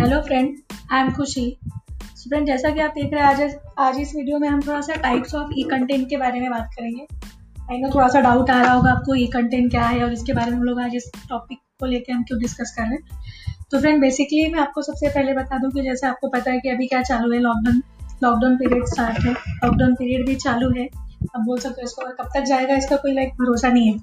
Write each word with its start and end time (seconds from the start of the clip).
Hello 0.00 0.20
friend 0.22 0.74
I 0.92 1.00
am 1.00 1.10
Khushi 1.12 1.44
friend 1.62 2.46
जैसा 2.46 2.70
कि 2.70 2.80
आप 2.80 2.90
देख 2.90 3.12
रहे 3.12 3.22
हैं, 3.22 3.28
आज 3.28 3.54
आज 3.78 3.98
इस 4.00 4.12
वीडियो 4.16 4.38
में 4.38 4.46
हम 4.48 4.60
थोड़ा 4.62 4.80
सा 4.80 4.94
टाइप्स 4.94 5.34
ऑफ़ 5.34 5.50
ई 5.58 5.62
कंटेंट 5.62 6.08
के 6.10 6.16
बारे 6.16 6.40
में 6.40 6.50
बात 6.50 6.68
करेंगे। 6.74 7.06
आई 7.70 7.78
नो 7.78 7.88
थोड़ा 7.94 8.06
सा 8.08 8.20
डाउट 8.20 8.50
आ 8.50 8.60
रहा 8.62 8.72
होगा 8.72 8.90
आपको 8.90 9.14
ई 9.14 9.26
कंटेंट 9.26 9.70
क्या 9.70 9.82
है 9.82 10.04
और 10.04 10.12
इसके 10.12 10.32
बारे 10.32 10.50
में 10.50 10.56
हम 10.58 10.62
लोग 10.64 10.80
आज 10.80 10.94
इस 10.94 11.10
टॉपिक 11.28 11.58
को 11.80 11.86
लेकर 11.86 12.12
हम 12.12 12.22
क्यों 12.22 12.38
डिस्कस 12.40 12.74
कर 12.76 12.82
रहे 12.82 12.92
हैं। 12.92 13.64
तो 13.70 13.80
फ्रेंड 13.80 14.00
बेसिकली 14.00 14.46
मैं 14.52 14.60
आपको 14.60 14.82
सबसे 14.82 15.08
पहले 15.08 15.34
बता 15.34 15.58
दूँ 15.58 15.70
कि 15.70 15.82
जैसे 15.82 16.06
आपको 16.06 16.28
पता 16.28 16.50
है 16.50 16.60
कि 16.60 16.68
अभी 16.68 16.86
क्या 16.86 17.02
चालू 17.02 17.32
है 17.32 17.40
लॉकडाउन 17.40 17.82
लॉकडाउन 18.22 18.56
पीरियड 18.56 18.86
स्टार्ट 18.86 19.18
है। 19.18 19.32
लॉकडाउन 19.32 19.94
पीरियड 19.94 20.26
भी 20.26 20.34
चालू 20.36 20.70
है। 20.78 20.86
अब 21.34 21.44
बोल 21.44 21.58
सकते 21.58 21.82
हो 21.82 21.86
इसको 21.86 22.06
कब 22.22 22.30
तक 22.34 22.44
जाएगा 22.44 22.76
इसका 22.76 22.96
कोई 22.96 23.14
लाइक 23.14 23.34
भरोसा 23.34 23.68
नहीं 23.68 23.92
है। 23.92 23.98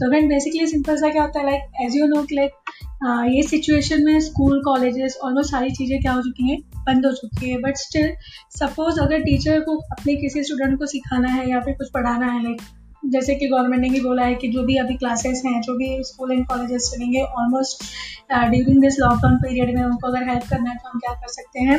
तो 0.00 0.08
फ्रेंड 0.10 0.28
बेसिकली 0.28 0.66
सिंपल 0.66 0.96
सा 0.96 1.08
क्या 1.08 1.22
होता 1.22 1.40
है 1.40 1.46
like 1.46 1.82
as 1.82 1.96
you 1.96 2.06
know 2.06 2.26
like 2.32 2.52
ये 3.28 3.42
सिचुएशन 3.42 4.04
में 4.04 4.18
स्कूल 4.20 4.60
कॉलेजेस 4.64 5.16
ऑलमोस्ट 5.24 5.50
सारी 5.50 5.70
चीज़ें 5.70 6.00
क्या 6.00 6.12
हो 6.12 6.22
चुकी 6.22 6.50
हैं, 6.50 6.60
बंद 6.86 7.06
हो 7.06 7.12
चुकी 7.12 7.50
है। 7.50 7.60
बट 7.62 7.76
स्टिल 7.76 8.08
सपोज़ 8.58 9.00
अगर 9.00 9.20
टीचर 9.22 9.60
को 9.60 9.76
अपने 9.92 10.14
किसी 10.16 10.42
स्टूडेंट 10.44 10.78
को 10.78 10.86
सिखाना 10.86 11.28
है 11.28 11.48
या 11.50 11.60
फिर 11.60 11.74
कुछ 11.74 11.90
पढ़ाना 11.94 12.32
है 12.32 12.42
लाइक 12.42 12.62
जैसे 13.12 13.34
कि 13.34 13.48
गवर्नमेंट 13.48 13.82
ने 13.82 13.88
भी 13.90 14.00
बोला 14.00 14.24
है 14.24 14.34
कि 14.34 14.48
जो 14.48 14.62
भी 14.62 14.76
अभी 14.76 14.94
क्लासेस 14.94 15.42
हैं, 15.46 15.60
जो 15.60 15.76
भी 15.76 15.96
स्कूल 16.04 16.32
एंड 16.32 16.46
कॉलेजेस 16.46 16.90
चलेंगे 16.94 17.22
almost 17.22 17.84
during 18.32 18.80
this 18.80 18.98
lockdown 19.00 19.36
period 19.38 19.74
में 19.74 19.82
उनको 19.84 20.08
अगर 20.08 20.28
हेल्प 20.28 20.48
करना 20.50 20.70
है 20.70 20.76
तो 20.76 20.88
हम 20.88 20.98
क्या 20.98 21.14
कर 21.14 21.32
सकते 21.32 21.60
हैं 21.62 21.78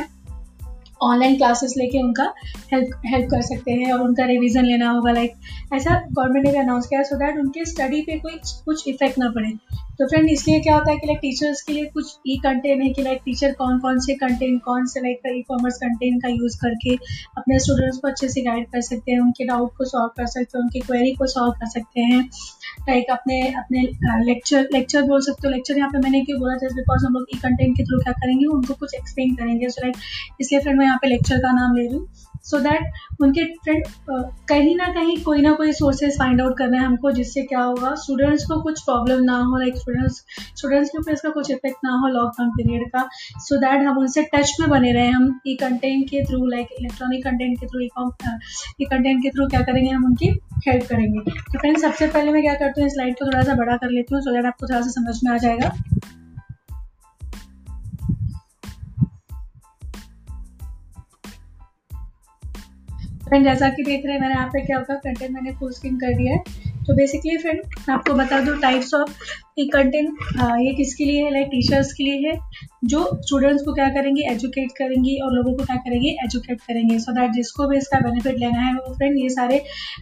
ऑनलाइन 1.00 1.36
क्लासेस 1.36 1.74
लेके 1.78 2.02
उनका 2.02 2.32
हेल्प 2.72 3.00
हेल्प 3.06 3.30
कर 3.30 3.42
सकते 3.42 3.72
हैं 3.72 3.92
और 3.92 4.00
उनका 4.00 4.24
रिवीजन 4.24 4.64
लेना 4.64 4.90
होगा 4.90 5.12
लाइक 5.12 5.34
ऐसा 5.74 6.00
गवर्नमेंट 6.10 6.46
ने 6.46 6.52
भी 6.52 6.58
अनाउंस 6.58 6.86
किया 6.86 7.02
सो 7.02 7.16
दैट 7.16 7.38
उनके 7.38 7.64
स्टडी 7.64 8.02
पे 8.02 8.18
कोई 8.18 8.38
कुछ 8.64 8.88
इफ़ेक्ट 8.88 9.18
ना 9.18 9.28
पड़े। 9.30 9.50
तो 9.98 10.06
फ्रेंड 10.06 10.28
इसलिए 10.30 10.60
क्या 10.60 10.74
होता 10.74 10.90
है 10.90 10.96
कि 10.96 11.06
लाइक 11.06 11.18
टीचर्स 11.18 11.60
के 11.62 11.72
लिए 11.72 11.84
कुछ 11.84 12.16
ई 12.26 12.36
कंटेंट 12.36 12.82
है 12.82 12.88
कि 12.88 13.02
लाइक 13.02 13.20
टीचर 13.24 13.52
कौन 13.52 13.78
कौन 13.78 13.98
से 13.98 14.14
कंटेंट 14.14 14.60
कौन 14.62 14.86
से 14.86 15.00
लाइक 15.00 15.20
ई 15.28 15.42
कॉमर्स 15.48 15.76
कंटेंट 15.76 16.22
का 16.22 16.28
यूज़ 16.28 16.56
करके 16.58 16.94
अपने 17.38 17.58
स्टूडेंट्स 17.58 17.98
को 17.98 18.08
अच्छे 18.08 18.28
से 18.28 18.42
गाइड 18.42 18.66
कर 18.66 18.80
सकते 18.80 19.12
हैं, 19.12 19.20
उनके 19.20 19.44
डाउट 19.44 19.76
को 19.76 19.84
सॉल्व 19.84 20.10
कर 20.16 20.26
सकते 20.26 20.58
हैं, 20.58 20.62
उनकी 20.62 20.80
क्वेरी 20.80 21.12
को 21.12 21.26
सॉल्व 21.26 21.52
कर 21.52 21.66
सकते 21.66 22.00
हैं। 22.00 22.28
लाइक 22.88 23.10
अपने 23.10 23.40
अपने 23.58 23.82
लेक्चर 24.24 24.68
लेक्चर 24.72 25.02
बोल 25.04 25.20
सकते 25.22 25.48
हो। 25.48 25.52
लेक्चर 25.54 25.78
यहाँ 25.78 25.90
पे 25.90 25.98
मैंने 26.00 26.20
क्यों 26.24 26.38
बोला 26.40 26.56
जस्ट 26.56 26.76
बिकॉज़ 26.76 27.06
हम 27.06 27.14
लोग 27.14 27.26
ई 27.34 27.38
कंटेंट 27.38 27.76
के 27.76 27.84
थ्रू 27.84 27.98
क्या 28.02 28.12
करेंगे, 28.14 28.46
उनको 28.46 28.74
कुछ 28.74 28.94
एक्सप्लेन 28.94 29.34
करेंगे। 29.34 29.68
सो 29.68 29.82
लाइक 29.82 29.96
इसलिए 30.40 30.60
फ्रेंड 30.60 30.78
मैं 30.78 30.86
यहाँ 30.86 30.98
पे 31.02 31.08
लेक्चर 31.08 31.38
का 31.38 31.52
नाम 31.54 31.76
ले 31.76 31.86
रही 31.86 31.96
हूँ। 31.96 32.06
सो 32.46 32.58
दैट 32.60 33.22
उनके 33.22 33.44
फ्रेंड 33.54 33.84
कहीं 34.48 34.74
ना 34.76 34.86
कहीं 34.94 35.16
कोई 35.22 35.42
ना 35.42 35.52
कोई 35.54 35.72
सोर्सेज 35.74 36.18
फाइंड 36.18 36.40
आउट 36.40 36.56
करना 36.58 36.78
है 36.78 36.84
हमको 36.84 37.10
जिससे 37.12 37.42
क्या 37.44 37.60
होगा। 37.60 37.94
स्टूडेंट्स 37.96 38.44
को 38.46 38.60
कुछ 38.62 38.82
प्रॉब्लम 38.82 39.22
ना 39.24 39.38
हो 39.40 39.58
लाइक 39.58 39.76
स्टूडेंट्स 39.76 40.22
स्टूडेंट्स 40.56 40.90
के 40.90 40.98
ऊपर 40.98 41.12
इसका 41.12 41.30
कुछ 41.30 41.50
इफ़ेक्ट 41.50 41.84
ना 41.84 41.92
हो 42.00 42.08
लॉकडाउन 42.08 42.50
पीरियड 42.52 42.88
का 42.90 43.08
सो 43.38 43.54
so 43.54 43.60
दैट 43.60 43.86
हम 43.86 43.98
उनसे 43.98 44.22
टच 44.34 44.56
में 44.60 44.68
बने 44.70 44.92
रहे। 44.92 45.08
हम 45.08 45.40
ई 45.46 45.54
कंटेंट 45.60 46.08
के 46.10 46.24
थ्रू 46.24 46.44
लाइक 46.46 46.68
इलेक्ट्रॉनिक 46.80 47.24
कंटेंट 47.24 47.58
के 47.60 47.66
थ्रू 47.66 47.80
ई 47.80 48.84
कंटेंट 48.84 49.22
के 49.22 49.30
थ्रू 49.30 49.46
क्या 49.48 49.60
करेंगे, 49.62 49.90
हम 49.90 50.04
उनकी 50.04 50.28
हेल्प 50.66 50.86
करेंगे। 50.88 51.20
तो 51.20 51.58
फ्रेंड्स 51.58 51.82
सबसे 51.82 52.06
पहले 52.08 52.32
मैं 52.32 52.42
क्या 52.42 52.54
करती 52.56 52.80
हूँ 52.80 52.88
स्लाइड 52.90 53.14
को 53.14 53.26
थोड़ा 53.26 53.42
सा 53.42 53.54
बड़ा 53.54 53.76
कर 53.76 53.90
लेती 53.90 54.14
हूँ 54.14 54.22
सो 54.22 54.34
दैट 54.34 54.46
आपको 54.46 54.66
थोड़ा 54.66 54.80
सा 54.80 54.90
समझ 54.90 55.20
में 55.24 55.32
आ 55.32 55.36
जाएगा। 55.38 55.72
फ्रेंड 63.28 63.44
जैसा 63.44 63.68
कि 63.68 63.82
देख 63.82 64.04
रहे 64.04 64.14
हैं, 64.14 64.20
मैंने 64.20 64.34
यहाँ 64.34 64.48
पे 64.48 64.60
क्या 64.66 64.76
होगा 64.78 64.94
कंटेंट 64.94 65.30
मैंने 65.30 65.52
फुल 65.52 65.72
स्किन 65.72 65.96
कर 65.98 66.14
दिया 66.14 66.32
है। 66.32 66.38
तो 66.86 66.94
बेसिकली 66.94 67.36
फ्रेंड 67.38 67.60
मैं 67.78 67.94
आपको 67.94 68.14
बता 68.14 68.40
दूँ 68.40 68.58
टाइप्स 68.60 68.94
ऑफ़ 68.94 69.10
ये 69.56 69.64
कंटेंट 69.66 70.18
ये 70.60 70.72
किसके 70.76 71.04
लिए 71.04 71.22
है 71.24 71.30
लाइक 71.32 71.46
टीचर्स 71.50 71.92
के 71.92 72.04
लिए 72.04 72.28
है, 72.28 72.32
जो 72.84 72.98
स्टूडेंट्स 73.16 73.62
को 73.64 73.72
क्या 73.74 73.88
करेंगे 73.90 74.22
एजुकेट 74.30 74.72
करेंगी 74.78 75.16
और 75.24 75.32
लोगों 75.34 75.52
को 75.52 75.64
क्या 75.64 75.76
करेंगे 75.76 76.08
एजुकेट 76.24 76.60
करेंगे. 76.60 76.98
सो 76.98 77.10
so 77.10 77.16
दैट 77.18 77.30
जिसको 77.34 77.66
भी 77.68 77.76
इसका 77.76 78.00
बेनिफिट 78.00 78.36
लेना 78.38 78.60
है, 78.60 78.72
वो 78.74 78.94
फ्रेंड 78.94 79.16
ये 79.18 79.28
सारे 79.30 79.58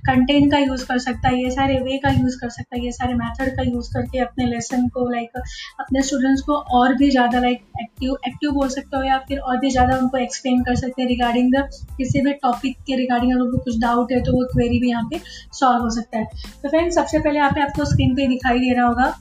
कंटेंट 0.06 0.50
का 0.52 0.58
यूज़ 0.58 0.84
कर 0.86 0.98
सकता 0.98 1.28
है, 1.28 1.42
ये 1.42 1.50
सारे 1.50 1.78
वे 1.80 1.98
का 1.98 2.10
यूज़ 2.12 2.38
कर 2.40 2.48
सकता 2.50 2.76
है, 2.76 2.84
ये 2.84 2.92
सारे 2.92 3.14
मेथड 3.14 3.54
का 3.56 3.62
यूज़ 3.64 3.92
करके 3.94 4.18
अपने 4.20 4.46
लेसन 4.46 4.88
को 4.88 5.08
लाइक 5.10 5.38
अपने 5.80 6.02
स्टूडेंट्स 6.02 6.42
को 6.42 6.56
और 6.78 6.94
भी 6.96 7.10
ज़्यादा 7.10 7.40
लाइक 7.40 7.62
एक्टिव 7.82 8.16
एक्टिव 8.28 8.50
बोल 8.52 8.68
सकते 8.70 8.96
हो 8.96 9.02
या 9.04 9.18
फिर 9.28 9.38
और 9.40 9.58
भी 9.58 9.70
ज़्यादा 9.70 9.98
उनको 9.98 10.18
एक्सप्लेन 10.18 10.62
कर 10.62 10.74
सकते 10.76 11.02
हैं 11.02 11.08
रिगार्डिंग 11.08 11.52
द 11.54 11.68
किसी 11.98 12.20
भी 12.20 12.32
टॉपिक 12.42 12.76
के 12.86 12.96
रिगार्डिंग 12.96 13.32
अगर 13.32 13.42
उनको 13.42 13.58
कुछ 13.60 13.78
डाउट 13.80 14.12
है 14.12 14.22
तो 14.24 14.32
वो 14.32 14.44
क्वेरी 14.52 14.80
भी 14.80 14.88
यहाँ 14.88 15.08
पे 15.10 15.20
सॉल्व 15.54 15.82
हो 15.82 15.90
सकता 15.90 16.18
है. 16.18 16.24
तो 16.62 16.68
फ्रेंड 16.68 16.90
सबसे 16.92 17.18
पहले 17.18 17.38
यहाँ 17.38 17.50
पे 17.50 17.62
आपको 17.62 17.84
स्क्रीन 17.84 18.14
पे 18.16 18.26
दिखाई 18.28 18.58
दे 18.58 18.74
रहा 18.74 18.86
होगा 18.86 19.14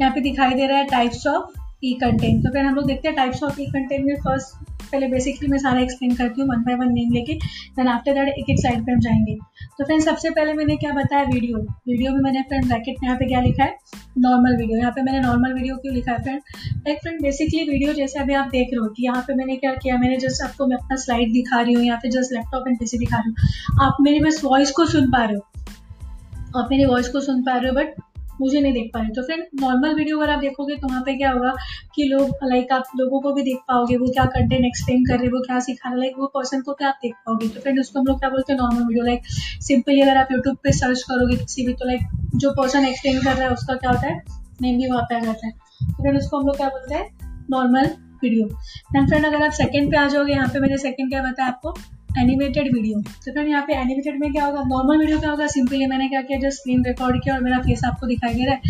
यहाँ 0.00 0.12
पे 0.14 0.20
दिखाई 0.20 0.54
दे 0.54 0.66
रहा 0.66 0.78
है 0.78 0.86
टाइप्स 0.86 1.26
ऑफ़ 1.26 1.58
ई 1.84 1.92
कंटेंट 2.00 2.44
तो 2.44 2.50
फिर 2.52 2.64
हम 2.64 2.74
लोग 2.74 2.86
देखते 2.86 3.08
हैं 3.08 3.16
टाइप्स 3.16 3.42
ऑफ़ 3.42 3.60
ई 3.60 3.66
कंटेंट 3.66 4.04
में 4.06 4.14
फ़र्स्ट 4.16 4.64
पहले 4.90 5.06
बेसिकली 5.08 5.48
मैं 5.48 5.58
सारा 5.58 5.80
एक्सप्लेन 5.80 6.14
करती 6.14 6.40
हूँ 6.40 6.48
वन 6.48 6.62
बाय 6.62 6.74
वन 6.74 6.92
नेम 6.92 7.12
लेके 7.12 7.34
देन 7.76 7.88
आफ्टर 7.88 8.14
दैट 8.14 8.28
एक 8.28 8.50
एक 8.50 8.58
साइड 8.58 8.84
पे 8.86 8.92
हम 8.92 9.00
जाएँगे। 9.00 9.34
तो 9.78 9.84
फ्रेंड 9.84 10.02
सबसे 10.02 10.30
पहले 10.30 10.52
मैंने 10.52 10.76
क्या 10.76 10.92
बताया? 10.92 11.22
वीडियो 11.24 11.58
वीडियो 11.58 12.12
में 12.12 12.20
मैंने 12.22 12.42
फ्रेंड 12.42 12.66
ब्रैकेट 12.66 12.96
में 13.02 13.08
यहाँ 13.08 13.18
पे 13.18 13.26
क्या 13.28 13.40
लिखा 13.40 13.64
है? 13.64 13.76
नॉर्मल 14.18 14.56
वीडियो 14.56 14.78
यहाँ 14.78 14.92
पे 14.92 15.02
मैंने 15.02 15.20
नॉर्मल 15.20 15.52
वीडियो 15.52 15.76
क्यों 15.76 15.94
लिखा 15.94 16.12
है 16.12 16.22
friend 16.22 16.40
like 16.86 16.98
friend 16.98 17.20
basically 17.22 17.62
video 17.70 17.92
जैसे 17.92 18.18
अभी 18.20 18.34
आप 18.34 18.48
देख 18.48 18.68
रहे 18.72 18.80
हो 18.80 18.88
कि 18.88 19.04
यहाँ 19.04 19.22
पे 19.26 19.34
मैंने 19.34 19.56
क्या 19.56 19.72
किया? 19.74 19.98
मैंने 19.98 20.16
जस्ट 20.18 20.42
आपको 20.42 20.66
मैं 20.66 20.76
अपना 20.76 20.96
स्लाइड 20.96 21.32
दिखा 21.32 21.60
रही 21.60 21.74
हूँ, 21.74 21.84
या 21.84 21.96
फिर 21.96 22.10
जस्ट 22.10 22.32
लैपटॉप 22.32 22.68
एंड 22.68 22.78
पीसी 22.78 22.98
दिखा 22.98 23.16
रही 23.16 23.30
हूँ। 23.30 23.86
आप 23.86 23.96
मेरी 24.00 24.20
बस 24.20 24.40
वॉइस 24.44 24.70
को 24.70 24.86
सुन 24.86 25.10
पा 25.10 25.24
रहे 25.24 25.36
हो। 25.36 26.60
आप 26.60 26.68
मेरी 26.70 26.84
वॉइस 26.84 27.08
को 27.08 27.20
सुन 27.20 27.42
पा 27.42 27.56
रहे 27.56 27.70
हो 27.70 27.74
बट 27.74 27.94
मुझे 28.40 28.60
नहीं 28.60 28.72
देख 28.72 28.90
पा 28.94 29.00
रहे 29.00 29.10
तो 29.10 29.22
फिर 29.22 29.46
नॉर्मल 29.60 29.94
वीडियो 29.94 30.18
अगर 30.18 30.30
आप 30.30 30.40
देखोगे 30.40 30.74
तो 30.76 30.88
वहाँ 30.88 31.02
पे 31.02 31.14
क्या 31.16 31.30
होगा 31.30 31.54
कि 31.94 32.04
लोग 32.04 32.44
लाइक 32.44 32.72
आप 32.72 32.90
लोगों 32.96 33.20
को 33.20 33.32
भी 33.32 33.42
देख 33.42 33.58
पाओगे 33.68 33.96
वो 33.96 34.06
क्या 34.08 34.24
कंटेंट 34.26 34.64
एक्सप्लेन 34.64 35.04
कर 35.04 35.14
रहे 35.14 35.24
हैं, 35.24 35.32
वो 35.32 35.40
क्या 35.40 35.58
सिखा 35.60 35.88
रहे 35.88 35.98
लाइक 35.98 36.18
वो 36.18 36.26
पर्सन 36.34 36.60
को 36.60 36.72
क्या 36.72 36.88
आप 36.88 36.98
देख 37.02 37.14
पाओगे। 37.26 37.48
तो 37.48 37.60
फ्रेंड 37.60 37.80
उसको 37.80 37.98
हम 38.00 38.06
लोग 38.06 38.18
क्या 38.18 38.30
बोलते 38.30 38.52
हैं 38.52 38.60
नॉर्मल 38.60 38.86
वीडियो 38.86 39.04
लाइक 39.04 39.26
सिंपली 39.62 40.00
अगर 40.00 40.16
आप 40.16 40.32
यूट्यूब 40.32 40.56
पे 40.64 40.72
सर्च 40.74 41.02
करोगे 41.02 41.36
किसी 41.36 41.66
भी 41.66 41.72
तो 41.72 41.86
लाइक 41.86 42.08
जो 42.36 42.50
पर्सन 42.52 42.86
एक्सप्लेन 42.86 43.20
कर 43.20 43.34
रहा 43.34 43.44
है 43.44 43.52
उसका 43.52 43.74
क्या 43.74 43.90
होता 43.90 44.08
है 44.08 44.22
नेम 44.62 44.78
भी 44.78 44.90
वहाँ 44.90 45.02
पे 45.02 45.16
आ 45.16 45.20
जाता 45.20 45.46
है। 45.46 45.52
तो 45.52 45.92
फ्रेंड 45.94 46.18
उसको 46.18 46.38
हम 46.38 46.46
लोग 46.46 46.56
क्या 46.56 46.68
बोलते 46.68 46.94
हैं 46.94 47.46
नॉर्मल 47.50 47.90
वीडियो 48.22 48.46
फ्रेंड 48.48 49.26
अगर 49.26 49.42
आप 49.44 49.52
सेकंड 49.54 49.90
पे 49.90 49.96
आ 49.96 50.06
जाओगे, 50.08 50.32
यहाँ 50.32 50.48
पे 50.48 50.60
मैंने 50.60 50.78
सेकंड 50.78 51.10
क्या 51.10 51.22
बताया 51.22 51.48
आपको? 51.48 51.74
एनिमेटेड 52.18 52.72
वीडियो 52.74 53.00
तो 53.00 53.32
फ्रेंड 53.32 53.48
यहाँ 53.48 53.62
पे 53.66 53.74
एनिमेटेड 53.74 54.20
में 54.20 54.32
क्या 54.32 54.44
होगा? 54.44 54.62
नॉर्मल 54.68 54.98
वीडियो 54.98 55.18
क्या 55.20 55.30
होगा? 55.30 55.46
सिंपली 55.48 55.86
मैंने 55.86 56.08
क्या 56.08 56.22
किया? 56.22 56.38
जो 56.38 56.50
स्क्रीन 56.52 56.84
रिकॉर्ड 56.84 57.22
किया 57.24 57.34
और 57.34 57.42
मेरा 57.42 57.58
फेस 57.62 57.84
आपको 57.86 58.06
दिखाई 58.06 58.34
दे 58.34 58.44
रहा 58.44 58.54
है। 58.54 58.60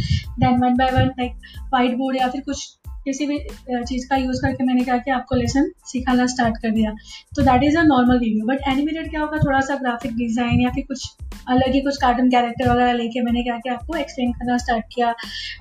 Then 0.40 0.60
one 0.62 0.76
by 0.76 0.90
one 0.92 1.06
like 1.18 1.32
white 1.72 1.96
board 1.98 2.16
या 2.16 2.28
फिर 2.28 2.40
कुछ 2.46 2.66
किसी 3.04 3.26
भी 3.26 3.38
चीज़ 3.70 4.06
का 4.08 4.16
यूज़ 4.16 4.40
करके 4.42 4.64
मैंने 4.64 4.84
क्या 4.84 4.96
किया? 4.98 5.16
आपको 5.16 5.34
लेसन 5.36 5.70
सिखाना 5.86 6.26
स्टार्ट 6.26 6.56
कर 6.62 6.70
दिया। 6.70 6.90
तो 7.36 7.42
that 7.42 7.62
is 7.62 7.76
a 7.78 7.82
normal 7.84 8.18
video 8.18 8.46
but 8.46 8.68
animated 8.68 9.10
क्या 9.10 9.20
होगा? 9.20 9.38
थोड़ा 9.38 9.60
सा 9.60 9.74
ग्राफिक 9.76 10.16
डिज़ाइन 10.16 10.60
या 10.60 10.70
फिर 10.70 10.84
कुछ 10.88 11.06
अलग 11.48 11.72
ही 11.74 11.80
कुछ 11.80 11.96
कार्टून 11.96 12.30
कैरेक्टर 12.30 12.70
वगैरह 12.70 12.92
लेके 12.92 13.20
मैंने 13.22 13.42
क्या 13.42 13.56
किया? 13.56 13.74
आपको 13.74 13.96
एक्सप्लेन 13.96 14.32
करना 14.32 14.56
स्टार्ट 14.58 14.84
किया। 14.94 15.14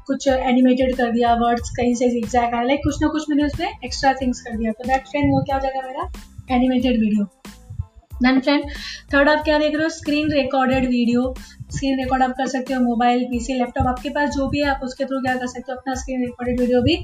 कुछ 0.08 0.28
एनिमेटेड 0.28 0.96
कर 0.98 1.12
दिया 1.12 1.34
वर्ड्स 1.42 1.70
कहीं 1.78 1.94
से 1.96 2.06
एग्जैक्ट 2.18 2.66
लाइक 2.68 2.80
कुछ 2.84 3.02
ना 3.02 3.08
कुछ 3.08 3.30
मैंने 3.30 3.44
उसमें 3.44 3.68
एक्स्ट्रा 3.68 4.14
थिंग्स 4.22 4.42
कर 4.42 4.58
दिया। 4.58 4.72
तो 4.72 4.88
दैट 4.88 5.08
फ्रेंड 5.08 5.32
वो 5.32 5.44
क्या 5.44 5.56
हो 5.56 5.62
जाएगा 5.62 5.88
मेरा? 5.88 6.12
Animated 6.52 7.00
video 7.00 7.28
then 8.24 8.40
friend 8.40 8.70
third 9.14 9.30
आप 9.30 9.44
क्या 9.44 9.58
देख 9.60 9.76
रहे 9.76 9.84
हो? 9.84 9.90
Screen 9.90 10.32
recorded 10.32 10.86
video 10.90 11.34
screen 11.72 12.00
record 12.00 12.24
आप 12.24 12.32
कर 12.32 12.48
सकते 12.48 12.74
हो 12.74 12.82
मोबाइल 12.82 13.24
पीसी 13.24 13.54
लैपटॉप 13.54 13.88
आपके 13.88 14.10
पास 14.10 14.30
जो 14.30 14.48
भी 14.48 14.60
है, 14.60 14.66
आप 14.66 14.80
उसके 14.84 15.06
थ्रू 15.06 15.22
क्या 15.22 15.36
कर 15.36 15.48
सकते 15.48 15.72
हो? 15.72 15.78
अपना 15.78 15.96
स्क्रीन 15.96 16.22
रिकॉर्डेड 16.22 16.60
वीडियो 16.60 16.82
भी 16.82 16.96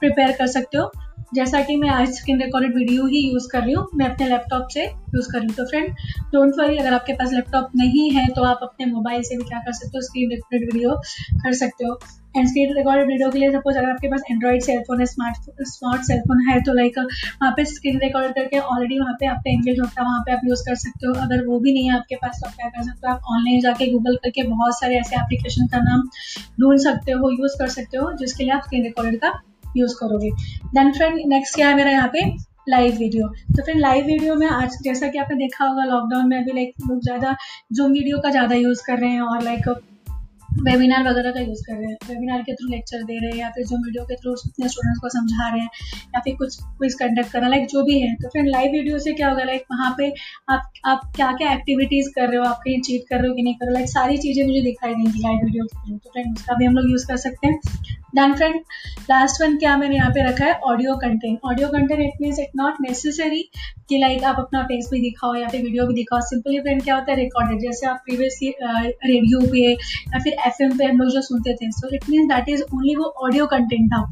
प्रिपेयर 0.00 0.32
कर 0.32 0.46
सकते 0.46 0.78
हो। 0.78 0.90
जैसा 1.34 1.60
कि 1.62 1.74
मैं 1.76 1.88
आज 1.90 2.08
स्क्रीन 2.14 2.40
रिकॉर्डेड 2.42 2.74
वीडियो 2.74 3.06
ही 3.06 3.20
यूज़ 3.20 3.48
कर 3.52 3.62
रही 3.62 3.72
हूँ, 3.72 3.86
मैं 3.94 4.08
अपने 4.08 4.26
लैपटॉप 4.28 4.66
से 4.72 4.84
यूज़ 4.84 5.30
कर 5.32 5.38
रही 5.38 5.46
हूँ। 5.46 5.54
तो 5.56 5.64
फ्रेंड 5.66 5.88
डोंट 6.32 6.52
वरी 6.58 6.76
अगर 6.78 6.94
आपके 6.94 7.12
पास 7.12 7.32
लैपटॉप 7.32 7.70
नहीं 7.76 8.10
है 8.10 8.26
तो 8.34 8.42
आप 8.44 8.58
अपने 8.62 8.86
मोबाइल 8.86 9.22
से 9.22 9.36
भी 9.36 9.44
क्या 9.44 9.58
कर 9.60 9.72
सकते 9.72 9.98
हो? 9.98 10.02
स्क्रीन 10.02 10.30
रिकॉर्डेड 10.30 10.72
वीडियो 10.72 10.94
कर 11.42 11.52
सकते 11.54 11.86
हो। 11.86 11.98
एंड 12.36 12.46
स्क्रीन 12.48 12.74
रिकॉर्डेड 12.76 13.06
वीडियो 13.06 13.30
के 13.30 13.38
लिए 13.38 13.50
सपोज़ 13.52 13.76
अगर 13.78 13.88
आपके 13.88 14.08
पास 14.08 14.22
एंड्रॉइड 14.30 14.62
सेलफोन 14.62 15.00
है 15.00 15.06
स्मार्ट 15.06 15.50
स्मार्ट 15.68 16.02
सेलफोन 16.02 16.40
है 16.48 16.60
तो 16.62 16.72
लाइक 16.74 16.98
वहाँ 16.98 17.52
पे 17.56 17.64
स्क्रीन 17.64 17.98
रिकॉर्ड 18.00 18.34
करके 18.34 18.58
ऑलरेडी 18.58 18.98
वहाँ 18.98 19.14
पे 19.20 19.26
आपका 19.26 19.50
इंग्लिश 19.50 19.78
होता 19.80 20.00
है, 20.00 20.06
वहाँ 20.06 20.20
पे 20.26 20.32
आप 20.32 20.40
यूज़ 20.48 20.62
कर 20.66 20.74
सकते 20.76 21.06
हो। 21.06 21.14
अगर 21.24 21.46
वो 21.46 21.58
भी 21.60 21.72
नहीं 21.74 21.88
है 21.88 21.96
आपके 21.96 22.16
पास 22.16 22.40
तो 22.40 22.48
आप 22.48 22.54
क्या 22.54 22.68
कर 22.68 22.82
सकते 22.82 23.06
हो? 23.06 23.14
आप 23.14 23.32
ऑनलाइन 23.32 23.60
जाके 23.60 23.90
गूगल 23.92 24.16
करके 24.24 24.42
बहुत 24.44 24.78
सारे 24.80 24.98
ऐसे 24.98 25.16
एप्लीकेशन 25.16 25.66
का 25.66 25.78
नाम 25.82 26.08
ढूंढ 26.60 26.78
सकते 26.80 27.12
हो 27.12 27.30
यूज़ 27.32 27.58
कर 27.58 27.68
सकते 27.70 27.96
हो, 27.96 28.12
जिसके 28.14 28.44
लिए 28.44 28.52
आप 28.52 28.62
स्क्रीन 28.62 28.82
रिकॉर्डेड 28.84 29.20
का 29.20 29.32
यूज़ 29.76 29.94
करोगे। 30.00 30.30
देन 30.74 30.92
फ्रेंड 30.92 31.20
नेक्स्ट 31.28 31.54
क्या 31.54 31.68
है 31.68 31.76
मेरा 31.76 31.90
यहाँ 31.90 32.08
पे? 32.08 32.26
लाइव 32.68 32.96
वीडियो 32.98 33.26
तो 33.56 33.62
फिर 33.62 33.76
लाइव 33.76 34.04
वीडियो 34.06 34.34
में 34.34 34.46
आज 34.48 34.76
जैसा 34.84 35.08
कि 35.08 35.18
आपने 35.18 35.36
देखा 35.38 35.64
होगा 35.64 35.84
लॉकडाउन 35.86 36.28
में 36.28 36.36
अभी 36.36 36.52
लाइक 36.52 36.74
लोग 36.82 37.00
ज़्यादा 37.02 37.34
जूम 37.72 37.92
वीडियो 37.92 38.18
का 38.18 38.30
ज़्यादा 38.30 38.54
यूज़ 38.56 38.82
कर 38.86 38.98
रहे 38.98 39.10
हैं 39.10 39.20
और 39.22 39.42
लाइक 39.42 39.68
वेबिनार 40.60 41.02
वगैरह 41.02 41.30
का 41.32 41.40
यूज़ 41.40 41.62
कर 41.62 41.74
रहे 41.74 41.86
हैं। 41.86 41.96
वेबिनार 42.08 42.42
के 42.42 42.52
थ्रू 42.54 42.68
लेक्चर 42.70 43.02
दे 43.04 43.18
रहे 43.18 43.30
हैं 43.30 43.38
या 43.38 43.48
फिर 43.50 43.64
जो 43.66 43.76
वीडियो 43.76 44.04
के 44.04 44.16
थ्रू 44.16 44.32
अपने 44.32 44.68
स्टूडेंट्स 44.68 45.00
को 45.00 45.08
समझा 45.10 45.48
रहे 45.48 45.60
हैं 45.60 45.68
या 46.14 46.20
फिर 46.20 46.34
कुछ 46.36 46.56
क्विज 46.60 46.94
कंडक्ट 46.94 47.32
करना 47.32 47.48
लाइक 47.48 47.66
जो 47.68 47.82
भी 47.84 47.98
है। 48.00 48.14
तो 48.14 48.28
फिर 48.28 48.44
लाइव 48.46 48.72
वीडियो 48.72 48.98
से 48.98 49.12
क्या 49.12 49.28
होगा? 49.30 49.44
लाइक 49.44 49.64
वहाँ 49.72 49.94
पे 49.98 50.12
आप 50.50 50.70
आप 50.86 51.10
क्या 51.16 51.32
क्या 51.32 51.52
एक्टिविटीज़ 51.52 52.10
कर 52.14 52.28
रहे 52.28 52.38
हो? 52.38 52.44
आप 52.44 52.60
कहीं 52.64 52.80
चीट 52.80 53.04
कर 53.10 53.20
रहे 53.20 53.28
हो 53.28 53.34
कि 53.34 53.42
नहीं 53.42 53.54
कर 53.54 53.66
रहे 53.66 53.72
हो? 53.72 53.74
लाइक 53.74 53.88
सारी 53.90 54.18
चीज़ें 54.18 54.44
मुझे 54.44 54.60
दिखाई 54.62 54.94
देंगी 54.94 55.22
लाइव 55.22 55.44
वीडियो 55.44 55.64
के 55.64 55.76
थ्रू 55.78 55.96
तो 55.96 56.10
फ्रेंड 56.10 56.36
उसका 56.36 56.54
भी 56.54 56.64
हम 56.64 56.76
लोग 56.76 56.90
यूज़ 56.90 57.06
कर 57.08 57.16
सकते 57.18 57.46
हैं। 57.46 57.58
डन 58.16 58.34
फ्रेंड 58.34 58.60
लास्ट 59.10 59.42
वन 59.42 59.56
क्या 59.58 59.76
मैंने 59.76 59.96
यहाँ 59.96 60.10
पे 60.10 60.22
रखा 60.24 60.44
है? 60.44 60.52
Audio 60.64 60.94
content 60.96 61.38
audio 61.44 61.68
content 61.68 62.00
it 62.00 62.20
means 62.22 62.38
it 62.38 62.50
not 62.56 62.74
necessary 62.80 63.42
कि 63.88 63.98
लाइक 63.98 64.24
आप 64.24 64.36
अपना 64.38 64.62
फेस 64.62 64.88
भी 64.92 65.00
दिखाओ 65.00 65.34
या 65.34 65.48
फिर 65.48 65.62
वीडियो 65.62 65.86
भी 65.86 65.94
दिखाओ. 65.94 66.20
सिंपली 66.22 66.60
फ्रेंड 66.60 66.82
क्या 66.82 66.94
होता 66.94 67.12
है? 67.12 67.18
रिकॉर्डेड 67.18 67.60
जैसे 67.60 67.86
आप 67.86 68.00
प्रीवियसली 68.04 68.52
रेडियो 68.60 69.40
पे 69.52 69.70
या 69.70 70.18
फिर 70.18 70.36
एफ़ 70.46 70.62
एम 70.62 70.76
पे 70.78 70.84
हम 70.84 71.00
लोग 71.00 71.10
जो 71.10 71.20
सुनते 71.22 71.54
थे 71.54 71.70
so 71.72 71.94
it 71.94 72.08
means 72.10 72.28
that 72.28 72.48
is 72.48 72.62
only 72.64 72.94
वो 72.96 73.12
ऑडियो 73.26 73.46
कंटेंट 73.46 73.92
था. 73.92 74.02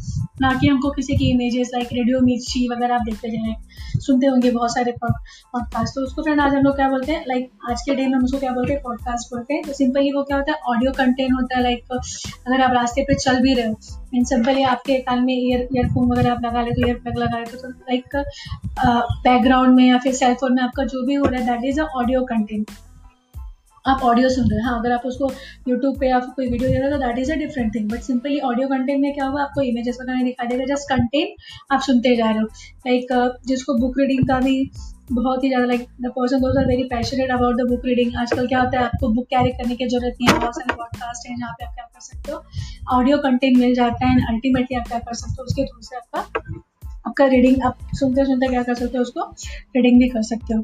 ना 0.41 0.53
कि 0.61 0.67
हमको 0.69 0.91
किसी 0.91 1.17
की 1.17 1.31
इमेजेस 1.31 1.71
लाइक 1.75 1.89
रेडियो 1.93 2.21
मिर्ची 2.21 2.67
वगैरह 2.69 2.95
आप 2.95 3.03
देखते 3.05 3.31
जाए, 3.31 3.55
सुनते 3.99 4.27
होंगे 4.27 4.51
बहुत 4.51 4.75
सारे 4.75 4.93
पॉडकास्ट 5.03 5.95
तो 5.95 6.05
उसको 6.05 6.23
फ्रेंड 6.23 6.41
आज 6.41 6.55
हम 6.55 6.63
लोग 6.63 6.77
क्या 6.77 6.89
बोलते 6.91 7.13
हैं? 7.13 7.25
लाइक 7.29 7.51
आज 7.71 7.83
के 7.83 7.95
डे 7.95 8.07
में 8.07 8.15
हम 8.15 8.25
उसको 8.25 8.39
क्या 8.39 8.53
बोलते 8.53 8.73
हैं? 8.73 8.83
पॉडकास्ट 8.83 9.35
बोलते 9.35 9.55
हैं. 9.55 9.63
तो 9.63 9.73
सिंपली 9.73 10.13
वो 10.13 10.23
क्या 10.23 10.37
होता 10.37 10.53
है? 10.53 10.59
ऑडियो 10.75 10.93
कंटेंट 10.93 11.33
होता 11.33 11.57
है 11.57 11.63
लाइक 11.63 11.93
अगर 11.93 12.61
आप 12.61 12.73
रास्ते 12.75 13.03
पे 13.03 13.15
चल 13.17 13.41
भी 13.43 13.55
रहे 13.55 13.67
हो 13.67 13.92
इन 14.15 14.25
सिंपली 14.25 14.63
आपके 14.63 14.99
कान 15.01 15.25
में 15.25 15.35
ईयर 15.35 15.69
ईयरफोन 15.77 16.11
वगैरह 16.13 16.33
आप 16.33 16.45
लगा 16.45 16.63
ले 16.63 16.71
तो 16.71 16.87
ईयर 16.87 16.97
प्लग 16.97 17.19
लगा 17.19 17.39
ले 17.39 17.45
तो 17.53 17.69
लाइक 17.69 18.17
बैकग्राउंड 18.79 19.75
में 19.75 19.85
या 19.85 19.99
फिर 19.99 20.15
सेलफोन 20.15 20.55
में 20.55 20.63
आपका 20.63 20.85
जो 20.85 21.07
भी 21.07 21.15
हो 21.15 21.25
रहा 21.25 21.41
है 21.41 21.47
that 21.47 21.71
is 21.71 21.81
a 21.81 21.85
audio 21.97 22.23
content 22.25 22.71
आप 23.85 24.03
ऑडियो 24.05 24.29
सुन 24.29 24.45
रहे 24.45 24.59
हैं। 24.59 24.65
हाँ 24.67 24.79
अगर 24.79 24.93
आप 24.93 25.03
उसको 25.07 25.31
यूट्यूब 25.69 25.99
पे 26.01 26.09
या 26.09 26.19
कोई 26.19 26.47
वीडियो 26.51 26.69
दे 26.71 26.79
रहे 26.79 26.91
हो 26.91 26.97
तो 26.97 26.99
that 26.99 27.19
is 27.19 27.33
a 27.33 27.37
different 27.37 27.75
thing 27.75 27.91
but 27.91 28.01
simply 28.01 28.39
audio 28.41 28.69
content 28.69 29.01
में 29.01 29.13
क्या 29.15 29.25
होगा 29.25 29.43
आपको 29.43 29.61
इमेजेस 29.63 29.99
वगैरह 30.03 30.23
दिखाई 30.25 30.47
देगा 30.47 30.75
जस्ट 30.75 30.89
कंटेंट 30.89 31.73
आप 31.73 31.81
सुनते 31.81 32.15
जा 32.17 32.31
रहे 32.31 32.39
हो। 32.39 32.45
लाइक 32.45 33.13
like, 33.13 33.47
जिसको 33.47 33.75
बुक 33.79 33.99
रीडिंग 33.99 34.27
का 34.29 34.39
भी 34.41 34.71
बहुत 35.15 35.45
ही 35.45 35.49
ज़्यादा 35.49 35.67
like 35.67 35.87
the 36.01 36.11
person 36.17 36.41
those 36.41 36.57
are 36.59 36.67
very 36.67 36.85
passionate 36.91 37.31
about 37.31 37.57
the 37.57 37.69
book 37.69 37.85
reading 37.87 38.17
आजकल 38.19 38.47
क्या 38.49 38.61
होता 38.61 38.79
है, 38.79 38.85
आपको 38.85 39.09
बुक 39.15 39.27
कैरी 39.29 39.51
करने 39.53 39.77
की 39.77 39.89
ज़रूरत 39.89 40.17
नहीं 40.21 40.29
है। 40.29 40.39
बहुत 40.39 40.55
सारे 40.57 40.75
पॉडकास्ट 40.77 41.29
हैं 41.29 41.37
जहाँ 41.39 41.53
पे 41.53 41.65
आप 41.65 41.75
क्या 41.75 41.85
कर 41.85 42.01
सकते 42.01 42.33
हो 42.33 42.99
ऑडियो 42.99 43.19
कंटेंट 43.21 43.57
मिल 43.59 43.75
जाता 43.75 44.07
है 44.07 44.13
एंड 44.13 44.29
अल्टीमेटली 44.29 44.77
आप 44.77 44.89
क्या 44.89 44.99
कर 45.01 45.15
सकते 45.15 45.35
हो, 45.39 45.45
उसके 45.45 45.65
थ्रू 45.65 45.83
से 45.83 45.97
आपका 45.97 46.21
आपका 47.07 47.27
रीडिंग 47.27 47.63
आप 47.67 47.79
सुनते 47.95 48.25
सुनते 48.27 48.49
क्या 48.49 48.63
कर 48.63 48.75
सकते 48.75 48.99
हो, 48.99 49.03
उसको 49.03 49.31
रीडिंग 49.77 49.99
भी 50.01 50.09
कर 50.09 50.23
सकते 50.25 50.55
हो। 50.55 50.63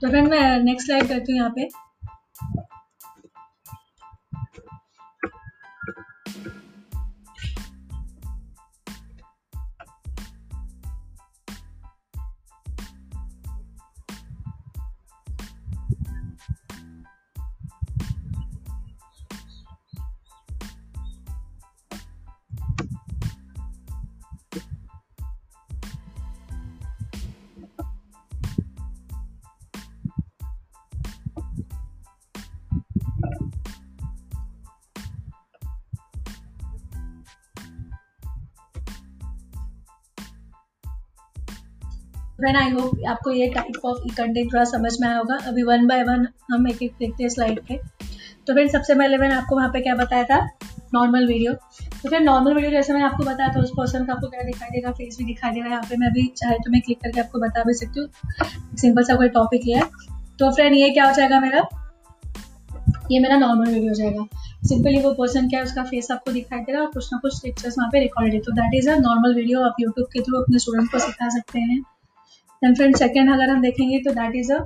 तो 0.00 0.08
फ्रेंड 0.08 0.28
मैं 0.28 0.58
नेक्स्ट 0.62 0.86
स्लाइड 0.86 1.08
करती 1.08 1.32
हूँ 1.32 1.38
यहाँ 1.38 1.52
पे 1.56 1.68
फ्रेंड 42.38 42.56
आई 42.56 42.70
होप 42.70 43.00
आपको 43.08 43.30
ये 43.30 43.46
टाइप 43.50 43.84
ऑफ़ 43.84 43.98
कंटेंट 44.16 44.52
थोड़ा 44.52 44.64
समझ 44.64 44.92
में 45.00 45.06
आया 45.08 45.16
होगा। 45.18 45.36
अभी 45.48 45.62
वन 45.62 45.86
बाय 45.86 46.02
वन 46.04 46.26
हम 46.52 46.68
एक 46.68 46.82
एक 46.82 46.92
देखते 46.98 47.22
हैं 47.22 47.30
स्लाइड 47.30 47.60
पे। 47.68 47.76
तो 48.46 48.52
फ्रेंड 48.52 48.70
सबसे 48.70 48.94
पहले 48.94 49.16
मैंने 49.18 49.34
आपको 49.34 49.56
वहाँ 49.56 49.68
पे 49.68 49.80
क्या 49.80 49.94
बताया 49.94 50.24
था? 50.24 50.38
नॉर्मल 50.94 51.26
वीडियो 51.26 51.52
तो 51.52 52.08
फिर 52.08 52.20
नॉर्मल 52.20 52.54
वीडियो 52.54 52.70
जैसे 52.70 52.92
मैंने 52.92 53.04
आपको 53.06 53.24
बताया 53.24 53.52
था, 53.54 53.60
उस 53.60 53.70
पर्सन 53.76 54.04
का 54.04 54.12
आपको 54.12 54.28
क्या 54.28 54.42
दिखाई 54.42 54.68
देगा 54.70 54.90
फेस 54.92 55.16
भी 55.18 55.24
दिखाई 55.24 55.52
देगा। 55.52 55.68
यहाँ 55.68 55.82
पे 55.88 55.96
मैं 55.96 56.12
भी 56.12 56.26
चाहे 56.36 56.58
तो 56.58 56.70
मैं 56.72 56.80
क्लिक 56.80 57.00
करके 57.02 57.20
आपको 57.20 57.40
बता 57.40 57.64
भी 57.64 57.74
सकती 57.74 58.00
हूँ। 58.00 58.76
सिंपल 58.76 59.02
सा 59.02 59.16
कोई 59.16 59.28
टॉपिक 59.30 59.64
लिया 59.64 59.78
है। 59.78 59.90
तो 60.38 60.50
फ्रेंड 60.52 60.74
ये 60.74 60.90
क्या 60.90 61.08
हो 61.08 61.14
जाएगा 61.14 61.40
मेरा? 61.40 61.66
ये 63.10 63.18
मेरा 63.18 63.36
नॉर्मल 63.36 63.66
वीडियो 63.66 63.88
हो 63.88 63.94
जाएगा। 63.94 64.26
सिंपली 64.68 65.00
वो 65.02 65.12
पर्सन 65.14 65.48
क्या 65.48 65.60
है, 65.60 65.66
उसका 65.66 65.84
फेस 65.84 66.10
आपको 66.10 66.32
दिखाई 66.32 66.60
दे 66.60 66.72
रहा 66.72 66.80
है 66.80 66.86
और 66.86 66.92
कुछ 66.92 67.12
ना 67.12 67.18
कुछ 67.18 67.44
लेक्चर्स 67.44 67.78
वहाँ 67.78 67.90
पे 67.92 68.00
रिकॉर्डेड 68.00 68.34
है। 68.34 68.40
तो 68.40 68.52
that 68.52 68.74
is 68.74 68.90
a 68.90 68.96
normal 68.98 69.34
video 69.34 69.62
आप 69.64 69.76
यूट्यूब 69.80 70.06
के 70.12 70.20
थ्रू 70.20 70.42
अपने 70.42 70.58
स्टूडेंट 70.58 70.90
को 70.92 70.98
सिखा 70.98 71.28
सकते 71.30 71.60
हैं। 71.60 71.82
देन 72.62 72.74
फ्रेंड 72.74 72.96
सेकेंड 72.96 73.30
अगर 73.32 73.50
हम 73.50 73.60
देखेंगे 73.62 73.98
तो 73.98 74.14
दैट 74.14 74.36
इज़ 74.36 74.52
अ 74.52 74.64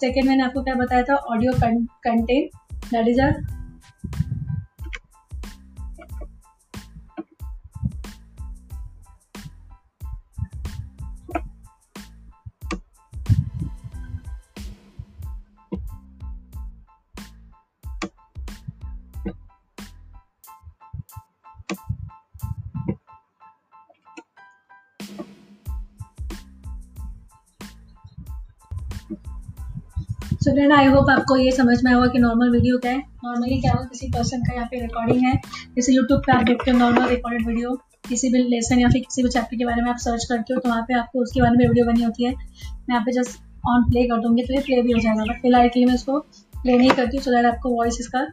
सेकेंड 0.00 0.26
मैंने 0.26 0.42
आपको 0.42 0.62
क्या 0.62 0.74
बताया 0.74 1.02
था 1.02 1.14
audio 1.32 1.52
content 1.52 2.50
that 2.92 3.08
is 3.08 3.20
a 3.20 3.30
so 30.40 30.52
friend 30.52 30.72
I 30.72 30.86
hope 30.86 31.08
आपको 31.10 31.36
ये 31.36 31.50
समझ 31.52 31.76
में 31.84 31.90
आएगा 31.92 32.06
कि 32.12 32.18
नॉर्मल 32.18 32.50
वीडियो 32.50 32.76
क्या 32.78 32.92
है। 32.92 32.98
नॉर्मली 33.24 33.60
क्या 33.60 33.72
हो, 33.72 33.84
किसी 33.84 34.06
पर्सन 34.10 34.42
का 34.42 34.54
यहाँ 34.54 34.66
पे 34.66 34.80
रिकॉर्डिंग 34.80 35.24
है। 35.24 35.34
जैसे 35.76 35.92
यूट्यूब 35.92 36.20
पे 36.26 36.32
आप 36.32 36.44
देखते 36.44 36.70
हो 36.70 36.78
नॉर्मल 36.78 37.08
रिकॉर्डेड 37.08 37.46
वीडियो 37.46 37.74
किसी 38.08 38.28
भी 38.32 38.42
लेसन 38.44 38.78
या 38.78 38.88
फिर 38.88 39.02
किसी 39.02 39.22
भी 39.22 39.28
चैप्टर 39.28 39.56
के 39.56 39.64
बारे 39.64 39.82
में 39.82 39.90
आप 39.90 39.96
सर्च 40.04 40.24
करते 40.28 40.54
हो 40.54 40.60
तो 40.60 40.68
वहाँ 40.68 40.82
पे 40.82 40.94
आपको 40.98 41.22
उसके 41.22 41.40
बारे 41.40 41.56
में 41.56 41.66
वीडियो 41.66 41.84
बनी 41.86 42.02
होती 42.02 42.24
है। 42.24 42.30
मैं 42.30 42.94
यहाँ 42.94 43.02
पे 43.06 43.12
जस्ट 43.12 43.38
ऑन 43.68 43.84
प्ले 43.90 44.04
कर 44.08 44.20
दूँगी 44.20 44.42
तो 44.42 44.54
ये 44.54 44.60
प्ले 44.60 44.80
भी 44.82 44.92
हो 44.92 44.98
जाएगा। 44.98 45.24
बट 45.24 45.42
फ़िलहाल 45.42 45.68
के 45.68 45.78
लिए 45.78 45.86
मैं 45.86 45.94
इसको 45.94 46.18
प्ले 46.54 46.78
नहीं 46.78 46.90
करती 46.90 47.16
हूँ 47.16 47.24
सो 47.24 47.30
दैट 47.30 47.46
आपको 47.46 47.74
वॉइस 47.74 47.98
इसका 48.00 48.26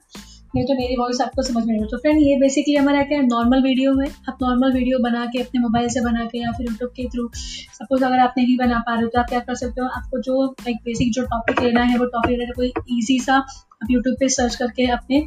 नहीं 0.57 0.65
तो 0.67 0.73
मेरी 0.73 0.95
वॉइस 0.97 1.19
आपको 1.21 1.43
समझ 1.43 1.63
में 1.65 1.73
आएगी 1.73 1.85
तो 1.89 1.97
फ्रेंड 1.97 2.19
ये 2.21 2.35
बेसिकली 2.39 2.75
हमारा 2.75 3.01
क्या 3.09 3.17
है 3.17 3.25
नॉर्मल 3.25 3.61
वीडियो 3.63 3.91
है 3.99 4.07
आप 4.29 4.37
नॉर्मल 4.41 4.71
वीडियो 4.73 4.99
बना 4.99 5.25
के 5.25 5.39
अपने 5.39 5.59
मोबाइल 5.61 5.89
से 5.89 6.01
बना 6.01 6.25
के 6.25 6.39
या 6.39 6.51
फिर 6.51 6.67
यूट्यूब 6.67 6.91
के 6.95 7.07
थ्रू 7.07 7.27
सपोज़ 7.73 8.03
अगर 8.05 8.19
आप 8.19 8.33
नहीं 8.37 8.57
बना 8.57 8.79
पा 8.87 8.93
रहे 8.93 9.03
हो 9.03 9.09
तो 9.13 9.19
आप 9.19 9.29
क्या 9.29 9.39
कर 9.39 9.55
सकते 9.55 9.81
हो, 9.81 9.87
आपको 9.89 10.21
जो 10.21 10.43
लाइक 10.45 10.77
बेसिक 10.85 11.11
जो 11.13 11.23
टॉपिक 11.25 11.61
लेना 11.61 11.83
है, 11.83 11.97
वो 11.97 12.05
टॉपिक 12.15 12.37
लेना 12.39 12.53
कोई 12.55 12.71
ईजी 12.91 13.19
सा 13.19 13.35
आप 13.35 13.91
यूट्यूब 13.91 14.15
पे 14.19 14.29
सर्च 14.29 14.55
करके 14.55 14.87
अपने 14.91 15.19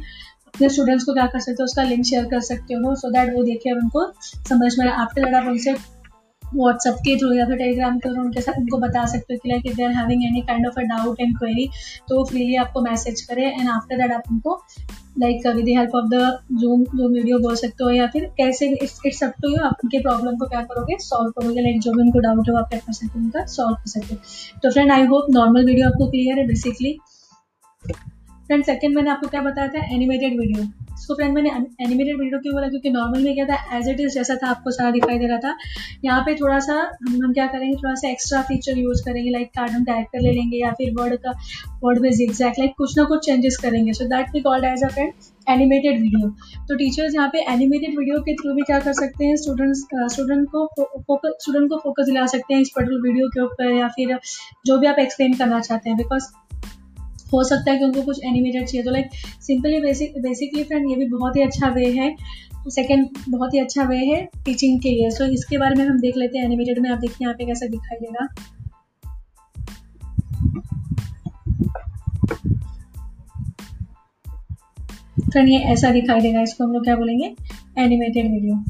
अपने 0.47 0.69
स्टूडेंट्स 0.69 1.03
को 1.03 1.13
क्या 1.13 1.25
कर 1.27 1.39
सकते 1.39 1.61
हो, 1.61 1.65
उसका 1.65 1.83
लिंक 1.83 2.05
शेयर 2.05 2.25
कर 2.25 2.41
सकते 2.49 2.73
हो 2.73 2.95
सो 2.95 3.11
दैट 3.11 3.33
वो 3.35 3.43
देखे 3.43 3.71
उनको 3.71 4.05
समझ 4.49 4.77
में 4.79 4.87
आफ्टर 4.87 5.25
दैट 5.25 5.33
आप 5.33 5.47
उनसे 5.47 5.75
व्हाट्सअप 6.55 6.95
के 7.05 7.15
थ्रू 7.17 7.31
या 7.33 7.45
फिर 7.45 7.57
टेलीग्राम 7.57 7.97
के 7.99 8.09
थ्रू 8.09 8.21
उनके 8.21 8.41
साथ 8.41 8.57
उनको 8.57 8.77
बता 8.77 9.05
सकते 9.05 9.33
हो 9.33 9.39
कि 9.43 9.49
like 9.49 9.65
if 9.65 9.75
they 9.75 9.83
are 9.83 9.91
having 9.91 10.23
any 10.25 10.41
kind 10.41 10.67
of 10.67 10.79
a 10.79 10.83
doubt 10.85 11.21
and 11.21 11.37
query 11.37 11.69
तो 12.09 12.23
फ्रीली 12.23 12.55
आपको 12.55 12.81
मैसेज 12.81 13.21
करें 13.21 13.45
एंड 13.59 13.69
आफ्टर 13.69 13.97
दैट 13.97 14.11
आप 14.11 14.31
उनको 14.31 14.61
like 15.19 15.47
with 15.47 15.65
the 15.65 15.77
help 15.77 15.95
of 15.95 16.05
the 16.05 16.19
Zoom 16.61 16.83
Zoom 16.83 17.11
video 17.13 17.39
बोल 17.39 17.55
सकते 17.55 17.83
हो 17.83 17.89
या 17.91 18.07
फिर 18.07 18.25
कैसे 18.37 18.67
इट्स 18.83 19.23
अप 19.23 19.33
टू 19.41 19.49
यू 19.49 19.63
आप 19.65 19.77
उनके 19.83 19.99
प्रॉब्लम 19.99 20.37
को 20.37 20.45
क्या 20.45 20.61
करोगे 20.63 20.97
सॉल्व 20.99 21.31
करोगे 21.31 21.61
लाइक 21.61 21.79
जो 21.81 21.93
भी 21.93 22.01
उनको 22.01 22.19
डाउट 22.19 22.49
हो 22.49 22.55
आप 22.57 22.69
क्या 22.69 22.79
कर 22.79 22.93
सकते 22.93 23.19
हो 23.19 23.23
उनका 23.25 23.45
सॉल्व 23.55 23.75
कर 23.75 23.89
सकते 23.89 24.13
हो। 24.13 24.59
तो 24.63 24.71
friend 24.71 24.91
I 24.91 25.05
hope 25.05 25.27
normal 25.29 25.65
video 25.65 25.87
आपको 25.87 26.09
क्लियर 26.09 26.39
है 26.39 26.47
बेसिकली 26.47 26.97
फ्रेंड 28.47 28.63
सेकंड 28.65 28.95
मैंने 28.95 29.09
आपको 29.11 29.27
क्या 29.27 29.41
बताया 29.41 29.67
था? 29.67 29.83
एनिमेटेड 29.95 30.39
वीडियो 30.39 30.63
इसको 30.93 31.13
फ्रेंड 31.15 31.33
मैंने 31.35 31.49
एनिमेटेड 31.49 32.17
वीडियो 32.19 32.39
क्यों 32.39 32.53
बोला? 32.53 32.67
क्योंकि 32.69 32.89
नॉर्मल 32.89 33.23
में 33.23 33.33
क्या 33.35 33.45
था? 33.45 33.77
एज 33.77 33.87
इट 33.89 33.99
इज़ 33.99 34.13
जैसा 34.13 34.35
था, 34.35 34.49
आपको 34.49 34.71
सारा 34.71 34.91
दिखाई 34.91 35.19
दे 35.19 35.27
रहा 35.27 35.37
था। 35.37 35.55
यहाँ 36.05 36.21
पे 36.25 36.33
थोड़ा 36.35 36.59
सा 36.59 36.73
हम 36.73 37.23
हम 37.23 37.33
क्या 37.33 37.45
करेंगे? 37.47 37.75
थोड़ा 37.75 37.93
सा 37.95 38.09
एक्स्ट्रा 38.09 38.41
फीचर 38.41 38.77
यूज़ 38.77 39.03
करेंगे 39.05 39.31
लाइक 39.31 39.47
कार्टून 39.55 39.83
कैरेक्टर 39.83 40.21
ले 40.21 40.31
लेंगे 40.31 40.57
या 40.57 40.71
फिर 40.71 40.93
वर्ड 40.97 41.15
का 41.17 41.31
वर्ड 41.83 41.99
में 42.01 42.11
जिग्जैक्ट 42.11 42.59
लाइक 42.59 42.73
कुछ 42.77 42.97
ना 42.97 43.03
कुछ 43.03 43.25
चेंजेस 43.25 43.57
करेंगे। 43.63 43.93
So 43.93 44.05
that 44.07 44.33
we 44.33 44.41
called 44.41 44.65
as 44.65 44.83
a 44.83 44.87
friend 44.89 45.13
animated 45.47 46.01
video 46.01 46.29
तो 46.67 46.75
टीचर्स 46.77 47.15
यहाँ 47.15 47.29
पे 47.29 47.39
एनिमेटेड 47.53 47.97
वीडियो 47.97 48.19
के 48.21 48.35
थ्रू 48.35 48.53
भी 48.53 48.61
क्या 48.63 48.79
कर 48.79 48.93
सकते 48.93 49.25
हैं? 49.25 49.35
स्टूडेंट्स 49.37 49.85
स्टूडेंट 50.13 50.47
को 50.49 50.65
फोकस 50.75 51.37
स्टूडेंट 51.41 51.69
को 51.69 51.77
फोकस 51.83 52.05
दिला 52.05 52.25
सकते 52.27 52.53
हैं 52.53 52.61
इस 52.61 52.71
पर्टिकुलर 52.75 53.01
वीडियो 53.01 53.27
के 53.27 53.43
ऊपर 53.43 53.73
या 53.77 53.87
फिर 53.95 54.17
जो 54.65 54.77
भी 54.77 54.87
आप 54.87 54.99
एक्सप्लेन 54.99 55.33
करना 55.33 55.59
चाहते 55.61 55.89
हैं। 55.89 55.97
बिकॉज़ 55.97 56.31
हो 57.33 57.43
सकता 57.43 57.71
है 57.71 57.77
कि 57.77 57.83
उनको 57.83 58.01
कुछ 58.01 58.23
एनिमेटेड 58.25 58.67
चाहिए। 58.67 58.83
तो 58.83 58.91
like 58.91 59.09
simply 59.41 59.79
basic 59.81 60.21
basically 60.21 60.63
friend 60.63 60.89
ये 60.89 60.95
भी 60.95 61.05
बहुत 61.09 61.35
ही 61.35 61.41
अच्छा 61.41 61.69
वे 61.69 61.91
है। 61.91 62.15
सेकेंड 62.69 63.07
बहुत 63.29 63.53
ही 63.53 63.59
अच्छा 63.59 63.83
वे 63.83 63.97
है 63.97 64.21
टीचिंग 64.45 64.79
के 64.81 64.89
लिए। 64.89 65.09
सो 65.11 65.25
इसके 65.33 65.57
बारे 65.57 65.75
में 65.75 65.85
हम 65.85 65.99
देख 65.99 66.17
लेते 66.17 66.37
हैं 66.37 66.45
एनिमेटेड 66.45 66.79
में। 66.79 66.89
आप 66.89 66.99
देखिए 66.99 67.25
यहाँ 67.25 67.35
पे 67.37 67.45
कैसा 67.45 67.67
दिखाई 67.67 67.97
देगा। 67.97 68.27
फ्रेंड 75.31 75.49
ये 75.49 75.57
ऐसा 75.73 75.91
दिखाई 75.91 76.21
देगा। 76.21 76.41
इसको 76.41 76.63
हम 76.63 76.71
लोग 76.73 76.83
क्या 76.83 76.95
बोलेंगे? 76.95 77.33
एनिमेटेड 77.79 78.31
वीडियो 78.31 78.63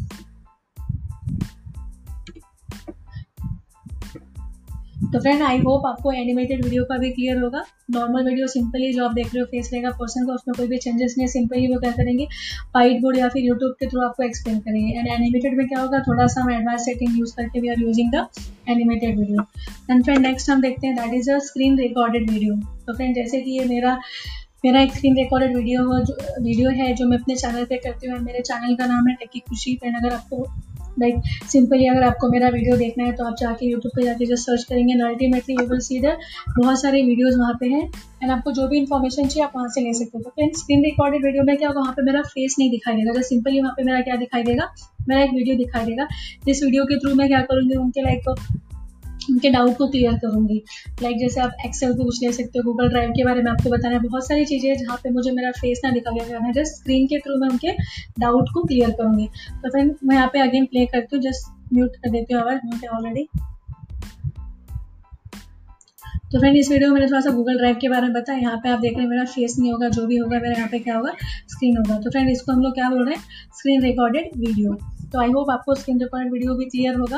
तो 5.13 5.19
फ्रेंड 5.19 5.41
आई 5.43 5.57
होप 5.59 5.85
आपको 5.85 6.11
एनिमेटेड 6.11 6.63
वीडियो 6.63 6.83
का 6.85 6.97
भी 6.97 7.09
क्लियर 7.11 7.37
होगा। 7.37 7.63
नॉर्मल 7.91 8.23
वीडियो 8.25 8.47
सिंपली 8.47 8.91
जो 8.93 9.05
आप 9.05 9.13
देख 9.13 9.25
रहे 9.27 9.39
हो 9.39 9.45
फेस 9.45 9.69
रहेगा 9.73 9.89
पर्सन 9.99 10.25
का, 10.25 10.33
उसमें 10.33 10.53
कोई 10.57 10.67
भी 10.67 10.77
चेंजेस 10.77 11.15
नहीं 11.17 11.27
है 11.27 11.31
सिंपली 11.31 11.67
वो 11.67 11.79
क्या 11.79 11.91
करेंगे? 11.91 12.25
वाइट 12.75 13.01
बोर्ड 13.01 13.17
या 13.17 13.29
फिर 13.29 13.43
यूट्यूब 13.43 13.71
के 13.79 13.87
थ्रू 13.87 14.01
आपको 14.01 14.23
एक्सप्लेन 14.23 14.59
करेंगे। 14.59 14.99
एंड 14.99 15.07
एनिमेटेड 15.09 15.57
में 15.57 15.67
क्या 15.67 15.81
होगा? 15.81 15.99
थोड़ा 16.07 16.27
सा 16.27 16.41
हम 16.41 16.51
एडवांस 16.51 16.85
सेटिंग 16.85 17.17
यूज़ 17.19 17.35
करके 17.37 17.59
we 17.59 17.69
are 17.69 17.81
using 17.81 18.11
the 18.11 18.25
animated 18.69 19.19
video 19.19 19.45
and 19.89 20.03
friend 20.03 20.19
next 20.19 20.49
हम 20.49 20.61
देखते 20.61 20.87
हैं 20.87 20.95
that 20.95 21.13
is 21.13 21.31
a 21.31 21.39
screen 21.49 21.77
recorded 21.79 22.29
video 22.31 22.55
तो 22.55 22.95
फ्रेंड 22.95 23.15
जैसे 23.15 23.41
कि 23.41 23.59
ये 23.59 23.65
मेरा 23.65 23.99
मेरा 24.65 24.81
एक 24.81 24.91
स्क्रीन 24.93 25.15
रिकॉर्डेड 25.17 25.55
वीडियो 25.55 25.99
जो 25.99 26.13
वीडियो 26.41 26.69
है 26.81 26.93
जो 26.95 27.05
मैं 27.07 27.17
अपने 27.17 27.35
चैनल 27.35 27.63
पे 27.65 27.77
करती 27.85 28.07
हूँ। 28.07 28.19
मेरे 28.21 28.41
चैनल 28.41 28.75
का 28.75 28.85
नाम 28.87 29.07
है 29.07 29.15
टेकी 29.15 29.39
खुशी 29.49 29.75
फ्रेंड 29.75 29.95
अगर 29.97 30.13
आपको 30.13 30.43
लाइक 30.99 31.21
सिंपली 31.51 31.87
अगर 31.87 32.03
आपको 32.03 32.29
मेरा 32.29 32.49
वीडियो 32.49 32.77
देखना 32.77 33.03
है 33.03 33.11
तो 33.13 33.25
आप 33.25 33.35
जाके 33.39 33.65
यूट्यूब 33.65 33.91
पे 33.95 34.03
जाके 34.05 34.25
जो 34.25 34.35
सर्च 34.37 34.63
करेंगे 34.63 34.93
and 34.93 35.03
ultimately 35.03 35.55
you 35.55 35.65
will 35.67 35.79
see 35.81 35.99
the 36.01 36.17
बहुत 36.57 36.81
सारे 36.81 37.01
वीडियोज़ 37.03 37.37
वहाँ 37.39 37.53
पे 37.59 37.67
हैं। 37.67 37.81
एंड 38.23 38.31
आपको 38.31 38.51
जो 38.51 38.67
भी 38.67 38.77
इन्फॉर्मेशन 38.77 39.27
चाहिए 39.27 39.43
आप 39.43 39.53
वहाँ 39.55 39.69
से 39.69 39.81
ले 39.81 39.93
सकते 39.93 40.17
हो। 40.17 40.23
तो 40.23 40.29
फ्रेंड 40.29 40.55
स्क्रीन 40.57 40.83
रिकॉर्डेड 40.85 41.25
वीडियो 41.25 41.43
में 41.43 41.55
क्या 41.57 41.69
वहाँ 41.75 41.93
पे 41.93 42.03
मेरा 42.03 42.21
फेस 42.23 42.55
नहीं 42.59 42.69
दिखाई 42.71 42.95
देगा। 42.95 43.13
जो 43.13 43.21
सिंपली 43.21 43.59
वहाँ 43.59 43.73
पे 43.77 43.83
मेरा 43.83 44.01
क्या 44.01 44.15
दिखाई 44.15 44.43
देगा? 44.43 44.69
मेरा 45.09 45.23
एक 45.23 45.31
वीडियो 45.33 45.55
दिखाई 45.57 45.85
देगा। 45.85 46.07
जिस 46.45 46.63
वीडियो 46.63 46.83
के 46.85 46.97
थ्रू 46.99 47.15
मैं 47.15 47.27
क्या 47.27 47.41
करूँगी? 47.41 47.75
उनके 47.75 48.01
लाइक 48.01 48.29
उनके 49.29 49.49
डाउट 49.49 49.77
को 49.77 49.87
क्लियर 49.87 50.13
करूँगी। 50.17 50.55
लाइक 50.55 51.03
like 51.05 51.19
जैसे 51.19 51.41
आप 51.41 51.65
एक्सेल 51.65 51.93
को 51.93 52.03
पूछ 52.03 52.21
ले 52.23 52.31
सकते 52.33 52.59
हो 52.59 52.63
गूगल 52.63 52.89
ड्राइव 52.89 53.11
के 53.11 53.23
बारे 53.23 53.41
में 53.41 53.51
आपको 53.51 53.69
बताना 53.69 53.95
है। 53.95 54.01
बहुत 54.01 54.27
सारी 54.27 54.45
चीज़ें 54.45 54.73
जहाँ 54.75 54.97
पे 55.03 55.09
मुझे 55.09 55.31
मेरा 55.31 55.51
फेस 55.51 55.81
ना 55.85 55.91
दिखा 55.91 56.11
गया 56.11 56.39
है। 56.39 56.53
जस्ट 56.53 56.75
स्क्रीन 56.75 57.05
के 57.07 57.19
थ्रू 57.19 57.39
मैं 57.41 57.49
उनके 57.49 57.71
डाउट 58.19 58.49
को 58.53 58.63
क्लियर 58.63 58.91
करूँगी। 58.91 59.27
तो 59.53 59.69
फ्रेंड 59.69 59.95
मैं 60.03 60.15
यहाँ 60.15 60.29
पे 60.33 60.39
अगेन 60.41 60.65
प्ले 60.65 60.85
करती 60.87 61.15
हूँ। 61.15 61.23
जस्ट 61.23 61.73
म्यूट 61.73 61.95
कर 61.95 62.09
देती 62.09 62.33
हूँ 62.33 62.41
आवाज़। 62.41 62.59
म्यूट 62.65 62.83
है 62.83 62.89
ऑलरेडी 62.89 63.27
तो 66.31 66.39
फ्रेंड 66.39 66.57
इस 66.57 66.69
वीडियो 66.71 66.89
में 66.89 66.93
मैंने 66.93 67.07
थोड़ा 67.07 67.19
सा 67.21 67.31
गूगल 67.31 67.57
ड्राइव 67.57 67.77
के 67.81 67.87
बारे 67.89 68.01
में 68.01 68.13
बताया। 68.13 68.39
यहाँ 68.39 68.57
पे 68.57 68.69
आप 68.69 68.79
देख 68.79 68.93
रहे 68.93 69.01
हैं 69.01 69.09
मेरा 69.09 69.23
फेस 69.25 69.55
नहीं 69.59 69.71
होगा, 69.71 69.87
जो 69.89 70.05
भी 70.07 70.17
होगा, 70.17 70.39
मेरा 70.39 70.55
यहाँ 70.57 70.67
पे 70.69 70.79
क्या 70.79 70.95
होगा? 70.95 71.11
स्क्रीन 71.49 71.77
होगा। 71.77 71.99
तो 71.99 72.09
फ्रेंड 72.09 72.29
इसको 72.29 72.51
हम 72.51 72.61
लोग 72.61 72.73
क्या 72.73 72.89
बोल 72.89 73.05
रहे 73.05 73.15
हैं? 73.15 73.23
स्क्रीन 73.57 73.81
रिकॉर्डेड 73.81 74.29
वीडियो 74.37 74.77
तो 75.11 75.19
आई 75.19 75.31
होप 75.31 75.49
आपको 75.51 75.75
स्क्रीन 75.75 75.99
रिकॉर्डेड 75.99 76.31
वीडियो 76.33 76.55
भी 76.55 76.65
क्लियर 76.65 76.95
होगा। 76.95 77.17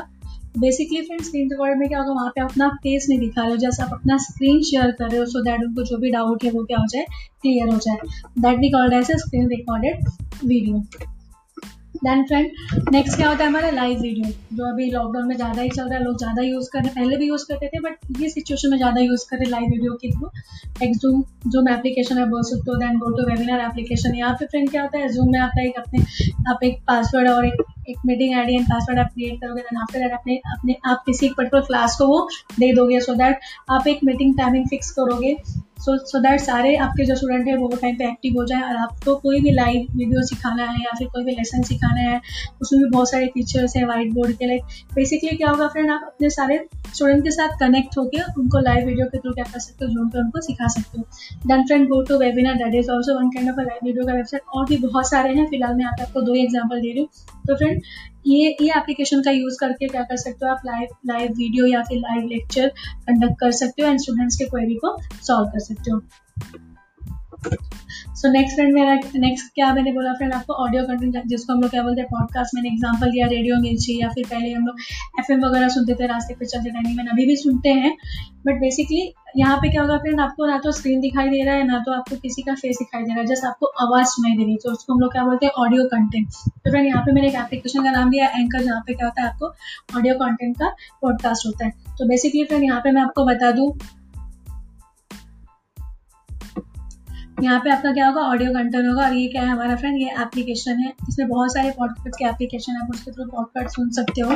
बेसिकली 0.56 1.02
फ्रेंड 1.02 1.22
स्क्रीन 1.22 1.50
रिकॉर्ड 1.52 1.80
में 1.80 1.88
क्या 1.88 2.00
होगा, 2.00 2.14
वहाँ 2.14 2.32
पे 2.36 2.42
अपना 2.42 2.68
फेस 2.84 3.06
नहीं 3.10 3.20
दिखा 3.20 3.42
रहे 3.42 3.52
हो, 3.52 3.58
जैसे 3.58 3.84
आप 3.84 3.94
अपना 3.94 4.18
स्क्रीन 4.20 4.62
शेयर 4.64 4.92
कर 4.92 5.10
रहे 5.10 5.20
हो 5.20 5.26
सो 5.26 5.44
दैट 5.44 5.64
उनको 5.64 5.84
जो 5.84 5.98
भी 5.98 6.12
डाउट 6.12 6.44
है, 6.44 6.52
वो 6.52 6.64
क्या 6.66 6.80
हो 6.80 6.88
जाए 6.88 7.06
क्लियर 7.42 7.70
हो 7.70 7.78
जाए। 7.78 7.98
That 8.40 8.60
we 8.60 8.70
called 8.72 8.94
as 8.94 9.12
a 9.12 9.18
screen 9.18 9.48
recorded 9.50 10.08
video 10.46 10.84
then 11.96 12.24
friend 12.26 12.92
next 12.92 13.16
क्या 13.18 13.28
होता 13.30 13.44
है 13.44 13.50
हमारा 13.50 13.70
लाइव 13.72 14.00
वीडियो 14.02 14.30
जो 14.58 14.66
अभी 14.66 14.90
लॉकडाउन 14.92 15.28
में 15.28 15.36
ज़्यादा 15.36 15.62
ही 15.62 15.70
चल 15.70 15.84
रहा 15.84 15.98
है, 15.98 16.04
लोग 16.04 16.18
ज़्यादा 16.18 16.42
यूज़ 16.42 16.70
कर 16.74 16.80
रहे 16.80 16.88
हैं, 16.88 16.96
पहले 16.96 17.18
भी 17.18 17.28
यूज़ 17.28 17.46
करते 17.48 17.68
थे 17.68 17.80
बट 17.80 18.22
ये 18.22 18.30
सिचुएशन 18.30 18.70
में 18.72 18.78
ज़्यादा 18.78 19.02
यूज़ 19.02 19.26
कर 19.30 19.38
रहे 19.38 19.50
लाइव 19.50 19.70
वीडियो 19.72 19.94
के 20.02 20.12
थ्रू 20.12 20.30
एक 20.84 20.96
जूम 20.98 21.24
जूम 21.48 21.70
एप्लीकेशन 21.70 22.18
है 22.18 22.30
बोल 22.30 22.44
सकते 22.44 22.72
हो 22.72 22.78
then 22.78 22.98
go 23.00 23.10
to 23.18 23.28
webinar 23.30 23.60
application 23.62 24.16
यहाँ 24.16 24.34
पे 24.40 24.46
फ्रेंड 24.46 24.70
क्या 24.72 24.82
होता 24.82 25.00
है 25.00 25.10
जूम 25.14 25.32
में 25.32 25.40
आप 25.40 25.52
लाइक 25.58 25.78
अपने, 25.80 26.04
आप 26.52 26.64
एक 26.64 26.80
पासवर्ड 26.88 27.30
और 27.30 27.46
एक 27.48 27.64
एक 27.90 27.98
मीटिंग 28.06 28.34
आईडी 28.36 28.56
एंड 28.56 28.66
पासवर्ड 28.66 29.00
आप 29.00 29.10
क्रिएट 29.14 29.40
करोगे 29.42 29.62
देन 29.62 29.82
आफ्टर 29.82 30.00
दैट 30.00 30.14
अपने 30.14 30.36
अपने 30.54 30.76
आप 30.90 31.04
किसी 31.06 31.26
एक 31.26 31.34
पर्टिकुलर 31.38 31.64
क्लास 31.66 31.96
को 32.00 32.08
वो 32.08 32.28
दे 32.60 32.74
दोगे 32.76 33.00
सो 33.02 33.14
दैट 33.16 33.40
आप 33.72 33.88
एक 33.88 34.04
मीटिंग 34.04 34.38
टाइमिंग 34.38 34.68
फिक्स 34.70 34.92
करोगे। 34.92 35.36
सो 35.86 35.96
सो 36.08 36.20
दैट 36.20 36.40
सारे 36.42 36.76
आपके 36.78 37.06
जो 37.06 37.16
स्टूडेंट 37.16 37.48
हैं, 37.48 37.56
वो 37.58 37.68
टाइम 37.72 37.96
पे 37.98 38.06
एक्टिव 38.06 38.34
हो 38.38 38.46
जाए 38.46 38.62
और 38.64 38.76
आपको 38.78 39.16
कोई 39.18 39.40
भी 39.42 39.52
लाइव 39.54 39.88
वीडियो 39.94 40.22
सिखाना 40.26 40.66
है 40.66 40.82
या 40.82 40.96
फिर 40.98 41.08
कोई 41.08 41.24
भी 41.24 41.32
लेसन 41.34 41.64
सिखाना 41.64 42.02
है, 42.02 42.20
उसमें 42.62 42.84
भी 42.84 42.90
बहुत 42.90 43.12
सारे 43.12 43.26
टीचर्स 43.34 43.76
है 43.78 43.84
वाइट 43.86 44.14
बोर्ड 44.14 44.36
के 44.38 44.48
लाइक 44.48 44.64
बेसिकली 44.96 45.36
क्या 45.38 45.50
होगा 45.50 45.68
फ्रेंड 45.68 45.92
आप 45.92 46.04
अपने 46.08 46.30
सारे 46.32 46.60
स्टूडेंट 46.86 47.24
के 47.24 47.32
साथ 47.32 47.58
कनेक्ट 47.60 47.98
होकर 47.98 48.40
उनको 48.40 48.60
लाइव 48.62 48.88
वीडियो 48.88 49.06
के 49.08 49.20
थ्रू 49.20 49.34
क्या 49.34 49.44
कर 49.44 49.60
सकते 49.60 49.86
हो 49.86 49.92
जूम 49.92 50.10
पे 50.10 50.20
उनको 50.20 50.42
सिखा 50.42 50.68
सकते 50.70 50.98
हो। 50.98 51.04
Then 51.48 51.66
friend 51.68 51.88
go 51.90 52.02
to 52.10 52.18
webinar 52.20 52.56
that 52.58 52.76
is 52.76 52.92
also 52.92 53.20
one 53.20 53.30
kind 53.30 53.50
of 53.50 53.60
live 53.62 53.86
video 53.86 54.06
का 54.06 54.14
वेबसाइट 54.14 54.56
और 54.56 54.66
भी 54.70 54.78
बहुत 54.80 55.10
सारे 55.10 55.34
हैं, 55.34 55.46
फ़िलहाल 55.48 55.76
मैं 55.76 55.86
आपको 55.86 56.22
दो 56.22 56.34
ही 56.34 56.44
एग्ज़ाम्पल 56.44 56.82
दे 56.82 56.92
रही 56.92 57.00
हूँ। 57.00 57.08
तो 57.48 57.56
फ्रेंड 57.56 57.82
ये 58.26 58.56
ये 58.62 58.72
एप्लीकेशन 58.78 59.22
का 59.22 59.32
यूज़ 59.32 59.58
करके 59.60 59.88
क्या 59.88 60.02
कर 60.04 60.18
सकते 60.18 60.46
हो 60.46 60.52
आप 60.52 60.62
लाइव 60.66 60.96
लाइव 61.08 61.32
वीडियो 61.38 61.66
या 61.66 61.82
फिर 61.84 61.98
लाइव 62.00 62.28
लेक्चर 62.28 62.68
कंडक्ट 63.08 63.40
कर 63.40 63.52
सकते 63.62 63.84
हो 63.84 63.90
एंड 63.90 64.00
स्टूडेंट्स 64.00 64.36
के 64.36 64.46
क्वेरी 64.46 64.76
को 64.86 64.98
सॉल्व 65.22 65.50
कर 65.50 65.60
सकते 65.60 65.92
हो। 65.92 66.02
सो 67.44 68.32
नेक्स्ट 68.32 68.56
फ्रेंड 68.56 68.74
मेरा 68.74 68.94
नेक्स्ट 69.16 69.54
क्या 69.56 69.74
मैंने 69.74 69.92
बोला 69.94 70.14
फ्रेंड 70.14 70.34
आपको 70.34 70.54
ऑडियो 70.66 70.84
कंटेंट 70.84 71.26
जिसको 71.28 71.54
हम 71.54 71.62
लोग 71.62 71.72
क्या 71.72 71.82
बोलते 71.84 72.02
हैं 72.02 72.10
पॉडकास्ट 72.10 72.56
मैंने 72.56 72.70
एग्जांपल 72.70 73.12
दिया 73.12 73.28
रेडियो 73.28 73.56
मिर्ची, 73.62 74.00
या 74.02 74.10
फिर 74.10 74.26
पहले 74.30 74.52
हम 74.52 74.68
लोग 74.68 74.76
एफएम 75.20 75.46
वगैरह 75.46 75.68
सुनते 75.70 75.96
थे, 75.96 76.08
रास्ते 76.08 76.34
पे 76.36 76.46
चलते 76.46 76.70
टाइम 76.70 76.96
में 76.98 77.06
अभी 77.06 77.26
भी 77.26 77.36
सुनते 77.38 77.70
हैं। 77.72 77.96
बट 78.46 78.60
बेसिकली 78.60 79.12
यहाँ 79.38 79.58
पे 79.58 79.70
क्या 79.72 79.82
होगा 79.82 79.98
फ्रेंड 79.98 80.20
आपको 80.22 80.46
ना 80.46 80.58
तो 80.64 80.72
स्क्रीन 80.72 81.00
दिखाई 81.02 81.30
दे 81.30 81.44
रहा 81.44 81.56
है, 81.56 81.64
ना 81.68 81.80
तो 81.86 81.92
आपको 81.94 82.16
किसी 82.18 82.42
का 82.42 82.54
फेस 82.56 82.78
दिखाई 82.80 83.04
दे 83.04 83.10
रहा 83.10 83.20
है 83.20 83.26
जस्ट 83.26 83.46
आपको 83.46 83.66
आवाज़ 83.86 84.08
सुनाई 84.08 84.38
दे 84.38 84.44
रही 84.44 84.52
है। 84.52 84.58
तो 84.64 84.72
उसको 84.72 84.94
हम 84.94 85.00
लोग 85.00 85.12
क्या 85.12 85.24
बोलते 85.26 85.46
हैं 85.46 85.54
ऑडियो 85.64 85.86
कंटेंट 85.94 86.28
तो 86.28 86.70
फ्रेंड 86.70 86.88
यहाँ 86.88 87.02
पे 87.06 87.12
मैंने 87.12 87.28
एक 87.28 87.36
एप्लीकेशन 87.36 87.84
का 87.84 87.92
नाम 87.92 88.10
दिया 88.10 88.28
एंकर 88.30 88.64
जहाँ 88.64 88.82
पे 88.88 88.94
क्या 88.94 89.08
होता 89.08 89.22
है, 89.22 89.28
आपको 89.30 89.98
ऑडियो 89.98 90.16
कंटेंट 90.16 90.56
का 90.58 90.70
पॉडकास्ट 91.02 91.48
होता 91.48 91.66
है। 91.66 91.72
तो 91.98 92.08
बेसिकली 92.08 92.44
फ्रेंड 92.46 92.64
यहाँ 92.64 92.80
पे 92.84 92.92
मैं 92.92 93.02
आपको 93.02 93.26
बता 93.26 93.52
दूँ 93.52 93.72
यहाँ 97.42 97.60
पे 97.60 97.70
आपका 97.70 97.92
क्या 97.94 98.08
होगा? 98.08 98.22
ऑडियो 98.22 98.52
कंटेंट 98.52 98.88
होगा 98.88 99.04
और 99.04 99.14
ये 99.14 99.28
क्या 99.28 99.42
है 99.42 99.48
हमारा 99.48 99.76
फ्रेंड 99.76 99.98
ये 99.98 100.10
एप्लीकेशन 100.22 100.80
है। 100.80 100.92
इसमें 101.10 101.28
बहुत 101.30 101.54
सारे 101.54 101.70
पॉडकास्ट 101.70 102.16
के 102.18 102.26
एप्लीकेशन 102.26 102.74
है। 102.74 102.88
उसके 102.90 103.12
थ्रू 103.12 103.26
पॉडकास्ट 103.26 103.76
सुन 103.76 103.90
सकते 103.92 104.22
हो। 104.22 104.36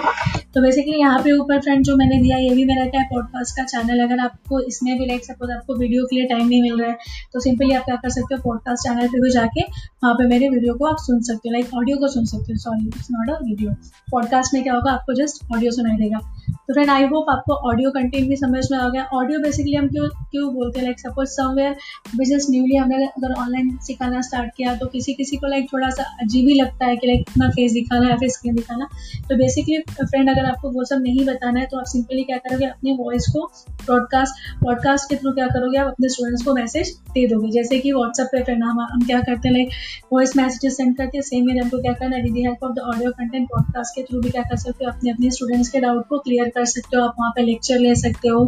तो 0.54 0.62
बेसिकली 0.62 0.98
यहाँ 1.00 1.20
पे 1.20 1.32
ऊपर 1.32 1.60
फ्रेंड 1.60 1.84
जो 1.86 1.96
मैंने 1.96 2.18
दिया, 2.22 2.38
ये 2.38 2.50
भी 2.56 2.66
मेरा 2.66 2.86
क्या 2.86 3.01
है? 3.01 3.08
पॉडकास्ट 3.08 3.56
का 3.58 3.63
चैनल 3.66 4.04
अगर 4.04 4.20
आपको 4.20 4.60
इसमें 4.62 4.98
भी 5.00 5.06
लाइक 5.06 5.25
सपोज़ 5.25 5.51
आपको 5.51 5.75
वीडियो 5.75 6.06
के 6.06 6.16
लिए 6.16 6.25
टाइम 6.25 6.48
नहीं 6.48 6.62
मिल 6.62 6.80
रहा 6.82 6.89
है 6.89 6.98
तो 7.34 7.39
सिंपली 7.39 7.72
आप 7.74 7.84
क्या 7.86 7.96
कर 7.96 8.10
सकते 8.10 8.36
हो? 8.36 8.42
पॉडकास्ट 8.44 8.88
चैनल 8.88 9.08
पे 9.08 9.22
भी 9.22 9.30
जाके 9.32 9.62
वहाँ 9.63 10.13
पे 10.13 10.27
मेरे 10.27 10.50
वीडियो 10.50 10.74
को 10.74 10.86
आप 10.86 10.98
सुन 11.01 11.22
सकते 11.22 11.50
हो। 11.50 11.54
लाइक 11.54 11.74
ऑडियो 11.75 11.98
को 11.98 12.08
सुन 12.08 12.25
सकते 12.25 12.54
हो। 12.54 12.60
Sorry 12.60 12.88
it's 12.88 13.08
not 13.12 13.30
a 13.30 13.39
video 13.44 13.72
podcast 14.12 14.54
में 14.54 14.63
क्या 14.63 14.74
होगा? 14.74 14.92
आपको 14.92 15.13
जस्ट 15.13 15.44
ऑडियो 15.56 15.72
सुनाई 15.72 15.98
देगा। 15.98 16.20
तो 16.50 16.74
फ्रेंड 16.74 16.89
आई 16.89 17.04
होप 17.08 17.30
आपको 17.30 17.54
ऑडियो 17.70 17.89
कंटेंट 17.92 18.27
भी 18.30 18.36
समझ 18.36 18.63
में 18.72 18.77
आ 18.77 18.88
गया। 18.89 19.04
ऑडियो 19.13 19.39
बेसिकली 19.39 19.75
हम 19.75 19.88
क्यों 19.88 20.08
क्यों 20.32 20.54
बोलते 20.54 20.80
हैं? 20.80 20.86
Like 20.86 21.00
suppose 21.00 21.30
somewhere 21.32 21.75
business 22.18 22.48
newly 22.50 22.75
हमने 22.75 22.97
अगर 22.98 23.34
ऑनलाइन 23.34 23.77
सिखाना 23.84 24.22
स्टार्ट 24.22 24.51
किया 24.58 24.75
तो 24.75 24.86
किसी 24.88 25.13
किसी 25.13 25.38
को 25.38 25.48
लाइक 25.48 25.68
थोड़ा 25.74 25.89
सा 25.89 26.04
अजीब 26.22 26.48
ही 26.50 26.54
लगता 26.54 26.86
है 26.86 26.98
कि 26.98 27.08
लाइक 27.08 27.30
अपना 27.30 27.50
फेस 27.50 27.72
दिखाना 27.72 28.10
या 28.10 28.16
फिर 28.18 28.30
स्क्रीन 28.30 28.56
दिखाना। 28.56 28.88
तो 29.30 29.36
बेसिकली 29.38 29.77
फ्रेंड 29.92 30.30
अगर 30.30 30.46
आपको 30.46 30.72
वो 30.72 30.84
सब 30.86 31.01
नहीं 31.01 31.25
बताना 31.25 31.60
है 31.60 31.66
तो 31.66 31.77
आप 31.77 31.86
सिंपली 31.88 32.24
क्या 32.24 32.38
करोगे, 32.39 32.66
अपने 32.66 32.94
वॉइस 32.96 33.27
को 33.27 33.46
ब्रॉडकास्ट 33.86 34.63
पॉडकास्ट 34.63 35.10
के 35.10 35.16
थ्रू 35.16 35.32
क्या 35.34 35.48
करोगे, 35.48 35.77
आप 35.77 35.88
अपने 35.88 36.10
स्टूडेंट्स 36.10 36.44
को 36.46 36.54
मैसेज 36.54 36.96
दे 37.13 37.27
दोगे। 37.27 37.51
जैसे 37.51 37.80
कि 37.80 37.92
व्हाट्सएप 37.94 38.27
पे 38.32 38.44
फ्रेंड 38.44 38.63
हम 38.63 38.80
हम 38.84 39.06
क्या 39.06 39.20
करते 39.22 39.48
हैं 39.48 39.56
लाइक 39.56 39.70
वॉइस 40.13 40.36
मैसेजेस 40.38 40.77
सेंड 40.77 40.96
करते 40.98 41.18
हैं 41.18 41.24
सेम 41.24 41.46
में 41.46 41.60
हमको 41.62 41.82
क्या 41.82 41.94
करना 41.94 42.16
है 42.16 42.24
with 42.24 42.38
help 42.38 42.63
of 42.63 42.74
the 42.74 42.80
audio 42.88 43.12
content 43.13 43.48
podcast 43.50 43.96
के 43.96 44.04
थ्रू 44.04 44.22
भी 44.22 44.30
क्या 44.30 44.44
कर 44.44 44.58
सकते 44.58 44.86
हो, 44.86 44.92
अपने 44.92 45.12
अपने 45.12 45.32
स्टूडेंट्स 45.32 45.70
के 45.70 45.80
डाउट 45.80 46.08
को 46.08 46.20
क्लियर 46.20 46.50
कर 46.50 46.66
सकते 46.68 46.98
हो, 46.98 47.04
आप 47.04 47.16
वहाँ 47.20 47.32
पर 47.32 47.44
लेक्चर 47.44 47.80
ले 47.80 47.96
सकते 47.98 48.30
हो। 48.30 48.46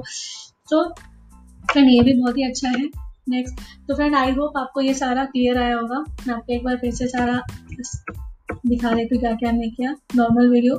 तो 0.70 0.84
फ्रेंड 1.64 1.90
ये 1.90 2.02
भी 2.02 2.14
बहुत 2.14 2.38
ही 2.38 2.44
अच्छा 2.44 2.70
है। 2.70 3.09
नेक्स्ट 3.30 3.60
तो 3.88 3.96
फ्रेंड 3.96 4.16
आई 4.16 4.32
होप 4.32 4.58
आपको 4.58 4.82
ये 4.82 4.94
सारा 4.94 5.26
क्लियर 5.26 5.58
आया 5.58 5.76
होगा। 5.76 6.00
मैं 6.28 6.34
आपको 6.34 6.54
एक 6.54 6.64
बार 6.64 6.78
फिर 6.78 6.94
से 6.94 7.08
सारा 7.08 7.42
दिखा 8.66 8.94
देती 8.94 9.16
हूँ 9.16 9.22
क्या 9.22 9.34
क्या 9.34 9.50
हमने 9.50 9.68
किया? 9.70 9.96
नॉर्मल 10.16 10.50
वीडियो 10.50 10.76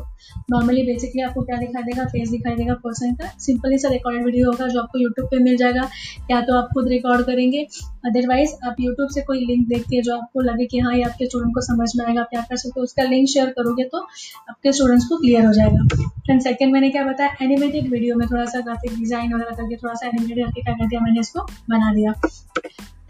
नॉर्मली 0.51 0.83
बेसिकली 0.87 1.23
आपको 1.23 1.43
क्या 1.43 1.57
दिखाई 1.59 1.83
देगा? 1.83 2.05
फेस 2.07 2.29
दिखाई 2.31 2.55
देगा 2.57 2.75
पर्सन 2.85 3.15
का. 3.15 3.29
सिंपली 3.41 3.79
सा 3.79 3.89
रिकॉर्डेड 3.89 4.25
वीडियो 4.25 4.51
होगा 4.51 4.67
जो 4.69 4.81
आपको 4.81 4.99
यूट्यूब 4.99 5.29
पे 5.31 5.39
मिल 5.43 5.57
जाएगा. 5.57 5.89
या 6.31 6.41
तो 6.41 6.57
आप 6.57 6.69
खुद 6.75 6.89
रिकॉर्ड 6.89 7.27
करेंगे. 7.27 7.67
अदरवाइज़ 8.07 8.55
आप 8.67 8.77
यूट्यूब 8.81 9.09
से 9.15 9.21
कोई 9.23 9.45
लिंक 9.45 9.67
देखते 9.69 9.97
हैं 9.97 10.03
जो 10.03 10.15
आपको 10.15 10.41
लगे 10.43 10.67
कि 10.67 10.79
हाँ 10.79 10.95
ये 10.95 11.03
आपके 11.03 11.27
स्टूडेंट 11.27 11.55
को 11.55 11.61
समझ 11.63 11.91
में 11.97 12.05
आएगा, 12.07 12.21
आप 12.21 12.29
क्या 12.31 12.41
कर 12.41 12.57
सकते 12.57 12.81
हो, 12.81 12.85
उसका 12.85 13.03
लिंक 13.05 13.29
शेयर 13.29 13.51
करोगे 13.59 13.85
तो 13.85 13.99
आपके 13.99 14.73
स्टूडेंट्स 14.73 15.07
को 15.09 15.17
क्लियर 15.17 15.47
हो 15.47 15.53
जाएगा. 15.53 16.03
एंड 16.31 16.41
सेकंड 16.41 16.73
मैंने 16.73 16.91
क्या 16.91 17.05
बताया? 17.05 17.37
एनिमेटेड 17.43 17.91
वीडियो 17.93 18.17
में 18.17 18.27
थोड़ा 18.31 18.45
सा 18.47 18.61
ग्राफिक 18.61 18.99
डिज़ाइन 18.99 19.35
वगैरह 19.35 19.57
करके, 19.57 19.77
थोड़ा 19.77 19.95
सा 19.95 20.07
एनिमेटेड 20.09 20.45
करके 20.45 20.63
क्या 20.63 20.75
कर 20.75 20.87
दिया 20.87 21.01
मैंने 21.01 21.21
इसको 21.21 21.47
बना 21.71 21.93
दिया. 21.95 22.15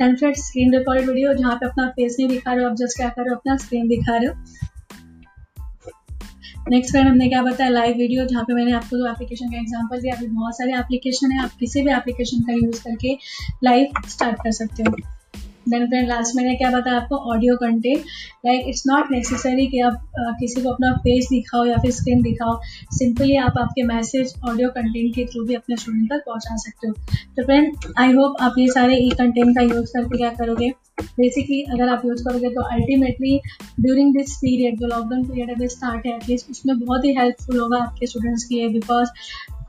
टेन 0.01 0.17
स्क्रीन 0.17 0.75
रिकॉर्ड 0.77 1.09
वीडियो 1.09 1.35
जहाँ 1.35 1.57
पे 1.57 1.67
अपना 1.67 1.89
फेस 1.89 2.17
नहीं 2.19 2.29
दिखा 2.29 2.53
रहे 2.53 2.65
हो, 2.65 2.71
आप 2.71 2.77
जस्ट 2.77 2.97
क्या 2.97 3.09
कर 3.09 3.23
रहे 3.23 3.31
हो, 3.31 3.37
अपना 3.37 3.57
स्क्रीन 3.57 3.89
दिखा 3.89 4.17
रहे 4.17 4.27
हो। 4.27 4.35
नेक्स्ट 6.69 6.91
फ्रेंड 6.91 7.09
हमने 7.09 7.29
क्या 7.29 7.43
बताया? 7.43 7.71
लाइव 7.71 7.97
वीडियो 7.97 8.25
जहाँ 8.25 8.45
पे 8.45 8.55
मैंने 8.55 8.73
आपको 8.73 8.99
जो 8.99 9.07
एप्लीकेशन 9.07 9.51
का 9.51 9.59
एग्जांपल 9.59 10.01
दिया। 10.01 10.15
अभी 10.17 10.27
बहुत 10.27 10.55
सारे 10.55 10.73
एप्लीकेशन 10.73 11.33
है, 11.33 11.43
आप 11.43 11.51
किसी 11.61 11.83
भी 11.83 11.91
एप्लीकेशन 11.91 12.41
का 12.41 12.53
यूज़ 12.53 12.83
करके 12.83 13.19
लाइव 13.65 14.09
स्टार्ट 14.09 14.37
कर 14.37 14.53
सकते 14.53 14.83
हो। 14.83 15.20
देन 15.69 15.87
फ्रेंड 15.87 16.09
लास्ट 16.09 16.37
मैंने 16.37 16.55
क्या 16.55 16.71
बताया 16.71 16.97
आपको? 16.97 17.17
Audio 17.33 17.57
content 17.57 18.05
like 18.47 18.69
it's 18.69 18.83
not 18.87 19.11
necessary 19.11 19.67
कि 19.67 19.81
आप 19.81 19.93
uh, 19.93 20.35
किसी 20.41 20.63
को 20.63 20.71
अपना 20.71 20.93
फेस 20.97 21.27
दिखाओ 21.31 21.65
या 21.65 21.77
फिर 21.77 21.91
स्क्रीन 21.91 22.23
दिखाओ. 22.23 22.59
सिंपली 22.91 23.37
आप 23.37 23.59
आपके 23.59 23.83
मैसेज 23.83 24.35
ऑडियो 24.49 24.69
कंटेंट 24.69 25.15
के 25.15 25.25
थ्रू 25.25 25.45
भी 25.45 25.55
अपने 25.55 25.77
स्टूडेंट 25.77 26.13
तक 26.13 26.23
पहुँचा 26.27 26.57
सकते 26.57 26.89
हो. 26.89 26.95
तो 27.37 27.45
फ्रेंड 27.45 27.77
आई 27.99 28.13
होप 28.13 28.37
आप 28.41 28.55
ये 28.59 28.69
सारे 28.69 28.97
ई 28.97 29.11
कंटेंट 29.11 29.55
का 29.57 29.63
यूज़ 29.63 29.93
करके 29.93 30.17
क्या 30.17 30.31
करोगे? 30.31 30.73
बेसिकली 31.01 31.63
अगर 31.63 31.89
आप 31.89 32.03
यूज़ 32.05 32.25
करोगे 32.25 32.49
तो 32.51 32.63
अल्टीमेटली 32.73 33.41
ड्यूरिंग 33.81 34.17
दिस 34.17 34.37
पीरियड 34.37 34.79
जो 34.81 34.87
लॉकडाउन 34.87 35.25
पीरियड 35.25 35.51
अभी 35.51 35.69
स्टार्ट 35.69 36.07
है 36.07 36.17
एटलीस्ट 36.17 36.51
उसमें 36.51 36.79
बहुत 36.81 37.05
ही 37.05 37.15
हेल्पफुल 37.15 37.59
होगा 37.61 37.79
आपके 37.79 38.07
स्टूडेंट्स 38.07 38.45
के 38.45 38.55
लिए 38.55 38.69
because 38.69 39.09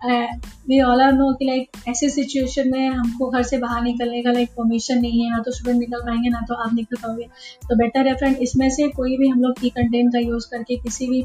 we 0.04 0.80
all 0.82 1.02
are 1.02 1.12
know 1.14 1.34
कि 1.34 1.46
लाइक 1.46 1.78
ऐसे 1.90 2.10
सिचुएशन 2.10 2.70
में 2.72 2.88
हमको 2.88 3.30
घर 3.30 3.44
से 3.44 3.58
बाहर 3.58 3.82
निकलने 3.84 4.22
का 4.24 4.32
लाइक 4.32 4.50
परमिशन 4.50 5.00
नहीं 5.02 5.24
है। 5.24 5.30
ना 5.32 5.40
तो 5.40 5.52
स्टूडेंट 5.52 5.80
निकल 5.80 6.02
पाएँगे, 6.02 6.30
ना 6.30 6.42
तो 6.50 6.56
आप 6.56 6.74
निकल 6.74 6.98
पाओगे। 6.98 7.24
तो 7.70 7.76
बेटर 7.76 8.08
है 8.08 8.16
फ्रेंड 8.16 8.38
इसमें 8.42 8.70
से 8.70 8.88
कोई 8.90 9.18
भी 9.18 9.28
हम 9.28 9.42
लोग 9.42 9.66
ई 9.66 9.70
कंटेंट 9.70 10.12
का 10.14 10.20
यूज़ 10.20 10.48
करके, 10.52 10.78
किसी 10.78 11.08
भी 11.08 11.24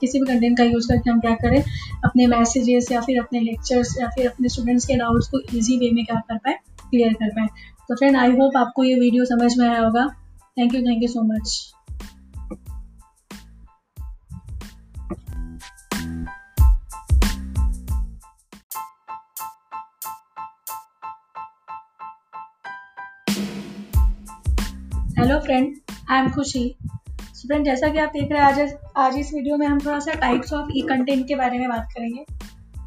किसी 0.00 0.18
भी 0.20 0.26
कंटेंट 0.26 0.56
का 0.58 0.64
यूज़ 0.64 0.88
करके 0.88 1.10
हम 1.10 1.20
क्या 1.20 1.34
करें? 1.34 1.62
अपने 2.04 2.26
मैसेजेस 2.26 2.90
या 2.92 3.00
फिर 3.00 3.18
अपने 3.18 3.40
लेक्चर्स 3.40 3.96
या 4.00 4.08
फिर 4.08 4.28
अपने 4.28 4.48
स्टूडेंट्स 4.48 4.86
के 4.86 4.96
डाउट्स 4.96 5.28
को 5.28 5.40
ईजी 5.56 5.78
वे 5.78 5.90
में 5.90 6.04
क्या 6.04 6.20
कर 6.20 6.36
पाए? 6.36 6.54
क्लियर 6.90 7.12
कर 7.12 7.30
पाए। 7.30 7.46
तो 7.88 7.94
फ्रेंड 7.94 8.16
आई 8.16 8.32
होप 8.32 8.56
आपको 8.56 8.84
ये 8.84 8.94
वीडियो 9.00 9.24
समझ 9.26 9.56
में 9.58 9.68
आया 9.68 9.80
होगा। 9.80 10.06
Thank 10.58 10.74
you 10.74 10.80
thank 10.82 11.02
you 11.02 11.08
so 11.08 11.22
much 11.24 11.58
hello 25.30 25.42
friend 25.42 25.74
I 26.10 26.18
am 26.18 26.30
Khushi. 26.30 26.62
Friend 27.46 27.64
जैसा 27.64 27.88
कि 27.88 27.98
आप 27.98 28.10
देख 28.12 28.30
रहे 28.32 28.40
हैं, 28.40 28.46
आज 28.46 28.72
आज 28.98 29.18
इस 29.18 29.30
वीडियो 29.34 29.56
में 29.56 29.66
हम 29.66 29.78
थोड़ा 29.80 29.98
सा 29.98 30.12
टाइप्स 30.20 30.52
ऑफ़ 30.52 30.70
ई 30.76 30.80
कंटेंट 30.88 31.26
के 31.28 31.34
बारे 31.34 31.58
में 31.58 31.68
बात 31.68 31.86
करेंगे। 31.92 32.24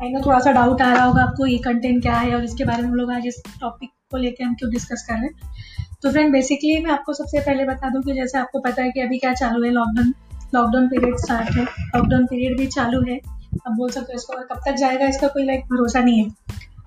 आई 0.03 0.09
नो 0.09 0.21
थोड़ा 0.25 0.39
सा 0.39 0.51
डाउट 0.51 0.81
आ 0.81 0.91
रहा 0.93 1.03
होगा 1.03 1.21
आपको 1.23 1.45
ई 1.45 1.57
कंटेंट 1.57 2.01
क्या 2.01 2.15
है 2.15 2.33
और 2.35 2.43
इसके 2.43 2.65
बारे 2.65 2.81
में 2.81 2.89
हम 2.89 2.95
लोग 2.95 3.11
आज 3.11 3.27
इस 3.27 3.41
टॉपिक 3.61 3.89
को 4.11 4.17
लेकर 4.17 4.43
हम 4.43 4.55
क्यों 4.55 4.71
डिस्कस 4.71 5.05
कर 5.09 5.13
रहे 5.13 5.23
हैं। 5.23 5.95
तो 6.03 6.11
फ्रेंड 6.11 6.31
बेसिकली 6.33 6.83
मैं 6.83 6.91
आपको 6.91 7.13
सबसे 7.13 7.39
पहले 7.39 7.65
बता 7.65 7.89
दूँ 7.89 8.01
कि 8.01 8.13
जैसे 8.13 8.37
आपको 8.37 8.59
पता 8.59 8.83
है 8.83 8.91
कि 8.91 9.01
अभी 9.01 9.17
क्या 9.17 9.33
चालू 9.33 9.63
है 9.63 9.71
लॉकडाउन 9.71 10.13
लॉकडाउन 10.55 10.87
पीरियड 10.87 11.15
स्टार्ट 11.17 11.49
है। 11.49 11.63
लॉकडाउन 11.63 12.25
पीरियड 12.25 12.57
भी 12.57 12.67
चालू 12.67 13.01
है। 13.01 13.17
अब 13.67 13.75
बोल 13.77 13.89
सकते 13.89 14.13
हो 14.13 14.17
इसको, 14.17 14.41
कब 14.43 14.61
तक 14.65 14.75
जाएगा 14.75 15.07
इसका 15.07 15.27
कोई 15.27 15.45
लाइक 15.45 15.65
भरोसा 15.71 15.99
नहीं 15.99 16.23
है। 16.23 16.29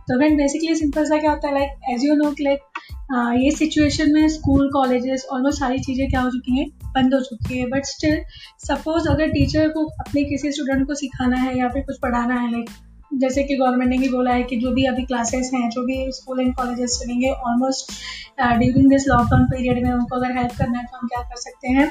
तो 0.08 0.16
फ्रेंड 0.18 0.36
बेसिकली 0.36 0.75
सिंपल 0.76 1.04
सा 1.04 1.18
क्या 1.18 1.30
होता 1.30 1.48
है 1.48 1.54
like 1.54 1.90
as 1.90 2.04
you 2.04 2.14
know 2.14 2.30
like 2.40 3.40
ये 3.42 3.50
सिचुएशन 3.50 4.12
में 4.12 4.28
स्कूल 4.28 4.68
कॉलेजेस 4.72 5.26
ऑलमोस्ट 5.32 5.60
सारी 5.60 5.78
चीज़ें 5.78 6.08
क्या 6.10 6.20
हो 6.20 6.30
चुकी 6.30 6.58
हैं, 6.58 6.68
बंद 6.94 7.14
हो 7.14 7.20
चुकी 7.20 7.58
है। 7.58 7.66
बट 7.70 7.84
स्टिल 7.84 8.20
सपोज़ 8.66 9.08
अगर 9.08 9.28
टीचर 9.28 9.68
को 9.68 9.84
अपने 10.00 10.25
किसी 10.25 10.52
स्टूडेंट 10.52 10.86
को 10.86 10.94
सिखाना 10.94 11.36
है 11.36 11.58
या 11.58 11.68
फिर 11.68 11.82
कुछ 11.82 11.98
पढ़ाना 12.02 12.40
है 12.40 12.50
लाइक 12.52 12.70
जैसे 13.14 13.42
कि 13.44 13.56
गवर्नमेंट 13.56 13.90
ने 13.90 13.98
भी 13.98 14.08
बोला 14.08 14.32
है 14.32 14.42
कि 14.42 14.56
जो 14.56 14.70
भी 14.70 14.84
अभी 14.84 15.04
क्लासेस 15.04 15.50
हैं, 15.54 15.68
जो 15.70 15.82
भी 15.82 16.12
स्कूल 16.12 16.40
एंड 16.40 16.54
कॉलेजेस 16.54 16.98
चलेंगे 17.02 17.30
almost 17.30 17.92
during 18.40 18.88
this 18.90 19.06
lockdown 19.08 19.44
period 19.44 19.82
में 19.84 19.92
उनको 19.92 20.16
अगर 20.16 20.36
हेल्प 20.38 20.56
करना 20.58 20.78
है 20.78 20.84
तो 20.84 20.98
हम 20.98 21.06
क्या 21.06 21.22
कर 21.22 21.36
सकते 21.40 21.68
हैं 21.68 21.86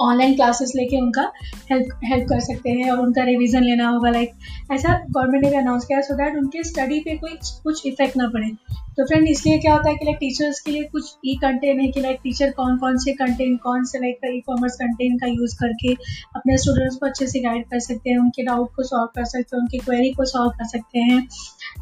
ऑनलाइन 0.00 0.34
क्लासेस 0.34 0.72
लेके 0.76 1.00
उनका 1.00 1.22
हेल्प 1.70 2.00
हेल्प 2.04 2.28
कर 2.28 2.40
सकते 2.40 2.70
हैं 2.70 2.90
और 2.90 2.98
उनका 2.98 3.22
रिवीजन 3.24 3.62
लेना 3.62 3.88
होगा 3.88 4.10
लाइक 4.10 4.32
ऐसा 4.72 4.98
गवर्नमेंट 5.10 5.44
ने 5.44 5.50
भी 5.50 5.56
अनाउंस 5.56 5.84
किया 5.84 6.00
सो 6.00 6.14
दैट 6.14 6.36
उनके 6.38 6.62
स्टडी 6.64 7.00
पे 7.00 7.16
कोई 7.16 7.38
कुछ 7.64 7.86
इफ़ेक्ट 7.86 8.16
ना 8.16 8.28
पड़े। 8.28 8.50
तो 8.98 9.04
फ्रेंड 9.06 9.28
इसलिए 9.28 9.58
क्या 9.58 9.72
होता 9.72 9.88
है 9.88 9.96
कि 9.96 10.04
लाइक 10.04 10.16
टीचर्स 10.20 10.60
के 10.60 10.70
लिए 10.70 10.84
कुछ 10.92 11.14
ई 11.26 11.34
कंटेंट 11.42 11.80
है 11.80 11.88
कि 11.88 12.00
लाइक 12.00 12.18
टीचर 12.22 12.50
कौन 12.50 12.76
कौन 12.78 12.96
से 12.98 13.12
कंटेंट 13.12 13.60
कौन 13.62 13.84
से 13.84 13.98
लाइक 13.98 14.24
ई 14.26 14.40
कॉमर्स 14.46 14.76
कंटेंट 14.76 15.20
का 15.20 15.26
यूज़ 15.26 15.54
करके 15.56 15.92
अपने 16.36 16.56
स्टूडेंट्स 16.58 16.96
को 16.96 17.06
अच्छे 17.06 17.26
से 17.26 17.40
गाइड 17.40 17.64
कर 17.64 17.80
सकते 17.80 18.10
हैं, 18.10 18.18
उनके 18.18 18.42
डाउट 18.42 18.74
को 18.76 18.82
सॉल्व 18.82 19.06
कर 19.14 19.24
सकते 19.24 19.56
हैं, 19.56 19.62
उनकी 19.62 19.78
क्वेरी 19.78 20.10
को 20.12 20.24
सॉल्व 20.24 20.50
कर 20.50 20.66
सकते 20.68 20.98
हैं। 21.00 21.26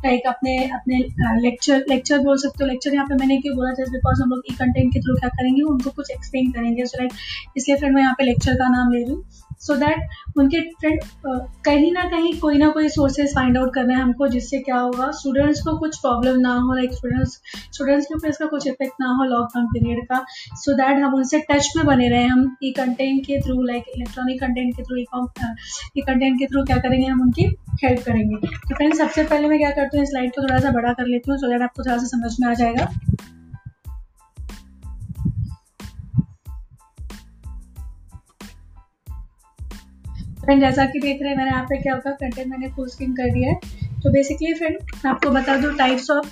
लाइक 0.05 0.27
अपने 0.27 0.57
अपने 0.75 0.99
लेक्चर 1.43 1.85
लेक्चर 1.89 2.19
बोल 2.21 2.37
सकते 2.39 2.65
हो। 2.65 2.71
लेक्चर 2.71 2.95
यहाँ 2.95 3.07
पे 3.07 3.15
मैंने 3.17 3.37
क्यों 3.39 3.57
बोला 3.57 3.73
जस्ट 3.75 3.93
बिकॉज़ 3.93 4.23
हम 4.23 4.31
लोग 4.31 4.43
ई 4.51 4.55
कंटेंट 4.57 4.93
के 4.93 5.01
थ्रू 5.01 5.15
क्या 5.17 5.29
करेंगे, 5.31 5.63
उनको 5.65 5.91
कुछ 5.91 6.11
एक्सप्लेन 6.11 6.51
करेंगे। 6.53 6.87
सो 6.87 6.99
लाइक 7.01 7.13
इसलिए 7.57 7.77
फिर 7.77 7.91
मैं 7.93 8.03
यहाँ 8.03 8.15
पे 8.19 8.25
लेक्चर 8.25 8.55
का 8.55 8.69
नाम 8.71 8.93
ले 8.93 9.03
रही 9.03 9.13
हूँ। 9.13 9.25
सो 9.61 9.75
दैट 9.77 10.39
उनके 10.39 10.61
फ्रेंड 10.73 11.01
कहीं 11.65 11.91
ना 11.93 12.03
कहीं 12.11 12.33
कोई 12.41 12.59
ना 12.59 12.69
कोई 12.71 12.89
सोर्सेज 12.89 13.35
फाइंड 13.35 13.57
आउट 13.59 13.73
करना 13.75 13.95
है 13.95 14.03
हमको, 14.03 14.27
जिससे 14.29 14.59
क्या 14.61 14.79
होगा 14.79 15.11
स्टूडेंट्स 15.13 15.61
को 15.63 15.77
कुछ 15.79 15.99
प्रॉब्लम 16.01 16.41
ना 16.41 16.53
हो 16.57 16.75
लाइक 16.75 16.93
स्टूडेंट्स 16.95 17.41
स्टूडेंट्स 17.73 18.07
के 18.07 18.15
ऊपर 18.15 18.29
इसका 18.29 18.47
कुछ 18.47 18.67
इफ़ेक्ट 18.67 19.01
ना 19.01 19.15
हो 19.17 19.25
लॉकडाउन 19.27 19.67
पीरियड 19.69 20.05
का। 20.07 20.25
सो 20.57 20.73
दैट 20.77 21.03
हम 21.03 21.15
उनसे 21.15 21.39
टच 21.51 21.73
में 21.77 21.85
बने 21.87 22.09
रहे, 22.09 22.25
हम 22.25 22.57
ई 22.65 22.73
कंटेंट 22.77 23.25
के 23.27 23.41
थ्रू 23.41 23.63
लाइक 23.63 23.85
इलेक्ट्रॉनिक 23.97 24.41
कंटेंट 24.41 24.77
के 24.77 24.83
थ्रू 24.83 24.97
ई 24.97 25.05
कंटेंट 26.03 26.39
के 26.39 26.47
थ्रू 26.47 26.65
क्या 26.65 26.77
करेंगे 26.79 27.07
हम 27.07 27.21
उनकी 27.23 27.49
हेल्प 27.85 28.05
करेंगे। 28.05 28.37
तो 28.37 28.75
फ्रेंड्स 28.75 28.99
सबसे 28.99 29.25
पहले 29.25 29.49
मैं 29.49 29.59
क्या 29.59 29.71
करती 29.71 29.97
हूँ, 29.97 30.05
इस 30.05 30.11
स्लाइड 30.11 30.31
को 30.31 30.43
थोड़ा 30.43 30.59
सा 30.59 30.71
बड़ा 30.71 30.93
कर 30.93 31.07
लेती 31.07 31.31
हूँ 31.31 31.39
सो 31.39 31.51
दैट 31.51 31.63
आपको 31.63 31.83
थोड़ा 31.83 31.97
सा 31.99 32.07
समझ 32.07 32.37
में 32.41 32.49
आ 32.49 32.55
जाएगा। 32.55 32.87
फ्रेंड 40.41 40.61
जैसा 40.61 40.85
कि 40.85 40.99
देख 41.01 41.23
रहे 41.23 41.31
हैं, 41.31 41.37
मैंने 41.37 41.51
यहाँ 41.51 41.65
पे 41.65 41.77
क्या 41.77 41.95
होगा 41.95 42.11
कंटेंट 42.11 42.47
मैंने 42.49 42.69
फुल 42.69 42.89
स्क्रीन 42.89 43.13
कर 43.13 43.31
दिया 43.31 43.51
है। 43.51 43.85
तो 44.03 44.11
बेसिकली 44.13 44.53
फ्रेंड 44.55 45.07
आपको 45.07 45.31
बता 45.31 45.57
दूँ 45.57 45.73
टाइप्स 45.77 46.11
ऑफ़ 46.11 46.27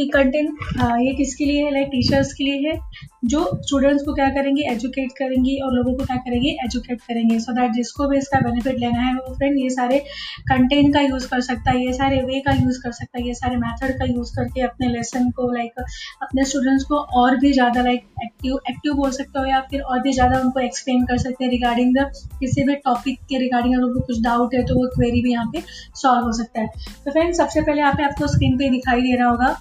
ये 0.00 0.06
कंटेंट 0.08 0.58
ये 1.00 1.14
किसके 1.14 1.44
लिए 1.44 1.64
है 1.64 1.70
लाइक 1.72 1.88
टीचर्स 1.92 2.32
के 2.34 2.44
लिए 2.44 2.68
है, 2.68 2.78
जो 3.24 3.40
स्टूडेंट्स 3.62 4.02
को 4.04 4.12
क्या 4.14 4.28
करेंगे 4.34 4.62
एजुकेट 4.70 5.10
करेंगी 5.18 5.56
और 5.62 5.72
लोगों 5.74 5.92
को 5.94 6.04
क्या 6.04 6.16
करेंगे 6.18 6.50
एजुकेट 6.64 7.00
करेंगे. 7.00 7.38
सो 7.38 7.50
so 7.50 7.58
दैट 7.58 7.72
जिसको 7.72 8.06
भी 8.08 8.18
इसका 8.18 8.40
बेनिफिट 8.40 8.78
लेना 8.78 9.00
है, 9.00 9.14
वो 9.14 9.34
फ्रेंड 9.34 9.58
ये 9.58 9.68
सारे 9.70 9.98
कंटेंट 10.50 10.92
का 10.94 11.00
यूज़ 11.00 11.28
कर 11.30 11.40
सकता 11.40 11.70
है, 11.70 11.84
ये 11.86 11.92
सारे 11.92 12.20
वे 12.22 12.40
का 12.46 12.52
यूज़ 12.54 12.78
कर 12.82 12.92
सकता 12.92 13.18
है, 13.18 13.26
ये 13.26 13.34
सारे 13.34 13.56
मेथड 13.56 13.98
का 13.98 14.04
यूज़ 14.06 14.34
करके 14.36 14.60
अपने 14.62 14.88
लेसन 14.88 15.30
को 15.36 15.50
लाइक 15.52 15.80
अपने 16.22 16.44
स्टूडेंट्स 16.44 16.84
को 16.84 16.98
और 17.22 17.36
भी 17.40 17.52
ज़्यादा 17.52 17.82
लाइक 17.82 18.04
एक्टिव 18.24 18.58
एक्टिव 18.70 18.94
बोल 18.94 19.10
सकते 19.12 19.38
हो 19.38 19.44
या 19.46 19.60
फिर 19.70 19.80
और 19.82 20.00
भी 20.00 20.12
ज़्यादा 20.12 20.40
उनको 20.40 20.60
एक्सप्लेन 20.60 21.04
कर 21.06 21.18
सकते 21.18 21.44
हैं 21.44 21.50
रिगार्डिंग 21.50 21.96
द 21.96 22.10
किसी 22.40 22.64
भी 22.64 22.74
टॉपिक 22.84 23.18
के 23.30 23.38
रिगार्डिंग 23.38 23.74
अगर 23.74 23.84
उनको 23.84 24.00
कुछ 24.06 24.22
डाउट 24.22 24.54
है 24.54 24.62
तो 24.66 24.74
वो 24.74 24.86
क्वेरी 24.94 25.22
भी 25.22 25.32
यहाँ 25.32 25.50
पे 25.52 25.62
सॉल्व 25.96 26.26
हो 26.26 26.32
सकता 26.34 26.60
है. 26.60 26.66
तो 27.04 27.10
फ्रेंड 27.10 27.34
सबसे 27.34 27.60
पहले 27.60 27.80
यहाँ 27.80 27.94
पे 27.94 28.04
आपको 28.04 28.26
स्क्रीन 28.28 28.56
पे 28.58 28.70
दिखाई 28.70 29.02
दे 29.02 29.16
रहा 29.16 29.28
होगा 29.28 29.56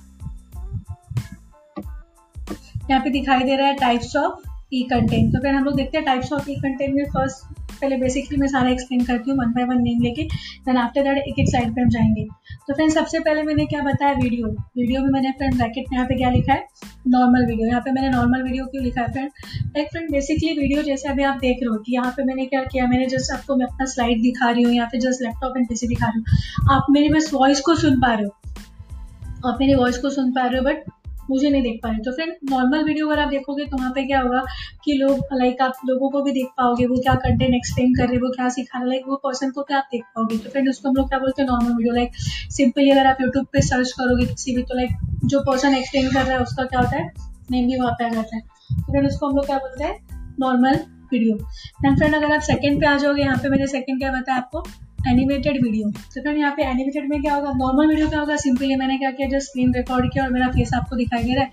यहाँ 2.90 3.04
पे 3.04 3.10
दिखाई 3.10 3.44
दे 3.44 3.56
रहा 3.56 3.68
है 3.68 3.76
टाइप्स 3.78 4.16
ऑफ़ 4.16 4.48
ई 4.74 4.82
कंटेंट 4.90 5.34
तो 5.34 5.40
फिर 5.42 5.56
हम 5.56 5.64
लोग 5.64 5.76
देखते 5.76 5.98
हैं 5.98 6.06
टाइप्स 6.06 6.32
ऑफ़ 6.34 6.50
ई 6.50 6.56
कंटेंट 6.56 6.94
में 6.96 7.06
फ़र्स्ट 7.06 7.58
पहले 7.82 7.96
बेसिकली 7.98 8.38
मैं 8.38 8.48
सारा 8.48 8.70
एक्सप्लेन 8.70 9.04
करती 9.06 9.32
हूँ 9.32 9.38
वन 9.40 9.52
बाय 9.52 9.64
वन 9.66 9.82
नेम 9.82 10.02
लेके 10.02 10.24
देन 10.66 10.78
आफ्टर 10.78 11.04
दैट 11.04 11.18
एक 11.20 11.40
एक 11.40 11.48
साइड 11.50 11.74
पे 11.76 11.82
हम 11.82 11.90
जाएँगे। 11.90 12.24
तो 12.68 12.74
फ्रेंड 12.74 12.92
सबसे 12.92 13.20
पहले 13.20 13.44
मैंने 13.44 13.66
क्या 13.66 13.82
बताया? 13.82 14.14
वीडियो 14.14 14.48
वीडियो 14.48 15.02
में 15.02 15.10
मैंने 15.12 15.32
फ्रेंड 15.32 15.56
ब्रैकेट 15.56 15.86
में 15.92 15.98
यहाँ 15.98 16.08
पे 16.08 16.16
क्या 16.18 16.30
लिखा 16.30 16.54
है? 16.54 16.66
नॉर्मल 17.08 17.46
वीडियो 17.46 17.68
यहाँ 17.68 17.82
पे 17.82 17.92
मैंने 17.92 18.10
नॉर्मल 18.10 18.44
वीडियो 18.44 18.66
क्यों 18.66 18.84
लिखा 18.84 19.02
है 19.02 19.12
friend 19.12 19.30
like 19.78 19.88
friend 19.88 20.12
basically 20.12 20.52
video 20.60 20.84
जैसे 20.84 21.10
अभी 21.10 21.24
आप 21.24 21.38
देख 21.42 21.58
रहे 21.62 21.70
हो 21.70 21.78
कि 21.78 21.94
यहाँ 21.94 22.12
पे 22.18 22.24
मैंने 22.24 22.46
क्या 22.46 22.64
किया? 22.64 22.88
मैंने 22.88 23.06
जस्ट 23.06 23.32
आपको 23.34 23.56
मैं 23.56 23.66
अपना 23.66 23.86
स्लाइड 23.86 24.22
दिखा 24.22 24.50
रही 24.50 24.64
हूँ 24.64 24.74
या 24.74 24.86
फिर 24.86 25.02
जस्ट 25.02 25.22
लैपटॉप 25.22 25.58
एंड 25.58 25.68
पीसी 25.70 25.88
दिखा 25.88 26.08
रही 26.08 26.20
हूँ। 26.20 26.76
आप 26.76 26.86
मेरी 26.92 27.10
बस 27.10 27.34
वॉइस 27.34 27.62
को 27.62 27.76
सुन 27.76 28.00
पा 28.02 28.14
रहे 28.14 28.26
हो। 28.26 29.50
आप 29.50 29.58
मेरी 29.62 29.76
वॉइस 29.76 29.98
को 29.98 30.10
सुन 30.10 30.32
पा 30.32 30.46
रहे 30.46 30.58
हो 30.58 30.66
बट 30.66 30.90
मुझे 31.30 31.50
नहीं 31.50 31.62
देख 31.62 31.80
पा 31.84 31.90
रहे 31.90 32.00
तो 32.00 32.12
फिर 32.12 32.36
नॉर्मल 32.50 32.84
वीडियो 32.84 33.08
अगर 33.08 33.20
आप 33.20 33.30
देखोगे 33.30 33.66
तो 33.66 33.78
वहाँ 33.78 33.92
पे 33.92 34.04
क्या 34.04 34.20
होगा 34.22 34.44
कि 34.86 34.94
लोग 34.94 35.34
लाइक 35.34 35.62
आप 35.62 35.80
लोगों 35.86 36.10
को 36.10 36.22
भी 36.24 36.32
देख 36.32 36.48
पाओगे 36.58 36.86
वो 36.86 36.96
क्या 36.98 37.14
कंटेंट 37.18 37.54
एक्सप्लेन 37.56 37.94
कर 37.96 38.04
रहे 38.04 38.16
हैं, 38.16 38.22
वो 38.22 38.30
क्या 38.30 38.50
सिखा 38.50 38.80
रहे 38.80 38.90
लाइक 38.90 39.08
वो 39.08 39.16
पर्सन 39.24 39.52
को 39.52 39.64
क्या 39.64 39.78
आप 39.78 39.88
देख 39.92 40.04
पाओगे। 40.16 40.38
तो 40.38 40.50
फिर 40.50 40.70
उसको 40.70 40.90
हम 40.90 40.96
लोग 40.96 41.10
क्या 41.10 41.20
बोलते 41.20 41.42
हैं 41.42 41.50
नॉर्मल 41.50 41.74
वीडियो 41.74 41.94
लाइक 41.96 42.16
सिंपली 42.52 42.90
अगर 42.90 43.08
आप 43.08 43.22
यूट्यूब 43.22 43.46
पे 43.54 43.62
सर्च 43.64 43.92
करोगे 44.00 44.26
किसी 44.26 44.56
भी 44.56 44.64
तो 44.64 44.76
लाइक 44.76 44.98
जो 45.26 45.40
पर्सन 45.44 45.76
एक्सप्लेन 45.76 46.10
कर 46.10 46.24
रहा 46.24 46.34
है 46.34 46.42
उसका 46.42 46.66
क्या 46.66 46.80
होता 46.80 46.98
है 46.98 47.12
नेम 47.52 47.68
भी 47.68 47.78
वहाँ 47.78 47.94
पे 47.94 48.06
आ 48.06 48.10
जाता 48.10 48.36
है। 48.36 48.42
तो 48.72 48.92
फिर 48.92 49.06
उसको 49.06 49.28
हम 49.28 49.36
लोग 49.36 49.46
क्या 49.46 49.58
बोलते 49.58 49.84
हैं 49.84 50.36
नॉर्मल 50.40 50.80
वीडियो 51.12 51.36
फ्रेंड 51.36 52.16
अगर 52.16 52.32
आप 52.32 52.42
सेकंड 52.42 52.80
पे 52.82 52.86
आ 52.88 52.98
जाओगे, 52.98 53.22
यहाँ 53.22 53.38
पे 53.38 53.50
मैंने 53.50 53.68
सेकंड 53.68 54.00
क्या 54.00 54.12
बताया 54.12 54.38
आपको? 54.38 54.66
एनिमेटेड 55.08 55.62
वीडियो 55.64 55.90
तो 55.90 56.22
फ्रेंड 56.22 56.38
यहाँ 56.38 56.54
पे 56.56 56.64
एनिमेटेड 56.64 57.10
में 57.10 57.22
क्या 57.22 57.34
होगा? 57.36 57.52
नॉर्मल 57.58 57.88
वीडियो 57.88 58.08
क्या 58.10 58.20
होगा? 58.20 58.36
सिंपली 58.38 58.76
मैंने 58.76 58.98
क्या 58.98 59.12
किया? 59.12 59.28
जस्ट 59.30 59.50
स्क्रीन 59.50 59.74
रिकॉर्ड 59.74 60.12
किया 60.14 60.24
और 60.24 60.32
मेरा 60.32 60.50
फेस 60.52 60.74
आपको 60.76 60.96
दिखाई 60.96 61.24
दे 61.24 61.36
रहा 61.36 61.44
है। 61.44 61.50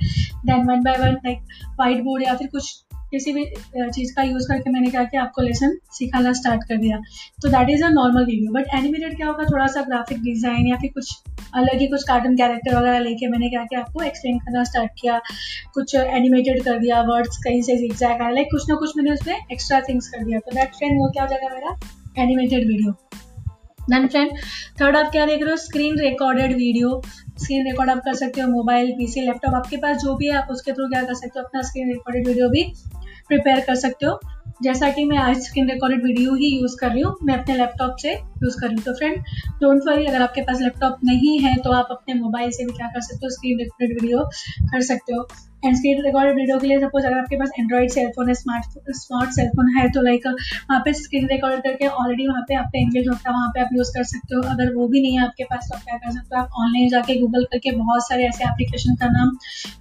Then 0.46 0.66
one 0.66 0.82
by 0.82 0.96
one 0.98 1.14
like 1.14 1.38
white 1.78 2.02
board 2.04 2.24
या 2.24 2.35
फिर 2.35 2.48
कुछ 2.48 2.74
किसी 3.11 3.32
भी 3.32 3.44
चीज़ 3.76 4.14
का 4.14 4.22
यूज़ 4.22 4.46
करके 4.48 4.70
मैंने 4.70 4.90
क्या 4.90 5.02
किया? 5.04 5.22
आपको 5.22 5.42
लेसन 5.42 5.76
सिखाना 5.92 6.32
स्टार्ट 6.32 6.64
कर 6.68 6.76
दिया। 6.76 6.98
तो 7.42 7.48
that 7.48 7.70
is 7.70 7.85
a 7.85 7.88
normal 7.90 8.24
video 8.24 8.52
but 8.52 8.74
animated 8.74 9.16
क्या 9.16 9.26
होगा? 9.26 9.44
थोड़ा 9.44 9.66
सा 9.66 9.82
ग्राफिक 9.82 10.22
डिज़ाइन 10.22 10.66
या 10.66 10.76
फिर 10.76 10.90
कुछ 10.94 11.14
अलग 11.54 11.78
ही 11.80 11.87
कुछ 11.87 12.02
कार्टून 12.04 12.37
कैरेक्टर 12.37 12.76
वगैरह 12.76 12.98
लेके 12.98 13.28
मैंने 13.28 13.48
क्या 13.50 13.62
किया? 13.64 13.80
आपको 13.80 14.02
एक्सप्लेन 14.02 14.38
करना 14.38 14.64
स्टार्ट 14.64 14.90
किया। 15.00 15.20
कुछ 15.74 15.94
एनिमेटेड 15.94 16.62
कर 16.64 16.78
दिया 16.78 17.00
वर्ड्स 17.04 17.38
कहीं 17.44 17.62
से 17.62 17.72
एग्जैक्ट 17.85 18.22
आया। 18.22 18.30
लाइक 18.30 18.48
कुछ 18.50 18.68
ना 18.68 18.76
कुछ 18.76 18.96
मैंने 18.96 19.11
उसमें 19.11 19.37
एक्स्ट्रा 19.52 19.80
थिंग्स 19.88 20.09
कर 20.09 20.24
दिया। 20.24 20.38
तो 20.38 20.56
दैट 20.56 20.74
फ्रेंड 20.74 20.98
वो 20.98 21.11
क्या 21.11 21.22
हो 21.22 21.28
जाएगा 21.28 21.54
मेरा? 21.54 21.78
Animated 22.18 22.66
video 22.68 22.94
then 23.90 24.07
friend 24.09 24.31
third 24.81 24.96
आप 24.96 25.11
क्या 25.12 25.27
देख 25.27 25.42
रहे 25.42 25.51
हो? 25.51 25.57
Screen 25.57 25.99
recorded 25.99 26.57
video 26.57 27.03
screen 27.38 27.66
record 27.66 27.90
आप 27.90 27.99
कर 27.99 28.14
सकते 28.14 28.40
हो 28.40 28.49
मोबाइल 28.49 28.92
पीसी 28.92 29.20
लैपटॉप 29.20 29.55
आपके 29.55 29.77
पास 29.77 29.96
जो 29.96 30.14
भी 30.14 30.27
है, 30.27 30.33
आप 30.33 30.49
उसके 30.51 30.72
थ्रू 30.72 30.88
क्या 30.88 31.03
कर 31.03 31.14
सकते 31.14 31.38
हो? 31.38 31.44
अपना 31.44 31.62
स्क्रीन 31.62 31.88
रिकॉर्डेड 31.88 32.27
वीडियो 32.29 32.49
भी 32.49 32.62
प्रिपेयर 33.29 33.61
कर 33.61 33.75
सकते 33.75 34.07
हो। 34.07 34.20
जैसा 34.61 34.88
कि 34.90 35.05
मैं 35.05 35.16
आज 35.19 35.38
स्क्रीन 35.45 35.71
रिकॉर्डेड 35.71 36.05
वीडियो 36.05 36.35
ही 36.35 36.49
यूज़ 36.51 36.77
कर 36.81 36.90
रही 36.90 37.01
हूँ, 37.01 37.14
मैं 37.25 37.35
अपने 37.35 37.57
लैपटॉप 37.57 37.97
से 38.03 38.12
यूज़ 38.12 38.61
कर 38.61 38.66
रही 38.66 38.77
हूँ। 38.77 38.85
तो 38.85 38.92
फ्रेंड 38.95 39.16
डोंट 39.62 39.83
वरी 39.87 40.05
अगर 40.07 40.23
आपके 40.23 40.42
पास 40.42 40.61
लैपटॉप 40.61 40.99
नहीं 41.05 41.38
है 41.40 41.55
तो 41.64 41.73
आप 41.73 41.88
अपने 41.90 42.14
मोबाइल 42.14 42.51
से 42.51 42.64
भी 42.64 42.73
क्या 42.77 42.87
कर 42.95 43.01
सकते 43.03 43.27
हो 43.27 43.31
स्क्रीन 43.31 43.59
रिकॉर्डेड 43.59 44.01
वीडियो 44.01 44.23
कर 44.71 44.81
सकते 44.83 45.14
हो। 45.14 45.27
एंड 45.64 45.77
स्क्रीन 45.77 46.03
रिकॉर्डेड 46.05 46.37
वीडियो 46.37 46.59
के 46.59 46.66
लिए 46.66 46.79
सपोज़ 46.81 47.07
अगर 47.07 47.19
आपके 47.19 47.37
पास 47.37 47.51
एंड्रॉइड 47.59 47.90
सेलफोन 47.90 48.29
है 48.29 48.35
स्मार्ट 48.35 48.92
स्मार्ट 48.97 49.31
सेलफोन 49.33 49.69
है 49.77 49.88
तो 49.92 50.03
लाइक 50.03 50.27
वहाँ 50.27 50.81
पे 50.85 50.92
स्क्रीन 50.95 51.29
रिकॉर्ड 51.29 51.62
करके 51.62 51.87
ऑलरेडी 51.87 52.27
वहाँ 52.29 52.42
पे 52.49 52.55
आपका 52.55 52.79
इंग्लिश 52.79 53.09
होता 53.09 53.31
है, 53.31 53.35
वहाँ 53.35 53.49
पे 53.55 53.61
आप 53.61 53.69
यूज़ 53.75 53.90
कर 53.97 54.05
सकते 54.07 54.35
हो। 54.35 54.42
अगर 54.53 54.75
वो 54.75 54.88
भी 54.88 55.03
नहीं 55.03 55.19
है 55.19 55.25
आपके 55.25 55.45
पास 55.45 55.69
तो 55.69 55.77
आप 55.77 55.83
क्या 55.85 55.97
कर 55.97 56.12
सकते 56.12 56.37
हो, 56.37 56.42
आप 56.42 56.51
ऑनलाइन 56.61 56.88
जाके 56.88 57.21
गूगल 57.21 57.45
करके 57.53 57.77
बहुत 57.77 58.09
सारे 58.09 58.27
ऐसे 58.29 58.45
एप्लीकेशन 58.45 58.95
का 58.95 59.09
नाम 59.11 59.37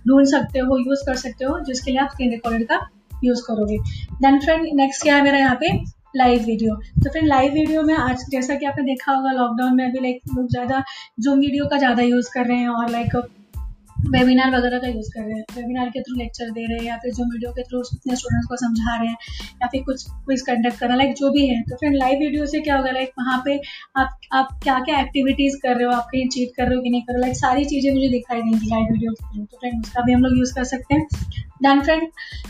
ढूंढ 0.07 0.25
सकते 0.27 0.59
हो 0.59 0.77
यूज़ 0.79 1.05
कर 1.05 1.15
सकते 1.17 1.45
हो, 1.45 1.59
जिसके 1.61 1.91
लिए 1.91 1.99
आप 2.01 2.09
स्क्रीन 2.11 2.31
रिकॉर्डेड 2.31 2.67
का 2.67 2.79
यूज़ 3.23 3.41
करोगे। 3.47 3.77
देन 4.21 4.39
फ्रेंड 4.39 4.67
नेक्स्ट 4.75 5.03
क्या 5.03 5.15
है 5.15 5.23
मेरा 5.23 5.37
यहाँ 5.37 5.55
पे? 5.55 5.73
लाइव 6.17 6.43
वीडियो 6.45 6.75
तो 7.03 7.09
फिर 7.09 7.23
लाइव 7.25 7.53
वीडियो 7.53 7.81
में 7.83 7.93
आज 7.93 8.25
जैसा 8.31 8.55
कि 8.55 8.65
आपने 8.65 8.83
देखा 8.85 9.11
होगा 9.11 9.31
लॉकडाउन 9.33 9.75
में 9.75 9.85
अभी 9.85 9.99
लाइक 10.01 10.21
लोग 10.35 10.47
ज़्यादा 10.49 10.83
जूम 11.19 11.39
वीडियो 11.39 11.65
का 11.65 11.77
ज़्यादा 11.77 12.03
यूज़ 12.03 12.29
कर 12.33 12.45
रहे 12.45 12.57
हैं 12.57 12.69
और 12.71 12.91
लाइक 12.91 13.15
वेबिनार 14.07 14.49
वगैरह 14.51 14.79
का 14.79 14.87
यूज़ 14.87 15.09
कर 15.11 15.21
रहे 15.21 15.33
हैं। 15.33 15.43
वेबिनार 15.55 15.89
के 15.89 16.01
थ्रू 16.01 16.15
लेक्चर 16.15 16.49
दे 16.51 16.65
रहे 16.65 16.77
हैं 16.77 16.85
या 16.85 16.97
फिर 16.97 17.13
जूम 17.13 17.29
वीडियो 17.29 17.51
के 17.51 17.63
थ्रू 17.63 17.79
अपने 17.81 18.15
स्टूडेंट्स 18.15 18.47
को 18.47 18.55
समझा 18.57 18.95
रहे 18.95 19.07
हैं 19.07 19.15
या 19.61 19.67
फिर 19.67 19.83
कुछ 19.83 20.03
क्विज 20.07 20.41
कंडक्ट 20.41 20.79
कर 20.79 20.87
रहे 20.87 20.97
हैं 20.97 21.03
लाइक 21.03 21.15
जो 21.17 21.29
भी 21.31 21.45
है। 21.47 21.61
तो 21.61 21.75
फ्रेंड 21.75 21.95
लाइव 21.95 22.19
वीडियो 22.19 22.45
से 22.45 22.59
क्या 22.61 22.75
होगा? 22.77 22.91
लाइक 22.91 23.11
वहाँ 23.19 23.41
पे 23.45 23.59
आप 23.97 24.19
आप 24.33 24.59
क्या 24.63 24.79
क्या 24.81 24.99
एक्टिविटीज़ 24.99 25.57
कर 25.63 25.75
रहे 25.75 25.85
हो? 25.85 25.91
आप 25.93 26.07
कहीं 26.11 26.27
चीट 26.29 26.51
कर 26.57 26.65
रहे 26.65 26.75
हो 26.75 26.81
कि 26.81 26.89
नहीं 26.89 27.01
कर 27.01 27.13
रहे 27.13 27.19
हो? 27.19 27.21
लाइक 27.21 27.37
सारी 27.37 27.65
चीज़ें 27.65 27.93
मुझे 27.93 28.09
दिखाई 28.09 28.41
देंगी 28.41 28.67
लाइव 28.67 28.91
वीडियो 28.91 29.11
के 29.11 29.25
थ्रू 29.25 29.45
तो 29.45 29.57
फ्रेंड 29.57 29.83
उसका 29.83 30.01
भी 30.01 30.13
हम 30.13 30.23
लोग 30.23 30.37
यूज़ 30.37 30.53
कर 30.55 30.63
सकते 30.65 30.95
हैं। 30.95 31.07
डन 31.65 31.81
फ्रेंड 31.81 32.07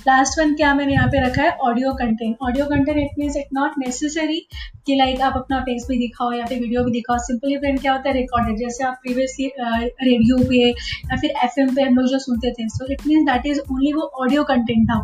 लास्ट 0.08 0.40
वन 0.40 0.54
क्या 0.56 0.74
मैंने 0.76 0.94
यहाँ 0.94 1.08
पे 1.10 1.26
रखा 1.26 1.42
है? 1.42 1.52
Audio 1.68 1.94
content 1.96 2.38
audio 2.44 2.66
content 2.66 2.98
it 2.98 3.20
means 3.20 3.38
it 3.38 3.54
not 3.54 3.78
necessary 3.80 4.40
कि 4.86 4.96
लाइक 4.96 5.22
आप 5.22 5.34
अपना 5.36 5.60
फेस 5.60 5.86
भी 5.90 5.98
दिखाओ 5.98 6.32
या 6.32 6.46
फिर 6.46 6.60
वीडियो 6.62 6.84
भी 6.84 6.92
दिखाओ. 6.92 7.18
सिंपली 7.20 7.58
फ्रेंड 7.58 7.80
क्या 7.82 7.94
होता 7.94 8.10
है? 8.10 8.16
रिकॉर्डेड 8.16 8.58
जैसे 8.58 8.84
आप 8.84 9.00
प्रीवियसली 9.04 9.52
रेडियो 9.58 10.38
पे 10.50 10.68
या 10.68 11.16
फिर 11.16 11.34
एफ़ 11.44 11.76
पे 11.76 11.82
हम 11.82 11.96
लोग 11.96 12.08
जो 12.08 12.20
सुनते 12.20 12.52
थे 12.52 12.68
so 12.70 12.92
it 12.94 13.08
mean 13.08 13.26
that 13.26 13.46
is 13.46 13.60
only 13.62 13.94
वो 13.94 14.02
ऑडियो 14.24 14.44
कंटेंट 14.44 14.88
था. 14.90 15.00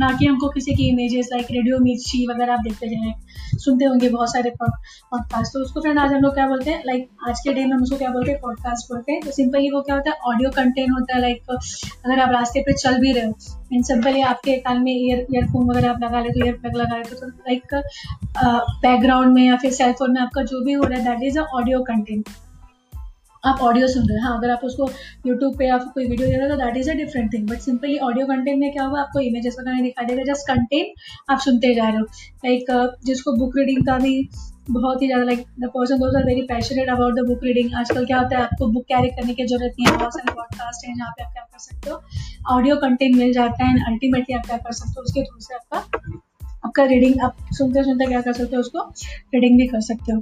ना 0.00 0.08
कि 0.18 0.26
हमको 0.26 0.48
किसी 0.48 0.74
की 0.74 0.88
इमेजेस 0.88 1.28
लाइक 1.32 1.46
रेडियो 1.50 1.78
मिर्ची 1.78 2.26
वगैरह 2.26 2.52
आप 2.52 2.60
देखते 2.60 2.88
जाए. 2.88 3.12
सुनते 3.64 3.84
होंगे 3.84 4.08
बहुत 4.08 4.32
सारे 4.32 4.50
पॉडकास्ट 4.60 5.52
तो 5.52 5.60
उसको 5.60 5.80
फ्रेंड 5.80 5.98
आज 5.98 6.12
हम 6.12 6.22
लोग 6.22 6.34
क्या 6.34 6.46
बोलते 6.48 6.70
हैं? 6.70 6.82
लाइक 6.86 7.08
आज 7.28 7.40
के 7.40 7.52
डे 7.52 7.64
में 7.64 7.72
हम 7.72 7.82
उसको 7.82 7.96
क्या 7.96 8.10
बोलते 8.10 8.30
हैं? 8.30 8.40
पॉडकास्ट 8.40 8.92
बोलते 8.92 9.12
हैं. 9.12 9.20
तो 9.22 9.30
सिंपली 9.32 9.70
वो 9.70 9.80
क्या 9.80 9.96
होता 9.96 10.10
है? 10.10 10.16
ऑडियो 10.32 10.50
कंटेंट 10.56 10.90
होता 10.90 11.14
है 11.14 11.20
लाइक 11.20 11.50
अगर 11.50 12.20
आप 12.20 12.32
रास्ते 12.32 12.60
पे 12.60 12.72
चल 12.74 12.98
भी 13.00 13.12
रहे 13.12 13.26
हो 13.26 13.53
एंड 13.72 13.84
सिंपली 13.84 14.20
आपके 14.20 14.56
कान 14.56 14.82
में 14.82 14.92
ईयर 14.92 15.26
ईयरफोन 15.34 15.70
वगैरह 15.70 15.90
आप 15.90 16.02
लगा 16.02 16.20
लेते 16.20 16.40
हो 16.40 16.46
ईयर 16.46 16.54
प्लग 16.54 16.76
लगा 16.76 16.96
लेते 16.96 17.14
हो 17.14 17.20
तो 17.20 17.26
लाइक 17.26 17.74
बैकग्राउंड 18.82 19.34
में 19.34 19.44
या 19.44 19.56
फिर 19.56 19.72
सेलफोन 19.72 20.12
में 20.12 20.20
आपका 20.20 20.42
जो 20.42 20.64
भी 20.64 20.72
हो 20.72 20.84
रहा 20.84 20.98
है 20.98 21.04
that 21.04 21.28
is 21.28 21.38
a 21.38 21.42
audio 21.54 21.82
content 21.82 22.28
आप 23.44 23.60
ऑडियो 23.60 23.88
सुन 23.88 24.06
रहे 24.08 24.18
हैं 24.18 24.24
हाँ 24.24 24.36
अगर 24.38 24.50
आप 24.50 24.60
उसको 24.64 24.88
यूट्यूब 25.26 25.56
पे 25.58 25.66
या 25.66 25.78
कोई 25.78 26.06
वीडियो 26.06 26.28
दे 26.28 26.36
रहे 26.36 26.48
हो 26.48 26.54
तो 26.56 26.64
that 26.64 26.76
is 26.76 26.90
a 26.90 26.94
different 26.94 27.32
thing 27.32 27.48
but 27.50 27.58
simply 27.58 27.96
audio 27.98 28.26
content 28.26 28.58
में 28.58 28.72
क्या 28.72 28.84
होगा 28.84 29.00
आपको 29.00 29.20
इमेजेस 29.20 29.56
वगैरह 29.60 29.80
दिखाई 29.82 30.06
देगा 30.06 30.22
जस्ट 30.32 30.48
कंटेंट 30.48 31.30
आप 31.30 31.38
सुनते 31.38 31.74
जा 31.74 31.88
रहे 31.88 31.98
हो. 31.98 32.04
लाइक 32.44 32.72
जिसको 33.06 33.32
बुक 33.36 33.58
रीडिंग 33.58 33.84
का 33.86 33.98
भी 33.98 34.28
बहुत 34.70 35.02
ही 35.02 35.06
ज़्यादा 35.06 35.24
like 35.24 35.44
the 35.60 35.70
person 35.74 35.98
those 35.98 36.16
are 36.16 36.24
very 36.24 36.42
passionate 36.42 36.88
about 36.88 37.14
the 37.14 37.26
book 37.28 37.44
reading 37.44 37.74
आजकल 37.74 38.06
क्या 38.06 38.18
होता 38.18 38.36
है, 38.36 38.42
आपको 38.42 38.66
बुक 38.66 38.84
कैरी 38.84 39.08
करने 39.08 39.34
की 39.34 39.46
ज़रूरत 39.46 39.74
नहीं 39.80 39.92
है, 39.92 39.98
बहुत 39.98 40.14
सारे 40.14 40.32
पॉडकास्ट 40.34 40.88
हैं 40.88 40.96
जहाँ 40.96 41.10
पे 41.10 41.24
आप 41.24 41.32
क्या 41.32 41.43
कर 41.54 41.58
सकते 41.58 41.90
हो। 41.90 42.56
ऑडियो 42.56 42.76
कंटेंट 42.76 43.16
मिल 43.16 43.32
जाता 43.32 43.64
है 43.64 43.70
एंड 43.70 43.86
अल्टीमेटली 43.86 44.34
आप 44.36 44.46
क्या 44.46 44.56
कर 44.56 44.72
सकते 44.72 44.90
हो, 44.90 45.02
उसके 45.02 45.22
थ्रू 45.22 45.40
से 45.40 45.54
आपका 45.54 45.78
आपका 46.64 46.84
रीडिंग 46.84 47.20
आप 47.20 47.36
सुनते 47.52 47.82
सुनते 47.84 48.06
क्या 48.06 48.20
कर 48.20 48.32
सकते 48.32 48.56
हो, 48.56 48.60
उसको 48.60 48.88
रीडिंग 49.34 49.58
भी 49.58 49.66
कर 49.66 49.80
सकते 49.80 50.12
हो। 50.12 50.20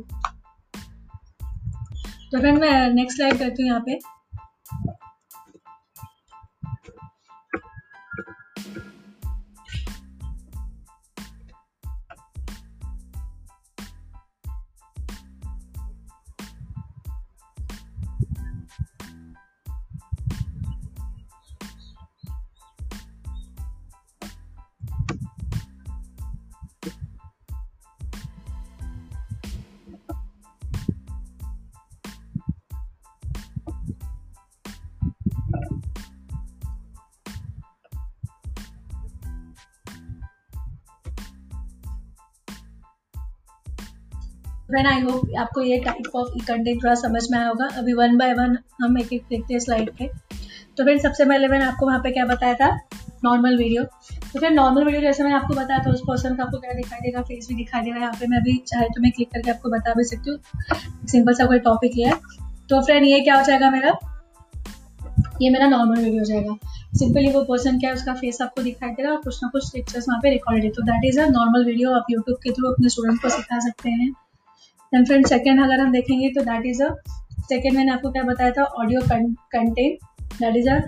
तो 2.32 2.38
फ्रेंड 2.40 2.58
मैं 2.58 2.90
नेक्स्ट 2.90 3.16
स्लाइड 3.16 3.38
करती 3.38 3.62
हूँ 3.62 3.70
यहाँ 3.70 3.82
पे। 3.86 3.98
फ्रेंड 44.72 44.86
आई 44.88 45.00
होप 45.00 45.34
आपको 45.38 45.62
ये 45.62 45.78
टाइप 45.78 46.14
ऑफ़ 46.16 46.28
कंटेंट 46.46 46.82
थोड़ा 46.82 46.94
समझ 46.96 47.22
में 47.30 47.38
आया 47.38 47.48
होगा। 47.48 47.66
अभी 47.78 47.92
वन 47.94 48.16
बाय 48.18 48.32
वन 48.34 48.56
हम 48.82 48.98
एक 48.98 49.12
एक 49.12 49.24
देखते 49.30 49.54
हैं 49.54 49.60
स्लाइड 49.60 49.90
पे। 49.98 50.06
तो 50.76 50.84
फ्रेंड 50.84 51.00
सबसे 51.00 51.24
पहले 51.24 51.48
मैंने 51.48 51.64
आपको 51.64 51.86
वहाँ 51.86 51.98
पे 51.98 52.10
क्या 52.10 52.24
बताया 52.26 52.54
था? 52.54 52.68
नॉर्मल 53.24 53.56
वीडियो 53.56 53.82
तो 53.82 54.40
फिर 54.40 54.50
नॉर्मल 54.50 54.84
वीडियो 54.84 55.00
जैसे 55.00 55.22
मैंने 55.22 55.36
आपको 55.36 55.54
बताया 55.54 55.78
था 55.78 55.90
उस 55.90 56.00
पर्सन 56.08 56.36
का 56.36 56.42
आपको 56.42 56.58
क्या 56.58 56.72
दिखाई 56.72 57.00
देगा? 57.00 57.22
फेस 57.22 57.48
भी 57.48 57.54
दिखाई 57.54 57.82
देगा। 57.82 58.00
यहाँ 58.00 58.12
पे 58.12 58.26
मैं 58.26 58.42
भी 58.42 58.56
चाहे 58.66 58.88
तो 58.88 59.00
मैं 59.00 59.10
क्लिक 59.12 59.30
करके 59.32 59.50
आपको 59.50 59.70
बता 59.70 59.94
भी 59.94 60.04
सकती 60.04 60.30
हूँ। 60.30 60.38
सिंपल 61.08 61.34
सा 61.34 61.46
कोई 61.46 61.58
टॉपिक 61.58 61.92
लिया 61.96 62.08
है। 62.08 62.20
तो 62.70 62.80
फ्रेंड 62.80 63.06
ये 63.06 63.20
क्या 63.20 63.36
हो 63.36 63.44
जाएगा 63.44 63.70
मेरा? 63.70 63.92
ये 65.42 65.50
मेरा 65.50 65.66
नॉर्मल 65.68 65.96
वीडियो 65.96 66.18
हो 66.18 66.24
जाएगा। 66.24 66.56
सिंपली 66.98 67.30
वो 67.32 67.42
पर्सन 67.44 67.78
क्या 67.78 67.90
है, 67.90 67.96
उसका 67.96 68.14
फेस 68.14 68.40
आपको 68.42 68.62
दिखाई 68.62 68.90
देगा 68.90 69.10
और 69.10 69.20
कुछ 69.22 69.38
ना 69.42 69.48
कुछ 69.48 69.70
पिक्चर्स 69.70 70.08
वहाँ 70.08 70.20
पे 70.22 70.30
रिकॉर्डेड 70.30 70.64
है। 70.64 70.70
तो 70.70 70.82
that 70.82 71.04
is 71.04 71.20
a 71.20 71.26
normal 71.28 71.64
video 71.64 71.92
आप 71.92 72.06
यूट्यूब 72.10 72.38
के 72.42 72.52
थ्रू 72.52 72.68
अपने 72.68 72.88
स्टूडेंट 72.88 73.22
को 73.22 73.28
सिखा 73.28 73.58
सकते 73.60 73.90
हैं। 73.90 74.12
देन 74.92 75.04
फ्रेंड 75.04 75.26
सेकेंड 75.26 75.60
अगर 75.60 75.80
हम 75.80 75.92
देखेंगे 75.92 76.28
तो 76.30 76.42
दैट 76.42 76.66
इज़ 76.66 76.82
अ 76.82 76.94
सेकेंड 77.48 77.76
मैंने 77.76 77.92
आपको 77.92 78.10
क्या 78.10 78.22
बताया 78.22 78.50
था 78.50 78.64
audio 78.80 79.00
content 79.08 79.98
that 80.40 80.56
is 80.56 80.68
a 80.70 80.80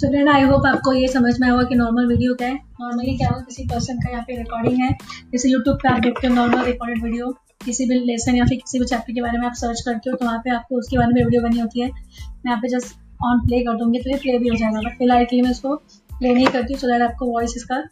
so 0.00 0.08
friend 0.08 0.28
I 0.30 0.42
hope 0.42 0.66
आपको 0.66 0.92
ये 0.92 1.08
समझ 1.08 1.32
में 1.40 1.46
आएगा 1.46 1.62
कि 1.68 1.74
नॉर्मल 1.74 2.06
वीडियो 2.08 2.34
क्या 2.34 2.48
है। 2.48 2.54
नॉर्मली 2.80 3.16
क्या 3.16 3.28
होगा 3.28 3.40
किसी 3.48 3.64
पर्सन 3.68 3.98
का 4.00 4.10
यहाँ 4.10 4.22
पे 4.28 4.36
रिकॉर्डिंग 4.36 4.78
है। 4.80 4.88
जैसे 5.32 5.48
यूट्यूब 5.50 5.76
पे 5.82 5.88
आप 5.88 5.98
देखते 6.02 6.26
हो 6.26 6.34
नॉर्मल 6.34 6.62
रिकॉर्डेड 6.64 7.02
वीडियो 7.02 7.26
किसी 7.64 7.86
भी 7.88 7.98
लेसन 8.04 8.36
या 8.36 8.44
फिर 8.44 8.58
किसी 8.58 8.78
भी 8.78 8.84
चैप्टर 8.86 9.12
के 9.12 9.20
बारे 9.22 9.38
में 9.38 9.46
आप 9.46 9.54
सर्च 9.56 9.80
करते 9.86 10.10
हो 10.10 10.16
तो 10.16 10.26
वहाँ 10.26 10.38
पे 10.44 10.50
आपको 10.50 10.78
उसके 10.78 10.98
बारे 10.98 11.12
में 11.14 11.22
वीडियो 11.22 11.42
बनी 11.42 11.58
होती 11.60 11.80
है। 11.80 11.88
मैं 11.88 12.50
यहाँ 12.50 12.58
पे 12.62 12.68
जस्ट 12.68 12.96
ऑन 13.24 13.40
प्ले 13.46 13.60
कर 13.64 13.76
दूँगी 13.78 13.98
तो 13.98 14.10
ये 14.10 14.16
प्ले 14.22 14.38
भी 14.38 14.48
हो 14.48 14.56
जाएगा। 14.56 14.80
बट 14.80 14.96
फ़िलहाल 14.98 15.24
के 15.24 15.36
लिए 15.36 15.42
मैं 15.42 15.50
उसको 15.50 15.74
प्ले 16.10 16.32
नहीं 16.32 16.46
करती 16.46 16.72
हूँ 16.72 16.80
सो 16.80 16.88
दैट 16.88 17.02
आपको 17.02 17.26
वॉइस 17.32 17.54
इसका 17.56 17.82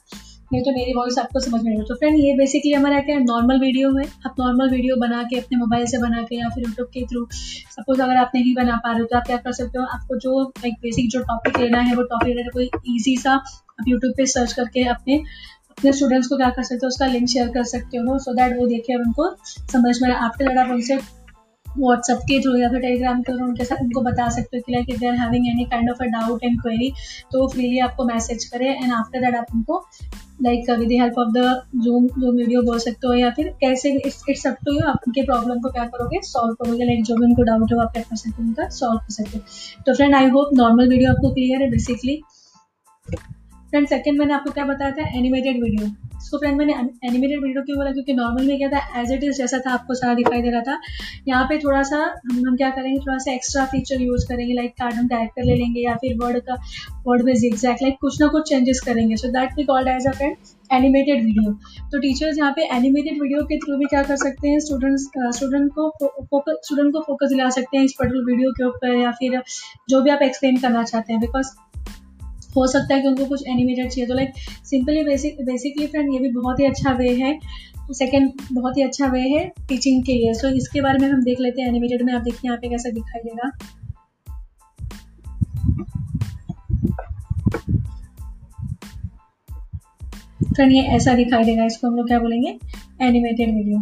नहीं 0.53 0.63
तो 0.65 0.73
मेरी 0.73 0.93
वॉइस 0.95 1.19
आपको 1.19 1.41
समझ 1.41 1.61
में 1.63 1.71
नहीं 1.71 1.83
तो 1.87 1.95
फ्रेंड 1.95 2.17
ये 2.19 2.35
बेसिकली 2.37 2.73
हमारा 2.73 3.01
क्या 3.01 3.17
है 3.17 3.25
नॉर्मल 3.25 3.59
वीडियो 3.61 3.91
है। 3.97 4.05
आप 4.27 4.35
नॉर्मल 4.39 4.71
वीडियो 4.71 4.97
बना 4.97 5.23
के, 5.23 5.39
अपने 5.39 5.59
मोबाइल 5.59 5.87
से 5.87 5.99
बना 5.99 6.23
के 6.23 6.37
या 6.37 6.49
फिर 6.49 6.65
यूट्यूब 6.65 6.89
के 6.95 7.05
थ्रू 7.07 7.27
सपोज़ 7.71 8.01
अगर 8.03 8.17
आप 8.17 8.31
नहीं 8.35 8.55
बना 8.55 8.77
पा 8.85 8.91
रहे 8.93 9.01
हो 9.01 9.07
तो 9.11 9.17
आप 9.17 9.27
क्या 9.27 9.37
कर 9.39 9.53
सकते 9.53 9.79
हो, 9.79 9.85
आपको 9.87 10.17
जो 10.19 10.43
लाइक 10.43 10.75
बेसिक 10.83 11.11
जो 11.11 11.21
टॉपिक 11.25 11.59
लेना 11.61 11.81
है, 11.81 11.95
वो 11.97 12.03
टॉपिक 12.05 12.37
लेना 12.37 12.51
कोई 12.55 12.71
ईजी 12.89 13.17
सा 13.17 13.33
आप 13.33 13.89
यूट्यूब 13.89 14.13
पे 14.17 14.27
सर्च 14.29 14.53
करके 14.53 14.85
अपने 14.89 15.23
अपने 15.71 15.93
स्टूडेंट्स 15.93 16.29
को 16.29 16.37
क्या 16.37 16.51
कर 16.51 16.63
सकते 16.63 16.87
हो, 16.87 16.89
उसका 16.89 17.07
लिंक 17.07 17.29
शेयर 17.29 17.49
कर 17.51 17.65
सकते 17.67 17.99
हो 17.99 18.19
सो 18.19 18.35
दैट 18.35 18.59
वो 18.59 18.67
देखे 18.67 18.95
उनको 18.97 19.31
समझ 19.73 19.97
में 20.03 20.11
आफ्टर 20.11 20.49
दैट 20.49 20.59
आप 20.59 20.71
उनसे 20.71 20.99
व्हाट्सएप 21.79 22.19
के 22.29 22.41
थ्रू 22.41 22.57
या 22.57 22.69
फिर 22.69 22.81
टेलीग्राम 22.81 23.23
के 23.23 23.33
थ्रू 23.33 23.47
उनके 23.47 23.65
साथ 23.65 23.83
उनको 23.83 24.01
बता 24.03 24.29
सकते 24.31 24.57
हो 24.57 24.63
कि 24.67 24.73
like 24.73 24.91
if 24.91 25.01
they 25.01 25.07
are 25.07 25.15
having 25.17 25.49
any 25.49 25.65
kind 25.65 25.91
of 25.91 26.03
a 26.03 26.07
doubt 26.13 26.45
and 26.45 26.61
query 26.63 26.93
तो 27.33 27.47
फ्रीली 27.49 27.79
आपको 27.89 28.05
मैसेज 28.05 28.45
करें 28.45 28.69
एंड 28.69 28.93
आफ्टर 28.93 29.21
दैट 29.21 29.37
आप 29.37 29.55
उनको 29.55 29.85
like 30.43 30.71
with 30.71 30.89
the 30.89 31.01
help 31.01 31.19
of 31.19 31.29
the 31.33 31.81
zoom 31.85 32.07
जो 32.19 32.33
वीडियो 32.33 32.63
बोल 32.63 32.79
सकते 32.79 33.07
हो 33.07 33.15
या 33.15 33.31
फिर 33.37 33.49
कैसे 33.61 33.91
इट्स 34.07 34.47
अप 34.47 34.57
टू 34.67 34.73
यू 34.75 34.87
आप 34.89 35.09
उनके 35.09 35.23
प्रॉब्लम 35.27 35.61
को 35.61 35.71
क्या 35.71 35.85
करोगे 35.95 36.21
सॉल्व 36.25 36.55
करोगे 36.63 36.85
लाइक 36.85 37.03
जो 37.05 37.17
भी 37.17 37.25
उनको 37.25 37.43
डाउट 37.43 37.73
हो, 37.73 37.81
आप 37.81 37.93
क्या 37.93 38.03
कर 38.03 38.17
सकते 38.17 38.43
हो 38.43 38.49
उनका 38.49 38.69
सॉल्व 38.79 38.99
कर 38.99 39.13
सकते 39.13 39.39
हो। 39.39 39.83
तो 39.87 39.95
friend 39.95 40.15
I 40.15 40.29
hope 40.37 40.51
normal 40.55 40.89
video 40.89 41.11
आपको 41.11 41.31
क्लियर 41.35 41.63
है 41.63 41.71
बेसिकली 41.71 42.21
फ्रेंड 43.71 43.87
सेकंड 43.89 44.19
मैंने 44.19 44.35
आपको 44.35 44.51
क्या 44.51 44.65
बताया 44.65 44.91
था? 44.93 45.09
एनिमेटेड 45.19 45.63
वीडियो 45.63 45.87
इसको 46.19 46.39
फ्रेंड 46.39 46.57
मैंने 46.59 46.73
एनिमेटेड 46.73 47.43
वीडियो 47.43 47.63
क्यों 47.63 47.77
बोला? 47.79 47.91
क्योंकि 47.93 48.13
नॉर्मल 48.15 48.47
में 48.47 48.57
क्या 48.59 48.69
था? 48.69 49.01
एज 49.01 49.13
इट 49.13 49.25
इज़ 49.25 49.37
जैसा 49.39 49.59
था, 49.67 49.73
आपको 49.73 49.95
सारा 49.95 50.15
दिखाई 50.15 50.43
दे 50.43 50.51
रहा 50.51 50.61
था। 50.63 50.79
यहाँ 51.29 51.45
पे 51.49 51.59
थोड़ा 51.59 51.83
सा 51.83 51.97
हम 52.31 52.47
हम 52.47 52.57
क्या 52.57 52.71
करेंगे? 52.71 52.99
थोड़ा 53.01 53.19
सा 53.19 53.33
एक्स्ट्रा 53.33 53.65
फीचर 53.73 54.01
यूज़ 54.03 54.27
करेंगे 54.29 54.55
लाइक 54.55 54.73
कार्टून 54.81 55.07
कैरेक्टर 55.09 55.45
ले 55.45 55.55
लेंगे 55.57 55.81
या 55.81 55.95
फिर 55.97 56.17
वर्ड 56.23 56.39
का 56.49 56.55
वर्ड 57.07 57.23
में 57.25 57.33
एग्जैक्ट 57.33 57.83
लाइक 57.83 57.97
कुछ 58.01 58.21
ना 58.21 58.27
कुछ 58.29 58.49
चेंजेस 58.49 58.81
करेंगे। 58.87 59.17
So 59.17 59.29
that 59.33 59.53
we 59.59 59.65
called 59.65 59.89
as 59.89 60.07
a 60.07 60.13
friend 60.13 60.37
animated 60.71 61.25
video 61.25 61.53
तो 61.93 61.99
टीचर्स 62.01 62.39
यहाँ 62.39 62.53
पे 62.57 62.65
एनिमेटेड 62.77 63.21
वीडियो 63.23 63.43
के 63.45 63.59
थ्रू 63.59 63.77
भी 63.77 63.87
क्या 63.87 64.03
कर 64.03 64.17
सकते 64.17 64.49
हैं? 64.49 64.59
स्टूडेंट्स 64.61 65.09
स्टूडेंट 65.37 65.71
को 65.75 65.89
फोकस 66.01 66.61
स्टूडेंट 66.65 66.93
को 66.93 67.01
फोकस 67.03 67.29
दिला 67.29 67.49
सकते 67.51 67.77
हैं 67.77 67.85
इस 67.85 67.95
पर्टिकुलर 67.99 68.25
वीडियो 68.25 68.51
के 68.53 68.65
ऊपर 68.65 68.97
या 68.97 69.13
फिर 69.21 69.41
जो 69.91 70.03
भी 70.03 70.11
आप 70.11 70.23
एक्सप्लेन 70.23 70.57
करना 70.59 70.83
चाहते 70.85 71.13
हैं। 71.13 71.21
बिकॉज़ 71.21 71.57
हो 72.57 72.67
सकता 72.67 72.95
है 72.95 73.01
कि 73.03 73.09
उनको 73.09 73.25
कुछ 73.25 73.47
एनिमेटेड 73.49 73.91
चाहिए। 73.91 74.09
तो 74.09 74.15
like 74.15 74.33
simply 74.65 75.05
basic 75.05 75.37
basically 75.45 75.87
friend 75.87 76.13
ये 76.13 76.19
भी 76.19 76.29
बहुत 76.29 76.61
ही 76.61 76.65
अच्छा 76.65 76.93
वे 76.93 77.15
है। 77.15 77.39
सेकेंड 77.91 78.33
बहुत 78.53 78.77
ही 78.77 78.83
अच्छा 78.83 79.07
वे 79.07 79.21
है 79.21 79.49
टीचिंग 79.69 80.03
के 80.05 80.13
लिए। 80.13 80.35
सो 80.35 80.49
so, 80.49 80.55
इसके 80.55 80.81
बारे 80.81 80.99
में 80.99 81.09
हम 81.09 81.23
देख 81.23 81.41
लेते 81.41 81.63
हैं 81.63 81.69
एनिमेटेड 81.69 82.03
में। 82.03 82.13
आप 82.13 82.23
देखिए 82.23 82.41
यहाँ 82.45 82.59
पे 82.59 82.69
कैसा 82.69 82.91
दिखाई 82.91 83.21
देगा। 83.25 83.51
फ्रेंड 90.55 90.73
ये 90.73 90.83
ऐसा 90.83 91.15
दिखाई 91.15 91.45
देगा। 91.45 91.65
इसको 91.65 91.87
हम 91.87 91.97
लोग 91.97 92.07
क्या 92.07 92.19
बोलेंगे? 92.19 92.59
एनिमेटेड 93.03 93.55
वीडियो 93.55 93.79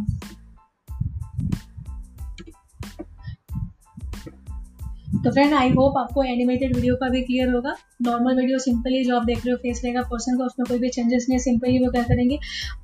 तो 5.25 5.31
फ्रेंड 5.33 5.55
आई 5.55 5.71
होप 5.71 5.97
आपको 5.99 6.23
एनिमेटेड 6.25 6.75
वीडियो 6.75 6.95
का 6.97 7.09
भी 7.09 7.21
क्लियर 7.23 7.49
होगा। 7.51 7.75
नॉर्मल 8.03 8.37
वीडियो 8.37 8.59
सिंपली 8.59 9.03
जो 9.05 9.17
आप 9.17 9.25
देख 9.25 9.45
रहे 9.45 9.51
हो 9.51 9.57
फेस 9.59 9.81
रहेगा 9.85 10.03
पर्सन 10.11 10.37
का, 10.39 10.45
उसमें 10.45 10.67
कोई 10.69 10.79
भी 10.79 10.89
चेंजेस 10.89 11.27
नहीं 11.29 11.39
सिंपली 11.39 11.79
वो 11.85 11.91
क्या 11.93 12.03
करेंगे? 12.03 12.37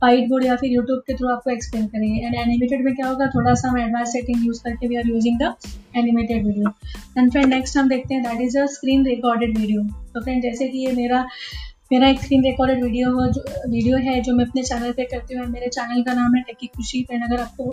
वाइट 0.02 0.28
बोर्ड 0.28 0.44
या 0.44 0.56
फिर 0.56 0.70
यूट्यूब 0.72 1.00
के 1.06 1.14
थ्रू 1.14 1.28
आपको 1.28 1.50
एक्सप्लेन 1.50 1.86
करेंगे। 1.86 2.20
एंड 2.20 2.34
एनिमेटेड 2.36 2.84
में 2.84 2.94
क्या 2.94 3.08
होगा? 3.08 3.26
थोड़ा 3.34 3.54
सा 3.54 3.68
हम 3.68 3.78
एडवांस 3.78 4.12
सेटिंग 4.12 4.46
यूज़ 4.46 4.62
करके 4.64 4.88
we 4.88 4.96
are 4.96 5.08
using 5.08 5.38
the 5.40 5.54
animated 5.96 6.46
video 6.46 6.74
and 7.18 7.30
friend 7.30 7.46
next 7.48 7.76
हम 7.78 7.88
देखते 7.88 8.14
हैं 8.14 8.22
that 8.22 8.40
is 8.40 8.58
a 8.58 8.66
screen 8.74 9.04
recorded 9.06 9.58
video 9.58 9.82
तो 10.14 10.20
फ्रेंड 10.20 10.42
जैसे 10.42 10.68
कि 10.68 10.86
ये 10.86 10.92
मेरा 10.92 11.26
मेरा 11.92 12.08
एक 12.08 12.20
स्क्रीन 12.20 12.42
रिकॉर्डेड 12.44 12.82
वीडियो 12.82 13.10
हो, 13.12 13.26
जो 13.26 13.70
वीडियो 13.70 13.96
है 14.04 14.20
जो 14.22 14.34
मैं 14.34 14.44
अपने 14.44 14.62
चैनल 14.62 14.92
पे 14.92 15.04
करती 15.06 15.34
हूँ। 15.34 15.46
मेरे 15.48 15.68
चैनल 15.70 16.02
का 16.02 16.12
नाम 16.14 16.34
है 16.36 16.42
टेकी 16.42 16.66
खुशी 16.76 17.02
फ्रेंड 17.02 17.24
अगर 17.24 17.40
आपको 17.40 17.70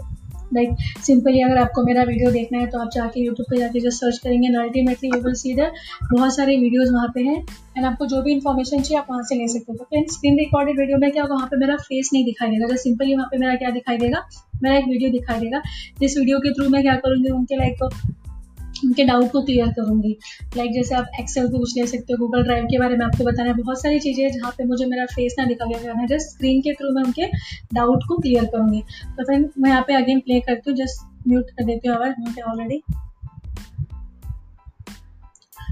लाइक 0.54 0.76
सिंपली 1.06 1.42
अगर 1.42 1.58
आपको 1.58 1.84
मेरा 1.84 2.04
वीडियो 2.04 2.32
देखना 2.32 2.58
है 2.58 2.68
तो 2.68 2.80
आप 2.80 2.90
जाके 2.94 3.22
यूट्यूब 3.22 3.46
पे 3.50 3.58
जाके 3.58 3.80
जो 3.80 3.90
सर्च 3.90 4.18
करेंगे 4.18 4.48
ultimately 4.48 5.10
you 5.10 5.22
will 5.22 5.34
see 5.34 5.54
the 5.54 5.72
बहुत 6.14 6.36
सारे 6.36 6.58
वीडियोज़ 6.58 6.94
वहाँ 6.94 7.08
पे 7.08 7.22
हैं। 7.22 7.46
एंड 7.78 7.86
आपको 7.86 8.06
जो 8.06 8.22
भी 8.22 8.32
इन्फॉर्मेशन 8.32 8.82
चाहिए, 8.82 8.98
आप 8.98 9.08
वहाँ 9.10 9.24
से 9.24 9.36
ले 9.36 9.48
सकते 9.48 9.72
हो। 9.72 9.78
तो 9.78 9.84
फ्रेंड 9.84 10.10
स्क्रीन 10.10 10.38
रिकॉर्डेड 10.40 10.80
वीडियो 10.80 10.98
में 10.98 11.12
क्या 11.12 11.24
होगा? 11.24 11.36
वहाँ 11.36 11.48
पे 11.48 11.58
मेरा 11.58 11.76
फेस 11.78 12.10
नहीं 12.14 12.26
दिखाई 12.26 12.50
देगा। 12.50 12.66
अगर 12.66 12.76
सिंपली 12.76 13.16
वहाँ 13.16 13.28
पे 13.32 13.38
मेरा 13.38 13.56
क्या 13.56 13.70
दिखाई 13.70 13.98
देगा? 13.98 14.28
मेरा 14.64 14.78
एक 14.78 14.86
वीडियो 14.86 15.10
दिखाई 15.10 15.40
देगा। 15.40 15.62
जिस 16.00 16.18
वीडियो 16.18 16.40
के 16.40 16.54
थ्रू 16.54 16.70
मैं 16.70 16.82
क्या 16.82 16.96
करूँगी? 16.96 17.30
उनके 17.30 17.56
लाइक 17.56 17.84
उनके 18.86 19.04
डाउट 19.06 19.32
को 19.32 19.42
क्लियर 19.42 19.72
करूँगी। 19.74 20.16
लाइक 20.58 20.72
जैसे 20.74 20.96
आप 20.96 21.20
एक्सेल 21.20 21.48
को 21.48 21.58
पूछ 21.58 21.76
ले 21.78 21.86
सकते 21.88 22.14
हो 22.14 22.18
गूगल 22.18 22.44
ड्राइव 22.44 22.66
के 22.66 22.80
बारे 22.80 22.98
में 22.98 23.06
आपको 23.06 23.24
बताना 23.26 23.50
है। 23.50 23.56
बहुत 23.56 23.82
सारी 23.82 24.00
चीज़ें 24.00 24.24
हैं 24.24 24.32
जहाँ 24.32 24.52
पे 24.58 24.66
मुझे 24.66 24.86
मेरा 24.86 25.06
फेस 25.08 25.36
ना 25.40 25.46
दिखा 25.46 25.66
गया 25.66 25.80
करना 25.80 26.02
है। 26.02 26.08
जस्ट 26.08 26.30
स्क्रीन 26.30 26.62
के 26.62 26.74
थ्रू 26.74 26.94
मैं 26.96 27.04
उनके 27.04 27.28
डाउट 27.74 28.08
को 28.08 28.18
क्लियर 28.18 28.46
करूँगी। 28.48 28.82
तो 29.10 29.24
फ्रेंड 29.24 29.50
मैं 29.58 29.70
यहाँ 29.70 29.84
पे 29.88 29.96
अगेन 29.96 30.20
प्ले 30.20 30.40
करती 30.42 30.70
हूँ। 30.70 30.78
जस्ट 30.78 31.28
म्यूट 31.28 31.50
कर 31.50 31.64
देती 31.66 31.88
हूँ 31.88 31.96
आवाज़। 31.96 32.20
म्यूट 32.20 32.42
ऑलरेडी 32.50 32.82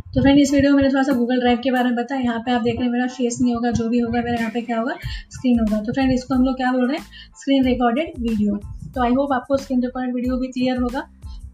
तो 0.08 0.22
फ्रेंड 0.22 0.40
इस 0.40 0.52
वीडियो 0.54 0.72
में 0.72 0.78
मैंने 0.78 0.90
थोड़ा 0.90 1.02
सा 1.04 1.14
गूगल 1.14 1.40
ड्राइव 1.40 1.60
के 1.64 1.72
बारे 1.72 1.86
में 1.86 1.96
बताया। 1.96 2.22
यहाँ 2.22 2.40
पे 2.40 2.52
आप 2.52 2.62
देख 2.62 2.76
रहे 2.76 2.86
हैं 2.86 2.92
मेरा 2.92 3.08
फेस 3.08 3.38
नहीं 3.42 3.54
होगा, 3.56 3.72
जो 3.72 3.88
भी 3.90 4.00
होगा, 4.00 4.22
मेरा 4.22 4.38
यहाँ 4.38 4.52
पे 4.52 4.62
क्या 4.62 4.78
होगा? 4.80 4.94
स्क्रीन 5.32 5.60
होगा। 5.60 5.82
तो 5.82 5.94
फ्रेंड 5.94 6.12
इसको 6.12 6.36
हम 6.36 6.44
लोग 6.44 6.56
क्या 6.58 6.72
बोल 6.72 6.88
रहे 6.88 6.98
हैं? 6.98 7.06
स्क्रीन 7.36 7.64
रिकॉर्डेड 7.66 8.14
वीडियो 8.20 8.56
तो 8.96 9.02
आई 9.04 9.14
होप 9.14 9.34
आपको 9.34 9.58
स्क्रीन 9.58 9.84
रिकॉर्डेड 9.84 10.16
वीडियो 10.16 10.38
भी 10.38 10.48
क्लियर 10.48 10.78
होगा। 10.78 11.08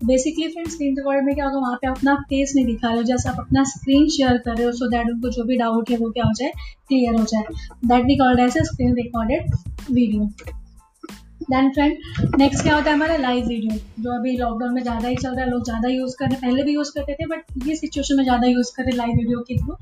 बेसिकली 0.05 0.47
फ्रेंड्स 0.47 0.73
स्क्रीन 0.73 0.95
रिकॉर्ड 0.97 1.25
में 1.25 1.33
क्या 1.35 1.45
होगा, 1.45 1.59
वहाँ 1.59 1.77
पे 1.81 1.87
अपना 1.87 2.15
फेस 2.29 2.51
नहीं 2.55 2.65
दिखा 2.65 2.87
रहे 2.87 2.97
हो, 2.97 3.03
जैसे 3.03 3.29
आप 3.29 3.39
अपना 3.39 3.63
स्क्रीन 3.65 4.07
शेयर 4.09 4.37
कर 4.37 4.55
रहे 4.55 4.65
हो 4.65 4.71
सो 4.71 4.89
दैट 4.91 5.09
उनको 5.09 5.29
जो 5.29 5.43
भी 5.43 5.57
डाउट 5.57 5.89
है, 5.89 5.97
वो 5.97 6.09
क्या 6.09 6.25
हो 6.25 6.33
जाए 6.33 6.51
क्लियर 6.87 7.15
हो 7.15 7.23
जाए। 7.25 7.43
That 7.85 8.05
we 8.05 8.15
called 8.17 8.39
as 8.39 8.57
a 8.57 8.63
screen 8.63 8.95
recorded 8.95 9.55
video 9.91 10.29
then 11.49 11.69
friend 11.73 12.35
next 12.39 12.63
क्या 12.63 12.75
होता 12.75 12.89
है 12.89 12.95
हमारा 12.95 13.15
लाइव 13.17 13.47
वीडियो 13.47 13.77
जो 14.03 14.11
अभी 14.11 14.35
लॉकडाउन 14.37 14.73
में 14.73 14.81
ज़्यादा 14.81 15.07
ही 15.07 15.15
चल 15.15 15.29
रहा 15.29 15.43
है, 15.43 15.49
लोग 15.49 15.63
ज़्यादा 15.65 15.89
यूज़ 15.89 16.15
कर 16.19 16.25
रहे 16.25 16.33
हैं 16.33 16.41
पहले 16.41 16.63
भी 16.63 16.73
यूज़ 16.73 16.91
करते 16.95 17.13
थे 17.13 17.25
बट 17.27 17.67
ये 17.67 17.75
सिचुएशन 17.75 18.17
में 18.17 18.23
ज़्यादा 18.23 18.47
यूज़ 18.47 18.71
कर 18.75 18.83
रहे 18.83 18.95
लाइव 18.97 19.17
वीडियो 19.17 19.39
के 19.49 19.57
थ्रू 19.57 19.77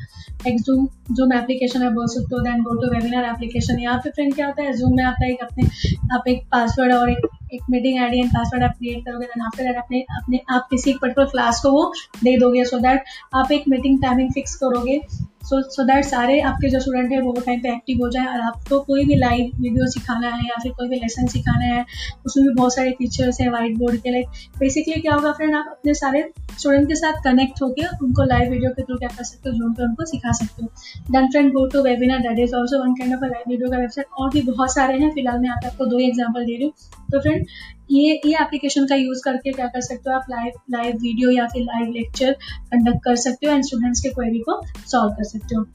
एक 0.48 0.62
जूम 0.62 0.88
जूम 1.12 1.34
एप्लीकेशन 1.34 1.82
है 1.84 1.94
बोल 1.94 2.08
सकते 2.08 2.36
हो 2.36 2.42
then 2.44 2.64
go 2.64 2.76
to 2.82 2.94
webinar 2.94 3.26
application 3.26 3.80
यहाँ 3.80 3.98
पे 4.04 4.10
फ्रेंड 4.12 4.34
क्या 4.36 4.48
होता 4.48 4.64
है 4.64 4.78
जूम 4.78 4.96
में 4.96 5.04
आप 5.04 5.24
एक 5.24 5.44
अपने, 5.44 5.68
आप 6.16 6.28
एक 6.28 6.44
पासवर्ड 6.52 6.94
और 6.94 7.12
एक 7.12 7.28
एक 7.54 7.62
मीटिंग 7.70 8.00
आईडी 8.02 8.20
एंड 8.20 8.30
पासवर्ड 8.30 8.64
आप 8.64 8.76
क्रिएट 8.78 9.06
करोगे 9.06 9.26
देन 9.26 9.46
आफ्टर 9.46 9.64
दैट 9.64 9.78
अपने 9.78 10.02
अपने 10.18 10.40
आप 10.56 10.68
किसी 10.70 10.90
एक 10.90 10.98
पर्टिकुलर 11.02 11.28
क्लास 11.32 11.60
को 11.64 11.72
वो 11.72 11.92
दे 12.24 12.38
दोगे 12.40 12.64
सो 12.66 12.80
दैट 12.80 13.04
आप 13.36 13.52
एक 13.52 13.68
मीटिंग 13.70 14.02
टाइमिंग 14.02 14.32
फिक्स 14.34 14.56
करोगे। 14.56 15.02
सो 15.42 15.62
सो 15.72 15.84
दैट 15.84 16.06
सारे 16.06 16.40
आपके 16.42 16.70
जो 16.70 16.80
स्टूडेंट 16.80 17.12
हैं, 17.12 17.20
वो 17.22 17.32
टाइम 17.36 17.60
पे 17.62 17.70
एक्टिव 17.70 18.02
हो 18.02 18.10
जाए 18.10 18.26
और 18.28 18.42
आपको 18.42 18.80
कोई 18.82 19.06
भी 19.06 19.16
लाइव 19.18 19.52
वीडियो 19.62 19.88
सिखाना 19.92 20.28
है 20.28 20.46
या 20.46 20.60
फिर 20.64 20.72
कोई 20.72 20.88
भी 20.88 20.96
लेसन 20.98 21.28
सिखाना 21.28 21.66
है, 21.66 21.86
उसमें 22.26 22.48
भी 22.48 22.54
बहुत 22.54 22.76
सारे 22.76 22.92
टीचर्स 23.00 23.42
हैं 23.42 23.50
वाइट 23.52 23.78
बोर्ड 23.78 24.02
के 24.02 24.12
लाइक 24.12 24.28
बेसिकली 24.60 25.02
क्या 25.02 25.14
होगा 25.14 25.32
फ्रेंड 25.32 25.56
आप 25.56 25.68
अपने 25.72 25.94
सारे 25.96 26.24
स्टूडेंट 26.52 26.88
के 26.88 26.96
साथ 26.96 27.22
कनेक्ट 27.24 27.62
होकर 27.62 28.06
उनको 28.06 28.24
लाइव 28.26 28.52
वीडियो 28.52 28.70
के 28.72 28.84
थ्रू 28.84 28.98
क्या 28.98 29.10
कर 29.10 29.24
सकते 29.24 29.50
हो 29.50 29.56
जूम 29.58 29.74
पे 29.74 29.84
उनको 29.84 30.06
सिखा 30.06 30.32
सकते 30.34 30.64
हो। 30.64 30.70
Then 31.12 31.28
friend 31.32 31.52
go 31.54 31.66
to 31.68 31.84
webinar 31.84 32.20
that 32.22 32.40
is 32.40 32.56
also 32.56 32.84
one 32.84 32.94
kind 32.96 33.14
of 33.16 33.26
live 33.26 33.50
video 33.50 33.70
का 33.72 33.78
वेबसाइट 33.78 34.08
और 34.20 34.30
भी 34.30 34.42
बहुत 34.44 34.74
सारे 34.74 34.98
हैं, 35.00 35.12
फ़िलहाल 35.14 35.40
मैं 35.40 35.50
आपको 35.50 35.86
दो 35.86 35.98
ही 35.98 36.08
एग्ज़ाम्पल 36.08 36.46
दे 36.46 36.56
रही 36.56 36.64
हूँ। 36.64 36.74
तो 37.12 37.20
फ्रेंड 37.20 37.46
ये 37.92 38.20
ये 38.26 38.36
एप्लीकेशन 38.42 38.86
का 38.88 38.96
यूज़ 38.96 39.22
करके 39.24 39.52
क्या 39.52 39.68
कर 39.68 39.82
सकते 39.82 40.10
हो 40.10 40.16
आप 40.16 40.26
लाइव 40.30 40.60
लाइव 40.72 40.98
वीडियो 40.98 41.32
या 41.32 41.48
फिर 41.48 41.64
लाइव 41.64 41.92
लेक्चर 41.92 42.32
कंडक्ट 42.72 43.04
कर 43.06 43.16
सकते 43.16 43.48
हो 43.48 43.54
एंड 43.54 43.64
स्टूडेंट्स 43.64 44.02
के 44.02 44.10
क्वेरी 44.10 44.40
को 44.40 44.62
सॉल्व 44.88 45.14
कर 45.14 45.24
सकते 45.24 45.56
हो। 45.56 45.66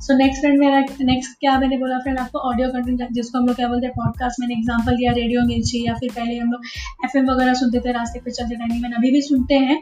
सो 0.00 0.16
नेक्स्ट 0.16 0.40
फ्रेंड 0.40 0.58
मेरा 0.60 0.80
नेक्स्ट 1.00 1.38
क्या 1.40 1.58
मैंने 1.58 1.76
बोला 1.78 1.98
फ्रेंड 1.98 2.18
आपको? 2.18 2.38
ऑडियो 2.38 2.68
कंटेंट 2.68 3.12
जिसको 3.12 3.38
हम 3.38 3.46
लोग 3.46 3.56
क्या 3.56 3.68
बोलते 3.68 3.86
हैं 3.86 3.94
पॉडकास्ट 3.96 4.40
मैंने 4.40 4.54
एग्जांपल 4.54 4.96
दिया 4.96 5.12
रेडियो 5.12 5.44
मिर्ची 5.46 5.84
या 5.86 5.94
फिर 5.94 6.12
पहले 6.16 6.38
हम 6.38 6.52
लोग 6.52 6.64
एफएम 7.04 7.30
वगैरह 7.30 7.54
सुनते 7.54 7.80
थे, 7.80 7.92
रास्ते 7.92 8.20
पे 8.20 8.30
चलते 8.30 8.56
टाइम 8.56 8.82
में 8.82 8.90
अभी 8.90 9.10
भी 9.10 9.22
सुनते 9.22 9.54
हैं। 9.56 9.80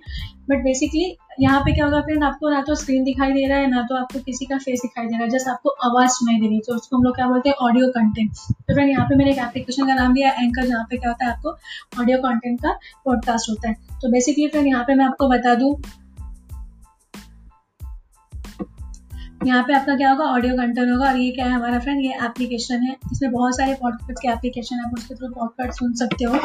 बट 0.50 0.62
बेसिकली 0.64 1.04
यहाँ 1.40 1.60
पे 1.60 1.72
क्या 1.72 1.84
होगा 1.84 2.00
फ्रेंड 2.00 2.24
आपको 2.24 2.48
ना 2.50 2.60
तो 2.62 2.74
स्क्रीन 2.74 3.04
दिखाई 3.04 3.32
दे 3.32 3.46
रहा 3.48 3.58
है, 3.58 3.66
ना 3.70 3.82
तो 3.82 3.96
आपको 3.96 4.18
किसी 4.20 4.44
का 4.46 4.58
फेस 4.58 4.80
दिखाई 4.82 5.06
दे 5.06 5.12
रहा 5.12 5.22
है 5.22 5.28
जस्ट 5.30 5.48
आपको 5.48 5.70
आवाज़ 5.86 6.10
सुनाई 6.10 6.40
दे 6.40 6.46
रही 6.46 6.54
है। 6.54 6.60
तो 6.66 6.74
उसको 6.74 6.96
हम 6.96 7.02
लोग 7.04 7.14
क्या 7.16 7.26
बोलते 7.28 7.48
हैं 7.48 7.56
ऑडियो 7.68 7.88
कंटेंट 7.90 8.30
तो 8.30 8.74
फ्रेंड 8.74 8.90
यहाँ 8.90 9.06
पे 9.08 9.16
मैंने 9.16 9.30
एक 9.30 9.38
एप्लीकेशन 9.40 9.86
का 9.86 9.94
नाम 9.94 10.14
दिया 10.14 10.30
एंकर 10.32 10.66
जहाँ 10.66 10.84
पे 10.90 10.96
क्या 10.96 11.10
होता 11.10 11.24
है, 11.24 11.32
आपको 11.32 12.02
ऑडियो 12.02 12.18
कंटेंट 12.18 12.60
का 12.62 12.72
पॉडकास्ट 13.04 13.50
होता 13.50 13.68
है। 13.68 13.74
तो 14.02 14.10
बेसिकली 14.10 14.48
फ्रेंड 14.48 14.66
यहाँ 14.66 14.84
पे 14.84 14.94
मैं 14.94 15.04
आपको 15.04 15.28
बता 15.28 15.54
दूँ 15.54 15.74
यहाँ 19.46 19.62
पे 19.64 19.74
आपका 19.74 19.94
क्या 19.96 20.10
होगा? 20.10 20.24
ऑडियो 20.26 20.54
कंटेंट 20.54 20.90
होगा 20.90 21.06
और 21.06 21.16
ये 21.16 21.30
क्या 21.32 21.44
है 21.44 21.52
हमारा 21.52 21.78
फ्रेंड 21.78 22.00
ये 22.00 22.14
एप्लीकेशन 22.24 22.82
है। 22.82 22.94
इसमें 23.12 23.30
बहुत 23.32 23.56
सारे 23.56 23.74
पॉडकास्ट 23.74 24.18
के 24.22 24.28
एप्लीकेशन 24.28 24.80
आप 24.86 24.94
उसके 24.94 25.14
थ्रू 25.14 25.28
पॉडकास्ट 25.28 25.78
सुन 25.78 25.92
सकते 25.94 26.24
हो। 26.24 26.38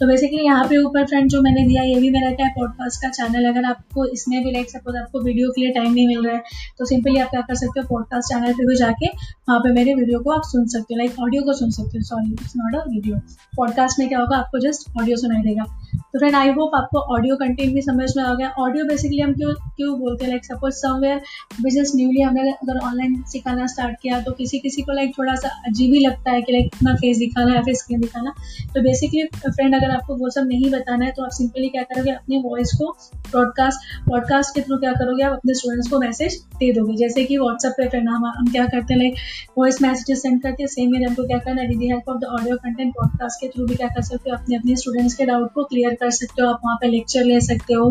तो 0.00 0.06
बेसिकली 0.06 0.44
यहाँ 0.44 0.64
पे 0.64 0.76
ऊपर 0.78 1.06
फ्रेंड 1.06 1.28
जो 1.30 1.40
मैंने 1.42 1.66
दिया, 1.66 1.82
ये 1.82 1.94
भी 2.00 2.10
मेरा 2.10 2.30
क्या 2.30 2.46
है? 2.46 2.52
पॉडकास्ट 2.56 3.02
का 3.02 3.08
चैनल 3.10 3.48
अगर 3.48 3.64
आपको 3.64 4.04
इसमें 4.06 4.42
भी 4.44 4.52
लाइक 4.52 4.70
सपोज़ 4.70 4.96
आपको 4.96 5.20
वीडियो 5.20 5.50
के 5.50 5.60
लिए 5.60 5.70
टाइम 5.72 5.92
नहीं 5.92 6.06
मिल 6.06 6.26
रहा 6.26 6.34
है 6.36 6.42
तो 6.78 6.84
सिंपली 6.84 7.18
आप 7.20 7.30
क्या 7.30 7.40
कर 7.40 7.54
सकते 7.54 7.80
हो? 7.80 7.86
पॉडकास्ट 7.88 8.32
चैनल 8.32 8.52
पे 8.52 8.66
भी 8.66 8.76
जाके 8.76 9.06
वहाँ 9.08 9.58
पे 9.60 9.72
मेरे 9.72 9.94
वीडियो 9.94 10.20
को 10.20 10.30
आप 10.30 10.42
सुन 10.44 10.66
सकते 10.68 10.94
हो। 10.94 10.98
लाइक 10.98 11.20
ऑडियो 11.20 11.42
को 11.42 11.52
सुन 11.54 11.70
सकते 11.70 11.98
हो। 11.98 12.04
Sorry 12.04 12.32
it's 12.32 12.52
not 12.56 12.74
a 12.76 12.84
video 12.88 13.18
podcast 13.56 13.98
में 13.98 14.08
क्या 14.08 14.18
होगा? 14.20 14.36
आपको 14.36 14.58
जस्ट 14.60 14.90
ऑडियो 15.00 15.16
सुनाई 15.16 15.42
देगा। 15.42 15.64
तो 15.96 16.18
फ्रेंड 16.18 16.34
आई 16.36 16.50
होप 16.52 16.74
आपको 16.74 16.98
ऑडियो 17.14 17.36
कंटेंट 17.36 17.72
भी 17.74 17.82
समझ 17.82 18.10
में 18.16 18.22
आ 18.24 18.34
गया। 18.34 18.48
ऑडियो 18.58 18.84
बेसिकली 18.84 19.20
हम 19.20 19.32
क्यों 19.34 19.52
क्यों 19.66 19.98
बोलते 20.00 20.24
हैं? 20.24 20.30
Like 20.30 20.44
suppose 20.44 20.74
somewhere 20.76 21.20
business 21.62 21.92
newly 21.96 22.20
हम 22.20 22.35
हमने 22.38 22.52
अगर 22.52 22.78
ऑनलाइन 22.80 23.22
सिखाना 23.22 23.66
स्टार्ट 23.66 23.96
किया 24.02 24.20
तो 24.20 24.32
किसी 24.32 24.58
किसी 24.58 24.82
को 24.82 24.92
लाइक 24.92 25.12
थोड़ा 25.18 25.34
सा 25.34 25.48
अजीब 25.68 25.94
ही 25.94 26.00
लगता 26.00 26.30
है 26.30 26.42
कि 26.42 26.52
लाइक 26.52 26.74
अपना 26.74 26.94
फेस 26.94 27.18
दिखाना 27.18 27.54
या 27.54 27.62
फिर 27.62 27.74
स्क्रीन 27.74 28.00
दिखाना। 28.00 28.34
तो 28.74 28.82
बेसिकली 28.82 29.22
फ्रेंड 29.36 29.74
अगर 29.74 29.90
आपको 29.90 30.16
वो 30.16 30.30
सब 30.30 30.46
नहीं 30.48 30.70
बताना 30.70 31.04
है 31.04 31.12
तो 31.12 31.24
आप 31.24 31.30
सिंपली 31.32 31.68
क्या 31.68 31.82
करोगे, 31.84 32.10
अपने 32.10 32.38
वॉइस 32.40 32.72
को 32.74 32.90
ब्रॉडकास्ट 33.30 34.04
ब्रॉडकास्ट 34.04 34.54
के 34.54 34.60
थ्रू 34.62 34.76
क्या 34.78 34.92
करोगे, 34.94 35.22
आप 35.22 35.32
अपने 35.32 35.54
स्टूडेंट्स 35.54 35.88
को 35.90 35.98
मैसेज 36.00 36.40
दे 36.58 36.72
दोगे। 36.72 36.96
जैसे 36.96 37.24
कि 37.24 37.38
व्हाट्सएप 37.38 37.72
पे 37.76 37.88
फ्रेंड 37.88 38.08
हम 38.08 38.26
हम 38.28 38.50
क्या 38.52 38.66
करते 38.66 38.94
हैं 38.94 39.00
लाइक 39.00 39.14
वॉइस 39.58 39.80
मैसेजेस 39.82 40.22
सेंड 40.22 40.42
करते 40.42 40.62
हैं 40.62 40.68
सेम 40.68 40.90
मेरे 40.92 41.04
हमको 41.04 41.26
क्या 41.26 41.38
करना 41.38 41.62
है 41.62 41.68
with 41.68 41.82
help 41.82 42.08
of 42.08 42.18
the 42.18 42.24
audio 42.32 42.56
content 42.56 42.92
broadcast 42.92 43.40
के 43.40 43.48
थ्रू 43.48 43.66
भी 43.66 43.74
क्या 43.74 43.88
कर 43.88 44.02
सकते 44.02 44.30
हो, 44.30 44.36
अपने 44.36 44.56
अपने 44.56 44.76
स्टूडेंट्स 44.76 45.14
के 45.14 45.26
डाउट 45.26 45.52
को 45.52 45.64
क्लियर 45.64 45.94
कर 45.94 46.10
सकते 46.12 46.42
हो, 46.42 46.48
आप 46.48 46.60
वहाँ 46.64 46.76
पर 46.76 46.88
लेक्चर 46.88 47.24
ले 47.24 47.40
सकते 47.42 47.74
हो। 47.74 47.90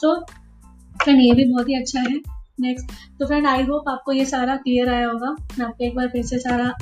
तो 0.00 0.14
फ्रेंड 0.94 1.20
ये 1.20 1.32
भी 1.32 1.44
बहुत 1.44 1.68
ही 1.68 1.74
अच्छा 1.74 2.00
है। 2.00 2.20
नेक्स्ट 2.60 2.92
तो 3.18 3.26
फ्रेंड 3.26 3.46
आई 3.46 3.62
होप 3.62 3.88
आपको 3.88 4.12
ये 4.12 4.24
सारा 4.26 4.56
क्लियर 4.56 4.88
आया 4.88 5.10
होगा। 5.10 5.30
मैं 5.58 5.66
आपको 5.66 5.84
एक 5.84 5.94
बार 5.96 6.08
फिर 6.08 6.24
से 6.24 6.38
सारा 6.38 6.72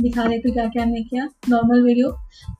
दिखा 0.00 0.26
देती 0.28 0.48
हूँ 0.48 0.54
क्या 0.54 0.66
क्या 0.66 0.82
हमने 0.82 1.02
किया? 1.02 1.28
नॉर्मल 1.48 1.82
वीडियो 1.82 2.08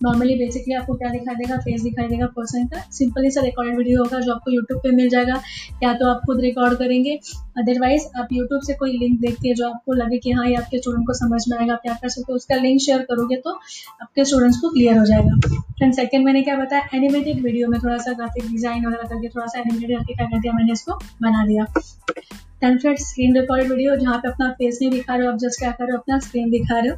नॉर्मली 0.02 0.34
बेसिकली 0.38 0.74
आपको 0.74 0.94
क्या 0.94 1.08
दिखाई 1.10 1.34
देगा? 1.34 1.56
फेस 1.58 1.82
दिखाई 1.82 2.08
देगा 2.08 2.26
पर्सन 2.36 2.66
का. 2.66 2.80
सिंपली 2.92 3.30
सा 3.30 3.40
रिकॉर्डेड 3.42 3.76
वीडियो 3.76 4.02
होगा 4.02 4.20
जो 4.20 4.32
आपको 4.34 4.50
यूट्यूब 4.50 4.80
पे 4.82 4.90
मिल 4.96 5.08
जाएगा. 5.08 5.40
या 5.82 5.92
तो 5.94 6.08
आप 6.08 6.20
खुद 6.26 6.40
रिकॉर्ड 6.40 6.78
करेंगे. 6.78 7.18
अदरवाइज़ 7.58 8.06
आप 8.20 8.28
यूट्यूब 8.32 8.62
से 8.62 8.74
कोई 8.74 8.92
लिंक 8.98 9.20
देखते 9.20 9.48
हैं 9.48 9.54
जो 9.54 9.68
आपको 9.68 9.92
लगे 9.94 10.18
कि 10.18 10.30
हाँ 10.30 10.46
ये 10.48 10.54
आपके 10.56 10.78
स्टूडेंट 10.78 11.06
को 11.06 11.12
समझ 11.18 11.42
में 11.48 11.56
आएगा 11.58 11.74
क्या 11.76 11.94
कर 11.94 12.08
सकते 12.08 12.32
हो, 12.32 12.36
उसका 12.36 12.56
लिंक 12.56 12.80
शेयर 12.80 13.02
करोगे 13.10 13.36
तो 13.36 13.50
आपके 13.50 14.24
स्टूडेंट्स 14.24 14.60
को 14.60 14.70
क्लियर 14.70 14.98
हो 14.98 15.04
जाएगा. 15.06 15.36
फ्रेंड 15.48 15.94
सेकेंड 15.94 16.24
मैंने 16.24 16.42
क्या 16.42 16.56
बताया? 16.56 16.88
एनिमेटेड 16.94 17.42
वीडियो 17.44 17.68
में 17.68 17.78
थोड़ा 17.80 17.96
सा 17.98 18.12
ग्राफिक 18.12 18.50
डिज़ाइन 18.50 18.86
वगैरह 18.86 19.08
करके, 19.08 19.28
थोड़ा 19.28 19.46
सा 19.46 19.60
एनिमेटेड 19.60 19.96
करके 19.96 20.14
क्या 20.14 20.26
कर 20.26 20.40
दिया 20.40 20.52
मैंने 20.52 20.72
इसको 20.72 20.98
बना 21.22 21.46
दिया. 21.46 21.66
Then 22.60 22.78
friend 22.78 22.98
screen 22.98 23.36
record 23.36 23.70
video 23.70 23.96
जहाँ 23.96 24.18
पे 24.18 24.28
अपना 24.28 24.50
फेस 24.50 24.78
नहीं 24.82 24.90
दिखा 24.90 25.14
रहे 25.14 25.26
हो, 25.26 25.32
आप 25.32 25.38
जस्ट 25.38 25.58
क्या 25.58 25.70
कर 25.70 25.84
रहे 25.84 25.92
हो, 25.92 25.98
अपना 25.98 26.18
स्क्रीन 26.18 26.50
दिखा 26.50 26.78
रहे 26.78 26.88
हो। 26.88 26.96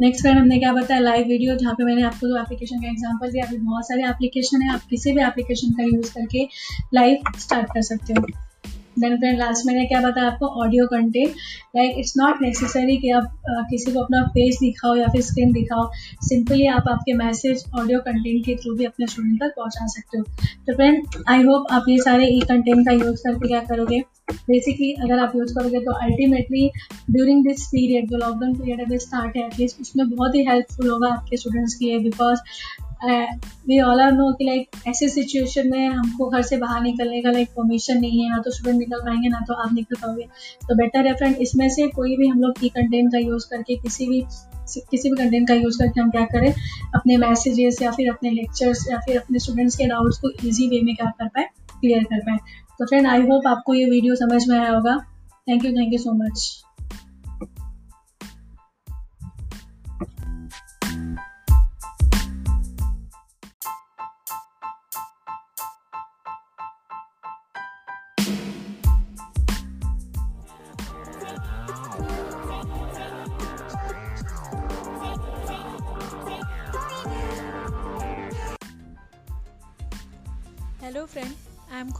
नेक्स्ट 0.00 0.22
फ्रेंड 0.22 0.38
हमने 0.38 0.58
क्या 0.58 0.72
बताया? 0.72 1.00
लाइव 1.00 1.26
वीडियो 1.26 1.54
जहाँ 1.56 1.74
पे 1.74 1.84
मैंने 1.84 2.02
आपको 2.02 2.26
दो 2.26 2.36
एप्लीकेशन 2.36 2.80
का 2.82 2.88
एग्जांपल 2.88 3.30
दिया। 3.30 3.44
अभी 3.46 3.56
बहुत 3.56 3.88
सारे 3.88 4.02
एप्लीकेशन 4.04 4.62
है, 4.62 4.72
आप 4.74 4.80
किसी 4.90 5.12
भी 5.12 5.22
एप्लीकेशन 5.22 5.70
का 5.70 5.84
यूज़ 5.84 6.12
करके 6.14 6.46
लाइव 6.94 7.38
स्टार्ट 7.38 7.66
कर 7.66 7.82
सकते 7.82 8.12
हो। 8.12 8.26
देन 8.98 9.16
फ्रेंड 9.16 9.38
लास्ट 9.38 9.66
मैंने 9.66 9.84
क्या 9.86 10.00
बताया 10.00 10.26
आपको 10.26 10.46
audio 10.62 10.86
content 10.86 11.34
like 11.76 11.98
it's 11.98 12.14
not 12.18 12.42
necessary 12.42 12.96
कि 12.96 13.10
आप 13.10 13.24
uh, 13.24 13.64
किसी 13.70 13.92
को 13.92 14.00
अपना 14.00 14.22
फेस 14.28 14.58
दिखाओ 14.60 14.94
या 14.96 15.06
फिर 15.06 15.20
स्क्रीन 15.22 15.52
दिखाओ। 15.52 15.90
सिंपली 16.28 16.66
आप 16.68 16.88
आपके 16.88 17.12
मैसेज 17.16 17.64
ऑडियो 17.74 18.00
कंटेंट 18.00 18.44
के 18.46 18.56
थ्रू 18.56 18.74
भी 18.76 18.84
अपने 18.84 19.06
स्टूडेंट 19.06 19.40
तक 19.42 19.54
पहुँचा 19.56 19.86
सकते 19.86 20.18
हो। 20.18 20.24
तो 20.66 20.74
फ्रेंड 20.74 21.22
आई 21.28 21.42
होप 21.42 21.72
आप 21.72 21.84
ये 21.88 21.98
सारे 22.00 22.26
ई 22.36 22.40
कंटेंट 22.48 22.86
का 22.86 22.92
यूज़ 22.94 23.22
करके 23.22 23.48
क्या 23.48 23.60
करोगे? 23.68 24.02
बेसिकली 24.32 24.92
अगर 25.02 25.18
आप 25.18 25.32
यूज़ 25.36 25.54
करोगे 25.54 25.80
तो 25.80 25.92
अल्टीमेटली 26.02 26.70
ड्यूरिंग 27.10 27.44
दिस 27.46 27.66
पीरियड 27.68 28.08
जो 28.10 28.16
लॉकडाउन 28.18 28.54
पीरियड 28.54 28.80
अभी 28.80 28.98
स्टार्ट 28.98 29.36
है 29.36 29.44
एटलीस्ट 29.46 29.80
उसमें 29.80 30.08
बहुत 30.10 30.34
ही 30.34 30.44
हेल्पफुल 30.44 30.88
होगा 30.90 31.08
आपके 31.14 31.36
स्टूडेंट्स 31.36 31.74
के 31.74 31.84
लिए 31.84 31.98
because 31.98 32.38
we 33.68 33.80
all 33.80 34.00
are 34.00 34.12
know 34.12 34.32
कि 34.32 34.44
लाइक 34.44 34.76
ऐसे 34.88 35.08
सिचुएशन 35.08 35.68
में 35.70 35.86
हमको 35.88 36.28
घर 36.28 36.42
से 36.42 36.56
बाहर 36.56 36.82
निकलने 36.82 37.20
का 37.22 37.30
लाइक 37.30 37.48
परमिशन 37.48 38.00
नहीं 38.00 38.22
है। 38.22 38.30
ना 38.30 38.38
तो 38.38 38.50
स्टूडेंट 38.50 38.78
निकल 38.78 39.00
पाएँगे, 39.00 39.28
ना 39.28 39.40
तो 39.48 39.54
आप 39.54 39.72
निकल 39.74 39.96
पाओगे। 39.96 40.24
तो 40.68 40.74
बेटर 40.74 41.06
है 41.06 41.14
फ्रेंड 41.14 41.36
इसमें 41.36 41.68
से 41.68 41.86
कोई 41.88 42.16
भी 42.16 42.28
हम 42.28 42.40
लोग 42.40 42.58
की 42.60 42.68
कंटेंट 42.70 43.12
का 43.12 43.18
यूज़ 43.18 43.46
करके, 43.50 43.76
किसी 43.76 44.06
भी 44.08 44.20
किसी 44.90 45.10
भी 45.10 45.16
कंटेंट 45.16 45.48
का 45.48 45.54
यूज़ 45.54 45.78
करके 45.78 46.00
हम 46.00 46.10
क्या 46.10 46.24
करें, 46.26 46.52
अपने 46.94 47.16
मैसेजेस 47.16 47.82
या 47.82 47.90
फिर 47.90 48.10
अपने 48.10 48.30
लेक्चर्स 48.30 48.86
या 48.90 48.98
फिर 48.98 49.18
अपने 49.18 49.38
स्टूडेंट्स 49.38 49.76
के 49.76 49.86
डाउट्स 49.86 50.18
को 50.18 50.30
ईजी 50.44 50.68
वे 50.68 50.80
में 50.82 50.94
क्या 50.96 51.10
कर 51.10 51.28
पाए 51.28 51.48
क्लियर 51.70 52.04
कर 52.04 52.20
पाए। 52.20 52.38
तो 52.78 52.86
फ्रेंड 52.86 53.06
आई 53.06 53.22
होप 53.22 53.46
आपको 53.46 53.74
ये 53.74 53.84
वीडियो 53.90 54.14
समझ 54.16 54.46
में 54.48 54.58
आया 54.58 54.70
होगा। 54.70 54.96
Thank 55.48 55.64
you 55.64 55.72
thank 55.72 55.92
you 55.92 55.98
so 55.98 56.12
much 56.16 56.63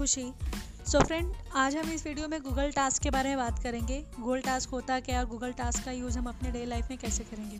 खुशी। 0.04 0.22
सो 0.22 0.98
so 0.98 1.04
फ्रेंड 1.06 1.32
आज 1.56 1.76
हम 1.76 1.90
इस 1.90 2.04
वीडियो 2.06 2.26
में 2.28 2.40
गूगल 2.42 2.70
टास्क 2.70 3.02
के 3.02 3.10
बारे 3.10 3.28
में 3.28 3.38
बात 3.38 3.58
करेंगे। 3.58 3.98
गूगल 4.16 4.40
टास्क 4.40 4.70
होता 4.70 4.98
क्या 5.00 5.20
और 5.20 5.26
गूगल 5.26 5.52
टास्क 5.52 5.84
का 5.84 5.92
यूज़ 5.92 6.18
हम 6.18 6.26
अपने 6.28 6.50
डे 6.50 6.64
लाइफ 6.64 6.90
में 6.90 6.98
कैसे 6.98 7.24
करेंगे? 7.24 7.58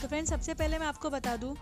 तो 0.00 0.08
फ्रेंड 0.08 0.26
सबसे 0.26 0.54
पहले 0.54 0.78
मैं 0.78 0.86
आपको 0.86 1.10
बता 1.10 1.36
दूँ, 1.36 1.54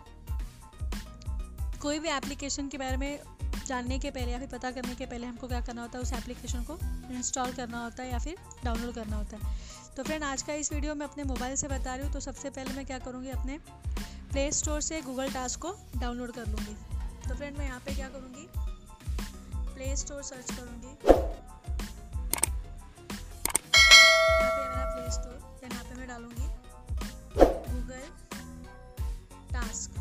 कोई 1.82 1.98
भी 1.98 2.08
एप्लीकेशन 2.08 2.68
के 2.68 2.78
बारे 2.78 2.96
में 2.96 3.20
जानने 3.66 3.98
के 3.98 4.10
पहले 4.10 4.32
या 4.32 4.38
फिर 4.38 4.48
पता 4.48 4.70
करने 4.70 4.94
के 4.94 5.06
पहले 5.06 5.26
हमको 5.26 5.48
क्या 5.48 5.60
करना 5.60 5.82
होता 5.82 5.98
है, 5.98 6.02
उस 6.02 6.12
एप्लीकेशन 6.12 6.62
को 6.62 6.78
इंस्टॉल 7.10 7.52
करना 7.52 7.84
होता 7.84 8.02
है 8.02 8.10
या 8.10 8.18
फिर 8.18 8.36
डाउनलोड 8.64 8.94
करना 8.94 9.16
होता 9.16 9.36
है। 9.36 9.54
तो 9.96 10.02
फ्रेंड 10.02 10.24
आज 10.24 10.42
का 10.42 10.54
इस 10.54 10.72
वीडियो 10.72 10.94
में 10.94 11.06
अपने 11.06 11.24
मोबाइल 11.24 11.56
से 11.56 11.68
बता 11.68 11.94
रही 11.94 12.04
हूँ 12.04 12.12
तो 12.12 12.20
सबसे 12.20 12.50
पहले 12.50 12.74
मैं 12.74 12.86
क्या 12.86 12.98
करूँगी, 13.00 13.30
अपने 13.30 13.58
प्ले 14.32 14.50
स्टोर 14.52 14.80
से 14.80 15.02
गूगल 15.02 15.32
टास्क 15.32 15.60
को 15.60 15.76
डाउनलोड 15.96 16.32
कर 16.32 16.46
लूँगी। 16.46 16.76
तो 17.28 17.34
फ्रेंड 17.34 17.56
मैं 17.58 17.66
यहाँ 17.66 17.80
पे 17.80 17.94
क्या 17.94 18.08
करूँगी 18.08 18.48
प्ले 19.80 19.94
स्टोर 19.96 20.22
सर्च 20.22 20.50
करूँगी। 20.50 20.90
प्ले 20.94 21.12
स्टोर, 25.10 25.36
यहाँ 25.62 25.84
मैं 25.96 26.08
डालूँगी 26.08 26.48
गूगल 27.70 28.02
टास्क। 29.52 29.96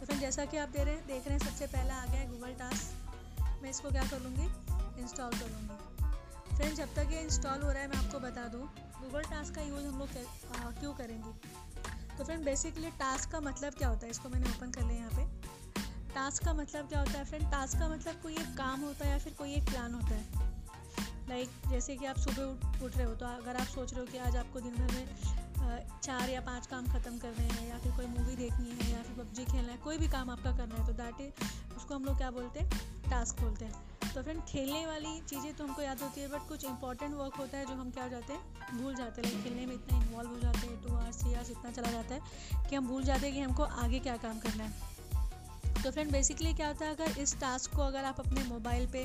तो 0.00 0.14
जैसा 0.14 0.44
कि 0.44 0.56
आप 0.56 0.68
दे 0.68 0.84
रहे 0.84 0.94
हैं, 0.94 1.06
देख 1.06 1.28
रहे 1.28 1.38
हैं, 1.38 1.46
सबसे 1.46 1.66
पहला 1.66 1.94
आ 1.94 2.04
गया 2.06 2.20
है 2.20 2.28
गूगल 2.30 2.54
टास्क। 2.54 3.60
मैं 3.62 3.70
इसको 3.70 3.90
क्या 3.90 4.02
कर 4.02 4.20
लूँगी? 4.20 4.46
इंस्टॉल 5.02 5.30
कर 5.30 5.46
लूँगी। 5.46 6.56
फ्रेंड 6.56 6.76
जब 6.76 6.94
तक 6.94 7.08
ये 7.12 7.20
इंस्टॉल 7.20 7.62
हो 7.62 7.70
रहा 7.70 7.82
है, 7.82 7.88
मैं 7.88 7.96
आपको 7.96 8.18
बता 8.18 8.48
दूँ, 8.48 8.66
गूगल 9.00 9.22
टास्क 9.22 9.54
का 9.54 9.62
यूज़ 9.62 9.86
हम 9.86 9.98
लोग 9.98 10.08
क्यों 10.80 10.94
करेंगे? 10.94 11.32
तो 12.18 12.24
फ्रेंड 12.24 12.44
बेसिकली 12.44 12.90
टास्क 12.90 13.30
का 13.30 13.40
मतलब 13.40 13.74
क्या 13.74 13.88
होता 13.88 14.06
है? 14.06 14.10
इसको 14.10 14.28
मैंने 14.28 14.50
ओपन 14.50 14.70
कर 14.70 14.82
लिया 14.82 14.98
यहाँ 14.98 15.10
पे। 15.10 15.37
टास्क 16.18 16.44
का 16.44 16.52
मतलब 16.54 16.88
क्या 16.88 16.98
होता 16.98 17.12
है 17.12 17.24
फ्रेंड 17.24 17.44
टास्क 17.44 17.78
का 17.78 17.88
मतलब 17.88 18.14
कोई 18.22 18.32
एक 18.32 18.56
काम 18.58 18.80
होता 18.80 19.04
है 19.06 19.10
या 19.10 19.18
फिर 19.18 19.32
कोई 19.32 19.52
एक 19.54 19.64
प्लान 19.64 19.92
होता 19.94 20.14
है। 20.14 20.24
लाइक 21.28 21.48
like, 21.48 21.70
जैसे 21.70 21.96
कि 21.96 22.06
आप 22.06 22.16
सुबह 22.16 22.42
उठ 22.42 22.82
उठ 22.82 22.96
रहे 22.96 23.06
हो 23.06 23.14
तो 23.14 23.26
अगर 23.26 23.56
आप 23.56 23.66
सोच 23.66 23.92
रहे 23.94 24.00
हो 24.00 24.06
कि 24.06 24.18
आज 24.18 24.36
आपको 24.36 24.60
दिन 24.60 24.74
भर 24.74 24.94
में 24.94 26.00
चार 26.02 26.30
या 26.30 26.40
पाँच 26.40 26.66
काम 26.66 26.86
ख़त्म 26.86 27.18
करने 27.18 27.44
हैं 27.44 27.68
या 27.68 27.78
फिर 27.78 27.92
कोई 27.92 28.06
मूवी 28.06 28.36
देखनी 28.36 28.70
है 28.70 28.90
या 28.92 29.02
फिर 29.02 29.24
पबजी 29.24 29.44
खेलना 29.44 29.72
है 29.72 29.78
कोई 29.78 29.98
भी 29.98 30.08
काम 30.08 30.30
आपका 30.30 30.56
करना 30.56 30.74
है 30.74 30.86
तो 30.86 30.92
दैट 30.92 31.20
इज़ 31.20 31.76
उसको 31.76 31.94
हम 31.94 32.04
लोग 32.04 32.16
क्या 32.16 32.30
बोलते 32.30 32.60
हैं? 32.60 32.80
टास्क 33.10 33.40
बोलते 33.40 33.64
हैं। 33.64 34.12
तो 34.14 34.22
फ्रेंड 34.22 34.42
खेलने 34.42 34.84
वाली 34.86 35.20
चीज़ें 35.20 35.54
तो 35.56 35.64
हमको 35.64 35.82
याद 35.82 36.02
होती 36.02 36.20
है 36.20 36.28
बट 36.28 36.48
कुछ 36.48 36.64
इंपॉर्टेंट 36.64 37.14
वर्क 37.14 37.36
होता 37.36 37.58
है 37.58 37.66
जो 37.66 37.74
हम 37.74 37.90
क्या 37.90 38.04
हो 38.04 38.10
जाते 38.10 38.32
हैं? 38.32 38.82
भूल 38.82 38.94
जाते 38.94 39.22
हैं। 39.22 39.30
लाइक 39.30 39.44
खेलने 39.44 39.66
में 39.66 39.74
इतना 39.74 39.98
इन्वॉल्व 39.98 40.30
हो 40.30 40.40
जाते 40.40 40.66
हैं 40.66 40.82
टू 40.82 40.94
आवर्स 40.96 41.22
थ्री 41.22 41.34
आवर्स 41.34 41.50
इतना 41.50 41.70
चला 41.70 41.90
जाता 41.92 42.14
है 42.14 42.68
कि 42.70 42.76
हम 42.76 42.88
भूल 42.88 43.04
जाते 43.04 43.26
हैं 43.26 43.34
कि 43.34 43.40
हमको 43.40 43.62
आगे 43.86 43.98
क्या 44.00 44.16
काम 44.16 44.38
करना 44.38 44.64
है। 44.64 44.87
तो 45.84 45.90
फ्रेंड 45.90 46.12
बेसिकली 46.12 46.54
क्या 46.54 46.66
होता 46.68 46.84
है 46.84 46.94
अगर 46.94 47.20
इस 47.20 47.34
टास्क 47.40 47.74
को 47.74 47.82
अगर 47.82 48.04
आप 48.04 48.20
अपने 48.20 48.44
मोबाइल 48.44 48.86
पे 48.86 49.04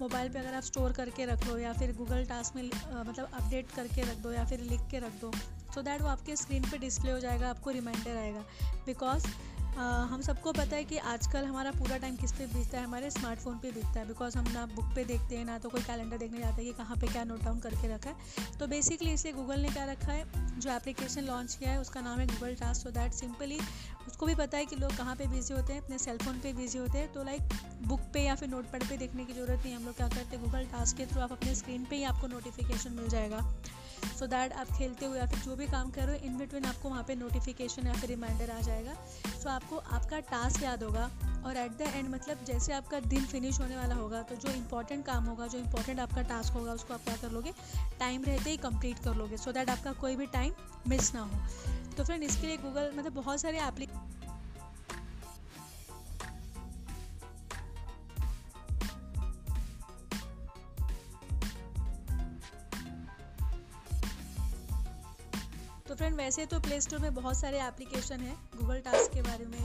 मोबाइल 0.00 0.28
पे 0.32 0.38
अगर 0.38 0.54
आप 0.54 0.62
स्टोर 0.62 0.92
करके 0.92 1.24
रख 1.24 1.46
दो 1.46 1.58
या 1.58 1.72
फिर 1.72 1.96
गूगल 1.96 2.24
टास्क 2.24 2.56
में 2.56 2.62
आ, 2.62 3.02
मतलब 3.02 3.30
अपडेट 3.34 3.70
करके 3.70 4.02
रख 4.02 4.16
दो 4.16 4.32
या 4.32 4.44
फिर 4.44 4.60
लिख 4.60 4.80
के 4.90 4.98
रख 4.98 5.20
दो 5.20 5.32
सो 5.32 5.80
so 5.80 5.84
दैट 5.84 6.02
वो 6.02 6.08
आपके 6.08 6.36
स्क्रीन 6.36 6.62
पे 6.62 6.78
डिस्प्ले 6.78 7.10
हो 7.10 7.20
जाएगा 7.20 7.50
आपको 7.50 7.70
रिमाइंडर 7.70 8.16
आएगा। 8.16 8.40
बिकॉज़ 8.86 9.26
हम 9.72 10.20
सबको 10.22 10.52
पता 10.52 10.76
है 10.76 10.84
कि 10.84 10.96
आजकल 10.98 11.44
हमारा 11.44 11.70
पूरा 11.70 11.96
टाइम 11.96 12.16
किस 12.16 12.32
पे 12.32 12.46
बीतता 12.46 12.78
है? 12.78 12.84
हमारे 12.84 13.10
स्मार्टफ़ोन 13.10 13.58
पे 13.58 13.70
बीतता 13.70 14.00
है। 14.00 14.06
बिकॉज़ 14.08 14.36
हम 14.38 14.50
ना 14.52 14.64
बुक 14.66 14.92
पे 14.94 15.04
देखते 15.04 15.36
हैं, 15.36 15.44
ना 15.44 15.58
तो 15.58 15.68
कोई 15.68 15.80
कैलेंडर 15.80 16.18
देखने 16.18 16.38
जाता 16.38 16.56
है 16.56 16.64
कि 16.64 16.72
कहाँ 16.72 16.96
पे 16.96 17.06
क्या 17.06 17.24
नोट 17.24 17.42
डाउन 17.42 17.60
करके 17.60 17.88
रखा 17.94 18.10
है। 18.10 18.58
तो 18.58 18.66
बेसिकली 18.66 19.12
इसे 19.12 19.32
गूगल 19.32 19.60
ने 19.60 19.68
क्या 19.68 19.84
रखा 19.84 20.12
है? 20.12 20.60
जो 20.60 20.70
एप्लीकेशन 20.70 21.24
लॉन्च 21.24 21.54
किया 21.54 21.70
है, 21.70 21.80
उसका 21.80 22.00
नाम 22.00 22.18
है 22.18 22.26
Google 22.26 22.54
task 22.54 22.82
so 22.82 22.90
that 22.90 23.12
simply 23.12 23.58
उसको 24.08 24.26
भी 24.26 24.34
पता 24.34 24.58
है 24.58 24.66
कि 24.66 24.76
लोग 24.76 24.96
कहाँ 24.96 25.16
पे 25.16 25.26
बिज़ी 25.26 25.54
होते 25.54 25.72
हैं, 25.72 25.80
अपने 25.80 25.98
सेलफोन 25.98 26.40
पे 26.40 26.52
बिज़ी 26.52 26.78
होते 26.78 26.98
हैं। 26.98 27.12
तो 27.12 27.24
लाइक 27.24 27.42
बुक 27.86 28.00
पे 28.14 28.22
या 28.22 28.34
फिर 28.34 28.48
नोट 28.48 28.64
पैड 28.64 28.88
पे 28.88 28.96
देखने 28.96 29.24
की 29.24 29.32
ज़रूरत 29.32 29.62
नहीं 29.64 29.74
हम 29.74 29.84
लोग 29.84 29.96
क्या 29.96 30.08
करते 30.08 30.36
हैं? 30.36 30.44
गूगल 30.44 30.66
टास्क 30.66 30.96
के 30.96 31.06
थ्रू 31.06 31.20
आप 31.20 31.32
अपने 31.32 31.54
स्क्रीन 31.54 31.84
पे 31.84 31.96
ही 31.96 32.04
आपको 32.04 32.26
नोटिफिकेशन 32.26 32.92
मिल 32.92 33.08
जाएगा। 33.08 33.38
सो 34.18 34.26
दैट 34.26 34.52
आप 34.52 34.70
खेलते 34.78 35.06
हुए 35.06 35.18
या 35.18 35.26
फिर 35.26 35.38
जो 35.38 35.56
भी 35.56 35.66
काम 35.66 35.90
कर 35.90 36.06
रहे 36.06 36.18
हो 36.18 36.26
इन 36.26 36.36
बिटवीन 36.38 36.64
आपको 36.64 36.88
वहाँ 36.88 37.02
पे 37.08 37.14
नोटिफिकेशन 37.14 37.86
या 37.86 37.92
फिर 37.92 38.10
रिमाइंडर 38.10 38.50
आ 38.50 38.60
जाएगा। 38.60 38.94
सो 38.94 39.42
so 39.42 39.48
आपको 39.48 39.76
आपका 39.76 40.20
टास्क 40.30 40.62
याद 40.62 40.82
होगा 40.82 41.10
और 41.46 41.56
एट 41.56 41.72
द 41.72 41.92
एंड 41.94 42.08
मतलब 42.08 42.44
जैसे 42.44 42.72
आपका 42.72 43.00
दिन 43.02 43.24
फिनिश 43.26 43.60
होने 43.60 43.76
वाला 43.76 43.94
होगा 43.94 44.22
तो 44.22 44.36
जो 44.36 44.52
इंपॉर्टेंट 44.52 45.04
काम 45.06 45.24
होगा, 45.24 45.46
जो 45.46 45.58
इंपॉर्टेंट 45.58 46.00
आपका 46.00 46.22
टास्क 46.22 46.52
होगा, 46.54 46.72
उसको 46.72 46.94
आप 46.94 47.04
क्या 47.04 47.16
कर 47.16 47.30
लोगे? 47.30 47.52
टाइम 48.00 48.24
रहते 48.24 48.50
ही 48.50 48.56
कंप्लीट 48.58 48.98
कर 48.98 49.16
लोगे 49.16 49.36
सो 49.36 49.50
so 49.50 49.56
दैट 49.56 49.70
आपका 49.70 49.92
कोई 50.00 50.16
भी 50.16 50.26
टाइम 50.32 50.52
मिस 50.88 51.14
ना 51.14 51.20
हो। 51.20 51.46
तो 51.96 52.04
फ्रेंड 52.04 52.22
इसके 52.22 52.46
लिए 52.46 52.56
गूगल 52.58 52.90
मतलब 52.96 53.12
बहुत 53.14 53.40
सारे 53.40 53.58
एप्लीकेशन 53.58 54.21
तो 65.92 65.96
फ्रेंड 65.96 66.14
वैसे 66.16 66.44
तो 66.46 66.58
प्ले 66.60 66.80
स्टोर 66.80 66.98
में 66.98 67.14
बहुत 67.14 67.36
सारे 67.36 67.58
एप्लीकेशन 67.60 68.20
हैं 68.20 68.34
गूगल 68.58 68.78
टास्क 68.84 69.12
के 69.14 69.22
बारे 69.22 69.46
में, 69.46 69.58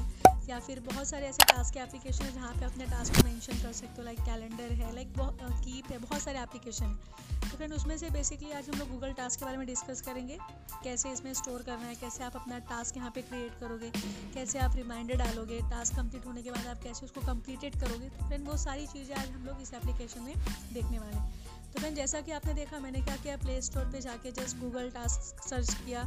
या 0.49 0.59
फिर 0.59 0.79
बहुत 0.85 1.07
सारे 1.07 1.27
ऐसे 1.27 1.43
टास्क 1.43 1.73
के 1.73 1.79
एप्लीकेशन 1.79 2.25
है 2.25 2.33
जहाँ 2.33 2.51
पे 2.53 2.65
अपने 2.65 2.85
टास्क 2.85 3.15
को 3.15 3.23
मेंशन 3.25 3.61
कर 3.61 3.71
सकते 3.73 3.95
हो 3.97 4.03
लाइक 4.05 4.19
कैलेंडर 4.25 4.73
है 4.73 4.93
लाइक 4.95 5.13
कीप 5.17 5.91
है, 5.91 5.97
बहुत 5.99 6.21
सारे 6.21 6.39
एप्लीकेशन 6.39 6.85
है। 6.85 7.49
तो 7.49 7.57
फ्रेंड 7.57 7.73
उसमें 7.73 7.97
से 7.97 8.09
बेसिकली 8.09 8.51
आज 8.51 8.69
हम 8.69 8.79
लोग 8.79 8.91
गूगल 8.91 9.13
टास्क 9.13 9.39
के 9.39 9.45
बारे 9.45 9.57
में 9.57 9.65
डिस्कस 9.67 10.01
करेंगे, 10.01 10.37
कैसे 10.83 11.11
इसमें 11.11 11.33
स्टोर 11.33 11.63
करना 11.63 11.87
है, 11.87 11.95
कैसे 11.95 12.23
आप 12.23 12.35
अपना 12.35 12.59
टास्क 12.67 12.97
यहाँ 12.97 13.11
पे 13.15 13.21
क्रिएट 13.23 13.59
करोगे, 13.59 13.91
कैसे 14.33 14.59
आप 14.59 14.75
रिमाइंडर 14.75 15.17
डालोगे 15.17 15.61
टास्क 15.71 15.95
कंप्लीट 15.95 16.25
होने 16.25 16.41
के 16.41 16.51
बाद 16.51 16.67
आप 16.67 16.83
कैसे 16.83 17.05
उसको 17.05 17.21
कम्प्लीटेड 17.27 17.79
करोगे 17.81 18.09
तो 18.09 18.27
फ्रेंड 18.27 18.47
वो 18.47 18.57
सारी 18.59 18.87
चीज़ें 18.87 19.15
आज 19.15 19.29
हम 19.29 19.45
लोग 19.45 19.61
इस 19.61 19.73
एप्लीकेशन 19.73 20.21
में 20.21 20.35
देखने 20.73 20.99
वाले 20.99 21.17
हैं। 21.17 21.46
तो 21.77 21.81
फ्रेंड 21.81 21.97
जैसा 21.97 22.19
कि 22.21 22.31
आपने 22.31 22.53
देखा, 22.53 22.77
मैंने 22.79 23.01
क्या 23.01 23.15
किया 23.15 23.35
प्ले 23.37 23.61
स्टोर 23.61 23.83
पर 23.85 23.99
जाके 24.01 24.31
जस्ट 24.31 24.57
गूगल 24.57 24.89
टास्क 24.89 25.43
सर्च 25.49 25.73
किया। 25.75 26.03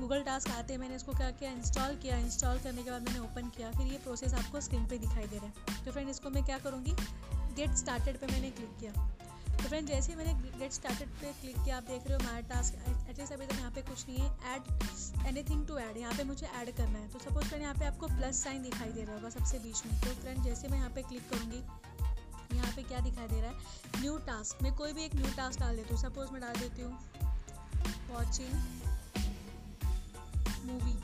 गूगल 0.00 0.22
टास्क 0.22 0.48
आते, 0.48 0.76
मैंने 0.76 0.96
इसको 0.96 1.12
क्या 1.12 1.30
किया 1.30 1.50
इंस्टॉल 1.50 1.94
किया। 2.02 2.16
इंस्टॉल 2.16 2.58
करने 2.58 2.82
के 2.82 2.90
बाद 2.90 3.02
मैंने 3.02 3.18
ओपन 3.18 3.48
किया। 3.56 3.70
फिर 3.70 3.86
ये 3.86 3.98
प्रोसेस 3.98 4.34
आपको 4.34 4.60
स्क्रीन 4.60 4.86
पे 4.86 4.98
दिखाई 4.98 5.26
दे 5.26 5.36
रहा 5.36 5.46
है। 5.46 5.84
तो 5.84 5.92
फ्रेंड 5.92 6.08
इसको 6.08 6.30
मैं 6.30 6.44
क्या 6.44 6.58
करूँगी? 6.58 6.94
गेट 7.56 7.76
स्टार्टेड 7.76 8.18
पे 8.18 8.26
मैंने 8.26 8.50
क्लिक 8.50 8.76
किया। 8.80 8.92
तो 9.54 9.68
फ्रेंड 9.68 9.88
जैसे 9.88 10.12
ही 10.12 10.18
मैंने 10.18 10.34
गेट 10.58 10.72
स्टार्टेड 10.72 11.08
पे 11.20 11.32
क्लिक 11.40 11.56
किया, 11.56 11.76
आप 11.76 11.82
देख 11.82 12.06
रहे 12.06 12.18
हो 12.18 12.24
माई 12.24 12.42
टास्क 12.42 13.08
एटलीस्ट 13.10 13.32
अभी 13.32 13.46
तक 13.46 13.58
यहाँ 13.58 13.70
पे 13.70 13.82
कुछ 13.82 14.04
नहीं 14.08 14.18
है। 14.18 14.54
ऐड 14.54 15.26
एनीथिंग 15.26 15.66
टू 15.66 15.78
ऐड 15.78 15.96
यहाँ 15.96 16.12
पे 16.12 16.24
मुझे 16.24 16.46
ऐड 16.46 16.74
करना 16.76 16.98
है। 16.98 17.08
तो 17.08 17.18
सपोज़ 17.18 17.44
फ्रेंड 17.44 17.62
यहाँ 17.62 17.74
पे 17.74 17.84
आपको 17.84 18.06
प्लस 18.06 18.42
साइन 18.44 18.62
दिखाई 18.62 18.92
दे 18.92 19.04
रहा 19.04 19.14
होगा 19.14 19.30
सबसे 19.30 19.58
बीच 19.58 19.82
में। 19.86 20.00
तो 20.00 20.14
फ्रेंड 20.20 20.44
जैसे 20.44 20.68
मैं 20.68 20.78
यहाँ 20.78 20.90
पे 20.90 21.02
क्लिक 21.02 21.28
करूँगी 21.30 21.62
यहाँ 22.54 22.72
पे 22.72 22.82
क्या 22.82 23.00
दिखाई 23.00 23.28
दे 23.28 23.40
रहा 23.40 23.50
है? 23.50 23.56
न्यू 24.00 24.16
टास्क 24.26 24.62
मैं 24.62 24.72
कोई 24.74 24.92
भी 24.92 25.04
एक 25.04 25.14
न्यू 25.14 25.32
टास्क 25.36 25.60
डाल 25.60 25.76
देती 25.76 25.94
हूँ। 25.94 26.00
सपोज़ 26.00 26.32
मैं 26.32 26.40
डाल 26.40 26.54
देती 26.54 26.82
हूँ 26.82 26.98
वॉचिंग 28.10 28.54
मूवी 30.66 30.94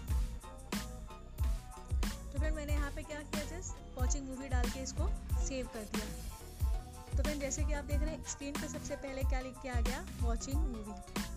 तो 2.32 2.40
फिर 2.40 2.50
मैंने 2.50 2.72
यहाँ 2.72 2.90
पे 2.90 3.02
क्या 3.02 3.20
किया 3.20 3.44
जस्ट 3.50 3.98
वॉचिंग 3.98 4.28
मूवी 4.28 4.48
डाल 4.48 4.70
के 4.70 4.82
इसको 4.82 5.08
सेव 5.46 5.66
कर 5.74 5.88
दिया। 5.94 7.16
तो 7.16 7.22
फिर 7.22 7.36
जैसे 7.36 7.64
कि 7.64 7.72
आप 7.72 7.84
देख 7.84 8.00
रहे 8.00 8.10
हैं 8.10 8.24
स्क्रीन 8.28 8.54
पे 8.54 8.68
सबसे 8.68 8.96
पहले 8.96 9.22
क्या 9.22 9.40
लिख 9.40 9.54
के 9.62 9.68
आ 9.68 9.80
गया? 9.80 10.04
वॉचिंग 10.20 10.56
मूवी 10.56 11.28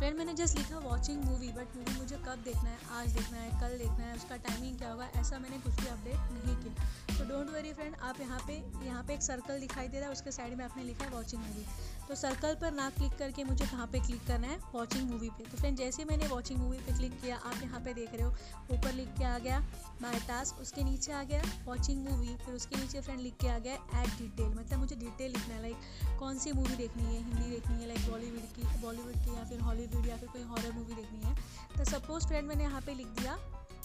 फ्रेंड 0.00 0.16
मैंने 0.18 0.32
जस्ट 0.34 0.56
लिखा 0.58 0.78
वॉचिंग 0.78 1.24
मूवी 1.24 1.48
बट 1.52 1.74
मूवी 1.76 1.94
मुझे 1.94 2.16
कब 2.16 2.42
देखना 2.44 2.68
है, 2.68 2.76
आज 2.98 3.08
देखना 3.12 3.38
है, 3.38 3.48
कल 3.60 3.76
देखना 3.78 4.04
है, 4.04 4.14
उसका 4.16 4.36
टाइमिंग 4.46 4.78
क्या 4.78 4.90
होगा, 4.90 5.08
ऐसा 5.20 5.38
मैंने 5.38 5.58
कुछ 5.58 5.74
भी 5.80 5.88
अपडेट 5.88 6.30
नहीं 6.34 6.56
किया। 6.56 7.18
तो 7.18 7.24
डोंट 7.28 7.50
वरी 7.54 7.72
फ्रेंड 7.72 7.96
आप 8.00 8.20
यहाँ 8.20 8.38
पे 8.46 8.54
यहाँ 8.86 9.02
पे 9.04 9.14
एक 9.14 9.22
सर्कल 9.22 9.60
दिखाई 9.60 9.88
दे 9.88 9.98
रहा 9.98 10.06
है, 10.06 10.12
उसके 10.12 10.32
साइड 10.32 10.56
में 10.58 10.64
आपने 10.64 10.84
लिखा 10.84 11.04
है 11.04 11.10
वॉचिंग 11.10 11.42
मूवी 11.42 11.64
तो 12.10 12.16
सर्कल 12.16 12.54
पर 12.60 12.72
ना 12.74 12.88
क्लिक 12.90 13.12
करके 13.18 13.42
मुझे 13.44 13.64
कहाँ 13.64 13.86
पे 13.86 13.98
क्लिक 14.06 14.26
करना 14.26 14.46
है? 14.46 14.56
वॉचिंग 14.72 15.10
मूवी 15.10 15.28
पे। 15.30 15.44
तो 15.50 15.56
फ्रेंड 15.58 15.76
जैसे 15.78 16.04
मैंने 16.04 16.26
वॉचिंग 16.28 16.58
मूवी 16.60 16.78
पे 16.78 16.96
क्लिक 16.96 17.12
किया, 17.20 17.36
आप 17.36 17.62
यहाँ 17.62 17.80
पे 17.80 17.92
देख 17.94 18.14
रहे 18.14 18.22
हो, 18.22 18.30
ऊपर 18.72 18.92
लिख 18.94 19.08
के 19.18 19.24
आ 19.24 19.38
गया 19.38 19.60
माई 20.02 20.18
टास्क 20.28 20.60
उसके 20.62 20.84
नीचे 20.84 21.12
आ 21.12 21.22
गया 21.22 21.42
वॉचिंग 21.66 22.02
मूवी 22.08 22.36
फिर 22.44 22.54
उसके 22.54 22.80
नीचे 22.80 23.00
फ्रेंड 23.00 23.20
लिख 23.20 23.36
के 23.40 23.48
आ 23.48 23.58
गया 23.58 23.74
एड 24.02 24.08
डिटेल 24.18 24.48
मतलब 24.48 24.78
मुझे 24.78 24.96
डिटेल 24.96 25.32
लिखना 25.32 25.54
है 25.54 25.60
लाइक 25.62 26.18
कौन 26.18 26.38
सी 26.38 26.52
मूवी 26.52 26.76
देखनी 26.76 27.04
है, 27.04 27.22
हिंदी 27.22 27.50
देखनी 27.50 27.80
है 27.82 27.88
लाइक 27.88 28.10
बॉलीवुड 28.10 28.52
की 28.56 28.80
बॉलीवुड 28.82 29.24
की 29.24 29.36
या 29.36 29.44
फिर 29.44 29.60
हॉलीवुड 29.60 30.06
या 30.08 30.16
फिर 30.16 30.28
कोई 30.28 30.42
हॉरर 30.42 30.72
मूवी 30.72 30.94
देखनी 30.94 31.20
है। 31.24 31.34
तो 31.78 31.90
सपोज़ 31.90 32.26
फ्रेंड 32.28 32.48
मैंने 32.48 32.64
यहाँ 32.64 32.80
पे 32.86 32.94
लिख 32.94 33.06
दिया 33.20 33.38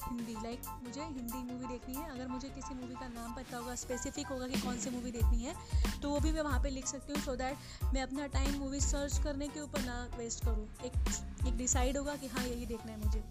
हिंदी 0.07 0.33
लाइक 0.33 0.61
like, 0.61 0.83
मुझे 0.83 1.01
हिंदी 1.01 1.43
मूवी 1.43 1.67
देखनी 1.67 1.95
है। 1.95 2.09
अगर 2.11 2.27
मुझे 2.27 2.49
किसी 2.49 2.73
मूवी 2.75 2.95
का 2.95 3.07
नाम 3.07 3.33
पता 3.33 3.57
होगा 3.57 3.75
स्पेसिफिक 3.75 4.27
होगा 4.27 4.47
कि 4.47 4.61
कौन 4.61 4.79
सी 4.79 4.89
मूवी 4.89 5.11
देखनी 5.11 5.43
है 5.43 5.55
तो 6.01 6.09
वो 6.09 6.19
भी 6.19 6.31
मैं 6.31 6.41
वहाँ 6.41 6.61
पे 6.63 6.69
लिख 6.69 6.87
सकती 6.87 7.13
हूँ 7.13 7.21
सो 7.21 7.35
दैट 7.35 7.93
मैं 7.93 8.01
अपना 8.01 8.27
टाइम 8.27 8.59
मूवी 8.59 8.79
सर्च 8.81 9.17
करने 9.23 9.47
के 9.47 9.61
ऊपर 9.61 9.81
ना 9.81 9.97
वेस्ट 10.17 10.45
करूँ। 10.45 10.67
एक 10.85 11.47
एक 11.47 11.57
डिसाइड 11.57 11.97
होगा 11.97 12.15
कि 12.15 12.27
हाँ 12.27 12.45
यही 12.45 12.65
देखना 12.65 12.91
है 12.91 13.03
मुझे। 13.05 13.23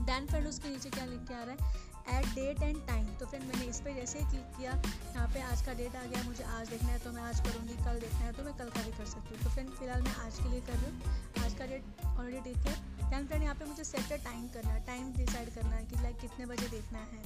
दैन 0.00 0.26
फ्रेंड 0.26 0.46
उसके 0.46 0.68
नीचे 0.68 0.90
क्या 0.90 1.04
लिख 1.04 1.26
के 1.28 1.34
आ 1.34 1.42
रहा 1.42 1.54
है? 1.54 1.88
एट 2.08 2.26
डेट 2.34 2.62
एंड 2.62 2.86
टाइम 2.86 3.06
तो 3.20 3.26
फ्रेंड 3.26 3.44
मैंने 3.44 3.64
इस 3.66 3.80
पर 3.80 3.94
जैसे 3.94 4.18
क्लिक 4.30 4.46
किया, 4.56 4.72
यहाँ 5.14 5.26
पे 5.34 5.40
आज 5.42 5.62
का 5.62 5.72
डेट 5.74 5.96
आ 5.96 6.04
गया, 6.04 6.22
मुझे 6.24 6.44
आज 6.44 6.68
देखना 6.68 6.88
है 6.88 6.98
तो 6.98 7.12
मैं 7.12 7.22
आज 7.22 7.40
करूँगी, 7.40 7.74
कल 7.84 8.00
देखना 8.00 8.24
है 8.26 8.32
तो 8.32 8.44
मैं 8.44 8.54
कल 8.58 8.70
का 8.70 8.82
भी 8.82 8.92
कर 8.98 9.06
सकती 9.06 9.34
हूँ। 9.34 9.42
तो 9.44 9.50
फ्रेंड 9.50 9.70
फ़िलहाल 9.70 10.02
मैं 10.02 10.14
आज 10.26 10.38
के 10.38 10.48
लिए 10.48 10.60
कर 10.60 10.72
रही 10.74 10.90
हूँ। 10.90 11.44
आज 11.44 11.54
का 11.54 11.66
डेट 11.66 12.04
ऑलरेडी 12.06 12.54
ठीक 12.54 12.66
है 12.66 13.10
दैन 13.10 13.26
फ्रेंड 13.26 13.42
यहाँ 13.42 13.54
पे 13.54 13.64
मुझे 13.64 13.84
सेट 13.84 14.12
टाइम 14.24 14.48
करना 14.48 14.72
है 14.72 14.84
टाइम 14.86 15.12
डिसाइड 15.14 15.54
करना 15.54 15.76
है 15.76 15.84
कि 15.86 16.02
लाइक 16.02 16.18
कितने 16.20 16.46
बजे 16.46 16.68
देखना 16.68 16.98
है। 17.12 17.22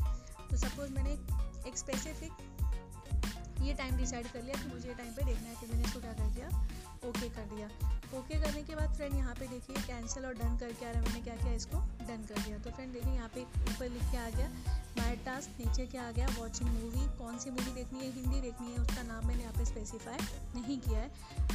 तो 0.50 0.56
सपोज़ 0.58 0.92
मैंने 0.92 1.12
एक 1.68 1.78
स्पेसिफिक 1.78 2.32
ये 3.62 3.74
टाइम 3.74 3.96
डिसाइड 3.96 4.26
कर 4.32 4.42
लिया 4.42 4.62
कि 4.62 4.68
मुझे 4.68 4.88
ये 4.88 4.94
टाइम 4.94 5.12
पे 5.12 5.24
देखना 5.24 5.48
है, 5.48 5.54
कि 5.56 5.66
मैंने 5.66 5.84
इसको 5.84 6.00
क्या 6.00 6.12
कर 6.12 6.30
दिया। 6.30 6.48
ओके 7.08 7.28
कर 7.30 7.54
दिया। 7.54 7.68
ओके 8.18 8.38
करने 8.40 8.62
के 8.62 8.74
बाद 8.76 8.94
फ्रेंड 8.96 9.14
यहाँ 9.14 9.34
पे 9.34 9.46
देखिए 9.48 9.76
कैंसिल 9.86 10.26
और 10.26 10.34
डन 10.34 10.56
करके 10.58 10.86
आ 10.86 10.90
रहा 10.90 11.00
है। 11.00 11.06
मैंने 11.06 11.20
क्या 11.20 11.34
किया? 11.36 11.52
इसको 11.52 11.78
डन 12.00 12.24
कर 12.28 12.40
दिया। 12.40 12.58
तो 12.58 12.70
फ्रेंड 12.70 12.92
देखिए 12.92 13.12
यहाँ 13.12 13.28
पे 13.34 13.42
ऊपर 13.42 13.88
लिख 13.88 14.02
के 14.10 14.16
आ 14.16 14.28
गया 14.30 14.48
माई 14.98 15.16
टास्क 15.24 15.60
नीचे 15.60 15.86
क्या 15.86 16.06
आ 16.08 16.10
गया? 16.10 16.26
वॉचिंग 16.38 16.68
मूवी 16.70 17.06
कौन 17.18 17.38
सी 17.38 17.50
मूवी 17.50 17.72
देखनी 17.74 18.00
है? 18.00 18.10
हिंदी 18.12 18.40
देखनी 18.40 18.72
है। 18.72 18.78
उसका 18.78 19.02
नाम 19.02 19.26
मैंने 19.26 19.42
यहाँ 19.42 19.54
पे 19.54 19.64
स्पेसिफाई 19.64 20.18
नहीं 20.54 20.78
किया 20.80 21.00
है। 21.00 21.10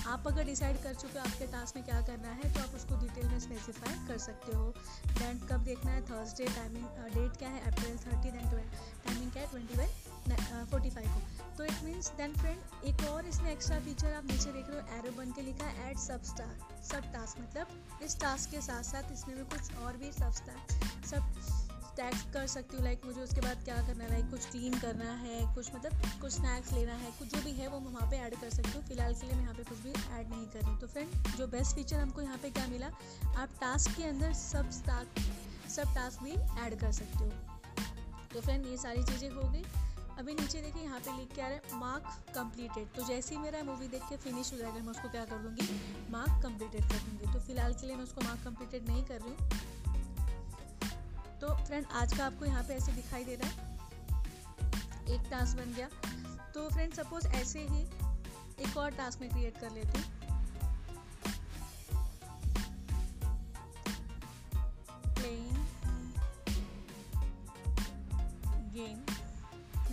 आप 0.07 0.27
अगर 0.27 0.45
डिसाइड 0.45 0.81
कर 0.83 0.93
चुके 0.95 1.19
हो 1.19 1.25
आपके 1.25 1.47
टास्क 1.47 1.75
में 1.75 1.85
क्या 1.85 2.01
करना 2.07 2.33
है 2.33 2.53
तो 2.53 2.61
आप 2.61 2.75
उसको 2.75 2.99
डिटेल 3.01 3.27
में 3.27 3.39
स्पेसिफाई 3.39 4.07
कर 4.07 4.17
सकते 4.27 4.55
हो। 4.55 4.73
दैन 5.19 5.39
कब 5.51 5.63
देखना 5.65 5.91
है? 5.91 6.01
थर्सडे 6.11 6.45
टाइमिंग 6.55 6.85
डेट 7.15 7.37
क्या 7.37 7.49
है? 7.49 7.61
अप्रैल 7.71 7.97
थर्टी 7.97 8.31
दैन 8.31 8.49
टाइमिंग 8.49 9.31
क्या 9.31 9.43
है? 9.43 9.49
ट्वेंटी 9.49 9.77
वन 9.77 10.08
फोर्टी 10.35 10.89
फाइव 10.89 11.07
को। 11.07 11.55
तो 11.57 11.63
इट 11.65 11.83
मीन्स 11.83 12.09
देन 12.17 12.33
फ्रेंड 12.33 12.85
एक 12.87 13.03
और 13.09 13.25
इसमें 13.27 13.51
एक्स्ट्रा 13.51 13.79
फीचर 13.85 14.13
आप 14.13 14.25
नीचे 14.25 14.51
देख 14.51 14.69
रहे 14.69 14.79
हो 14.79 14.97
एरो 14.97 15.11
बन 15.17 15.31
के 15.31 15.41
लिखा 15.41 15.65
है 15.65 15.89
एड 15.89 15.97
सब 15.99 16.23
स्टार 16.25 16.55
सब 16.91 17.11
टास्क 17.13 17.39
मतलब 17.39 18.01
इस 18.03 18.19
टास्क 18.19 18.51
के 18.51 18.61
साथ 18.61 18.83
साथ 18.83 19.11
इसमें 19.13 19.35
भी 19.37 19.43
कुछ 19.55 19.75
और 19.77 19.97
भी 19.97 20.11
सब 20.11 20.31
स्टार 20.33 21.07
सब 21.09 21.33
टैक्स 21.97 22.21
कर 22.33 22.45
सकती 22.47 22.77
हूँ 22.77 22.83
लाइक 22.83 23.05
मुझे 23.05 23.21
उसके 23.21 23.41
बाद 23.41 23.63
क्या 23.63 23.75
करना 23.87 24.03
है 24.03 24.09
लाइक 24.09 24.29
कुछ 24.31 24.45
क्लीन 24.51 24.77
करना 24.79 25.11
है, 25.13 25.39
कुछ 25.55 25.73
मतलब 25.75 26.19
कुछ 26.21 26.31
स्नैक्स 26.33 26.71
लेना 26.73 26.93
है, 26.93 27.11
कुछ 27.19 27.33
जो 27.33 27.41
भी 27.43 27.51
है 27.51 27.67
वो 27.67 27.79
मैं 27.79 27.91
वहाँ 27.93 28.09
पे 28.11 28.17
ऐड 28.17 28.35
कर 28.41 28.49
सकती 28.49 28.71
हूँ। 28.71 28.83
फ़िलहाल 28.87 29.13
के 29.13 29.27
लिए 29.27 29.35
मैं 29.35 29.41
यहाँ 29.41 29.55
पे 29.55 29.63
कुछ 29.63 29.79
भी 29.79 29.89
ऐड 29.89 30.29
नहीं 30.29 30.45
कर 30.45 30.61
रही 30.61 30.75
तो 30.77 30.87
फ्रेंड 30.87 31.35
जो 31.37 31.47
बेस्ट 31.47 31.75
फीचर 31.75 31.99
हमको 31.99 32.21
यहाँ 32.21 32.37
पे 32.37 32.49
क्या 32.49 32.67
मिला, 32.67 32.87
आप 33.37 33.49
टास्क 33.61 33.97
के 33.97 34.03
अंदर 34.03 34.33
सब 34.33 34.69
टास्क 34.87 35.69
सब 35.69 35.93
टास्क 35.95 36.23
भी 36.23 36.31
ऐड 36.65 36.79
कर 36.81 36.91
सकते 36.91 37.23
हो। 37.23 37.31
तो 38.33 38.41
फ्रेंड 38.41 38.65
ये 38.65 38.77
सारी 38.77 39.03
चीज़ें 39.03 39.29
हो 39.31 39.49
गई। 39.51 39.63
अभी 40.19 40.33
नीचे 40.33 40.61
देखिए, 40.61 40.83
यहाँ 40.83 40.99
पे 40.99 41.11
लिख 41.17 41.27
के 41.35 41.41
आ 41.41 41.47
रहा 41.47 41.55
है 41.55 41.79
मार्क 41.79 42.33
कंप्लीटेड 42.35 42.87
तो 42.95 43.03
जैसे 43.07 43.35
ही 43.35 43.41
मेरा 43.41 43.61
मूवी 43.63 43.87
देख 43.87 44.01
के 44.09 44.17
फिनिश 44.17 44.51
हो 44.53 44.57
जाएगा, 44.57 44.79
मैं 44.79 44.91
उसको 44.91 45.09
क्या 45.09 45.23
कर 45.25 45.37
दूँगी? 45.37 45.67
मार्क 46.11 46.43
कंप्लीटेड 46.43 46.81
कर 46.83 46.97
दूँगी. 46.99 47.31
तो 47.33 47.39
फ़िलहाल 47.39 47.73
के 47.73 47.87
लिए 47.87 47.95
मैं 47.95 48.03
उसको 48.03 48.21
मार्क 48.21 48.43
कंप्लीटेड 48.45 48.89
नहीं 48.89 49.03
कर 49.05 49.21
रही 49.21 49.35
तो 51.39 51.55
फ्रेंड 51.65 51.85
आज 51.95 52.17
का 52.17 52.25
आपको 52.25 52.45
यहाँ 52.45 52.63
पे 52.63 52.73
ऐसे 52.73 52.91
दिखाई 52.91 53.23
दे 53.23 53.35
रहा 53.35 53.49
है। 53.49 53.57
एक 55.15 55.21
टास्क 55.31 55.57
बन 55.57 55.73
गया. 55.73 55.87
तो 56.53 56.69
फ्रेंड 56.69 56.93
सपोज़ 56.93 57.27
ऐसे 57.27 57.59
ही 57.69 57.81
एक 58.63 58.77
और 58.77 58.91
टास्क 58.91 59.21
में 59.21 59.29
क्रिएट 59.29 59.57
कर 59.57 59.71
लेती 59.71 59.99
हूँ. 59.99 60.07
गेम 68.73 68.97
मैंने 68.97 69.18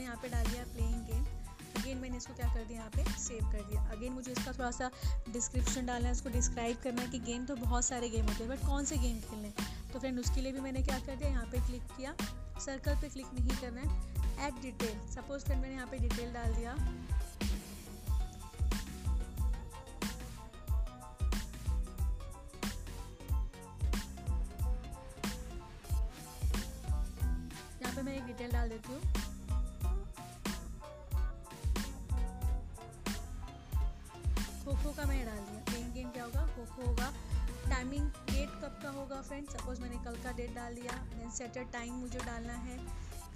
यहाँ 0.07 0.19
पे 0.23 0.29
डाल 0.29 0.45
दिया 0.47 0.65
प्लेइंग 0.73 1.07
गेम 1.07 1.25
अगेन 1.77 1.99
मैंने 1.99 2.17
इसको 2.17 2.35
क्या 2.35 2.47
कर 2.55 2.65
दिया 2.65 2.79
यहाँ 2.79 2.91
पे? 2.91 3.05
सेव 3.21 3.51
कर 3.53 3.63
दिया। 3.71 3.83
अगेन 3.93 4.13
मुझे 4.13 4.31
इसका 4.33 4.53
थोड़ा 4.53 4.71
सा 4.71 4.91
डिस्क्रिप्शन 5.33 5.87
डालना 5.87 6.07
है, 6.07 6.13
इसको 6.13 6.29
डिस्क्राइब 6.31 6.77
करना 6.83 7.03
है 7.03 7.09
कि 7.11 7.19
गेम 7.27 7.45
तो 7.47 7.57
बहुत 7.57 7.85
सारे 7.85 8.09
गेम 8.11 8.27
होते 8.27 8.45
हैं 8.45 8.51
बट 8.51 8.67
कौन 8.67 8.85
से 8.85 8.97
गेम 8.99 9.19
खेलने 9.21 9.51
तो 9.93 9.99
फ्रेंड 9.99 10.21
उसके 10.21 10.41
लिए 10.41 10.53
भी 10.53 10.61
मैंने 10.61 10.83
क्या 10.83 10.99
कर 10.99 11.17
दिया, 11.17 11.29
यहाँ 11.29 11.47
पे 11.53 11.61
क्लिक 11.67 11.83
किया। 11.97 12.15
सर्कल 12.65 12.95
पे 13.01 13.09
क्लिक 13.09 13.27
नहीं 13.35 13.57
करना 13.61 13.81
है। 13.81 14.47
एड 14.47 14.63
डिटेल 14.63 14.99
सपोज़ 15.11 15.45
फ्रेंड 15.45 15.63
मैंने 15.63 15.75
यहाँ 15.75 15.87
पे 15.87 15.99
डिटेल 15.99 16.33
डाल 16.33 16.55
दिया। 16.55 16.75
यहाँ 27.81 27.95
पे 27.95 28.03
मैं 28.03 28.17
एक 28.17 28.27
डिटेल 28.27 28.53
डाल 28.53 28.69
देती 28.69 28.93
हूँ। 28.93 29.26
खो 34.67 34.73
खो 34.73 34.91
का 34.93 35.05
मैंने 35.07 35.25
डाल 35.25 35.37
दिया। 35.37 35.73
मेन 35.73 35.93
गेम 35.93 36.09
क्या 36.11 36.25
होगा? 36.25 36.47
खोखो 36.47 36.87
होगा। 36.87 37.13
टाइमिंग 37.71 38.09
डेट 38.09 38.49
कब 38.49 38.81
का 38.83 38.89
होगा 38.89 39.23
फ्रेंड 39.23 39.49
सपोज़ 39.49 39.81
मैंने 39.81 39.97
कल 39.97 40.17
का 40.17 40.33
डेट 40.33 40.55
डाल 40.55 40.75
दिया 40.75 40.93
देन 40.93 41.31
सेटर 41.31 41.65
टाइम 41.65 41.95
मुझे 41.95 42.19
डालना 42.19 42.53
है। 42.53 42.79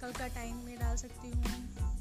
कल 0.01 0.11
का 0.11 0.27
टाइम 0.27 0.55
मैं 0.55 0.79
डाल 0.79 0.97
सकती 0.97 1.31
हूँ। 1.31 2.00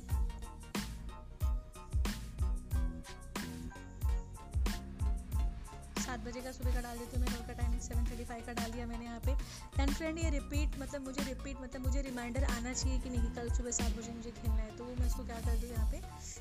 सात 6.11 6.25
बजे 6.27 6.41
का 6.43 6.51
सुबह 6.53 6.75
का 6.75 6.81
डाल 6.83 6.99
देती 6.99 7.17
हूँ। 7.17 7.25
मैं 7.25 7.43
का 7.47 7.55
टाइमिंग 7.55 7.81
सेवन 7.81 8.05
थर्टी 8.07 8.25
फाइव 8.29 8.43
का 8.47 8.53
डाल 8.53 8.71
दिया 8.73 8.87
मैंने 8.87 9.05
यहाँ 9.05 9.21
पे। 9.27 9.35
टेन 9.77 9.93
फ्रेंड 9.95 10.19
ये 10.19 10.31
रिपीट 10.31 10.79
मतलब 10.81 11.05
मुझे 11.05 11.23
रिपीट 11.25 11.61
मतलब 11.63 11.87
मुझे 11.87 12.01
रिमाइंडर 12.03 12.45
आना 12.47 12.73
चाहिए 12.73 12.99
कि 13.01 13.11
नहीं, 13.11 13.31
कल 13.37 13.51
सुबह 13.59 13.71
सात 13.79 13.93
बजे 13.99 14.13
मुझे 14.15 14.31
खेलना 14.41 14.63
है। 14.63 14.77
तो 14.79 14.85
वो 14.85 14.95
मैं 15.01 15.07
उसको 15.07 15.25
क्या 15.27 15.39
कर 15.45 15.57
दूँ 15.61 15.71
यहाँ 15.71 15.87
पे 15.93 16.01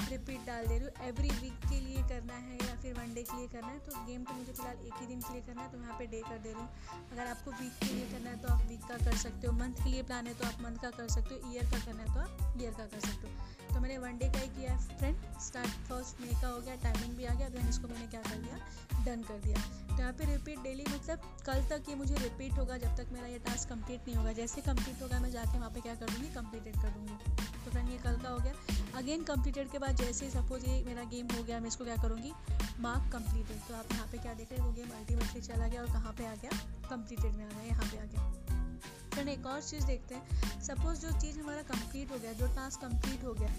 रिपीट 0.09 0.47
डाल 0.47 0.67
दे 0.67 0.77
रही 0.77 0.87
हूँ। 0.87 1.07
एवरी 1.09 1.29
वीक 1.41 1.69
के 1.69 1.79
लिए 1.81 2.01
करना 2.09 2.37
है 2.47 2.57
या 2.57 2.75
फिर 2.81 2.93
वन 2.99 3.13
डे 3.13 3.23
के 3.29 3.37
लिए 3.37 3.47
करना 3.53 3.67
है 3.67 3.79
तो 3.85 4.05
गेम 4.07 4.23
तो 4.23 4.33
मुझे 4.39 4.51
फ़िलहाल 4.51 4.85
एक 4.87 4.97
ही 5.01 5.07
दिन 5.13 5.21
के 5.21 5.33
लिए 5.33 5.41
करना 5.47 5.61
है 5.61 5.71
तो 5.71 5.77
यहाँ 5.77 5.97
पे 5.99 6.07
डे 6.15 6.21
कर 6.29 6.39
दे 6.39 6.53
रही 6.53 6.61
हूँ। 6.61 7.11
अगर 7.11 7.25
आपको 7.27 7.51
वीक 7.61 7.77
के 7.83 7.93
लिए 7.93 8.09
करना 8.13 8.29
है 8.29 8.41
तो 8.41 8.53
आप 8.53 8.65
वीक 8.69 8.83
का 8.89 8.97
कर 9.05 9.17
सकते 9.25 9.47
हो। 9.47 9.53
मंथ 9.61 9.83
के 9.83 9.89
लिए 9.89 10.03
प्लान 10.09 10.27
है 10.27 10.33
तो 10.33 10.47
आप 10.47 10.61
मंथ 10.63 10.81
का 10.81 10.91
कर 10.97 11.07
सकते 11.17 11.35
हो। 11.35 11.53
ईयर 11.53 11.71
का 11.71 11.85
करना 11.85 12.01
है 12.01 12.13
तो 12.13 12.19
आप 12.19 12.61
ईयर 12.61 12.73
का 12.73 12.85
कर 12.87 13.07
सकते 13.07 13.27
हो। 13.27 13.73
तो 13.73 13.79
मैंने 13.79 13.97
वन 13.99 14.17
डे 14.17 14.29
का 14.29 14.39
ही 14.39 14.47
किया 14.49 14.73
है 14.73 14.97
फ्रेंड 14.97 15.39
स्टार्ट 15.47 15.73
फ़र्स्ट 15.89 16.21
मे 16.21 16.41
का 16.41 16.47
हो 16.47 16.59
गया 16.59 16.75
टाइमिंग 16.83 17.17
भी 17.17 17.25
आ 17.25 17.33
गया 17.33 17.49
देन 17.49 17.69
इसको 17.69 17.87
मैंने 17.87 18.07
क्या 18.07 18.21
कर 18.21 18.37
दिया? 18.37 18.57
डन 19.05 19.21
कर 19.23 19.37
दिया। 19.43 19.58
तो 19.59 19.99
यहाँ 19.99 20.13
पे 20.13 20.25
रिपीट 20.25 20.59
डेली 20.59 20.83
मतलब 20.89 21.21
कल 21.45 21.63
तक 21.69 21.89
ये 21.89 21.95
मुझे 21.95 22.15
रिपीट 22.15 22.57
होगा 22.57 22.77
जब 22.77 22.95
तक 22.97 23.07
मेरा 23.13 23.27
ये 23.27 23.39
टास्क 23.39 23.69
कंप्लीट 23.69 24.07
नहीं 24.07 24.15
होगा। 24.15 24.31
जैसे 24.33 24.61
कंप्लीट 24.61 25.01
होगा, 25.01 25.19
मैं 25.19 25.31
जाके 25.31 25.57
वहाँ 25.57 25.69
पे 25.69 25.81
क्या 25.81 25.95
कर 25.95 26.09
दूँगी 26.09 26.29
कंप्लीटेड 26.35 26.75
कर 26.75 26.89
दूँगी 26.89 27.17
तो 27.65 27.71
फ्रेंड 27.71 27.89
ये 27.89 27.97
कल 27.97 28.17
का 28.17 28.29
हो 28.29 28.37
गया। 28.37 28.53
अगेन 28.97 29.23
कंप्लीटेड 29.23 29.69
के 29.71 29.79
बाद 29.79 29.95
जैसे 29.95 30.25
ही 30.25 30.31
सपोज़ 30.31 30.65
ये 30.65 30.83
मेरा 30.85 31.03
गेम 31.11 31.27
हो 31.35 31.43
गया, 31.43 31.59
मैं 31.59 31.67
इसको 31.67 31.85
क्या 31.85 31.95
करूँगी? 31.97 32.31
मार्क 32.79 33.11
कंप्लीटेड 33.13 33.57
तो 33.67 33.75
आप 33.75 33.91
यहाँ 33.91 34.07
पे 34.11 34.17
क्या 34.17 34.33
देख 34.33 34.51
रहे 34.51 34.59
हैं? 34.59 34.67
वो 34.67 34.73
गेम 34.73 34.97
अल्टीमेटली 34.97 35.41
चला 35.41 35.67
गया 35.67 35.81
और 35.81 35.87
कहाँ 35.87 36.13
पे 36.13 36.25
आ 36.25 36.33
गया? 36.35 36.57
कंप्लीटेड 36.89 37.33
में 37.33 37.45
आ 37.45 37.49
गया, 37.49 37.63
यहाँ 37.63 37.89
पे 37.91 37.97
आ 37.97 38.05
गया। 38.05 38.31
फ्रेंड 39.13 39.29
एक 39.29 39.45
और 39.45 39.61
चीज़ 39.61 39.85
देखते 39.85 40.15
हैं। 40.15 40.61
सपोज़ 40.61 40.99
जो 41.01 41.11
चीज़ 41.21 41.39
हमारा 41.39 41.61
कंप्लीट 41.69 42.11
हो 42.11 42.19
गया, 42.19 42.33
जो 42.33 42.47
टास्क 42.55 42.81
कंप्लीट 42.81 43.23
हो 43.23 43.33
गया 43.33 43.49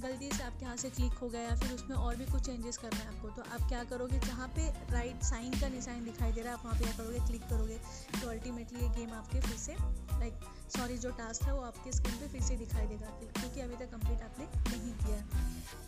गलती 0.00 0.30
से 0.32 0.42
आपके 0.42 0.64
यहाँ 0.64 0.76
से 0.76 0.90
क्लिक 0.90 1.12
हो 1.12 1.28
गया 1.28 1.40
या 1.40 1.54
फिर 1.56 1.72
उसमें 1.72 1.96
और 1.96 2.16
भी 2.16 2.24
कुछ 2.24 2.42
चेंजेस 2.42 2.76
करना 2.76 2.98
है 2.98 3.06
आपको 3.08 3.28
तो 3.28 3.42
आप 3.42 3.68
क्या 3.68 3.82
करोगे? 3.84 4.18
जहाँ 4.18 4.48
पे 4.48 4.68
राइट 4.92 5.22
साइन 5.22 5.60
का 5.60 5.68
निशान 5.68 6.04
दिखाई 6.04 6.32
दे 6.32 6.40
रहा 6.40 6.52
है, 6.52 6.58
आप 6.58 6.64
वहाँ 6.64 6.78
पे 6.78 6.84
क्या 6.84 6.96
करोगे? 6.96 7.26
क्लिक 7.26 7.42
करोगे 7.42 7.78
तो 8.22 8.28
अल्टीमेटली 8.28 8.80
ये 8.80 8.88
गेम 8.88 9.12
आपके 9.12 9.40
फिर 9.40 9.56
से 9.56 9.76
लाइक 10.18 10.34
सॉरी, 10.68 10.96
जो 10.98 11.10
टास्क 11.10 11.42
है 11.42 11.52
वो 11.54 11.62
आपके 11.62 11.92
स्क्रीन 11.92 12.16
पे 12.16 12.28
फिर 12.28 12.42
से 12.42 12.56
दिखाई 12.56 12.86
देगा, 12.86 13.10
क्योंकि 13.32 13.60
अभी 13.60 13.76
तक 13.76 13.90
कंप्लीट 13.92 14.22
आपने 14.22 14.46
नहीं 14.70 14.92
किया। 14.94 15.20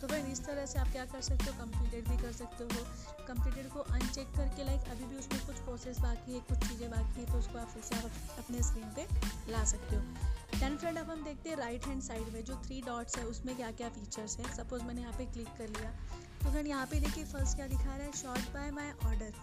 तो 0.01 0.07
फिर 0.07 0.25
इस 0.25 0.43
तरह 0.45 0.65
से 0.65 0.79
आप 0.79 0.91
क्या 0.91 1.05
कर 1.05 1.21
सकते 1.21 1.45
हो? 1.45 1.53
कंप्लीटेड 1.59 2.07
भी 2.09 2.17
कर 2.17 2.31
सकते 2.31 2.63
हो। 2.63 2.83
कंप्लीटेड 3.27 3.69
को 3.69 3.79
अनचेक 3.79 4.27
करके 4.37 4.65
लाइक 4.65 4.89
अभी 4.91 5.05
भी 5.05 5.17
उसमें 5.17 5.45
कुछ 5.45 5.55
प्रोसेस 5.59 5.99
बाकी 5.99 6.33
है, 6.33 6.39
कुछ 6.39 6.67
चीज़ें 6.67 6.89
बाकी 6.91 7.21
है 7.21 7.25
तो 7.25 7.37
उसको 7.39 7.59
आप 7.59 7.67
फिर 7.67 7.83
से 7.83 7.95
आप 7.95 8.39
अपने 8.39 8.63
स्क्रीन 8.63 8.89
पर 8.89 9.51
ला 9.51 9.63
सकते 9.65 9.95
हो। 9.95 10.01
टेन 10.59 10.77
फ्रेंड 10.77 10.97
अब 10.97 11.09
हम 11.09 11.23
देखते 11.23 11.49
हैं 11.49 11.57
राइट 11.57 11.85
हैंड 11.85 12.01
साइड 12.01 12.33
में 12.33 12.43
जो 12.45 12.61
थ्री 12.65 12.81
डॉट्स 12.81 13.17
है, 13.17 13.25
उसमें 13.25 13.55
क्या 13.55 13.71
क्या 13.71 13.89
फीचर्स 13.89 14.37
हैं। 14.39 14.55
सपोज़ 14.55 14.83
मैंने 14.83 15.01
यहाँ 15.01 15.13
पे 15.13 15.25
क्लिक 15.25 15.47
कर 15.57 15.67
लिया। 15.69 15.93
तो 16.39 16.51
फ्रेंड 16.51 16.67
यहाँ 16.67 16.85
पे 16.87 16.99
देखिए 16.99 17.23
फ़र्स्ट 17.25 17.55
क्या 17.55 17.67
दिखा 17.67 17.95
रहा 17.95 18.05
है? 18.05 18.11
शॉर्ट 18.17 18.53
बाय 18.53 18.71
माई 18.71 18.91
ऑर्डर 19.05 19.33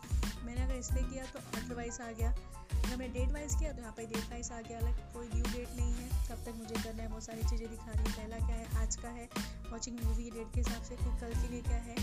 मैंने 0.45 0.63
अगर 0.63 0.75
इस 0.75 0.91
पर 0.91 1.11
किया 1.11 1.25
तो 1.27 1.39
ऑर्डर 1.39 1.75
वाइज 1.75 2.01
आ 2.01 2.11
गया। 2.13 2.31
अगर 2.77 2.97
मैं 2.97 3.13
डेट 3.13 3.33
वाइज 3.33 3.55
किया 3.55 3.73
तो 3.73 3.81
यहाँ 3.81 3.93
पे 3.97 4.07
डेट 4.07 4.31
वाइज 4.31 4.51
आ 4.53 4.61
गया। 4.61 4.79
अलग 4.79 4.99
कोई 5.15 5.29
ड्यू 5.29 5.43
डेट 5.45 5.77
नहीं 5.77 5.93
है। 5.95 6.09
कब 6.29 6.45
तक 6.47 6.55
मुझे 6.59 6.75
करना 6.75 7.03
है? 7.03 7.09
बहुत 7.09 7.25
सारी 7.25 7.43
चीज़ें 7.43 7.69
दिखा 7.71 7.91
रही 7.93 8.05
है। 8.05 8.13
पहला 8.13 8.47
क्या 8.47 8.57
है? 8.57 8.67
आज 8.83 8.97
का 8.97 9.09
है। 9.11 9.29
वॉचिंग 9.71 10.01
मूवी 10.05 10.31
डेट 10.31 10.53
के 10.55 10.61
हिसाब 10.61 10.83
से 10.83 10.97
फिर 10.97 11.13
कल 11.21 11.41
के 11.43 11.49
लिए 11.49 11.63
क्या 11.63 11.81
है? 11.89 11.97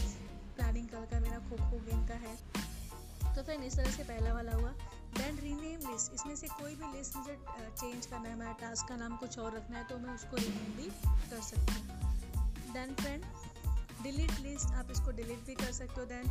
प्लानिंग 0.56 0.88
कल 0.89 1.06
का 1.12 1.20
मेरा 1.20 1.39
खो 1.50 1.58
खो 1.70 1.80
गेम 1.86 2.06
का 2.08 2.16
है। 2.26 2.36
तो 3.36 3.44
फिर 3.44 3.62
इस 3.64 3.76
तरह 3.76 3.91
से 3.91 4.04
पहला 4.04 4.34
वाला 4.34 4.52
हुआ। 4.54 4.72
देन 5.14 5.38
रीनेम 5.39 5.89
लिस्ट 5.89 6.14
इसमें 6.14 6.36
से 6.36 6.48
कोई 6.50 6.76
भी 6.76 6.91
लिस्ट 6.98 7.16
मुझे 7.18 7.38
चेंज 7.80 8.06
करना 8.06 8.30
है 8.30 8.36
मेरा 8.36 8.52
टास्क 8.62 8.88
का 8.89 8.96
नाम 8.98 9.16
कुछ 9.18 9.38
और 9.39 9.56
रखना 9.56 9.78
है 9.78 9.84
तो 9.88 9.98
मैं 9.98 10.14
उसको 10.14 10.38
रीनेम 10.38 10.76
भी 10.78 10.89
कर 11.30 11.41
सकती 11.41 11.74
हूँ। 11.74 12.74
देन 12.74 12.94
फ्रेंड 12.96 13.24
डिलीट 14.04 14.39
लिस्ट 14.39 14.74
आप 14.76 14.91
इसको 14.91 15.12
डिलीट 15.18 15.45
भी 15.47 15.56
कर 15.56 15.72
सकते 15.72 16.01
हो 16.01 16.06
then 16.08 16.28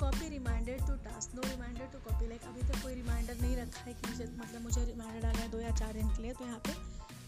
copy 0.00 0.28
reminder 0.28 0.86
to 0.86 0.94
task 1.04 1.34
no 1.34 1.42
reminder 1.48 1.86
to 1.92 1.98
copy 2.08 2.28
like 2.28 2.42
अभी 2.48 2.68
तक 2.68 2.82
कोई 2.82 2.94
रिमाइंडर 2.94 3.40
नहीं 3.40 3.56
रखा 3.56 3.84
है 3.86 3.94
कि 3.94 4.10
मुझे 4.10 4.24
मतलब 4.36 4.62
मुझे 4.62 4.84
रिमाइंडर 4.84 5.20
डालना 5.22 5.42
है 5.42 5.50
दो 5.50 5.60
या 5.60 5.70
चार 5.76 5.92
दिन 5.92 6.08
के 6.16 6.22
लिए 6.22 6.32
तो 6.32 6.44
यहाँ 6.44 6.58
पे 6.66 6.74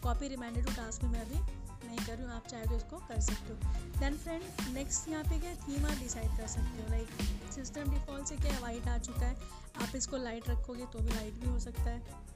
कॉपी 0.03 0.29
रिमाइंडर 0.29 0.65
टू 0.65 0.75
टास्क 0.75 1.05
में 1.05 1.11
मैं 1.11 1.21
अभी 1.21 1.39
नहीं 1.87 1.99
कर 2.07 2.13
रही 2.13 2.25
हूँ। 2.25 2.33
आप 2.33 2.47
चाहे 2.47 2.67
तो 2.67 2.77
इसको 2.77 2.97
कर 3.09 3.21
सकते 3.21 3.53
हो। 3.53 3.99
देन 4.01 4.17
फ्रेंड 4.19 4.43
नेक्स्ट 4.75 5.09
यहाँ 5.09 5.25
पे 5.25 5.39
क्या 5.41 5.55
थीम 5.67 5.87
आप 5.87 5.99
डिसाइड 5.99 6.37
कर 6.39 6.47
सकते 6.47 6.83
हो। 6.83 6.89
लाइक 6.91 7.09
सिस्टम 7.55 7.91
डिफ़ॉल्ट 7.91 8.27
से 8.29 8.37
क्या 8.37 8.59
वाइट 8.61 8.89
आ 8.89 8.97
चुका 8.99 9.27
है? 9.27 9.37
आप 9.83 9.97
इसको 9.97 10.17
लाइट 10.17 10.49
रखोगे 10.51 10.87
तो 10.93 10.99
भी 10.99 11.15
लाइट 11.15 11.35
भी 11.41 11.49
हो 11.49 11.59
सकता 11.61 11.91
है। 11.91 12.27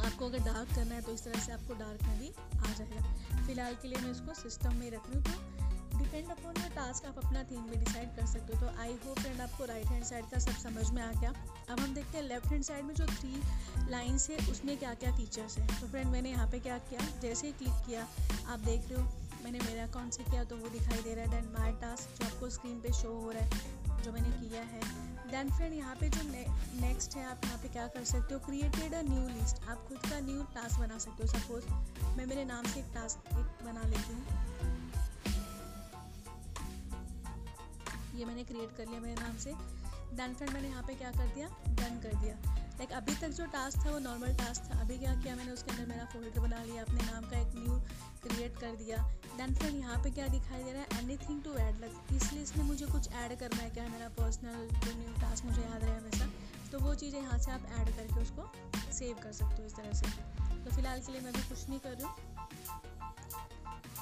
आपको 0.00 0.26
अगर 0.26 0.38
डार्क 0.44 0.74
करना 0.74 0.94
है 0.94 1.02
तो 1.02 1.12
इस 1.12 1.24
तरह 1.24 1.40
से 1.40 1.52
आपको 1.52 1.74
डार्क 1.78 2.02
में 2.02 2.18
भी 2.18 2.28
आ 2.58 2.72
जाएगा। 2.72 3.46
फ़िलहाल 3.46 3.74
के 3.82 3.88
लिए 3.88 4.02
मैं 4.02 4.10
इसको 4.10 4.34
सिस्टम 4.34 4.76
में 4.76 4.90
रख 4.90 5.08
रही 5.08 5.16
हूँ। 5.16 5.24
तो 5.24 5.49
डिपेंड 6.00 6.30
अपॉन 6.30 6.60
योर 6.60 6.70
टास्क 6.74 7.06
आप 7.06 7.18
अपना 7.18 7.42
थीम 7.44 7.62
में 7.62 7.78
डिसाइड 7.78 8.16
कर 8.16 8.26
सकते 8.26 8.56
हो। 8.56 8.60
तो 8.60 8.78
आई 8.80 8.92
होप 9.06 9.18
फ्रेंड 9.18 9.40
आपको 9.40 9.64
राइट 9.64 9.86
हैंड 9.86 10.04
साइड 10.04 10.30
का 10.30 10.38
सब 10.38 10.58
समझ 10.58 10.90
में 10.90 11.02
आ 11.02 11.10
गया। 11.12 11.32
अब 11.70 11.80
हम 11.80 11.94
देखते 11.94 12.18
हैं 12.18 12.24
लेफ़्ट 12.24 12.46
हैंड 12.46 12.64
साइड 12.64 12.84
में 12.84 12.94
जो 12.94 13.06
थ्री 13.06 13.42
लाइन्स 13.90 14.28
है, 14.30 14.36
उसमें 14.50 14.76
क्या 14.78 14.94
क्या 14.94 15.16
फीचर्स 15.16 15.58
हैं। 15.58 15.80
तो 15.80 15.86
फ्रेंड 15.86 16.10
मैंने 16.10 16.30
यहाँ 16.30 16.48
पे 16.50 16.58
क्या 16.60 16.78
किया? 16.90 17.00
जैसे 17.22 17.46
ही 17.46 17.52
क्लिक 17.52 17.86
किया, 17.86 18.06
आप 18.48 18.58
देख 18.60 18.88
रहे 18.88 19.00
हो, 19.00 19.08
मैंने 19.44 19.58
मेरा 19.58 19.84
अकाउंट 19.84 20.12
से 20.12 20.24
किया 20.24 20.42
तो 20.44 20.56
वो 20.56 20.68
दिखाई 20.68 21.02
दे 21.02 21.14
रहा 21.14 21.24
है। 21.24 21.30
देन 21.30 21.52
माई 21.52 21.72
टास्क 21.80 22.18
जो 22.18 22.26
आपको 22.26 22.48
स्क्रीन 22.50 22.80
पे 22.80 22.92
शो 22.92 23.12
हो 23.14 23.30
रहा 23.30 23.42
है, 23.44 24.02
जो 24.02 24.12
मैंने 24.12 24.30
किया 24.40 24.62
है। 24.62 24.80
देन 25.30 25.50
फ्रेंड 25.50 25.74
यहाँ 25.74 25.94
पे 25.96 26.08
जो 26.08 26.22
नेक्स्ट 26.80 27.16
है, 27.16 27.24
आप 27.26 27.44
यहाँ 27.44 27.58
पे 27.58 27.68
क्या 27.68 27.86
कर 27.86 28.04
सकते 28.04 28.34
हो? 28.34 28.40
क्रिएटेड 28.40 28.94
अ 28.94 29.02
न्यू 29.04 29.26
लिस्ट 29.30 29.68
आप 29.68 29.86
खुद 29.88 30.10
का 30.10 30.20
न्यू 30.20 30.42
टास्क 30.54 30.80
बना 30.80 30.98
सकते 30.98 31.22
हो। 31.22 31.38
सपोज़ 31.38 31.64
मैं 32.16 32.26
मेरे 32.26 32.44
नाम 32.44 32.64
से 32.64 32.80
एक 32.80 32.92
टास्क 32.94 33.32
एक 33.32 33.66
बना 33.66 33.88
लेती 33.88 34.12
हूँ। 34.12 34.79
ये 38.20 38.26
मैंने 38.26 38.44
क्रिएट 38.44 38.76
कर 38.76 38.86
लिया 38.86 39.00
मेरे 39.00 39.14
नाम 39.20 39.36
से। 39.36 39.50
डन 40.16 40.34
फ्रेंड 40.34 40.52
मैंने 40.52 40.68
यहाँ 40.68 40.82
पे 40.82 40.94
क्या 40.94 41.10
कर 41.10 41.26
दिया? 41.26 41.48
डन 41.68 42.00
कर 42.02 42.14
दिया। 42.14 42.34
लाइक 42.54 42.92
अभी 42.92 43.14
तक 43.14 43.28
जो 43.28 43.46
टास्क 43.46 43.86
था, 43.86 43.90
वो 43.90 43.98
नॉर्मल 43.98 44.28
टास्क 44.28 44.62
था। 44.62 44.80
अभी 44.80 44.98
क्या 44.98 45.14
किया 45.14 45.36
मैंने, 45.36 45.52
उसके 45.52 45.70
अंदर 45.70 45.86
मेरा 45.86 46.04
फोल्डर 46.04 46.40
बना 46.40 46.62
लिया, 46.64 46.82
अपने 46.82 47.00
नाम 47.12 47.24
का 47.24 47.38
एक 47.38 47.54
न्यू 47.54 47.78
क्रिएट 48.22 48.58
कर 48.58 48.76
दिया। 48.76 48.96
डन 49.38 49.54
फ्रेंड 49.54 49.76
यहाँ 49.76 50.02
पे 50.02 50.10
क्या 50.10 50.28
दिखाई 50.28 50.64
दे 50.64 50.72
रहा 50.72 50.82
है? 50.82 51.04
एनीथिंग 51.04 51.42
टू 51.42 51.54
ऐड 51.54 51.80
लाइक 51.80 51.92
इसलिए 52.12 52.42
इसमें 52.42 52.64
मुझे 52.64 52.86
कुछ 52.86 53.12
ऐड 53.12 53.38
करना 53.38 53.62
है 53.62 53.70
क्या? 53.70 53.84
है 53.84 53.92
मेरा 53.92 54.08
पर्सनल 54.08 54.68
जो 54.68 54.98
न्यू 54.98 55.12
टास्क 55.12 55.44
मुझे 55.44 55.62
याद 55.62 55.84
रहे 55.84 55.96
हमेशा। 55.96 56.30
तो 56.72 56.78
वो 56.78 56.94
चीज़ें 56.94 57.20
यहाँ 57.22 57.38
से 57.38 57.50
आप 57.50 57.66
ऐड 57.78 57.96
करके 57.96 58.20
उसको 58.20 58.52
सेव 58.92 59.16
कर 59.22 59.32
सकते 59.32 59.62
हो 59.62 59.66
इस 59.66 59.74
तरह 59.74 59.92
से। 59.92 60.06
तो 60.64 60.76
फ़िलहाल 60.76 61.00
के 61.00 61.12
लिए 61.12 61.20
मैं 61.20 61.32
भी 61.32 61.42
कुछ 61.42 61.68
नहीं 61.68 61.80
कर 61.80 61.90
रही 61.90 62.04
हूँ। 62.04 62.39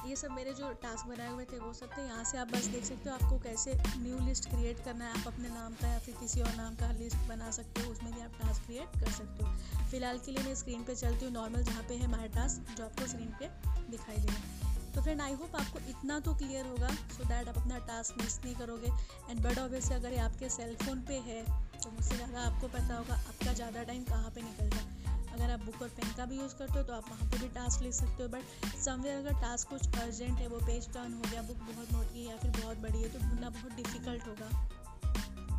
ये 0.07 0.17
सब 0.17 0.31
मेरे 0.31 0.53
जो 0.55 0.71
टास्क 0.83 1.07
बनाए 1.07 1.31
हुए 1.31 1.45
थे, 1.45 1.59
वो 1.59 1.73
सब 1.73 1.91
थे। 1.97 2.03
यहाँ 2.03 2.25
से 2.25 2.39
आप 2.39 2.53
बस 2.53 2.67
देख 2.67 2.85
सकते 2.85 3.11
हो 3.11 3.15
आपको 3.15 3.39
कैसे 3.39 3.75
न्यू 3.99 4.19
लिस्ट 4.19 4.49
क्रिएट 4.51 4.85
करना 4.85 5.05
है। 5.05 5.21
आप 5.21 5.27
अपने 5.27 5.49
नाम 5.49 5.75
का 5.75 5.89
या 5.89 5.99
फिर 5.99 6.15
किसी 6.21 6.41
और 6.43 6.55
नाम 6.57 6.75
का 6.75 6.91
लिस्ट 6.93 7.29
बना 7.29 7.51
सकते 7.51 7.83
हो, 7.83 7.93
उसमें 7.93 8.13
भी 8.13 8.21
आप 8.21 8.39
टास्क 8.43 8.67
क्रिएट 8.67 9.01
कर 9.01 9.11
सकते 9.13 9.45
हो। 9.45 9.51
फ़िलहाल 9.91 10.19
के 10.19 10.33
लिए 10.33 10.45
मैं 10.45 10.55
स्क्रीन 10.55 10.85
पे 10.85 10.95
चलती 10.97 11.25
हूँ। 11.25 11.33
नॉर्मल 11.35 11.63
जहाँ 11.65 11.83
पे 11.89 11.95
है 11.95 12.11
माई 12.11 12.29
टास्क 12.37 12.77
जो 12.77 12.85
आपको 12.85 13.07
स्क्रीन 13.07 13.35
पे 13.41 13.51
दिखाई 13.91 14.17
देगा। 14.17 14.67
तो 14.95 15.03
फ्रेंड 15.03 15.21
आई 15.21 15.33
होप 15.33 15.57
आपको 15.57 15.79
इतना 15.91 16.19
तो 16.21 16.35
क्लियर 16.35 16.67
होगा 16.67 16.89
सो 16.89 17.25
दैट 17.25 17.49
आप 17.49 17.57
अपना 17.57 17.79
टास्क 17.89 18.21
मिस 18.21 18.39
नहीं 18.45 18.55
करोगे। 18.55 18.93
एंड 19.31 19.41
बट 19.41 19.59
ऑब्वियसली 19.59 19.95
अगर 19.97 20.13
ये 20.13 20.19
आपके 20.21 20.49
सेलफोन 20.51 21.01
पे 21.09 21.19
है 21.27 21.43
तो 21.83 21.91
मुझसे 21.91 22.17
ज़्यादा 22.17 22.41
आपको 22.43 22.69
पता 22.69 22.97
होगा 22.97 23.15
आपका 23.15 23.53
ज़्यादा 23.53 23.83
टाइम 23.83 24.05
कहाँ 24.05 24.31
पे 24.31 24.43
निकल 24.43 24.71
जाए 24.71 24.98
अगर 25.39 25.51
आप 25.53 25.61
बुक 25.65 25.83
और 25.83 25.89
पेन 25.97 26.13
का 26.17 26.25
भी 26.27 26.37
यूज़ 26.37 26.55
करते 26.57 26.79
हो 26.79 26.85
तो 26.85 26.93
आप 26.93 27.11
वहाँ 27.11 27.27
पर 27.31 27.39
भी 27.39 27.49
टास्क 27.55 27.83
लिख 27.83 27.93
सकते 27.95 28.23
हो 28.23 28.29
बट 28.29 28.79
समवेयर 28.79 29.19
अगर 29.19 29.41
टास्क 29.43 29.69
कुछ 29.69 29.99
अर्जेंट 30.01 30.39
है, 30.39 30.47
वो 30.49 30.59
पेज 30.67 30.89
टर्न 30.95 31.13
हो 31.15 31.31
गया 31.31 31.43
बुक 31.43 31.57
बहुत 31.69 31.93
मोटी 31.93 32.19
है 32.19 32.31
या 32.31 32.37
फिर 32.37 32.51
बहुत 32.57 32.79
बड़ी 32.79 33.03
है 33.03 33.09
तो 33.09 33.19
ढूंढना 33.21 33.51
बहुत 33.51 33.73
डिफ़िकल्ट 33.77 34.27
होगा। 34.29 34.49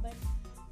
बट 0.03 0.27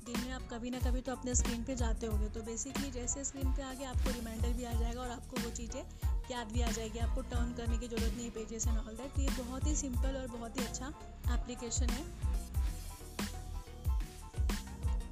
दिन 0.06 0.20
में 0.22 0.32
आप 0.32 0.48
कभी 0.52 0.70
ना 0.70 0.80
कभी 0.80 1.02
तो 1.02 1.12
अपने 1.12 1.36
स्क्रीन 1.36 1.64
पे 1.64 1.76
जाते 1.76 2.08
होगे 2.08 2.30
तो 2.30 2.42
बेसिकली 2.44 2.92
जैसे 2.92 3.24
स्क्रीन 3.26 3.52
पे 3.54 3.62
आगे 3.64 3.86
आपको 3.86 4.12
रिमाइंडर 4.12 4.54
भी 4.58 4.64
आ 4.64 4.74
जाएगा 4.74 5.02
और 5.02 5.10
आपको 5.12 5.42
वो 5.44 5.50
चीज़ें 5.52 5.82
याद 6.32 6.52
भी 6.54 6.62
आ 6.62 6.72
जाएगी, 6.72 7.00
आपको 7.00 7.22
टर्न 7.32 7.54
करने 7.58 7.78
की 7.78 7.88
ज़रूरत 7.88 8.14
नहीं 8.18 8.30
पेजेस 8.32 8.68
एंड 8.68 8.78
ऑल 8.78 8.96
दैट 8.96 9.16
तो 9.16 9.22
ये 9.22 9.30
बहुत 9.38 9.68
ही 9.68 9.76
सिंपल 9.76 10.18
और 10.22 10.28
बहुत 10.30 10.60
ही 10.60 10.66
अच्छा 10.66 10.88
एप्लीकेशन 11.34 11.90
है। 11.90 12.06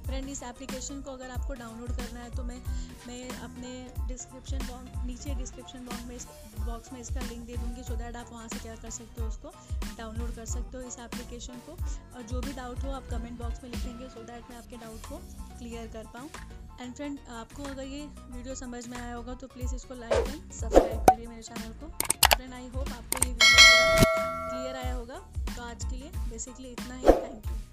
फ्रेंड 0.06 0.28
इस 0.28 0.42
एप्लीकेशन 0.42 1.00
को 1.02 1.10
अगर 1.10 1.30
आपको 1.30 1.54
डाउनलोड 1.54 1.90
करना 1.96 2.20
है 2.20 2.30
तो 2.36 2.42
मैं 2.44 2.60
मैं 3.06 3.28
अपने 3.40 3.70
डिस्क्रिप्शन 4.08 4.66
बॉक्स 4.66 5.04
नीचे 5.06 5.34
डिस्क्रिप्शन 5.34 5.86
बॉक्स 5.86 6.04
में 6.06 6.14
इस 6.16 6.26
बॉक्स 6.60 6.92
में 6.92 7.00
इसका 7.00 7.20
लिंक 7.22 7.46
दे 7.46 7.56
दूँगी 7.56 7.82
सो 7.82 7.96
दैट 7.96 8.16
आप 8.16 8.32
वहाँ 8.32 8.48
से 8.48 8.58
क्या 8.58 8.74
कर 8.76 8.90
सकते 8.90 9.22
हो 9.22 9.28
उसको 9.28 9.52
डाउनलोड 9.98 10.34
कर 10.36 10.46
सकते 10.46 10.76
हो 10.76 10.82
इस 10.82 10.98
एप्लीकेशन 10.98 11.60
को। 11.66 11.72
और 12.16 12.22
जो 12.22 12.40
भी 12.40 12.52
डाउट 12.52 12.84
हो, 12.84 12.90
आप 12.90 13.06
कमेंट 13.10 13.38
बॉक्स 13.38 13.62
में 13.62 13.70
लिखेंगे 13.70 14.08
सो 14.08 14.22
दैट 14.22 14.50
मैं 14.50 14.56
आपके 14.56 14.76
डाउट 14.76 15.08
को 15.08 15.18
क्लियर 15.58 15.86
कर 15.92 16.06
पाऊँ। 16.14 16.30
एंड 16.80 16.94
फ्रेंड 16.94 17.18
आपको 17.34 17.62
अगर 17.64 17.84
ये 17.84 18.04
वीडियो 18.06 18.54
समझ 18.54 18.86
में 18.88 18.98
आया 18.98 19.14
होगा 19.14 19.34
तो 19.34 19.46
प्लीज़ 19.54 19.74
इसको 19.74 19.94
लाइक 19.94 20.28
एंड 20.28 20.52
सब्सक्राइब 20.52 21.04
करिए 21.10 21.26
मेरे 21.26 21.42
चैनल 21.42 21.72
को। 21.80 21.88
फ्रेंड 22.36 22.52
आई 22.54 22.68
होप 22.68 22.88
आपको 22.88 23.26
ये 23.26 23.32
वीडियो 23.32 24.04
क्लियर 24.50 24.76
आया 24.76 24.94
होगा। 24.94 25.18
तो 25.56 25.62
आज 25.62 25.84
के 25.84 25.96
लिए 25.96 26.10
बेसिकली 26.28 26.70
इतना 26.70 26.94
ही। 26.94 27.06
थैंक 27.06 27.46
यू 27.46 27.65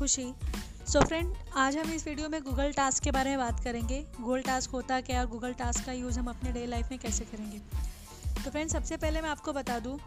खुशी। 0.00 0.22
सो 0.22 0.98
so 0.98 1.06
फ्रेंड 1.06 1.32
आज 1.58 1.76
हम 1.76 1.90
इस 1.92 2.06
वीडियो 2.06 2.28
में 2.28 2.40
गूगल 2.42 2.70
टास्क 2.72 3.02
के 3.04 3.10
बारे 3.10 3.30
में 3.30 3.38
बात 3.38 3.58
करेंगे। 3.64 3.98
गूगल 4.20 4.42
टास्क 4.42 4.70
होता 4.70 5.00
क्या 5.00 5.20
और 5.20 5.26
गूगल 5.28 5.52
टास्क 5.54 5.84
का 5.86 5.92
यूज़ 5.92 6.18
हम 6.18 6.28
अपने 6.28 6.52
डेली 6.52 6.66
लाइफ 6.66 6.90
में 6.90 6.98
कैसे 6.98 7.24
करेंगे? 7.24 7.58
तो 8.44 8.50
फ्रेंड 8.50 8.70
सबसे 8.70 8.96
पहले 8.96 9.20
मैं 9.20 9.28
आपको 9.30 9.52
बता 9.52 9.78
दूँ, 9.78 9.98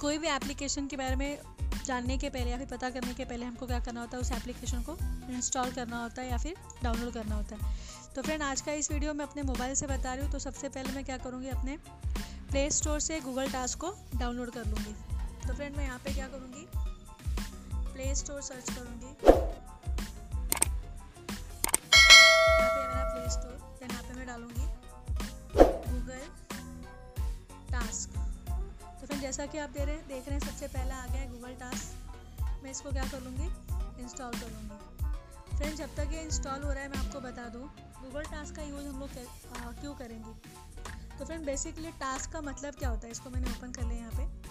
कोई 0.00 0.18
भी 0.18 0.28
एप्लीकेशन 0.28 0.86
के 0.86 0.96
बारे 0.96 1.16
में 1.16 1.38
जानने 1.86 2.18
के 2.18 2.28
पहले 2.28 2.50
या 2.50 2.58
फिर 2.58 2.66
पता 2.68 2.90
करने 2.90 3.14
के 3.14 3.24
पहले 3.24 3.46
हमको 3.46 3.66
क्या 3.66 3.80
करना 3.80 4.00
होता 4.00 4.16
है, 4.16 4.20
उस 4.22 4.32
एप्लीकेशन 4.32 4.82
को 4.82 4.96
इंस्टॉल 5.32 5.72
करना 5.72 6.02
होता 6.02 6.22
है 6.22 6.30
या 6.30 6.38
फिर 6.38 6.54
डाउनलोड 6.82 7.12
करना 7.12 7.34
होता 7.34 7.56
है। 7.56 7.74
तो 8.14 8.22
फ्रेंड 8.22 8.42
आज 8.42 8.60
का 8.60 8.72
इस 8.74 8.90
वीडियो 8.92 9.14
में 9.14 9.24
अपने 9.24 9.42
मोबाइल 9.42 9.74
से 9.74 9.86
बता 9.86 10.14
रही 10.14 10.24
हूँ 10.24 10.32
तो 10.32 10.38
सबसे 10.40 10.68
पहले 10.68 10.92
मैं 10.92 11.04
क्या 11.04 11.18
करूँगी, 11.18 11.48
अपने 11.48 11.76
प्ले 12.50 12.70
स्टोर 12.70 13.00
से 13.00 13.20
गूगल 13.20 13.50
टास्क 13.50 13.80
को 13.80 13.94
डाउनलोड 14.16 14.50
कर 14.50 14.66
लूँगी। 14.66 14.94
तो 15.46 15.54
फ्रेंड 15.54 15.76
मैं 15.76 15.84
यहाँ 15.84 15.98
पे 15.98 16.14
क्या 16.14 16.28
करूँगी 16.28 16.66
प्ले 17.94 18.14
स्टोर 18.16 18.40
सर्च 18.42 18.70
करूँगी। 18.70 19.10
मेरा 22.74 23.02
प्ले 23.10 23.30
स्टोर 23.30 23.52
देन 23.80 23.90
यहाँ 23.90 24.02
पे 24.02 24.14
मैं 24.14 24.26
डालूँगी। 24.26 24.66
गूगल 25.90 26.24
टास्क 27.70 28.08
तो 29.00 29.06
फिर 29.06 29.18
जैसा 29.18 29.46
कि 29.46 29.58
आप 29.58 29.70
दे 29.70 29.84
रहे 29.84 29.94
हैं, 29.94 30.06
देख 30.08 30.28
रहे 30.28 30.38
हैं, 30.38 30.46
सबसे 30.46 30.66
पहला 30.68 30.94
आ 30.94 31.06
गया 31.06 31.20
है 31.20 31.30
गूगल 31.32 31.54
टास्क 31.60 32.62
मैं 32.64 32.70
इसको 32.70 32.90
क्या 32.92 33.04
कर 33.04 33.20
लूँगी? 33.20 33.48
इंस्टॉल 34.02 34.32
करूँगी 34.32 35.56
फ्रेंड 35.56 35.76
जब 35.76 35.94
तक 35.96 36.12
ये 36.12 36.20
इंस्टॉल 36.22 36.62
हो 36.62 36.72
रहा 36.72 36.82
है, 36.82 36.88
मैं 36.88 36.98
आपको 36.98 37.20
बता 37.20 37.48
दूँ 37.48 37.68
गूगल 38.00 38.24
टास्क 38.30 38.56
का 38.56 38.62
यूज़ 38.62 38.86
हम 38.86 39.00
लोग 39.00 39.10
क्यों 39.80 39.94
करेंगे? 39.94 40.32
तो 41.18 41.24
फ्रेंड 41.24 41.44
बेसिकली 41.46 41.90
टास्क 42.00 42.32
का 42.32 42.40
मतलब 42.42 42.74
क्या 42.74 42.88
होता 42.88 43.06
है? 43.06 43.10
इसको 43.12 43.30
मैंने 43.30 43.50
ओपन 43.50 43.72
कर 43.72 43.82
लिया 43.82 43.98
यहाँ 43.98 44.12
पे। 44.12 44.43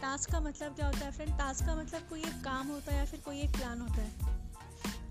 टास्क 0.00 0.30
का 0.32 0.40
मतलब 0.40 0.74
क्या 0.74 0.86
होता 0.86 1.04
है 1.04 1.10
फ्रेंड 1.12 1.32
टास्क 1.38 1.66
का 1.66 1.74
मतलब 1.76 2.08
कोई 2.10 2.20
एक 2.20 2.42
काम 2.44 2.68
होता 2.68 2.92
है 2.92 2.98
या 2.98 3.04
फिर 3.04 3.20
कोई 3.20 3.40
एक 3.40 3.50
प्लान 3.50 3.80
होता 3.80 4.02
है। 4.02 4.38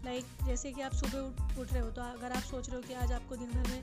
लाइक 0.05 0.23
like, 0.23 0.45
जैसे 0.45 0.71
कि 0.71 0.81
आप 0.81 0.93
सुबह 0.93 1.19
उठ 1.19 1.57
उठ 1.59 1.73
रहे 1.73 1.81
हो 1.81 1.89
तो 1.91 2.01
अगर 2.03 2.31
आप 2.31 2.43
सोच 2.43 2.69
रहे 2.69 2.75
हो 2.75 2.81
कि 2.81 2.93
आज 2.93 3.11
आपको 3.11 3.35
दिन 3.35 3.51
भर 3.51 3.69
में 3.71 3.81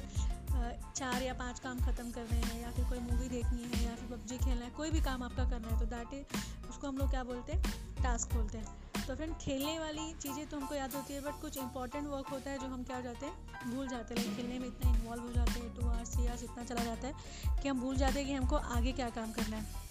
चार 0.96 1.22
या 1.22 1.32
पाँच 1.34 1.58
काम 1.60 1.80
ख़त्म 1.80 2.10
करने 2.10 2.36
हैं 2.36 2.60
या 2.62 2.70
फिर 2.70 2.84
कोई 2.84 2.98
मूवी 2.98 3.28
देखनी 3.28 3.62
है 3.62 3.84
या 3.84 3.94
फिर 3.96 4.08
पबजी 4.10 4.38
खेलना 4.38 4.64
है 4.64 4.70
कोई 4.70 4.90
भी 4.90 5.00
काम 5.00 5.22
आपका 5.22 5.44
करना 5.44 5.68
है 5.68 5.80
तो 5.80 5.86
दैट 5.86 6.14
इज़ 6.14 6.68
उसको 6.68 6.88
हम 6.88 6.98
लोग 6.98 7.10
क्या 7.10 7.24
बोलते 7.24 7.52
हैं? 7.52 7.62
टास्क 8.02 8.34
बोलते 8.34 8.58
हैं। 8.58 9.04
तो 9.06 9.14
फ्रेंड 9.16 9.34
खेलने 9.36 9.78
वाली 9.78 10.12
चीज़ें 10.22 10.46
तो 10.46 10.56
हमको 10.56 10.74
याद 10.74 10.94
होती 10.94 11.14
है 11.14 11.20
बट 11.20 11.40
कुछ 11.40 11.56
इंपॉर्टेंट 11.58 12.06
वर्क 12.08 12.28
होता 12.28 12.50
है 12.50 12.58
जो 12.58 12.66
हम 12.66 12.84
क्या 12.84 12.96
हो 12.96 13.02
जाते 13.02 13.26
हैं? 13.26 13.70
भूल 13.74 13.88
जाते 13.88 14.14
हैं। 14.14 14.22
लाइक 14.22 14.36
खेलने 14.36 14.58
में 14.58 14.66
इतना 14.68 14.90
इन्वॉल्व 14.90 15.22
हो 15.22 15.32
जाते 15.32 15.60
हैं 15.60 15.74
टू 15.76 15.86
आवर्स 15.88 16.14
थ्री 16.14 16.26
आवर्स 16.26 16.42
इतना 16.42 16.64
चला 16.64 16.84
जाता 16.84 17.06
है 17.06 17.60
कि 17.62 17.68
हम 17.68 17.80
भूल 17.80 17.96
जाते 17.96 18.18
हैं 18.18 18.28
कि 18.28 18.34
हमको 18.34 18.56
आगे 18.56 18.92
क्या 18.92 19.10
काम 19.10 19.32
करना 19.32 19.56
है। 19.56 19.85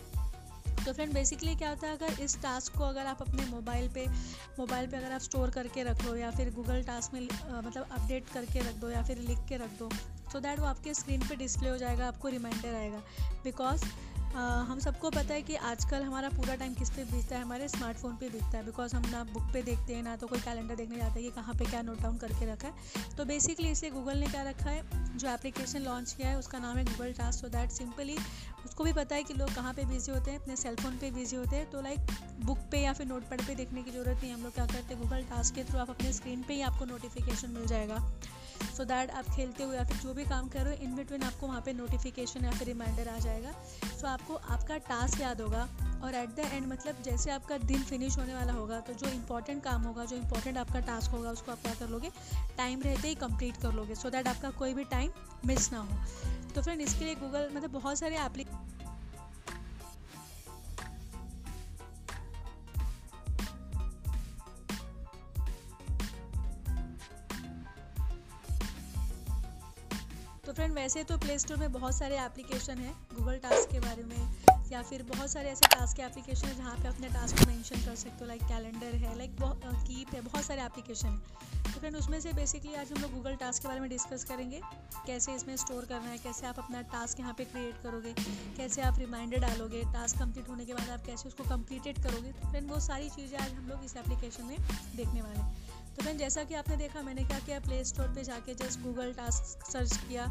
तो 0.85 0.93
फ्रेंड 0.93 1.13
बेसिकली 1.13 1.55
क्या 1.55 1.69
होता 1.69 1.87
है 1.87 1.97
अगर 1.97 2.21
इस 2.21 2.35
टास्क 2.41 2.77
को 2.77 2.83
अगर 2.83 3.05
आप 3.05 3.21
अपने 3.21 3.45
मोबाइल 3.45 3.87
पे 3.93 4.05
मोबाइल 4.59 4.87
पे 4.87 4.97
अगर 4.97 5.11
आप 5.11 5.21
स्टोर 5.21 5.49
करके 5.49 5.83
रख 5.83 6.05
लो 6.05 6.15
या 6.15 6.31
फिर 6.31 6.53
गूगल 6.55 6.83
टास्क 6.83 7.13
में 7.13 7.21
आ, 7.21 7.61
मतलब 7.61 7.87
अपडेट 7.91 8.29
करके 8.29 8.59
रख 8.59 8.75
दो 8.75 8.89
या 8.89 9.03
फिर 9.03 9.17
लिख 9.19 9.39
के 9.49 9.57
रख 9.57 9.79
दो 9.79 9.89
सो 10.31 10.39
दैट 10.39 10.59
वो 10.59 10.65
आपके 10.65 10.93
स्क्रीन 10.93 11.27
पे 11.29 11.35
डिस्प्ले 11.35 11.69
हो 11.69 11.77
जाएगा 11.77 12.07
आपको 12.07 12.27
रिमाइंडर 12.29 12.75
आएगा। 12.75 13.01
बिकॉज़ 13.43 13.85
हम 14.35 14.79
सबको 14.79 15.09
पता 15.09 15.33
है 15.33 15.41
कि 15.41 15.55
आजकल 15.55 16.01
हमारा 16.03 16.29
पूरा 16.29 16.55
टाइम 16.55 16.73
किस 16.73 16.89
पे 16.89 17.03
बीतता 17.05 17.35
है 17.35 17.41
हमारे 17.41 17.67
स्मार्टफ़ोन 17.67 18.15
पे 18.15 18.29
बीतता 18.29 18.57
है। 18.57 18.65
बिकॉज़ 18.65 18.95
हम 18.95 19.05
ना 19.11 19.23
बुक 19.23 19.43
पे 19.53 19.61
देखते 19.63 19.95
हैं 19.95 20.01
ना 20.03 20.15
तो 20.15 20.27
कोई 20.27 20.39
कैलेंडर 20.39 20.75
देखने 20.75 20.97
जाता 20.97 21.13
है 21.13 21.21
कि 21.21 21.29
कहाँ 21.31 21.53
पे 21.53 21.65
क्या 21.65 21.81
नोट 21.81 22.01
डाउन 22.01 22.17
करके 22.17 22.45
रखा 22.45 22.67
है। 22.67 23.15
तो 23.17 23.25
बेसिकली 23.25 23.69
इसे 23.71 23.89
गूगल 23.89 24.17
ने 24.17 24.27
क्या 24.27 24.41
रखा 24.43 24.69
है 24.69 25.17
जो 25.17 25.29
एप्लीकेशन 25.29 25.81
लॉन्च 25.81 26.11
किया 26.11 26.29
है 26.29 26.39
उसका 26.39 26.59
नाम 26.59 26.77
है 26.77 26.83
Google 26.85 27.13
task 27.13 27.41
so 27.41 27.47
that 27.49 27.71
simply 27.71 28.17
उसको 28.65 28.83
भी 28.83 28.93
पता 28.93 29.15
है 29.15 29.23
कि 29.23 29.33
लोग 29.33 29.53
कहाँ 29.55 29.73
पे 29.73 29.85
बिज़ी 29.85 30.11
होते 30.11 30.31
हैं, 30.31 30.39
अपने 30.39 30.55
सेलफोन 30.55 30.97
पे 30.97 31.11
बिज़ी 31.11 31.37
होते 31.37 31.55
हैं 31.55 31.69
तो 31.71 31.81
लाइक 31.81 32.11
बुक 32.45 32.57
पे 32.71 32.79
या 32.79 32.93
फिर 32.93 33.07
नोटपैड 33.07 33.45
पे 33.47 33.55
देखने 33.55 33.83
की 33.83 33.91
ज़रूरत 33.91 34.21
नहीं 34.21 34.31
हम 34.33 34.43
लोग 34.43 34.53
क्या 34.53 34.65
करते 34.65 34.93
हैं 34.93 35.01
गूगल 35.01 35.23
टास्क 35.29 35.55
के 35.55 35.63
थ्रू 35.63 35.79
आप 35.79 35.89
अपने 35.89 36.13
स्क्रीन 36.13 36.43
पे 36.47 36.53
ही 36.53 36.61
आपको 36.61 36.85
नोटिफिकेशन 36.85 37.49
मिल 37.49 37.65
जाएगा। 37.65 37.97
सो 38.55 38.83
so 38.83 38.87
दैट 38.87 39.11
आप 39.11 39.25
खेलते 39.25 39.63
हुए 39.63 39.75
या 39.75 39.83
फिर 39.83 39.97
जो 39.97 40.13
भी 40.13 40.23
काम 40.25 40.47
कर 40.49 40.63
रहे 40.63 40.75
हो 40.75 40.83
इन 40.83 40.95
बिटवीन 40.95 41.23
आपको 41.23 41.47
वहाँ 41.47 41.61
पे 41.61 41.73
नोटिफिकेशन 41.73 42.45
या 42.45 42.51
फिर 42.51 42.67
रिमाइंडर 42.67 43.07
आ 43.07 43.17
जाएगा। 43.19 43.51
सो 43.51 43.99
so 43.99 44.05
आपको 44.05 44.35
आपका 44.35 44.77
टास्क 44.89 45.21
याद 45.21 45.41
होगा 45.41 45.67
और 46.03 46.15
एट 46.15 46.35
द 46.35 46.49
एंड 46.53 46.67
मतलब 46.67 47.01
जैसे 47.03 47.31
आपका 47.31 47.57
दिन 47.57 47.83
फिनिश 47.83 48.17
होने 48.17 48.33
वाला 48.35 48.53
होगा 48.53 48.79
तो 48.79 48.93
जो 48.93 49.09
इंपॉर्टेंट 49.09 49.63
काम 49.63 49.81
होगा, 49.81 50.05
जो 50.05 50.15
इंपॉर्टेंट 50.15 50.57
आपका 50.57 50.79
टास्क 50.81 51.11
होगा, 51.11 51.31
उसको 51.31 51.51
आप 51.51 51.61
क्या 51.61 51.73
कर 51.73 51.89
लोगे? 51.89 52.11
टाइम 52.57 52.81
रहते 52.81 53.07
ही 53.07 53.15
कंप्लीट 53.15 53.57
कर 53.57 53.73
लोगे 53.73 53.95
सो 53.95 54.07
so 54.07 54.13
दैट 54.15 54.27
आपका 54.27 54.49
कोई 54.59 54.73
भी 54.73 54.83
टाइम 54.83 55.11
मिस 55.45 55.71
ना 55.71 55.79
हो। 55.79 56.53
तो 56.55 56.61
फ्रेंड 56.61 56.81
इसके 56.81 57.05
लिए 57.05 57.15
गूगल 57.15 57.49
मतलब 57.53 57.71
बहुत 57.71 57.99
सारे 57.99 58.17
एप्लीकेशन 58.17 58.84
तो 70.45 70.53
फ्रेंड 70.53 70.73
वैसे 70.73 71.03
तो 71.03 71.17
प्ले 71.17 71.37
स्टोर 71.39 71.57
में 71.57 71.71
बहुत 71.71 71.95
सारे 71.95 72.17
एप्लीकेशन 72.19 72.77
हैं 72.77 72.93
गूगल 73.13 73.37
टास्क 73.43 73.71
के 73.71 73.79
बारे 73.79 74.03
में, 74.03 74.17
या 74.71 74.81
फिर 74.81 75.03
बहुत 75.05 75.31
सारे 75.31 75.49
ऐसे 75.49 75.67
टास्क 75.67 75.97
के 75.97 76.03
एप्लीकेशन 76.03 76.47
है 76.47 76.55
जहाँ 76.57 76.75
पे 76.75 76.87
अपने 76.87 77.07
टास्क 77.09 77.39
को 77.39 77.47
मेंशन 77.47 77.85
कर 77.85 77.95
सकते 77.95 78.17
हो 78.21 78.25
लाइक 78.25 78.41
कैलेंडर 78.43 78.95
है 78.97 79.17
लाइक 79.17 79.31
कीप 79.39 80.13
है, 80.13 80.21
बहुत 80.21 80.43
सारे 80.45 80.61
एप्लीकेशन 80.61 81.07
है। 81.07 81.63
तो 81.63 81.79
फ्रेंड 81.79 81.95
उसमें 81.95 82.19
से 82.21 82.33
बेसिकली 82.33 82.75
आज 82.75 82.91
हम 82.91 83.01
लोग 83.01 83.13
गूगल 83.13 83.35
टास्क 83.35 83.61
के 83.61 83.67
बारे 83.67 83.79
में 83.79 83.89
डिस्कस 83.89 84.23
करेंगे, 84.23 84.61
कैसे 85.05 85.35
इसमें 85.35 85.55
स्टोर 85.57 85.85
करना 85.85 86.09
है, 86.09 86.17
कैसे 86.19 86.47
आप 86.47 86.59
अपना 86.59 86.81
टास्क 86.93 87.19
यहाँ 87.19 87.33
पे 87.33 87.45
क्रिएट 87.45 87.81
करोगे, 87.83 88.13
कैसे 88.57 88.81
आप 88.81 88.99
रिमाइंडर 88.99 89.39
डालोगे 89.39 89.83
टास्क 89.93 90.19
कंप्लीट 90.19 90.49
होने 90.49 90.65
के 90.65 90.73
बाद 90.73 90.89
आप 90.89 91.05
कैसे 91.05 91.27
उसको 91.29 91.49
कम्प्लीटेड 91.49 92.03
करोगे। 92.03 92.31
तो 92.31 92.51
फ्रेंड 92.51 92.71
वो 92.71 92.79
सारी 92.81 93.09
चीज़ें 93.11 93.37
आज 93.39 93.53
हम 93.53 93.69
लोग 93.69 93.85
इस 93.85 93.97
एप्लीकेशन 93.97 94.45
में 94.45 94.57
देखने 94.95 95.21
वाले 95.21 95.39
हैं। 95.39 95.64
तो 95.95 96.03
फ्रेंड 96.03 96.19
जैसा 96.19 96.43
कि 96.43 96.55
आपने 96.55 96.75
देखा, 96.77 97.01
मैंने 97.01 97.23
क्या 97.23 97.39
किया 97.39 97.59
प्ले 97.59 97.83
स्टोर 97.85 98.07
पर 98.07 98.23
जाके 98.23 98.53
जस्ट 98.55 98.79
गूगल 98.81 99.13
टास्क 99.13 99.65
सर्च 99.65 99.97
किया। 99.97 100.25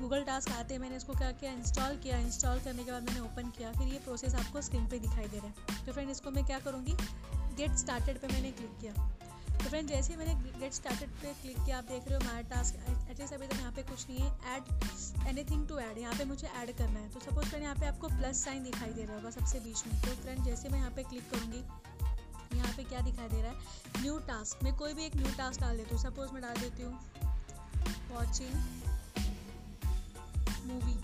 गूगल 0.00 0.22
टास्क 0.24 0.50
आते 0.50 0.78
मैंने 0.78 0.96
इसको 0.96 1.14
क्या 1.14 1.30
किया 1.32 1.52
इंस्टॉल 1.52 1.96
किया। 2.02 2.18
इंस्टॉल 2.18 2.60
करने 2.60 2.84
के 2.84 2.92
बाद 2.92 3.02
मैंने 3.02 3.20
ओपन 3.20 3.50
किया। 3.58 3.72
फिर 3.72 3.88
ये 3.88 3.98
प्रोसेस 3.98 4.34
आपको 4.34 4.62
स्क्रीन 4.62 4.86
पर 4.86 4.98
दिखाई 4.98 5.28
दे 5.28 5.38
रहा 5.38 5.48
है। 5.48 5.84
तो 5.86 5.92
फ्रेंड 5.92 6.10
इसको 6.10 6.30
मैं 6.30 6.44
क्या 6.46 6.58
करूँगी? 6.58 6.96
गेट 7.56 7.76
स्टार्टेड 7.76 8.20
पर 8.20 8.32
मैंने 8.32 8.50
क्लिक 8.52 8.78
किया। 8.80 8.92
तो 9.52 9.68
फ्रेंड 9.68 9.88
जैसे 9.88 10.12
ही 10.12 10.18
मैंने 10.18 10.34
गेट 10.60 10.72
स्टार्टेड 10.72 11.08
पे 11.22 11.32
क्लिक 11.42 11.56
किया, 11.56 11.78
आप 11.78 11.84
देख 11.84 12.08
रहे 12.08 12.18
हो 12.18 12.24
माई 12.24 12.42
टास्क 12.50 12.74
एटलीस्ट 13.10 13.34
अभी 13.34 13.46
तक 13.46 13.56
यहाँ 13.56 13.72
पे 13.72 13.82
कुछ 13.82 14.08
नहीं 14.10 14.18
है। 14.18 14.30
ऐड 14.54 15.28
एनीथिंग 15.28 15.66
टू 15.68 15.78
ऐड 15.78 15.98
यहाँ 15.98 16.14
पे 16.14 16.24
मुझे 16.24 16.48
ऐड 16.48 16.76
करना 16.78 16.98
है। 16.98 17.08
तो 17.10 17.20
सपोज़ 17.20 17.48
फ्रेंड 17.48 17.64
यहाँ 17.64 17.76
पे 17.76 17.86
आपको 17.86 18.08
प्लस 18.08 18.44
साइन 18.44 18.62
दिखाई 18.64 18.92
दे 18.92 19.04
रहा 19.04 19.16
होगा 19.16 19.30
सबसे 19.30 19.60
बीच 19.60 19.86
में। 19.86 20.00
तो 20.02 20.14
फ्रेंड 20.22 20.44
जैसे 20.44 20.68
मैं 20.68 20.78
यहाँ 20.78 20.90
पे 20.90 21.02
क्लिक 21.02 21.30
करूँगी 21.30 21.62
यहाँ 22.52 22.72
पे 22.76 22.84
क्या 22.84 23.00
दिखाई 23.00 23.28
दे 23.28 23.40
रहा 23.42 23.50
है? 23.50 24.02
न्यू 24.02 24.18
टास्क 24.28 24.62
मैं 24.64 24.74
कोई 24.76 24.94
भी 24.94 25.04
एक 25.04 25.16
न्यू 25.16 25.32
टास्क 25.38 25.60
डाल 25.60 25.76
देती 25.76 25.94
हूँ। 25.94 26.02
सपोज़ 26.02 26.32
मैं 26.32 26.42
डाल 26.42 26.56
देती 26.56 26.82
हूँ 26.82 26.98
वॉचिंग 28.10 28.54
मूवी 30.66 30.94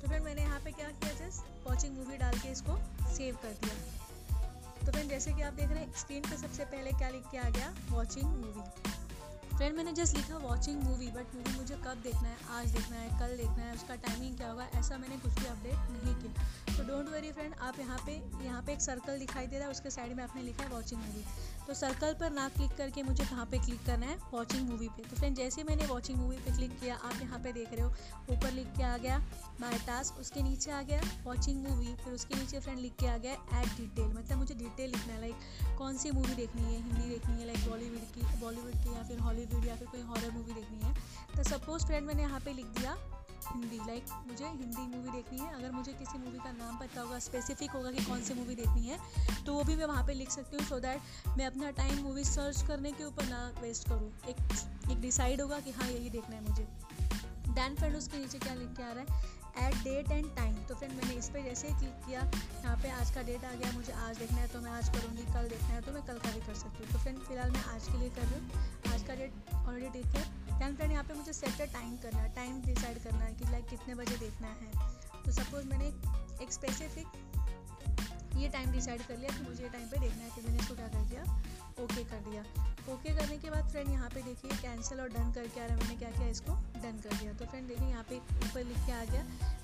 तो 0.00 0.08
फिर 0.08 0.20
मैंने 0.20 0.42
यहाँ 0.42 0.60
पे 0.60 0.72
क्या 0.72 0.88
किया 0.88 1.12
जस्ट 1.18 1.66
वॉचिंग 1.66 1.96
मूवी 1.96 2.16
डाल 2.18 2.38
के 2.38 2.48
इसको 2.48 2.78
सेव 3.14 3.36
कर 3.42 3.52
दिया। 3.62 3.74
तो 4.86 4.92
फिर 4.92 5.06
जैसे 5.08 5.32
कि 5.32 5.42
आप 5.42 5.52
देख 5.54 5.70
रहे 5.70 5.78
हैं 5.78 5.92
स्क्रीन 6.00 6.22
पे 6.22 6.36
सबसे 6.36 6.64
पहले 6.64 6.90
क्या 6.92 7.08
लिख 7.08 7.30
के 7.30 7.38
आ 7.38 7.48
गया? 7.50 7.72
वॉचिंग 7.90 8.26
मूवी 8.26 8.92
फ्रेंड 9.56 9.76
मैंने 9.76 9.92
जस्ट 9.92 10.16
लिखा 10.16 10.36
वॉचिंग 10.36 10.82
मूवी 10.82 11.06
बट 11.06 11.34
मूवी 11.34 11.52
मुझे 11.58 11.74
कब 11.84 12.00
देखना 12.02 12.28
है, 12.28 12.36
आज 12.52 12.70
देखना 12.70 12.96
है, 12.96 13.08
कल 13.20 13.36
देखना 13.36 13.64
है, 13.64 13.74
उसका 13.74 13.94
टाइमिंग 14.04 14.36
क्या 14.36 14.48
होगा, 14.50 14.64
ऐसा 14.74 14.96
मैंने 14.98 15.16
कुछ 15.16 15.38
भी 15.38 15.46
अपडेट 15.46 15.90
नहीं 15.92 16.14
किया। 16.22 16.76
तो 16.76 16.82
डोंट 16.84 17.08
वरी 17.08 17.30
फ्रेंड 17.32 17.54
आप 17.62 17.78
यहाँ 17.78 17.98
पे 18.06 18.12
यहाँ 18.44 18.62
पे 18.62 18.72
एक 18.72 18.80
सर्कल 18.80 19.18
दिखाई 19.18 19.46
दे 19.46 19.58
रहा 19.58 19.64
है, 19.64 19.70
उसके 19.70 19.90
साइड 19.90 20.16
में 20.16 20.22
आपने 20.24 20.42
लिखा 20.42 20.64
है 20.64 20.70
वॉचिंग 20.70 21.00
मूवी 21.00 21.24
तो 21.66 21.74
सर्कल 21.74 22.12
पर 22.14 22.30
ना 22.30 22.48
क्लिक 22.48 22.76
करके 22.78 23.02
मुझे 23.02 23.24
कहाँ 23.24 23.44
पे 23.46 23.58
क्लिक 23.58 23.84
करना 23.86 24.06
है? 24.06 24.16
वॉचिंग 24.32 24.68
मूवी 24.68 24.88
पे। 24.88 25.02
तो 25.02 25.16
फ्रेंड 25.16 25.36
जैसे 25.36 25.62
मैंने 25.64 25.86
वॉचिंग 25.86 26.18
मूवी 26.18 26.36
पे 26.36 26.56
क्लिक 26.56 26.78
किया, 26.80 26.94
आप 26.96 27.20
यहाँ 27.22 27.38
पे 27.38 27.52
देख 27.52 27.72
रहे 27.72 27.82
हो, 27.82 27.88
ऊपर 28.30 28.52
लिख 28.52 28.66
के 28.76 28.82
आ 28.82 28.96
गया 28.96 29.18
माई 29.60 29.78
टास्क 29.86 30.20
उसके 30.20 30.42
नीचे 30.42 30.70
आ 30.70 30.82
गया 30.82 31.00
वॉचिंग 31.24 31.62
मूवी 31.66 31.94
फिर 32.04 32.12
उसके 32.12 32.34
नीचे 32.34 32.60
फ्रेंड 32.60 32.78
लिख 32.78 32.92
के 33.00 33.06
आ 33.06 33.16
गया 33.16 33.32
एड 33.60 33.68
डिटेल 33.76 34.12
मतलब 34.14 34.38
मुझे 34.38 34.54
डिटेल 34.54 34.90
लिखना 34.90 35.12
है 35.12 35.20
लाइक 35.20 35.76
कौन 35.78 35.96
सी 35.96 36.10
मूवी 36.10 36.34
देखनी 36.34 36.62
है, 36.62 36.76
हिंदी 36.82 37.08
देखनी 37.08 37.40
है 37.40 37.46
लाइक 37.46 37.68
बॉलीवुड 37.70 38.14
की 38.14 38.40
बॉलीवुड 38.40 38.82
की 38.84 38.94
या 38.94 39.02
फिर 39.02 39.18
हॉलीवुड 39.20 39.66
या 39.66 39.76
फिर 39.76 39.88
कोई 39.88 40.02
हॉरर 40.02 40.30
मूवी 40.30 40.54
देखनी 40.54 40.80
है। 40.84 40.94
तो 41.36 41.42
सपोज़ 41.42 41.86
फ्रेंड 41.86 42.06
मैंने 42.06 42.22
यहाँ 42.22 42.40
पे 42.40 42.52
लिख 42.52 42.66
दिया 42.78 42.96
हिंदी 43.46 43.76
लाइक 43.76 44.04
like, 44.04 44.26
मुझे 44.28 44.44
हिंदी 44.44 44.86
मूवी 44.96 45.10
देखनी 45.10 45.38
है। 45.38 45.52
अगर 45.54 45.70
मुझे 45.70 45.92
किसी 45.92 46.18
मूवी 46.18 46.38
का 46.38 46.52
नाम 46.52 46.76
पता 46.78 47.00
होगा 47.00 47.18
स्पेसिफिक 47.18 47.70
होगा 47.70 47.90
कि 47.90 48.04
कौन 48.04 48.22
सी 48.22 48.34
मूवी 48.34 48.54
देखनी 48.54 48.86
है 48.86 48.98
तो 49.46 49.54
वो 49.54 49.64
भी 49.64 49.76
मैं 49.76 49.86
वहाँ 49.86 50.04
पे 50.06 50.14
लिख 50.14 50.30
सकती 50.30 50.56
हूँ 50.56 50.66
सो 50.66 50.78
दैट 50.80 51.36
मैं 51.38 51.46
अपना 51.46 51.70
टाइम 51.78 52.02
मूवी 52.02 52.24
सर्च 52.24 52.62
करने 52.62 52.92
के 52.92 53.04
ऊपर 53.04 53.28
ना 53.28 53.46
वेस्ट 53.60 53.88
करूँ। 53.88 54.10
एक 54.28 54.90
एक 54.90 55.00
डिसाइड 55.00 55.40
होगा 55.40 55.58
कि 55.60 55.70
हाँ 55.70 55.88
यही 55.90 56.10
देखना 56.10 56.36
है 56.36 56.48
मुझे। 56.48 56.66
दैन 57.54 57.74
फ्रेंड 57.74 57.96
उसके 57.96 58.18
नीचे 58.18 58.38
क्या 58.38 58.54
लिख 58.54 58.68
के 58.76 58.82
आ 58.82 58.92
रहा 58.92 59.00
है? 59.00 59.32
एट 59.56 59.74
डेट 59.84 60.10
एंड 60.10 60.26
टाइम 60.36 60.54
तो 60.68 60.74
फ्रेंड 60.74 60.92
मैंने 60.92 61.14
इस 61.14 61.28
पर 61.28 61.42
जैसे 61.42 61.68
ही 61.68 61.74
क्लिक 61.74 62.06
किया, 62.06 62.20
यहाँ 62.64 62.76
पे 62.82 62.90
आज 62.90 63.10
का 63.10 63.22
डेट 63.22 63.44
आ 63.44 63.52
गया, 63.52 63.72
मुझे 63.72 63.92
आज 63.92 64.18
देखना 64.18 64.38
है 64.38 64.48
तो 64.48 64.60
मैं 64.60 64.70
आज 64.72 64.88
करूँगी, 64.88 65.24
कल 65.34 65.48
देखना 65.48 65.68
है 65.68 65.80
तो 65.82 65.92
मैं 65.92 66.02
कल 66.06 66.18
का 66.18 66.30
भी 66.30 66.40
कर 66.46 66.54
सकती 66.54 66.84
हूँ। 66.84 66.92
तो 66.92 66.98
फ्रेंड 66.98 67.18
फ़िलहाल 67.18 67.50
मैं 67.50 67.64
आज 67.74 67.88
के 67.88 67.98
लिए 67.98 68.10
कर 68.10 68.22
रही 68.22 68.40
हूँ। 68.40 68.94
आज 68.94 69.02
का 69.02 69.14
डेट 69.14 69.32
ऑलरेडी 69.68 70.02
ठीक 70.02 70.16
है। 70.16 70.58
दैन 70.58 70.74
फ्रेंड 70.76 70.92
यहाँ 70.92 71.04
पे 71.04 71.14
मुझे 71.14 71.32
सेट 71.32 71.60
टाइम 71.72 71.96
करना 72.02 72.20
है 72.22 72.34
टाइम 72.34 72.60
डिसाइड 72.62 73.02
करना 73.04 73.24
है 73.24 73.34
कि 73.34 73.50
लाइक 73.50 73.66
कितने 73.70 73.94
बजे 73.94 74.16
देखना 74.18 74.48
है। 74.48 75.22
तो 75.24 75.32
सपोज़ 75.32 75.66
मैंने 75.66 75.86
एक 76.44 76.52
स्पेसिफिक 76.52 77.22
ये 78.36 78.48
टाइम 78.48 78.72
डिसाइड 78.72 79.02
कर 79.02 79.16
लिया 79.18 79.36
कि 79.36 79.48
मुझे 79.48 79.62
ये 79.62 79.68
टाइम 79.70 79.86
पे 79.88 79.98
देखना 79.98 80.22
है 80.22 80.30
फिर 80.30 80.44
मैंने 80.44 80.58
इसको 80.58 80.74
क्या 80.74 80.88
कर 80.88 81.04
दिया। 81.10 81.24
ओके 81.82 82.04
कर 82.04 82.20
दिया। 82.28 82.42
ओके 82.92 83.14
करने 83.16 83.36
के 83.38 83.50
बाद 83.50 83.68
फ्रेंड 83.70 83.90
यहाँ 83.90 84.08
पे 84.10 84.22
देखिए 84.22 84.56
कैंसिल 84.62 85.00
और 85.00 85.08
डन 85.08 85.32
करके 85.32 85.60
आ 85.60 85.64
रहा 85.64 85.74
है। 85.74 85.80
मैंने 85.80 85.96
क्या 85.96 86.10
किया? 86.10 86.28
इसको 86.28 86.52
डन 86.74 87.00
कर 87.04 87.16
दिया। 87.16 87.32
तो 87.32 87.46
फ्रेंड 87.46 87.68
देखिए 87.68 87.88
यहाँ 87.88 88.04
पे 88.08 88.16
ऊपर 88.16 88.64
लिख 88.64 88.86
के 88.86 88.92
आ 88.92 89.04
गया 89.04 89.22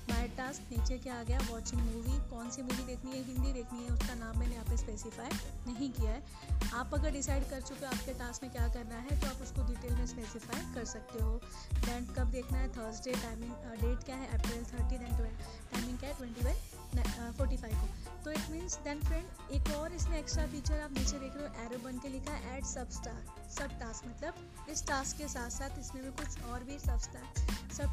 माई 0.09 0.27
टास्क 0.37 0.71
नीचे 0.71 0.97
क्या 0.97 1.19
आ 1.19 1.23
गया? 1.23 1.39
वॉचिंग 1.49 1.81
मूवी 1.81 2.17
कौन 2.29 2.49
सी 2.51 2.61
मूवी 2.61 2.83
देखनी 2.85 3.11
है? 3.11 3.23
हिंदी 3.25 3.51
देखनी 3.53 3.83
है। 3.83 3.89
उसका 3.91 4.15
नाम 4.15 4.39
मैंने 4.39 4.53
यहाँ 4.53 4.65
पे 4.65 4.77
स्पेसिफाई 4.77 5.29
नहीं 5.67 5.89
किया 5.91 6.11
है। 6.11 6.69
आप 6.73 6.93
अगर 6.93 7.11
डिसाइड 7.11 7.49
कर 7.49 7.61
चुके 7.61 7.85
हो 7.85 7.91
आपके 7.91 8.13
टास्क 8.19 8.43
में 8.43 8.51
क्या 8.51 8.67
करना 8.73 8.97
है 9.07 9.19
तो 9.21 9.27
आप 9.27 9.41
उसको 9.43 9.67
डिटेल 9.67 9.95
में 9.95 10.05
स्पेसिफाई 10.07 10.73
कर 10.75 10.85
सकते 10.93 11.23
हो। 11.23 11.39
दैन 11.85 12.13
कब 12.17 12.31
देखना 12.31 12.57
है? 12.57 12.69
थर्सडे 12.77 13.13
टाइमिंग 13.23 13.51
डेट 13.81 14.03
क्या 14.05 14.15
है? 14.15 14.27
अप्रैल 14.39 14.63
थर्टी 14.73 14.97
दैन 14.97 15.17
टाइमिंग 15.17 15.97
क्या 15.97 16.09
है? 16.09 16.15
ट्वेंटी 16.17 16.45
वन 16.45 16.80
फोर्टी 16.97 17.57
फाइव 17.57 17.75
को। 17.75 17.87
तो 18.23 18.31
इट 18.31 18.49
मीन्स 18.51 18.75
देन 18.83 18.99
फ्रेंड 19.03 19.53
एक 19.53 19.71
और 19.75 19.93
इसमें 19.93 20.17
एक्स्ट्रा 20.17 20.45
फीचर 20.47 20.81
आप 20.81 20.91
नीचे 20.93 21.19
देख 21.19 21.35
रहे 21.35 21.47
हो 21.47 21.65
एरो 21.65 21.83
बन 21.83 21.99
के 21.99 22.09
लिखा 22.09 22.33
है 22.33 22.57
एड 22.57 22.65
सब 22.65 22.89
स्टार 22.91 23.23
सब 23.57 23.79
टास्क 23.79 24.07
मतलब 24.07 24.67
इस 24.71 24.85
टास्क 24.87 25.17
के 25.17 25.27
साथ 25.27 25.49
साथ 25.51 25.79
इसमें 25.79 26.03
भी 26.03 26.11
कुछ 26.23 26.43
और 26.51 26.63
भी 26.63 26.79
सब 26.79 26.99
स्टार 26.99 27.73
सब 27.77 27.89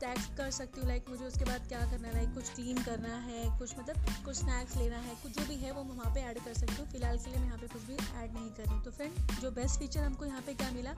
टैग 0.00 0.18
कर 0.36 0.50
सकती 0.50 0.80
हूँ 0.80 0.88
लाइक 0.88 1.08
मुझे 1.10 1.24
उसके 1.24 1.44
बाद 1.44 1.66
क्या 1.68 1.78
करना 1.90 2.08
है 2.08 2.14
लाइक 2.14 2.34
कुछ 2.34 2.50
क्लीन 2.54 2.82
करना 2.82 3.14
है, 3.20 3.58
कुछ 3.58 3.78
मतलब 3.78 4.24
कुछ 4.24 4.36
स्नैक्स 4.36 4.76
लेना 4.76 4.98
है, 4.98 5.14
कुछ 5.22 5.32
जो 5.38 5.46
भी 5.46 5.56
है 5.62 5.72
वो 5.72 5.82
मैं 5.84 5.96
वहाँ 5.96 6.12
पे 6.14 6.20
ऐड 6.22 6.38
कर 6.44 6.54
सकती 6.54 6.74
हूँ। 6.74 6.86
फ़िलहाल 6.90 7.18
के 7.18 7.30
लिए 7.30 7.38
मैं 7.38 7.46
यहाँ 7.46 7.58
पे 7.58 7.68
कुछ 7.68 7.82
भी 7.82 7.94
ऐड 7.94 8.34
नहीं 8.34 8.50
कर 8.50 8.70
रही 8.70 8.80
तो 8.80 8.90
फ्रेंड 8.90 9.40
जो 9.40 9.50
बेस्ट 9.50 9.80
फीचर 9.80 10.02
हमको 10.02 10.26
यहाँ 10.26 10.42
पे 10.42 10.54
क्या 10.54 10.70
मिला, 10.70 10.90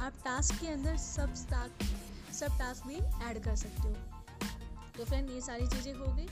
आप 0.00 0.12
टास्क 0.24 0.60
के 0.60 0.68
अंदर 0.68 0.96
सब 0.98 1.34
टास्क 1.50 2.34
सब 2.34 2.58
टास्क 2.58 2.86
भी 2.86 2.96
ऐड 3.28 3.42
कर 3.44 3.56
सकते 3.56 3.88
हो। 3.88 3.94
तो 4.96 5.04
फ्रेंड 5.04 5.30
ये 5.30 5.40
सारी 5.40 5.66
चीज़ें 5.68 5.92
हो 5.94 6.12
गई। 6.14 6.26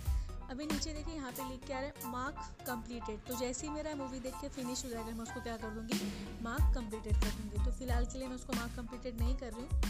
अभी 0.51 0.67
नीचे 0.67 0.93
देखिए, 0.93 1.15
यहाँ 1.15 1.31
पे 1.33 1.49
लिख 1.49 1.67
के 1.67 1.73
आ 1.75 1.81
रहा 1.81 1.89
है 1.89 2.11
मार्क 2.11 2.37
कंप्लीटेड 2.67 3.21
तो 3.29 3.37
जैसे 3.37 3.67
ही 3.67 3.73
मेरा 3.73 3.95
मूवी 3.95 4.21
देख 4.21 4.35
के 4.41 4.49
फिनिश 4.49 4.85
हो 4.85 4.91
जाएगा, 4.91 5.11
मैं 5.11 5.23
उसको 5.23 5.41
क्या 5.41 5.57
कर 5.57 5.71
दूँगी? 5.71 6.01
मार्क 6.43 6.75
कंप्लीटेड 6.75 7.15
कर 7.15 7.31
दूँगी. 7.31 7.65
तो 7.65 7.73
फ़िलहाल 7.73 8.07
के 8.07 8.19
लिए 8.19 8.29
मैं 8.29 8.37
उसको 8.37 8.53
मार्क 8.53 8.77
कंप्लीटेड 8.77 9.21
नहीं 9.21 9.37
कर 9.37 9.53
रही 9.53 9.63
हूँ. 9.63 9.81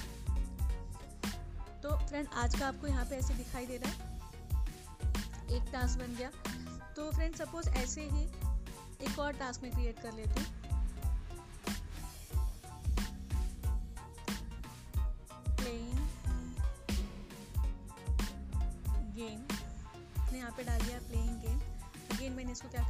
तो 1.82 1.96
फ्रेंड 2.06 2.28
आज 2.34 2.58
का 2.58 2.66
आपको 2.66 2.86
यहाँ 2.86 3.04
पे 3.04 3.16
ऐसे 3.16 3.34
दिखाई 3.34 3.66
दे 3.66 3.76
रहा 3.76 3.90
है। 3.90 4.14
एक 5.56 5.70
टास्क 5.72 5.98
बन 5.98 6.16
गया. 6.16 6.30
तो 6.96 7.10
फ्रेंड 7.10 7.34
सपोज़ 7.34 7.68
ऐसे 7.68 8.08
ही 8.10 8.24
एक 9.02 9.18
और 9.18 9.32
टास्क 9.32 9.62
में 9.62 9.72
क्रिएट 9.72 10.00
कर 10.00 10.12
लेती 10.12 10.40
हूँ. 10.40 10.65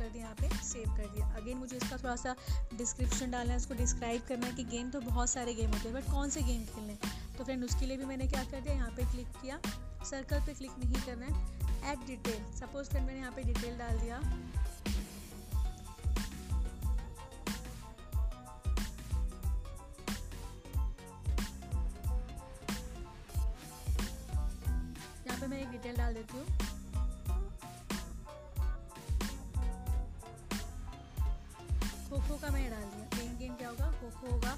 कर 0.06 0.12
दिया 0.12 0.22
यहाँ 0.22 0.34
पे 0.40 0.48
सेव 0.64 0.88
कर 0.96 1.08
दिया। 1.14 1.26
अगेन 1.36 1.56
मुझे 1.58 1.76
इसका 1.76 1.96
थोड़ा 1.96 2.16
सा 2.16 2.34
डिस्क्रिप्शन 2.74 3.30
डालना 3.30 3.52
है 3.52 3.56
इसको 3.58 3.74
डिस्क्राइब 3.74 4.22
करना 4.28 4.46
है 4.46 4.52
कि 4.56 4.64
गेम 4.66 4.90
तो 4.90 5.00
बहुत 5.02 5.30
सारे 5.30 5.54
गेम 5.54 5.70
होते 5.70 5.88
हैं 5.88 5.94
बट 5.94 6.10
कौन 6.12 6.30
से 6.30 6.42
गेम 6.42 6.64
खेलने 6.66 6.96
तो 7.38 7.44
फ्रेंड 7.44 7.64
उसके 7.64 7.86
लिए 7.86 7.96
भी 7.96 8.04
मैंने 8.04 8.26
क्या 8.28 8.44
कर 8.44 8.60
दिया, 8.60 8.74
यहाँ 8.74 8.90
पे 8.96 9.04
क्लिक 9.12 9.28
किया। 9.42 9.60
सर्कल 10.10 10.40
पे 10.46 10.54
क्लिक 10.54 10.78
नहीं 10.78 11.02
करना 11.06 11.26
है। 11.26 11.92
एड 11.92 12.06
डिटेल 12.06 12.44
सपोज़ 12.56 12.90
फ्रेंड 12.90 13.06
मैंने 13.06 13.20
यहाँ 13.20 13.32
पे 13.32 13.42
डिटेल 13.42 13.78
डाल 13.78 13.98
दिया। 13.98 14.20
यहाँ 25.26 25.40
पे 25.40 25.46
मैं 25.46 25.60
एक 25.60 25.70
डिटेल 25.70 25.96
डाल 25.96 26.14
देती 26.14 26.38
हूँ। 26.38 26.75
खो 32.08 32.18
खो 32.18 32.34
का 32.34 32.50
मैंने 32.50 32.68
डाल 32.70 32.82
दिया। 32.82 33.18
मेन 33.18 33.36
गेम 33.38 33.54
क्या 33.54 33.68
होगा? 33.68 33.86
खोखो 34.00 34.30
होगा। 34.32 34.56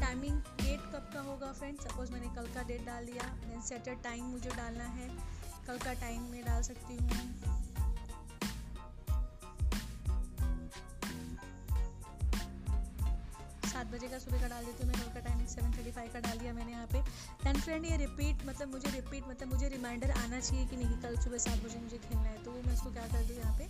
टाइमिंग 0.00 0.40
डेट 0.60 0.80
कब 0.94 1.10
का 1.14 1.20
होगा 1.20 1.52
फ्रेंड 1.52 1.78
सपोज़ 1.80 2.12
मैंने 2.12 2.28
कल 2.36 2.46
का 2.54 2.62
डेट 2.62 2.84
डाल 2.86 3.06
दिया 3.06 3.28
देन 3.46 3.62
सेटर 3.62 3.94
टाइम 4.04 4.24
मुझे 4.24 4.50
डालना 4.50 4.84
है। 4.96 5.08
कल 5.66 5.78
का 5.78 5.94
टाइम 5.94 6.22
मैं 6.22 6.44
डाल 6.44 6.62
सकती 6.62 6.96
हूँ। 6.96 7.51
सात 13.82 13.92
बजे 13.92 14.08
का 14.08 14.18
सुबह 14.18 14.40
का 14.40 14.48
डाल 14.48 14.64
देती 14.64 14.82
हूँ। 14.82 14.88
मैं 14.88 14.98
कल 14.98 15.08
का 15.12 15.20
टाइमिंग 15.20 15.46
सेवन 15.48 15.70
थर्टी 15.74 15.90
फाइव 15.92 16.10
का 16.12 16.20
डाल 16.22 16.38
दिया 16.38 16.52
मैंने 16.54 16.72
यहाँ 16.72 16.86
पे। 16.92 16.98
एंड 17.42 17.56
फ्रेंड 17.58 17.84
ये 17.84 17.96
रिपीट 17.96 18.44
मतलब 18.46 18.68
मुझे 18.70 18.90
रिपीट 18.90 19.24
मतलब 19.28 19.48
मुझे 19.52 19.68
रिमाइंडर 19.68 20.10
आना 20.12 20.38
चाहिए 20.40 20.66
कि 20.66 20.76
नहीं, 20.76 20.98
कल 21.02 21.16
सुबह 21.22 21.38
सात 21.44 21.64
बजे 21.64 21.78
मुझे 21.78 21.98
खेलना 21.98 22.28
है। 22.28 22.44
तो 22.44 22.52
मैं 22.52 22.74
उसको 22.74 22.92
क्या 22.92 23.06
कर 23.12 23.24
दूँ 23.26 23.36
यहाँ 23.38 23.56
पे 23.58 23.66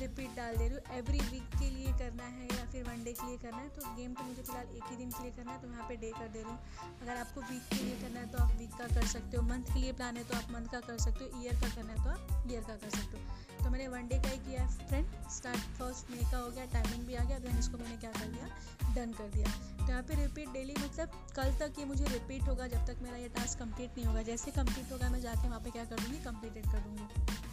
रिपीट 0.00 0.36
डाल 0.36 0.56
दे 0.56 0.66
रही 0.68 0.76
हूँ। 0.76 0.98
एवरी 0.98 1.20
वीक 1.30 1.56
के 1.56 1.70
लिए 1.76 1.92
करना 2.02 2.26
है 2.34 2.48
या 2.48 2.66
फिर 2.72 2.82
वन 2.88 3.04
डे 3.04 3.12
के 3.12 3.26
लिए 3.26 3.38
करना 3.44 3.62
है 3.62 3.68
तो 3.78 3.94
गेम 3.96 4.12
तो 4.12 4.24
मुझे 4.24 4.42
फ़िलहाल 4.42 4.76
एक 4.76 4.90
ही 4.90 4.96
दिन 4.96 5.10
के 5.10 5.22
लिए 5.22 5.32
करना 5.38 5.52
है 5.52 5.60
तो 5.62 5.68
यहाँ 5.68 5.88
पे 5.88 5.96
डे 6.04 6.10
कर 6.18 6.28
दे 6.28 6.42
रही 6.42 6.50
हूँ। 6.50 7.00
अगर 7.02 7.16
आपको 7.16 7.40
वीक 7.52 7.64
के 7.72 7.82
लिए 7.84 7.96
करना 8.02 8.20
है 8.20 8.32
तो 8.32 8.42
आप 8.44 8.54
वीक 8.58 8.76
का 8.78 8.88
कर 8.94 9.06
सकते 9.14 9.36
हो। 9.36 9.42
मंथ 9.48 9.72
के 9.72 9.80
लिए 9.80 9.92
प्लान 10.02 10.16
है 10.16 10.24
तो 10.24 10.36
आप 10.36 10.52
मंथ 10.52 10.68
का 10.76 10.80
कर 10.82 10.98
सकते 11.06 11.24
हो। 11.24 11.42
ईयर 11.42 11.60
का 11.64 11.74
करना 11.76 11.92
है 11.92 12.04
तो 12.04 12.10
आप 12.10 12.52
ईयर 12.52 12.62
का 12.68 12.76
कर 12.84 12.96
सकते 12.98 13.16
हो। 13.16 13.64
तो 13.64 13.70
मैंने 13.70 13.88
वन 13.88 14.08
डे 14.08 14.18
का 14.20 14.30
ही 14.30 14.38
किया 14.46 14.62
है 14.62 14.88
फ्रेंड 14.88 15.30
स्टार्ट 15.32 15.72
फ़र्स्ट 15.78 16.10
मे 16.10 16.30
का 16.30 16.38
हो 16.38 16.50
गया 16.50 16.64
टाइमिंग 16.72 17.06
भी 17.06 17.14
आ 17.14 17.24
गया 17.24 17.38
देन 17.38 17.58
इसको 17.58 17.78
मैंने 17.78 17.96
क्या 17.98 18.10
कर 18.12 18.26
दिया? 18.28 18.48
डन 18.94 19.12
कर 19.12 19.30
दिया। 19.30 19.52
तो 19.54 19.88
यहाँ 19.88 20.02
पे 20.02 20.14
रिपीट 20.14 20.48
डेली 20.48 20.74
मतलब 20.78 21.10
कल 21.36 21.52
तक 21.60 21.78
ये 21.78 21.84
मुझे 21.84 22.04
रिपीट 22.04 22.42
होगा, 22.42 22.66
जब 22.66 22.86
तक 22.86 22.96
मेरा 23.02 23.16
ये 23.16 23.28
टास्क 23.28 23.58
कंप्लीट 23.58 23.90
नहीं 23.90 24.06
होगा। 24.06 24.22
जैसे 24.22 24.50
कंप्लीट 24.50 24.92
होगा, 24.92 25.08
मैं 25.08 25.20
जाके 25.20 25.48
वहाँ 25.48 25.60
पे 25.60 25.70
क्या 25.70 25.84
कर 25.84 25.96
दूँगी? 25.96 26.18
कंप्लीटेड 26.24 26.66
कर 26.66 26.78
दूँगी। 26.78 27.04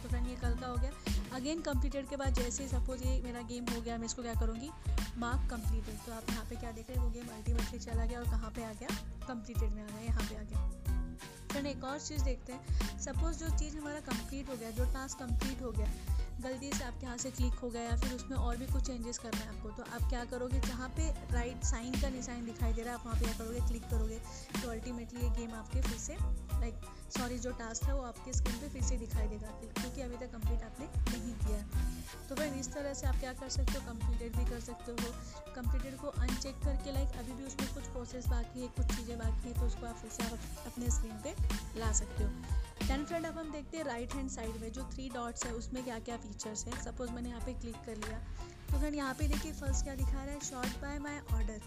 तो 0.02 0.08
फ्रेंड 0.08 0.26
ये 0.26 0.34
कल 0.34 0.54
का 0.54 0.66
हो 0.66 0.76
गया। 0.76 0.90
अगेन 1.32 1.60
कंप्लीटेड 1.60 2.08
के 2.08 2.16
बाद 2.16 2.34
जैसे 2.34 2.68
सपोज़ 2.68 3.04
ये 3.04 3.20
मेरा 3.22 3.40
गेम 3.40 3.64
हो 3.64 3.80
गया, 3.80 3.98
मैं 3.98 4.06
इसको 4.06 4.22
क्या 4.22 4.34
करूँगी? 4.34 4.70
मार्क 5.18 5.50
कंप्लीटेड 5.50 5.94
तो 6.06 6.12
आप 6.12 6.30
यहाँ 6.30 6.44
पे 6.44 6.56
क्या 6.56 6.72
देख 6.72 6.90
रहे 6.90 6.98
हैं? 6.98 7.04
वो 7.04 7.10
गेम 7.10 7.26
अल्टीमेटली 7.26 7.78
चला 7.78 8.04
गया 8.04 8.18
और 8.18 8.24
कहाँ 8.24 8.50
पे 8.50 8.64
आ 8.64 8.72
गया? 8.72 8.88
कंप्लीटेड 9.28 9.70
में 9.70 9.82
आ 9.82 9.86
गया, 9.86 10.00
यहाँ 10.00 10.22
पे 10.22 10.36
आ 10.36 10.42
गया। 10.42 10.68
फ्रेंड 11.50 11.66
एक 11.66 11.84
और 11.84 12.00
चीज़ 12.00 12.24
देखते 12.24 12.52
हैं। 12.52 12.98
सपोज़ 13.00 13.38
जो 13.38 13.48
चीज़ 13.58 13.76
हमारा 13.76 14.00
कंप्लीट 14.00 14.48
हो 14.48 14.56
गया, 14.56 14.70
जो 14.70 14.84
टास्क 14.84 15.18
कंप्लीट 15.18 15.62
हो 15.62 15.70
गया 15.70 15.86
गलती 16.42 16.70
से 16.72 16.84
आपके 16.84 17.06
यहाँ 17.06 17.16
से 17.18 17.30
क्लिक 17.30 17.54
हो 17.54 17.70
गया 17.70 17.82
या 17.82 17.96
फिर 17.96 18.12
उसमें 18.12 18.36
और 18.36 18.56
भी 18.56 18.66
कुछ 18.66 18.82
चेंजेस 18.82 19.18
करना 19.18 19.40
है 19.40 19.48
आपको 19.48 19.70
तो 19.70 19.82
आप 19.82 20.08
क्या 20.08 20.24
करोगे? 20.24 20.60
जहाँ 20.60 20.88
पे 20.88 21.08
राइट 21.32 21.64
साइन 21.64 22.00
का 22.00 22.08
निशान 22.08 22.44
दिखाई 22.44 22.72
दे 22.72 22.82
रहा 22.82 22.92
है, 22.92 22.98
आप 22.98 23.06
वहाँ 23.06 23.18
पे 23.20 23.24
क्या 23.24 23.34
करोगे? 23.38 23.60
क्लिक 23.60 23.82
करोगे 23.82 24.18
तो 24.62 24.70
अल्टीमेटली 24.70 25.20
ये 25.20 25.30
गेम 25.30 25.54
आपके 25.54 25.82
फिर 25.82 25.98
से 25.98 26.16
लाइक 26.60 26.74
सॉरी 27.12 27.38
जो 27.38 27.50
टास्क 27.58 27.84
है 27.84 27.94
वो 27.94 28.02
आपके 28.02 28.32
स्क्रीन 28.32 28.58
पे 28.60 28.68
फिर 28.68 28.82
से 28.82 28.96
दिखाई 28.98 29.28
देगा 29.28 29.50
क्योंकि 29.62 30.00
अभी 30.02 30.16
तक 30.16 30.32
कंप्लीट 30.32 30.62
आपने 30.62 30.86
नहीं 31.10 31.34
किया 31.36 31.90
तो 32.28 32.34
भाई, 32.36 32.48
इस 32.60 32.72
तरह 32.72 32.94
से 32.94 33.06
आप 33.06 33.16
क्या 33.20 33.32
कर 33.32 33.48
सकते 33.48 33.72
हो? 33.72 33.80
कंप्लीटेड 33.86 34.36
भी 34.36 34.44
कर 34.44 34.60
सकते 34.60 34.92
हो। 34.92 35.12
कंप्लीटेड 35.54 35.96
को 35.98 36.08
अनचेक 36.08 36.56
करके 36.64 36.92
लाइक 36.92 37.16
अभी 37.18 37.32
भी 37.32 37.44
उसमें 37.44 37.72
कुछ 37.74 37.84
प्रोसेस 37.86 38.26
बाकी 38.28 38.60
है, 38.60 38.68
कुछ 38.68 38.86
चीज़ें 38.86 39.18
बाकी 39.18 39.48
है 39.48 39.54
तो 39.54 39.66
उसको 39.66 39.86
आप 39.86 39.96
फिर 39.96 40.10
से 40.10 40.24
आप 40.24 40.66
अपने 40.66 40.90
स्क्रीन 40.90 41.16
पर 41.18 41.80
ला 41.80 41.92
सकते 41.92 42.24
हो। 42.24 42.30
टेन 42.86 43.04
फ्रेंड 43.04 43.26
अब 43.26 43.38
हम 43.38 43.52
देखते 43.52 43.76
हैं 43.76 43.84
राइट 43.84 44.14
हैंड 44.14 44.30
साइड 44.30 44.60
में 44.60 44.70
जो 44.72 44.88
थ्री 44.94 45.08
डॉट्स 45.14 45.44
है, 45.46 45.52
उसमें 45.52 45.82
क्या 45.84 45.98
क्या 46.00 46.16
फीचर्स 46.16 46.66
हैं। 46.66 46.82
सपोज़ 46.82 47.10
मैंने 47.10 47.28
यहाँ 47.28 47.40
पे 47.40 47.54
क्लिक 47.54 47.76
कर 47.86 47.96
लिया। 47.96 48.20
तो 48.72 48.78
फ्रेंड 48.78 48.94
यहाँ 48.96 49.14
पे 49.14 49.26
देखिए 49.28 49.52
फ़र्स्ट 49.52 49.84
क्या 49.84 49.94
दिखा 49.94 50.12
रहा 50.12 50.34
है? 50.34 50.40
शॉर्ट 50.40 50.80
बाय 50.82 50.98
माय 50.98 51.18
ऑर्डर 51.32 51.60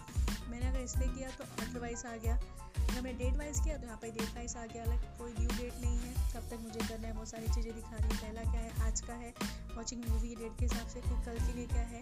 मैंने 0.50 0.68
अगर 0.68 0.80
इस 0.80 0.94
पर 0.94 1.14
किया 1.14 1.28
तो 1.38 1.44
ऑर्डर 1.44 1.80
वाइज 1.80 2.04
आ 2.06 2.14
गया। 2.16 2.34
अगर 2.34 3.00
मैं 3.02 3.16
डेट 3.18 3.36
वाइज 3.36 3.60
किया 3.64 3.76
तो 3.76 3.86
यहाँ 3.86 3.98
पे 4.02 4.10
डेट 4.10 4.34
वाइज 4.34 4.56
आ 4.56 4.64
गया। 4.66 4.82
अलग 4.84 5.04
कोई 5.18 5.32
ड्यू 5.34 5.48
डेट 5.48 5.74
नहीं 5.84 5.98
है। 5.98 6.12
कब 6.32 6.48
तक 6.50 6.58
मुझे 6.62 6.80
करना 6.80 7.06
है? 7.06 7.12
बहुत 7.14 7.28
सारी 7.28 7.48
चीज़ें 7.48 7.74
दिखा 7.74 7.96
रही 7.96 8.08
है। 8.08 8.18
पहला 8.18 8.50
क्या 8.50 8.60
है? 8.60 8.70
आज 8.86 9.00
का 9.00 9.14
है। 9.14 9.32
वॉचिंग 9.76 10.04
मूवी 10.04 10.34
डेट 10.34 10.58
के 10.58 10.64
हिसाब 10.64 10.88
से 10.88 11.00
फिर 11.00 11.18
कल 11.26 11.38
के 11.46 11.52
लिए 11.52 11.66
क्या 11.66 11.86
है? 11.92 12.00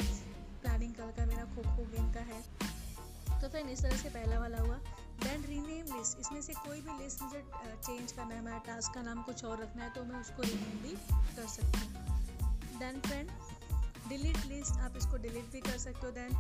प्लानिंग 0.63 0.95
कल 0.95 1.11
का 1.19 1.27
मेरा 1.27 1.45
खो 1.55 1.63
खो 1.71 1.85
गेम 1.93 2.13
का 2.13 2.21
है। 2.33 2.43
तो 3.41 3.49
फ्रेंड 3.49 3.71
इस 3.71 3.83
तरह 3.83 3.97
से 3.97 4.09
पहला 4.11 4.39
वाला 4.41 4.59
हुआ। 4.59 4.77
देन 5.25 5.45
रीनेम 5.45 5.97
लिस्ट 5.97 6.21
इसमें 6.21 6.41
से 6.43 6.53
कोई 6.59 6.81
भी 6.81 6.99
लिस्ट 7.03 7.23
मुझे 7.23 7.43
चेंज 7.87 8.13
करना 8.13 8.35
है 8.35 8.41
मेरा 8.45 8.59
टास्क 8.67 8.95
का 8.95 9.03
नाम 9.03 9.23
कुछ 9.23 9.45
और 9.45 9.63
रखना 9.63 9.85
है 9.85 9.91
तो 9.95 10.05
मैं 10.05 10.21
उसको 10.21 10.43
रीनेम 10.43 10.83
भी 10.83 10.95
कर 11.37 11.47
सकती 11.49 11.87
हूँ। 11.87 12.79
देन 12.79 13.01
फ्रेंड 13.01 13.31
डिलीट 14.09 14.45
लिस्ट 14.47 14.81
आप 14.81 14.97
इसको 14.97 15.17
डिलीट 15.23 15.51
भी 15.53 15.61
कर 15.61 15.79
सकते 15.79 16.07
हो 16.07 16.13
then 16.13 16.33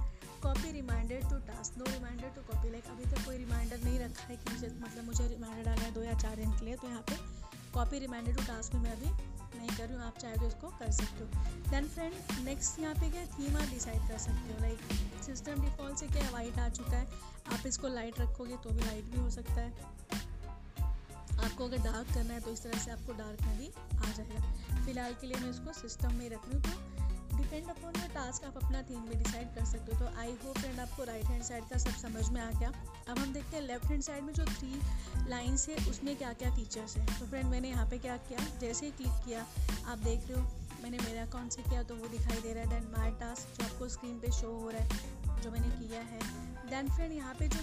copy 0.42 0.72
reminder 0.72 1.28
to 1.30 1.38
task 1.46 1.78
no 1.78 1.84
reminder 1.84 2.32
to 2.36 2.42
copy 2.52 2.70
like 2.70 2.86
अभी 2.90 3.04
तक 3.12 3.24
कोई 3.26 3.36
रिमाइंडर 3.36 3.84
नहीं 3.84 3.98
रखा 4.00 4.26
है 4.28 4.36
कि 4.36 4.52
मुझे 4.52 4.68
मतलब 4.80 5.04
मुझे 5.04 5.28
रिमाइंडर 5.28 5.64
डालना 5.64 5.84
है 5.84 5.92
दो 5.94 6.02
या 6.02 6.18
चार 6.18 6.36
दिन 6.36 6.52
के 6.58 6.64
लिए 6.64 6.76
तो 6.76 6.88
यहाँ 6.88 7.02
पे 7.10 7.16
कॉपी 7.74 7.98
रिमाइंडर 7.98 8.32
टू 8.32 8.42
टास्क 8.46 8.74
में 8.74 8.82
मैं 8.82 8.92
अभी 8.92 9.10
नहीं 9.56 9.76
कर 9.76 9.86
रही 9.86 9.96
हूँ। 9.96 10.04
आप 10.04 10.18
चाहे 10.18 10.36
तो 10.36 10.46
इसको 10.46 10.68
कर 10.78 10.90
सकते 10.92 11.24
हो। 11.24 11.70
देन 11.70 11.88
फ्रेंड 11.88 12.44
नेक्स्ट 12.44 12.78
यहाँ 12.80 12.94
पे 12.94 13.10
क्या 13.10 13.24
थीम 13.34 13.56
आप 13.56 13.68
डिसाइड 13.70 14.08
कर 14.08 14.18
सकते 14.18 14.52
हो। 14.52 14.60
लाइक 14.60 14.78
सिस्टम 15.26 15.62
डिफ़ॉल्ट 15.62 15.98
से 15.98 16.06
क्या 16.08 16.30
वाइट 16.30 16.58
आ 16.58 16.68
चुका 16.70 16.96
है? 16.96 17.06
आप 17.52 17.66
इसको 17.66 17.88
लाइट 17.88 18.20
रखोगे 18.20 18.56
तो 18.64 18.70
भी 18.70 18.84
लाइट 18.84 19.04
भी 19.04 19.20
हो 19.20 19.30
सकता 19.30 19.60
है। 19.60 19.72
आपको 21.44 21.64
अगर 21.64 21.78
डार्क 21.84 22.14
करना 22.14 22.34
है 22.34 22.40
तो 22.40 22.50
इस 22.50 22.62
तरह 22.62 22.78
से 22.78 22.90
आपको 22.90 23.12
डार्क 23.12 23.46
में 23.46 23.58
भी 23.58 23.70
आ 23.98 24.12
जाएगा। 24.12 24.84
फ़िलहाल 24.84 25.14
के 25.20 25.26
लिए 25.26 25.40
मैं 25.40 25.50
इसको 25.50 25.72
सिस्टम 25.80 26.14
में 26.14 26.28
रख 26.30 26.48
रही 26.48 26.54
हूँ। 26.54 26.62
तो 26.62 26.93
डिपेंड 27.36 27.68
अपॉन 27.70 28.00
योर 28.00 28.08
टास्क 28.14 28.44
आप 28.44 28.56
अपना 28.56 28.82
थीम 28.82 29.00
भी 29.00 29.14
डिसाइड 29.14 29.54
कर 29.54 29.64
सकते 29.64 29.92
हो। 29.92 29.98
तो 30.00 30.18
आई 30.20 30.32
होप 30.44 30.58
फ्रेंड 30.58 30.80
आपको 30.80 31.04
राइट 31.04 31.24
हैंड 31.24 31.42
साइड 31.42 31.64
का 31.64 31.78
सब 31.78 31.96
समझ 31.98 32.28
में 32.28 32.40
आ 32.40 32.50
गया। 32.50 32.72
अब 33.08 33.18
हम 33.18 33.32
देखते 33.32 33.56
हैं 33.56 33.62
लेफ़्ट 33.62 33.90
हैंड 33.90 34.02
साइड 34.02 34.22
में 34.24 34.32
जो 34.32 34.44
थ्री 34.44 34.80
लाइन्स 35.28 35.68
है, 35.68 35.76
उसमें 35.90 36.16
क्या 36.16 36.32
क्या 36.32 36.54
फीचर्स 36.56 36.96
हैं। 36.96 37.06
तो 37.20 37.26
फ्रेंड 37.26 37.50
मैंने 37.50 37.68
यहाँ 37.68 37.86
पे 37.90 37.98
क्या 37.98 38.16
किया? 38.28 38.46
जैसे 38.60 38.86
ही 38.86 38.92
क्लिक 38.92 39.24
किया, 39.24 39.46
आप 39.86 39.98
देख 40.00 40.28
रहे 40.28 40.40
हो, 40.40 40.46
मैंने 40.82 40.98
मेरा 40.98 41.22
अकाउंट 41.22 41.52
से 41.52 41.62
किया 41.62 41.82
तो 41.82 41.94
वो 41.94 42.08
दिखाई 42.08 42.40
दे 42.40 42.52
रहा 42.52 42.64
है। 42.64 42.70
देन 42.70 42.90
माई 42.96 43.10
टास्क 43.20 43.60
जो 43.60 43.64
आपको 43.64 43.88
स्क्रीन 43.88 44.18
पे 44.20 44.32
शो 44.32 44.52
हो 44.54 44.70
रहा 44.70 44.80
है, 44.80 45.42
जो 45.42 45.50
मैंने 45.50 45.70
किया 45.78 46.00
है। 46.02 46.20
देन 46.70 46.88
फ्रेंड 46.90 47.12
यहाँ 47.12 47.34
पे 47.34 47.48
जो 47.48 47.60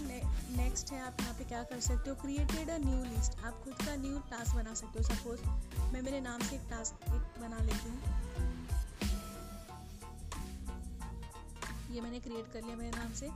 नेक्स्ट 0.55 0.91
है, 0.91 1.01
आप 1.01 1.22
यहाँ 1.22 1.34
पे 1.34 1.43
क्या 1.43 1.63
कर 1.63 1.80
सकते 1.82 2.09
हो? 2.09 2.15
क्रिएटेड 2.15 2.69
अ 2.69 2.78
न्यू 2.78 3.03
लिस्ट 3.05 3.43
आप 3.45 3.61
खुद 3.63 3.86
का 3.86 3.95
न्यू 3.97 4.17
टास्क 4.32 4.55
बना 4.55 4.74
सकते 4.74 4.99
हो। 4.99 5.05
सपोज़ 5.05 5.93
मैं 5.93 6.01
मेरे 6.01 6.22
नाम 6.22 6.41
से 6.41 6.55
एक 6.55 6.69
टास्क 6.72 7.13
एक 7.13 7.41
बना 7.41 7.61
लेती 7.61 7.89
हूँ। 7.89 8.20
ये 11.91 12.01
मैंने 12.01 12.19
क्रिएट 12.19 12.51
कर 12.53 12.61
लिया 12.61 12.75
मेरे 12.75 12.97
नाम 12.97 13.13
से। 13.13 13.27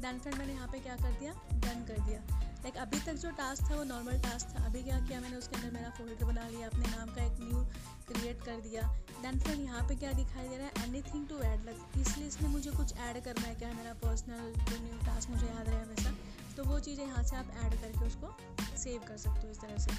देन 0.00 0.18
फ्रेंड 0.18 0.36
मैंने 0.38 0.52
यहाँ 0.52 0.68
पे 0.68 0.78
क्या 0.80 0.96
कर 0.96 1.18
दिया? 1.18 1.32
डन 1.54 1.84
कर 1.88 2.00
दिया। 2.00 2.20
लाइक 2.62 2.76
अभी 2.76 2.98
तक 3.00 3.14
जो 3.14 3.30
टास्क 3.36 3.70
था 3.70 3.76
वो 3.76 3.84
नॉर्मल 3.84 4.18
टास्क 4.20 4.48
था। 4.48 4.64
अभी 4.66 4.82
क्या 4.82 4.98
किया 5.00 5.20
मैंने, 5.20 5.36
उसके 5.36 5.56
अंदर 5.56 5.70
मेरा 5.70 5.90
फोल्डर 5.90 6.24
बना 6.24 6.48
लिया, 6.48 6.66
अपने 6.68 6.90
नाम 6.96 7.14
का 7.14 7.24
एक 7.24 7.40
न्यू 7.40 7.64
क्रिएट 8.08 8.42
कर 8.42 8.60
दिया। 8.60 8.82
देन 9.22 9.38
फ्रेंड 9.40 9.60
यहाँ 9.60 9.82
पे 9.88 9.96
क्या 9.96 10.12
दिखाई 10.12 10.48
दे 10.48 10.56
रहा 10.56 10.66
है? 10.66 10.88
एनी 10.88 11.02
थिंग 11.02 11.26
टू 11.28 11.38
एड 11.42 11.64
लग 11.64 12.00
इसलिए 12.00 12.28
इसमें 12.28 12.48
मुझे 12.50 12.70
कुछ 12.70 12.96
ऐड 12.98 13.22
करना 13.24 13.46
है 13.46 13.54
क्या? 13.54 13.72
मेरा 13.72 13.92
पर्सनल 14.04 14.52
जो 14.70 14.82
न्यू 14.84 14.98
टास्क 15.06 15.30
मुझे 15.30 15.46
याद 15.46 15.68
रहे 15.68 15.82
हमेशा। 15.82 16.14
तो 16.56 16.64
वो 16.64 16.78
चीज़ें 16.80 17.06
यहाँ 17.06 17.22
से 17.24 17.36
आप 17.36 17.52
ऐड 17.64 17.80
करके 17.80 18.06
उसको 18.06 18.34
सेव 18.78 19.00
कर 19.08 19.16
सकते 19.16 19.46
हो 19.46 19.52
इस 19.52 19.60
तरह 19.60 19.78
से। 19.78 19.90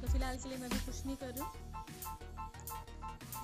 तो 0.00 0.12
फ़िलहाल 0.12 0.36
के 0.36 0.48
लिए 0.48 0.58
मैं 0.58 0.70
भी 0.70 0.84
कुछ 0.86 1.06
नहीं 1.06 1.16
कर 1.16 1.26
रही 1.26 1.40
हूँ। 1.40 1.71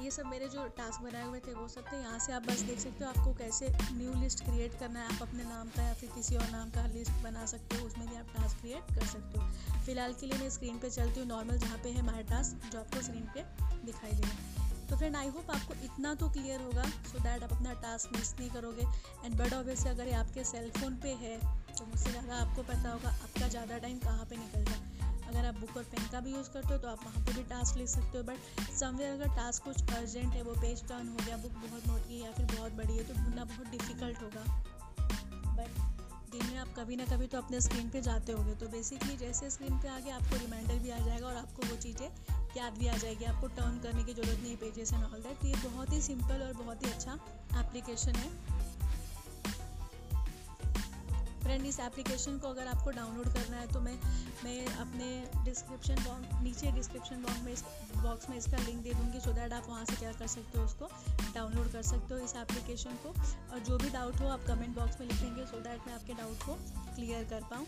ये 0.01 0.11
सब 0.11 0.27
मेरे 0.27 0.49
जो 0.49 0.67
टास्क 0.77 1.03
बनाए 1.03 1.27
हुए 1.27 1.39
थे 1.41 1.53
वो 1.55 1.67
सब 1.69 1.85
थे। 1.93 1.97
यहाँ 1.99 2.19
से 2.19 2.33
आप 2.33 2.43
बस 2.43 2.61
देख 2.63 2.79
सकते 2.79 3.05
हो 3.05 3.11
आपको 3.11 3.33
कैसे 3.39 3.69
न्यू 3.93 4.13
लिस्ट 4.15 4.45
क्रिएट 4.45 4.79
करना 4.81 5.01
है। 5.01 5.15
आप 5.15 5.23
अपने 5.23 5.45
नाम 5.45 5.69
का 5.77 5.83
या 5.83 5.95
फिर 5.95 6.11
किसी 6.15 6.37
और 6.37 6.51
नाम 6.51 6.71
का 6.71 6.87
लिस्ट 6.89 7.23
बना 7.23 7.47
सकते 7.47 7.77
हो, 7.77 7.87
उसमें 7.87 8.07
भी 8.09 8.17
आप 8.17 8.27
टास्क 8.37 8.61
क्रिएट 8.61 8.95
कर 8.95 9.07
सकते 9.07 9.41
हो। 9.41 9.81
फ़िलहाल 9.87 10.13
के 10.21 10.27
लिए 10.27 10.39
मैं 10.39 10.51
स्क्रीन 10.51 10.79
पे 10.79 10.91
चलती 10.91 11.21
हूँ 11.21 11.29
नॉर्मल 11.29 11.59
जहाँ 11.59 11.79
पे 11.85 11.91
है 11.91 12.03
माई 12.07 12.23
टास्क 12.31 12.71
जो 12.73 12.79
आपको 12.81 13.03
स्क्रीन 13.03 13.29
पे 13.35 13.45
दिखाई 13.87 14.13
देगा 14.13 14.57
तो 14.91 14.97
फ्रेंड 14.97 15.17
आई 15.17 15.29
होप 15.29 15.51
आपको 15.51 15.75
इतना 15.85 16.15
तो 16.15 16.29
क्लियर 16.31 16.61
होगा 16.63 16.85
सो 17.07 17.19
दैट 17.19 17.43
आप 17.43 17.53
अपना 17.53 17.73
टास्क 17.83 18.13
मिस 18.13 18.35
नहीं 18.39 18.51
करोगे। 18.51 18.87
एंड 19.25 19.37
बट 19.39 19.53
ऑब्वियसली 19.55 19.91
अगर 19.91 20.07
ये 20.07 20.15
आपके 20.17 20.45
सेलफोन 20.47 20.95
पे 21.03 21.13
है 21.23 21.39
तो 21.79 21.87
मुझसे 21.87 22.11
ज़्यादा 22.11 22.37
आपको 22.37 22.63
पता 22.65 22.91
होगा 22.91 23.09
आपका 23.09 23.49
ज़्यादा 23.49 23.79
टाइम 23.79 23.99
कहाँ 24.01 24.25
पे 24.25 24.37
निकल 24.37 24.65
जाए 24.65 24.98
अगर 25.29 25.47
आप 25.47 25.59
बुक 25.61 25.77
और 25.77 25.85
पेन 25.93 26.07
का 26.13 26.21
भी 26.21 26.33
यूज़ 26.33 26.51
करते 26.51 26.73
हो 26.73 26.79
तो 26.79 26.89
आप 26.89 27.05
वहाँ 27.05 27.25
पर 27.25 27.33
भी 27.33 27.43
टास्क 27.51 27.77
लिख 27.77 27.89
सकते 27.89 28.19
हो 28.19 28.25
बट 28.25 28.71
समवेयर 28.73 29.13
अगर 29.13 29.35
टास्क 29.37 29.65
कुछ 29.65 29.95
अर्जेंट 29.95 30.33
है, 30.35 30.43
वो 30.43 30.55
पेज 30.63 30.83
टर्न 30.89 31.09
हो 31.09 31.27
गया, 31.27 31.37
बुक 31.37 31.53
बहुत 31.65 31.87
मोटी 31.89 32.15
है 32.15 32.25
या 32.25 32.33
फिर 32.33 32.47
बहुत 32.57 32.73
बड़ी 32.75 32.97
है 32.97 33.05
तो 33.05 33.15
ढूंढना 33.15 33.45
बहुत 33.47 33.71
डिफ़िकल्ट 33.71 34.23
होगा। 34.23 34.45
बट 35.57 35.87
दिन 36.33 36.47
में 36.47 36.57
आप 36.59 36.69
कभी 36.77 36.97
ना 36.97 37.05
कभी 37.07 37.27
तो 37.27 37.39
अपने 37.39 37.61
स्क्रीन 37.61 37.89
पे 37.91 38.01
जाते 38.03 38.33
होगे 38.33 38.55
तो 38.55 38.67
बेसिकली 38.69 39.17
जैसे 39.17 39.51
स्क्रीन 39.51 39.79
पे 39.83 39.89
आगे 39.89 40.11
आपको 40.11 40.37
रिमाइंडर 40.37 40.79
भी 40.79 40.91
आ 40.91 40.99
जाएगा 40.99 41.27
और 41.27 41.37
आपको 41.37 41.69
वो 41.69 41.77
चीज़ें 41.77 42.09
याद 42.57 42.79
भी 42.79 42.87
आ 42.89 42.97
जाएगी, 42.97 43.25
आपको 43.25 43.47
टर्न 43.57 43.79
करने 43.83 44.05
की 44.05 44.15
ज़रूरत 44.15 44.41
नहीं 44.43 44.57
पेजेस 44.57 44.93
एंड 44.93 45.05
ऑल 45.05 45.23
दैट 45.23 45.45
ये 45.45 45.55
बहुत 45.65 45.93
ही 45.93 46.01
सिंपल 46.03 46.43
और 46.43 46.53
बहुत 46.55 46.85
ही 46.85 46.91
अच्छा 46.91 47.19
एप्लीकेशन 47.61 48.15
है। 48.17 48.31
फ्रेंड 51.49 51.67
इस 51.67 51.79
एप्लीकेशन 51.81 52.39
को 52.39 52.49
अगर 52.49 52.67
आपको 52.69 52.91
डाउनलोड 52.91 53.27
करना 53.35 53.57
है 53.57 53.67
तो 53.73 53.81
मैं 53.81 53.95
मैं 54.45 54.67
अपने 54.81 55.07
डिस्क्रिप्शन 55.45 56.03
बॉक्स 56.05 56.43
नीचे 56.43 56.73
डिस्क्रिप्शन 56.73 57.23
बॉक्स 57.23 57.43
में 57.45 57.53
इस 57.53 57.63
बॉक्स 57.97 58.29
में 58.31 58.37
इसका 58.37 58.59
लिंक 58.59 58.83
दे 58.83 58.93
दूँगी 58.95 59.21
सो 59.21 59.33
दैट 59.33 59.53
आप 59.53 59.69
वहाँ 59.69 59.85
से 59.85 59.97
क्या 59.97 60.13
कर 60.13 60.27
सकते 60.27 60.59
हो, 60.59 60.65
उसको 60.65 60.89
डाउनलोड 61.35 61.73
कर 61.73 61.83
सकते 61.83 62.15
हो 62.15 62.21
इस 62.21 62.35
एप्लीकेशन 62.37 62.99
को। 63.05 63.15
और 63.53 63.59
जो 63.69 63.79
भी 63.79 63.91
डाउट 63.91 64.21
हो, 64.21 64.29
आप 64.29 64.45
कमेंट 64.49 64.77
बॉक्स 64.77 65.01
में 65.01 65.07
लिखेंगे 65.07 65.47
सो 65.47 65.61
दैट 65.61 65.87
मैं 65.87 65.95
आपके 65.95 66.15
डाउट 66.21 66.45
को 66.45 66.55
क्लियर 66.95 67.25
कर 67.31 67.49
पाऊँ। 67.51 67.67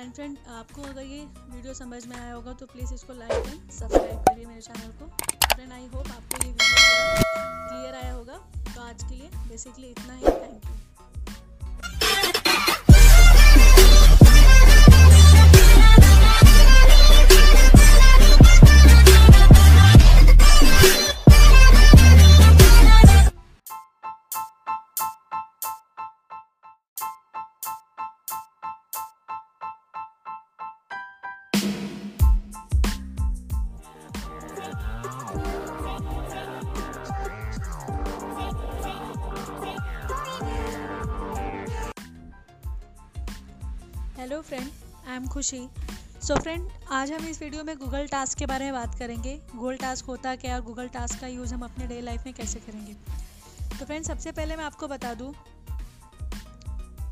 एंड 0.00 0.12
फ्रेंड 0.12 0.36
आपको 0.56 0.82
अगर 0.82 1.02
ये 1.02 1.22
वीडियो 1.24 1.74
समझ 1.74 2.04
में 2.06 2.16
आया 2.16 2.32
होगा 2.32 2.52
तो 2.54 2.66
प्लीज़ 2.66 2.94
इसको 2.94 3.18
लाइक 3.20 3.46
एंड 3.46 3.70
सब्सक्राइब 3.70 4.24
करिए 4.28 4.46
मेरे 4.46 4.60
चैनल 4.62 4.92
को। 4.98 5.10
फ्रेंड 5.46 5.72
आई 5.72 5.86
होप 5.94 6.08
आपको 6.08 6.44
ये 6.44 6.50
वीडियो 6.50 7.32
क्लियर 7.70 7.94
आया 7.94 8.12
होगा। 8.12 8.42
तो 8.74 8.80
आज 8.80 9.02
के 9.02 9.14
लिए 9.14 9.30
बेसिकली 9.48 9.90
इतना 9.90 10.14
ही। 10.14 10.24
थैंक 10.24 10.64
यू 10.66 10.79
खुशी। 45.50 45.68
सो 46.20 46.34
so 46.34 46.40
फ्रेंड 46.42 46.68
आज 46.92 47.10
हम 47.12 47.26
इस 47.28 47.40
वीडियो 47.42 47.62
में 47.64 47.76
गूगल 47.78 48.06
टास्क 48.06 48.38
के 48.38 48.46
बारे 48.46 48.64
में 48.64 48.72
बात 48.74 48.94
करेंगे। 48.94 49.34
गूगल 49.54 49.76
टास्क 49.76 50.06
होता 50.06 50.34
क्या 50.36 50.54
और 50.54 50.62
गूगल 50.62 50.88
टास्क 50.88 51.20
का 51.20 51.26
यूज़ 51.26 51.54
हम 51.54 51.62
अपने 51.64 51.86
डे 51.86 52.00
लाइफ 52.00 52.26
में 52.26 52.34
कैसे 52.34 52.58
करेंगे? 52.60 52.94
तो 53.78 53.86
फ्रेंड 53.86 54.04
सबसे 54.04 54.32
पहले 54.32 54.56
मैं 54.56 54.64
आपको 54.64 54.88
बता 54.88 55.12
दूँ, 55.14 55.32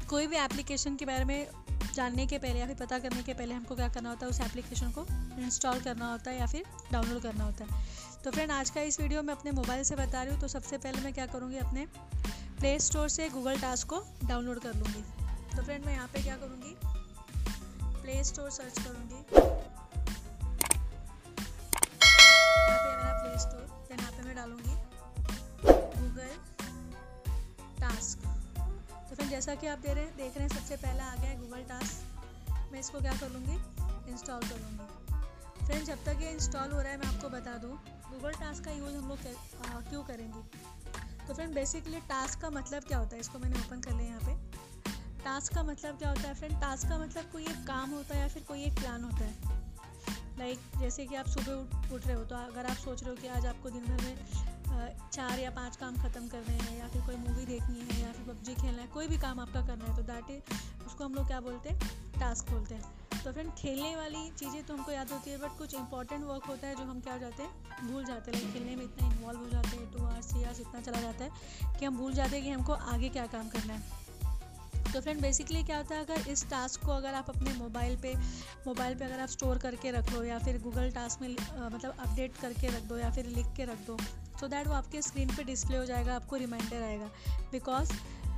कोई 0.09 0.27
भी 0.27 0.37
एप्लीकेशन 0.37 0.97
के 0.97 1.05
बारे 1.05 1.25
में 1.25 1.47
जानने 1.95 2.27
के 2.27 2.39
पहले 2.39 2.61
या 2.61 2.67
फिर 2.67 2.77
पता 2.77 2.99
करने 2.99 3.23
के 3.23 3.35
पहले 3.35 3.55
हमको 3.55 3.77
क्या 3.77 3.89
करना 3.89 4.11
होता 4.11 4.27
है, 4.27 4.31
उस 4.31 4.41
एप्लीकेशन 4.41 4.91
को 4.91 5.07
इंस्टॉल 5.39 5.81
करना 5.81 6.11
होता 6.13 6.31
है 6.31 6.39
या 6.39 6.47
फिर 6.47 6.65
डाउनलोड 6.93 7.23
करना 7.23 7.45
होता 7.45 7.65
है। 7.65 7.87
तो 8.25 8.31
फ्रेंड 8.31 8.51
आज 8.53 8.71
का 8.71 8.81
इस 8.83 9.01
वीडियो 9.01 9.23
में 9.23 9.35
अपने 9.35 9.53
मोबाइल 9.53 9.83
से 9.85 9.97
बता 9.97 10.23
रही 10.23 10.33
हूँ 10.33 10.41
तो 10.41 10.49
सबसे 10.49 10.79
पहले 10.79 11.03
मैं 11.03 11.13
क्या 11.15 11.27
करूँगी, 11.27 11.57
अपने 11.59 11.87
प्ले 12.61 12.79
स्टोर 12.81 13.09
से 13.09 13.29
गूगल 13.31 13.61
टास्क 13.61 13.89
को 13.89 14.05
डाउनलोड 14.25 14.61
कर 14.61 14.75
लूँगी। 14.75 15.05
तो 15.57 15.63
फ्रेंड 15.63 15.85
मैं 15.85 15.93
यहाँ 15.93 16.09
पे 16.09 16.23
क्या 16.23 16.37
करूँगी 16.37 16.77
प्ले 18.09 18.23
स्टोर 18.25 18.51
सर्च 18.51 18.79
करूँगी। 18.79 19.17
प्ले 19.23 19.41
स्टोर, 23.39 23.65
यहाँ 23.91 24.13
मैं 24.25 24.37
डालूँगी 24.37 24.75
गूगल 25.99 26.31
टास्क। 27.81 28.25
तो 29.11 29.25
जैसा 29.25 29.55
कि 29.55 29.67
आप 29.67 29.79
दे 29.79 29.93
रहे 29.95 30.05
हैं, 30.05 30.17
देख 30.17 30.39
रहे 30.39 30.49
हैं, 30.49 30.57
सबसे 30.57 30.77
पहला 30.77 31.05
आ 31.05 31.15
गया 31.15 31.31
है 31.31 31.39
गूगल 31.39 31.63
टास्क। 31.65 32.71
मैं 32.73 32.81
इसको 32.81 33.01
क्या 33.01 33.13
कर 33.13 33.31
लूँगी? 33.31 33.57
इंस्टॉल 34.13 34.41
कर 34.41 34.57
लूँगी। 34.57 35.67
फ्रेंड 35.67 35.85
जब 35.85 36.05
तक 36.05 36.19
ये 36.21 36.31
इंस्टॉल 36.31 36.71
हो 36.71 36.81
रहा 36.81 36.93
है, 36.93 36.99
मैं 36.99 37.07
आपको 37.07 37.29
बता 37.29 37.59
दूँ, 37.59 37.77
गूगल 38.11 38.33
टास्क 38.33 38.65
का 38.65 38.71
यूज़ 38.71 38.97
हम 38.97 39.09
लोग 39.09 39.19
क्यों 39.91 40.03
करेंगे? 40.05 40.43
तो 41.27 41.35
फ्रेंड 41.35 41.55
बेसिकली 41.55 42.01
टास्क 42.01 42.41
का 42.41 42.51
मतलब 42.51 42.85
क्या 42.85 42.99
होता 42.99 43.15
है? 43.15 43.21
इसको 43.21 43.39
मैंने 43.39 43.61
ओपन 43.61 43.81
कर 43.81 43.93
लिया 43.93 44.09
यहाँ 44.09 44.21
पे। 44.21 44.48
टास्क 45.25 45.55
का 45.55 45.63
मतलब 45.63 45.99
क्या 45.99 46.09
होता 46.09 46.23
है 46.23 46.35
फ्रेंड 46.35 46.61
टास्क 46.61 46.89
का 46.89 46.99
मतलब 46.99 47.31
कोई 47.33 47.43
एक 47.43 47.67
काम 47.67 47.91
होता 47.91 48.15
है 48.15 48.21
या 48.21 48.29
फिर 48.29 48.43
कोई 48.43 48.63
एक 48.63 48.75
प्लान 48.75 49.05
होता 49.05 49.25
है। 49.25 49.57
लाइक 50.39 50.59
like, 50.59 50.81
जैसे 50.81 51.07
कि 51.07 51.15
आप 51.15 51.27
सुबह 51.27 51.53
उठ 51.53 51.93
उठ 51.93 52.07
रहे 52.07 52.17
हो 52.17 52.25
तो 52.25 52.37
अगर 52.37 52.67
आप 52.67 52.77
सोच 52.77 53.03
रहे 53.03 53.11
हो 53.11 53.17
कि 53.17 53.29
आज 53.29 53.47
आपको 53.47 53.71
दिन 53.71 53.85
भर 53.85 54.05
में 54.05 54.17
चार 55.13 55.39
या 55.39 55.51
पाँच 55.51 55.77
काम 55.77 55.97
ख़त्म 55.97 56.29
करने 56.29 56.55
हैं 56.55 56.79
या 56.79 56.89
फिर 56.89 57.03
कोई 57.03 57.17
मूवी 57.17 57.45
देखनी 57.47 57.81
है 57.81 58.01
या 58.03 58.13
फिर 58.13 58.25
पबजी 58.25 58.55
खेलना 58.55 58.83
है 58.83 58.89
कोई 58.89 59.09
भी 59.09 59.19
काम 59.19 59.41
आपका 59.41 59.67
करना 59.67 59.85
है 59.85 59.97
तो 59.97 60.03
दैट 60.03 60.31
इज़ 60.31 60.87
उसको 60.87 61.05
हम 61.05 61.15
लोग 61.15 61.27
क्या 61.27 61.41
बोलते 61.41 61.69
हैं? 61.69 61.79
टास्क 62.21 62.51
बोलते 62.51 62.75
हैं। 62.75 62.83
तो 63.25 63.33
फ्रेंड 63.33 63.51
खेलने 63.53 63.95
वाली 63.97 64.31
चीज़ें 64.31 64.63
तो 64.67 64.75
हमको 64.75 64.93
याद 64.93 65.11
होती 65.13 65.31
है 65.31 65.39
बट 65.39 65.59
कुछ 65.59 65.75
इंपॉर्टेंट 65.75 66.25
वर्क 66.25 66.45
होता 66.45 66.67
है 66.67 66.75
जो 66.77 66.85
हम 66.85 67.01
क्या 67.01 67.13
हो 67.13 67.19
जाते 67.19 67.43
हैं? 67.43 67.89
भूल 67.89 68.05
जाते 68.05 68.31
हैं। 68.31 68.41
लाइक 68.41 68.53
खेलने 68.55 68.77
में 68.77 68.85
इतना 68.85 69.07
इन्वॉल्व 69.07 69.41
हो 69.41 69.49
जाते 69.51 69.77
हैं 69.77 69.93
टू 69.93 70.05
आवर्स 70.05 70.31
थ्री 70.31 70.43
आवर्स 70.45 70.61
इतना 70.61 70.81
चला 70.81 71.01
जाता 71.01 71.25
है 71.25 71.79
कि 71.79 71.85
हम 71.85 71.97
भूल 71.97 72.13
जाते 72.13 72.37
हैं 72.37 72.45
कि 72.45 72.51
हमको 72.51 72.73
आगे 72.93 73.09
क्या 73.09 73.27
काम 73.27 73.49
करना 73.49 73.73
है। 73.73 74.07
तो 74.93 75.01
फ्रेंड 75.01 75.21
बेसिकली 75.21 75.63
क्या 75.63 75.77
होता 75.77 75.95
है 75.95 76.05
अगर 76.05 76.31
इस 76.31 76.45
टास्क 76.51 76.85
को 76.85 76.93
अगर 76.93 77.15
आप 77.15 77.29
अपने 77.31 77.53
मोबाइल 77.55 77.97
पे 77.97 78.15
मोबाइल 78.67 78.95
पे 78.95 79.05
अगर 79.05 79.21
आप 79.21 79.29
स्टोर 79.29 79.59
करके 79.59 79.91
रख 79.91 80.13
लो 80.13 80.23
या 80.25 80.39
फिर 80.39 80.61
गूगल 80.63 80.91
टास्क 80.91 81.23
में 81.23 81.29
आ, 81.29 81.69
मतलब 81.69 81.95
अपडेट 81.99 82.37
करके 82.37 82.67
रख 82.67 82.83
दो 82.83 82.99
या 82.99 83.11
फिर 83.11 83.27
लिख 83.27 83.47
के 83.57 83.65
रख 83.65 83.87
दो 83.87 83.97
सो 83.99 84.47
so 84.47 84.51
दैट 84.51 84.67
वो 84.67 84.75
आपके 84.75 85.03
स्क्रीन 85.03 85.29
पे 85.29 85.45
डिस्प्ले 85.45 85.77
हो 85.77 85.85
जाएगा 85.85 86.15
आपको 86.15 86.37
रिमाइंडर 86.37 86.83
आएगा। 86.83 87.07
बिकॉज़ 87.53 87.93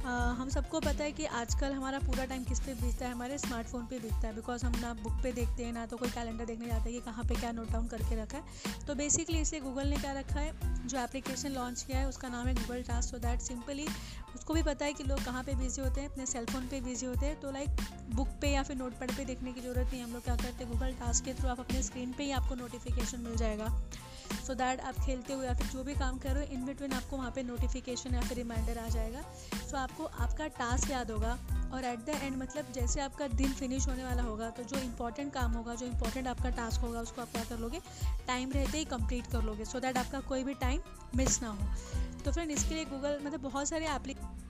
हम 0.04 0.48
सबको 0.48 0.80
पता 0.80 1.04
है 1.04 1.12
कि 1.12 1.24
आजकल 1.24 1.72
हमारा 1.72 1.98
पूरा 1.98 2.24
टाइम 2.24 2.44
किस 2.44 2.60
पे 2.60 2.74
बीतता 2.74 3.06
है? 3.06 3.12
हमारे 3.12 3.38
स्मार्टफ़ोन 3.38 3.86
पे 3.86 3.98
बीतता 3.98 4.26
है। 4.28 4.34
बिकॉज़ 4.34 4.64
हम 4.66 4.72
ना 4.80 4.92
बुक 4.94 5.20
पे 5.22 5.32
देखते 5.32 5.64
हैं, 5.64 5.72
ना 5.72 5.84
तो 5.86 5.96
कोई 5.96 6.08
कैलेंडर 6.08 6.44
देखने 6.44 6.66
जाते 6.66 6.90
हैं 6.90 7.00
कि 7.00 7.04
कहाँ 7.06 7.24
पे 7.24 7.34
क्या 7.34 7.52
नोट 7.52 7.70
डाउन 7.70 7.86
करके 7.86 8.22
रखा 8.22 8.38
है। 8.38 8.86
तो 8.86 8.94
बेसिकली 8.94 9.40
इसे 9.40 9.60
गूगल 9.60 9.88
ने 9.88 9.96
क्या 9.96 10.12
रखा 10.12 10.40
है? 10.40 10.88
जो 10.88 10.98
एप्लीकेशन 10.98 11.48
लॉन्च 11.48 11.82
किया 11.82 11.98
है, 11.98 12.08
उसका 12.08 12.28
नाम 12.28 12.46
है 12.46 12.54
Google 12.54 12.82
task 12.82 13.10
so 13.10 13.18
that 13.18 13.40
simply 13.40 13.86
उसको 14.34 14.54
भी 14.54 14.62
पता 14.62 14.84
है 14.84 14.92
कि 14.92 15.04
लोग 15.04 15.24
कहाँ 15.24 15.42
पे 15.44 15.54
बिज़ी 15.54 15.82
होते 15.82 16.00
हैं, 16.00 16.08
अपने 16.08 16.26
सेलफोन 16.26 16.68
पे 16.68 16.80
बिज़ी 16.80 17.06
होते 17.06 17.26
हैं। 17.26 17.40
तो 17.40 17.50
लाइक 17.50 17.70
बुक 18.14 18.28
पे 18.40 18.50
या 18.50 18.62
फिर 18.62 18.76
नोट 18.76 18.92
पैड 18.92 19.10
देखने 19.26 19.52
की 19.52 19.60
ज़रूरत 19.60 19.90
नहीं 19.92 20.02
हम 20.02 20.12
लोग 20.12 20.24
क्या 20.24 20.36
करते 20.36 20.64
हैं? 20.64 20.72
गूगल 20.72 20.92
टास्क 20.92 21.24
के 21.24 21.34
थ्रू 21.34 21.48
आप 21.48 21.60
अपने 21.60 21.82
स्क्रीन 21.82 22.12
पे 22.12 22.24
ही 22.24 22.30
आपको 22.30 22.54
नोटिफिकेशन 22.54 23.20
मिल 23.20 23.36
जाएगा। 23.36 23.66
सो 24.46 24.54
दैट 24.54 24.80
आप 24.80 24.94
खेलते 24.96 25.32
हुए 25.32 25.46
या 25.46 25.54
फिर 25.54 25.66
जो 25.66 25.84
भी 25.84 25.94
काम 25.94 26.18
कर 26.18 26.34
रहे 26.34 26.46
हो 26.46 26.52
इन 26.52 26.64
बिटवीन 26.66 26.92
आपको 26.92 27.16
वहाँ 27.16 27.30
पे 27.30 27.42
नोटिफिकेशन 27.42 28.14
या 28.14 28.20
फिर 28.20 28.36
रिमाइंडर 28.36 28.78
आ 28.78 28.88
जाएगा। 28.88 29.22
सो 29.22 29.70
so, 29.70 29.74
आपको 29.74 30.04
आपका 30.04 30.46
टास्क 30.58 30.90
याद 30.90 31.10
होगा 31.10 31.38
और 31.74 31.84
एट 31.84 32.04
द 32.06 32.18
एंड 32.22 32.36
मतलब 32.36 32.72
जैसे 32.72 33.00
आपका 33.00 33.28
दिन 33.28 33.52
फिनिश 33.52 33.86
होने 33.88 34.04
वाला 34.04 34.22
होगा 34.22 34.50
तो 34.50 34.62
जो 34.64 34.80
इंपॉर्टेंट 34.80 35.32
काम 35.32 35.52
होगा 35.52 35.74
जो 35.74 35.86
इंपॉर्टेंट 35.86 36.26
आपका 36.28 36.50
टास्क 36.50 36.80
होगा 36.80 37.00
उसको 37.00 37.22
आप 37.22 37.28
क्या 37.32 37.44
कर 37.44 37.58
लोगे? 37.58 37.80
टाइम 38.26 38.52
रहते 38.52 38.78
ही 38.78 38.84
कंप्लीट 38.86 39.26
कर 39.26 39.42
लोगे 39.42 39.64
सो 39.64 39.78
so 39.78 39.84
दैट 39.84 39.98
आपका 39.98 40.20
कोई 40.28 40.44
भी 40.44 40.54
टाइम 40.60 40.80
मिस 41.16 41.40
ना 41.42 41.48
हो। 41.48 41.74
तो 42.24 42.32
फ्रेंड 42.32 42.50
इसके 42.50 42.74
लिए 42.74 42.84
गूगल 42.84 43.18
मतलब 43.24 43.40
बहुत 43.40 43.68
सारे 43.68 43.86
एप्लीकेशन 43.86 44.49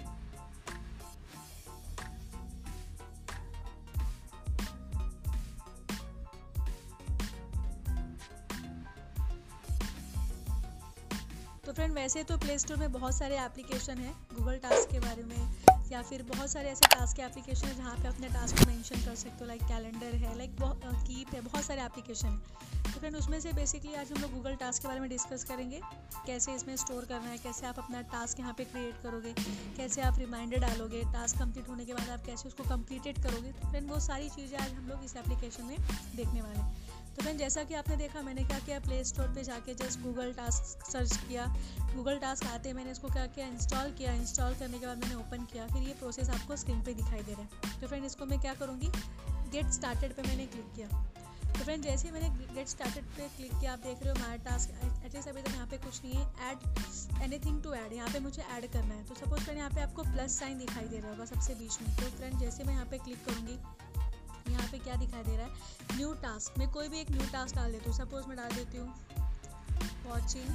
तो 11.71 11.75
फ्रेंड 11.75 11.93
वैसे 11.95 12.23
तो 12.25 12.37
प्ले 12.37 12.59
स्टोर 12.59 12.77
में 12.77 12.93
बहुत 12.93 13.15
सारे 13.15 13.37
एप्लीकेशन 13.39 13.99
हैं 13.99 14.13
गूगल 14.37 14.57
टास्क 14.63 14.91
के 14.93 15.01
बारे 15.01 15.23
में, 15.25 15.37
या 15.91 16.01
फिर 16.03 16.23
बहुत 16.29 16.51
सारे 16.51 16.69
ऐसे 16.71 16.87
टास्क 16.87 17.17
के 17.17 17.23
एप्लीकेशन 17.23 17.67
हैं 17.67 17.77
जहाँ 17.77 17.95
पे 17.97 18.09
अपने 18.09 18.29
टास्क 18.29 18.59
को 18.59 18.67
मेंशन 18.71 19.05
कर 19.05 19.15
सकते 19.15 19.39
हो 19.41 19.47
लाइक 19.47 19.63
कैलेंडर 19.69 20.17
है 20.17 20.37
लाइक 20.39 20.57
कीप 20.61 21.35
है, 21.35 21.41
बहुत 21.41 21.65
सारे 21.65 21.83
एप्लीकेशन 21.83 22.29
हैं। 22.29 22.83
तो 22.85 22.99
फ्रेंड 22.99 23.17
उसमें 23.17 23.39
से 23.41 23.53
बेसिकली 23.53 23.95
आज 23.95 24.13
हम 24.13 24.21
लोग 24.23 24.33
गूगल 24.33 24.55
टास्क 24.57 24.83
के 24.83 24.89
बारे 24.89 25.01
में 25.01 25.09
डिस्कस 25.11 25.45
करेंगे, 25.45 25.81
कैसे 26.27 26.55
इसमें 26.55 26.77
स्टोर 26.77 27.05
करना 27.05 27.31
है, 27.31 27.39
कैसे 27.39 27.67
आप 27.67 27.79
अपना 27.79 28.01
टास्क 28.11 28.41
यहाँ 28.41 28.55
पे 28.59 28.65
क्रिएट 28.67 29.03
करोगे, 29.03 29.33
कैसे 29.77 30.03
आप 30.03 30.19
रिमाइंडर 30.19 30.61
डालोगे 30.61 31.05
टास्क 31.13 31.39
कंप्लीट 31.39 31.69
होने 31.69 31.85
के 31.85 31.95
बाद 31.95 32.11
आप 32.11 32.27
कैसे 32.27 32.49
उसको 32.49 32.69
कम्प्लीटेड 32.69 33.23
करोगे 33.23 33.53
तो 33.53 33.71
फ्रेंड 33.71 33.91
वो 33.91 34.01
सारी 34.03 34.29
चीज़ें 34.31 34.59
आज 34.59 34.73
हम 34.73 34.89
लोग 34.89 35.05
इस 35.05 35.17
एप्लीकेशन 35.17 35.65
में 35.65 35.77
देखने 36.17 36.41
वाले 36.41 36.59
हैं। 36.59 36.90
तो 37.17 37.23
फ्रेंड 37.23 37.39
जैसा 37.39 37.63
कि 37.65 37.75
आपने 37.75 37.97
देखा, 37.97 38.21
मैंने 38.23 38.45
क्या 38.45 38.59
किया 38.59 38.79
प्ले 38.81 39.03
स्टोर 39.05 39.27
पर 39.27 39.43
जाके 39.43 39.75
जस्ट 39.75 40.01
गूगल 40.01 40.33
टास्क 40.33 40.87
सर्च 40.91 41.17
किया। 41.19 41.47
गूगल 41.95 42.19
टास्क 42.19 42.45
आते, 42.47 42.73
मैंने 42.73 42.91
इसको 42.91 43.09
क्या 43.09 43.27
किया 43.27 43.47
इंस्टॉल 43.47 43.91
किया। 43.91 44.13
इंस्टॉल 44.13 44.55
करने 44.55 44.79
के 44.79 44.87
बाद 44.87 44.99
मैंने 44.99 45.15
ओपन 45.15 45.45
किया। 45.53 45.67
फिर 45.67 45.83
ये 45.83 45.95
प्रोसेस 45.95 46.31
आपको 46.31 46.57
स्क्रीन 46.57 46.81
पर 46.81 46.93
दिखाई 46.93 47.23
दे 47.23 47.33
रहा 47.33 47.43
है। 47.43 47.81
तो 47.81 47.87
फ्रेंड 47.87 48.05
इसको 48.05 48.27
मैं 48.27 48.41
क्या 48.41 48.55
करूँगी? 48.55 48.91
गेट 49.53 49.71
स्टार्टेड 49.73 50.15
पे 50.15 50.23
मैंने 50.23 50.47
क्लिक 50.47 50.73
किया। 50.77 50.89
तो 51.51 51.65
फ्रेंड 51.65 51.83
जैसे 51.83 52.09
ही 52.09 52.15
मैंने 52.15 52.29
गेट 52.55 52.69
स्टार्टेड 52.69 53.05
पे 53.17 53.29
क्लिक 53.29 53.53
किया, 53.53 53.73
आप 53.73 53.79
देख 53.79 54.03
रहे 54.03 54.13
हो 54.13 54.21
माई 54.21 54.39
टास्क 54.39 54.71
एटलीस्ट 55.05 55.29
अभी 55.29 55.43
तक 55.43 55.55
यहाँ 55.55 55.67
पे 55.67 55.79
कुछ 55.79 56.01
नहीं 56.05 56.15
है। 56.15 56.51
ऐड 56.51 57.23
एनीथिंग 57.23 57.63
टू 57.63 57.75
ऐड 57.75 57.93
यहाँ 57.93 58.09
पे 58.09 58.21
मुझे 58.21 58.43
ऐड 58.43 58.71
करना 58.73 58.95
है। 58.95 59.05
तो 59.05 59.15
सपोज़ 59.15 59.41
फ्रेंड 59.41 59.59
यहाँ 59.59 59.71
पे 59.71 59.81
आपको 59.81 60.03
प्लस 60.03 60.39
साइन 60.39 60.59
दिखाई 60.59 60.85
दे 60.85 60.99
रहा 60.99 61.11
होगा 61.11 61.25
सबसे 61.25 61.55
बीच 61.55 61.81
में। 61.83 61.97
तो 61.97 62.11
फ्रेंड 62.17 62.39
जैसे 62.41 62.65
मैं 62.65 62.75
यहाँ 62.75 62.87
पे 62.87 62.99
क्लिक 62.99 63.25
करूँगी 63.25 63.59
यहाँ 64.51 64.69
पे 64.69 64.79
क्या 64.79 64.97
दिखाई 64.97 65.23
दे 65.23 65.37
रहा 65.37 65.47
है? 65.47 65.97
न्यू 65.97 66.13
टास्क 66.23 66.59
मैं 66.59 66.69
कोई 66.71 66.89
भी 66.89 67.01
एक 67.01 67.11
न्यू 67.11 67.27
टास्क 67.33 67.57
डाल 67.57 67.73
देती 67.73 67.91
हूँ। 67.91 67.97
सपोज़ 67.97 68.27
मैं 68.27 68.37
डाल 68.37 68.51
देती 68.51 68.79
हूँ 68.79 68.89
वॉचिंग 70.07 70.49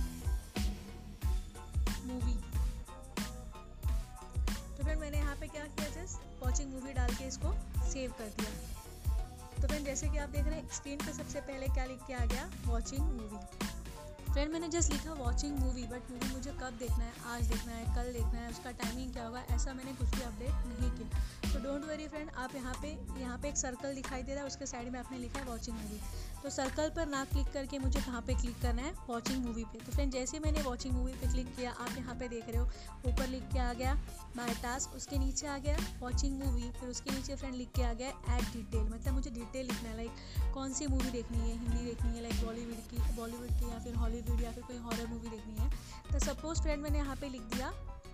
मूवी 2.05 2.35
तो 4.77 4.83
फिर 4.83 4.95
मैंने 4.95 5.17
यहाँ 5.17 5.35
पे 5.35 5.47
क्या 5.47 5.63
किया 5.65 5.89
जस्ट 5.95 6.43
वॉचिंग 6.43 6.73
मूवी 6.73 6.93
डाल 6.93 7.13
के 7.15 7.27
इसको 7.27 7.53
सेव 7.91 8.11
कर 8.11 8.33
दिया। 8.39 9.61
तो 9.61 9.67
फिर 9.67 9.81
जैसे 9.81 10.07
कि 10.09 10.17
आप 10.17 10.29
देख 10.29 10.45
रहे 10.45 10.59
हैं 10.59 10.69
स्क्रीन 10.73 10.97
पे 10.97 11.13
सबसे 11.13 11.41
पहले 11.41 11.67
क्या 11.67 11.85
लिख 11.85 11.99
के 12.07 12.13
आ 12.13 12.25
गया? 12.25 12.49
वॉचिंग 12.65 13.01
मूवी 13.01 13.73
फ्रेंड 14.35 14.51
मैंने 14.53 14.67
जस्ट 14.67 14.91
लिखा 14.91 15.13
वॉचिंग 15.13 15.57
मूवी 15.57 15.83
बट 15.87 16.09
मूवी 16.11 16.29
मुझे 16.31 16.51
कब 16.51 16.77
देखना 16.79 17.03
है, 17.03 17.11
आज 17.33 17.43
देखना 17.47 17.71
है, 17.71 17.83
कल 17.95 18.11
देखना 18.13 18.39
है, 18.39 18.49
उसका 18.49 18.71
टाइमिंग 18.81 19.11
क्या 19.13 19.25
होगा, 19.25 19.43
ऐसा 19.55 19.73
मैंने 19.73 19.93
कुछ 19.93 20.09
भी 20.15 20.21
अपडेट 20.21 20.65
नहीं 20.71 20.89
किया। 20.91 21.53
तो 21.53 21.59
डोंट 21.63 21.85
वरी 21.87 22.07
फ्रेंड 22.07 22.29
आप 22.35 22.55
यहाँ 22.55 22.73
पे 22.81 22.87
यहाँ 23.19 23.37
पे 23.37 23.49
एक 23.49 23.57
सर्कल 23.57 23.95
दिखाई 23.95 24.23
दे 24.23 24.33
रहा 24.33 24.41
है, 24.41 24.47
उसके 24.47 24.65
साइड 24.65 24.91
में 24.91 24.99
आपने 24.99 25.17
लिखा 25.17 25.39
है 25.39 25.45
वॉचिंग 25.45 25.77
मूवी 25.77 25.99
तो 26.45 26.49
सर्कल 26.51 26.89
पर 26.95 27.07
ना 27.09 27.23
क्लिक 27.25 27.47
करके 27.53 27.77
मुझे 27.79 27.99
कहाँ 27.99 28.21
पे 28.21 28.33
क्लिक 28.41 28.61
करना 28.61 28.81
है? 28.81 28.91
वॉचिंग 29.07 29.45
मूवी 29.45 29.63
पे। 29.65 29.79
तो 29.85 29.91
फ्रेंड 29.91 30.11
जैसे 30.11 30.39
मैंने 30.39 30.61
वॉचिंग 30.63 30.93
मूवी 30.93 31.13
पे 31.13 31.31
क्लिक 31.31 31.47
किया, 31.55 31.71
आप 31.71 31.97
यहाँ 31.97 32.15
पे 32.15 32.27
देख 32.29 32.49
रहे 32.49 32.57
हो, 32.57 32.65
ऊपर 33.07 33.27
लिख 33.27 33.43
के 33.53 33.59
आ 33.59 33.71
गया 33.73 33.93
माई 34.37 34.53
टास्क 34.63 34.95
उसके 34.95 35.17
नीचे 35.19 35.47
आ 35.47 35.57
गया 35.57 35.77
वॉचिंग 36.01 36.37
मूवी 36.43 36.69
फिर 36.79 36.89
उसके 36.89 37.15
नीचे 37.15 37.35
फ्रेंड 37.35 37.55
लिख 37.55 37.71
के 37.75 37.83
आ 37.83 37.93
गया 37.93 38.09
एड 38.35 38.43
डिटेल 38.53 38.83
मतलब 38.83 39.13
मुझे 39.13 39.29
डिटेल 39.31 39.65
लिखना 39.67 39.89
है 39.89 39.95
लाइक 39.95 40.53
कौन 40.53 40.73
सी 40.73 40.87
मूवी 40.87 41.09
देखनी 41.11 41.39
है, 41.39 41.57
हिंदी 41.57 41.85
देखनी 41.85 42.15
है 42.17 42.21
लाइक 42.23 42.45
बॉलीवुड 42.45 42.87
की 42.91 43.15
बॉलीवुड 43.17 43.59
की 43.59 43.71
या 43.71 43.79
फिर 43.83 43.95
हॉलीवुड 43.95 44.41
या 44.41 44.51
फिर 44.51 44.63
कोई 44.63 44.77
हॉरर 44.77 45.07
मूवी 45.07 45.29
देखनी 45.29 45.55
है। 45.59 45.69
तो 46.11 46.19
सपोज़ 46.25 46.61
फ्रेंड 46.61 46.83
मैंने 46.83 46.97
यहाँ 46.97 47.15
पर 47.15 47.29
लिख 47.29 47.41
दिया 47.55 47.71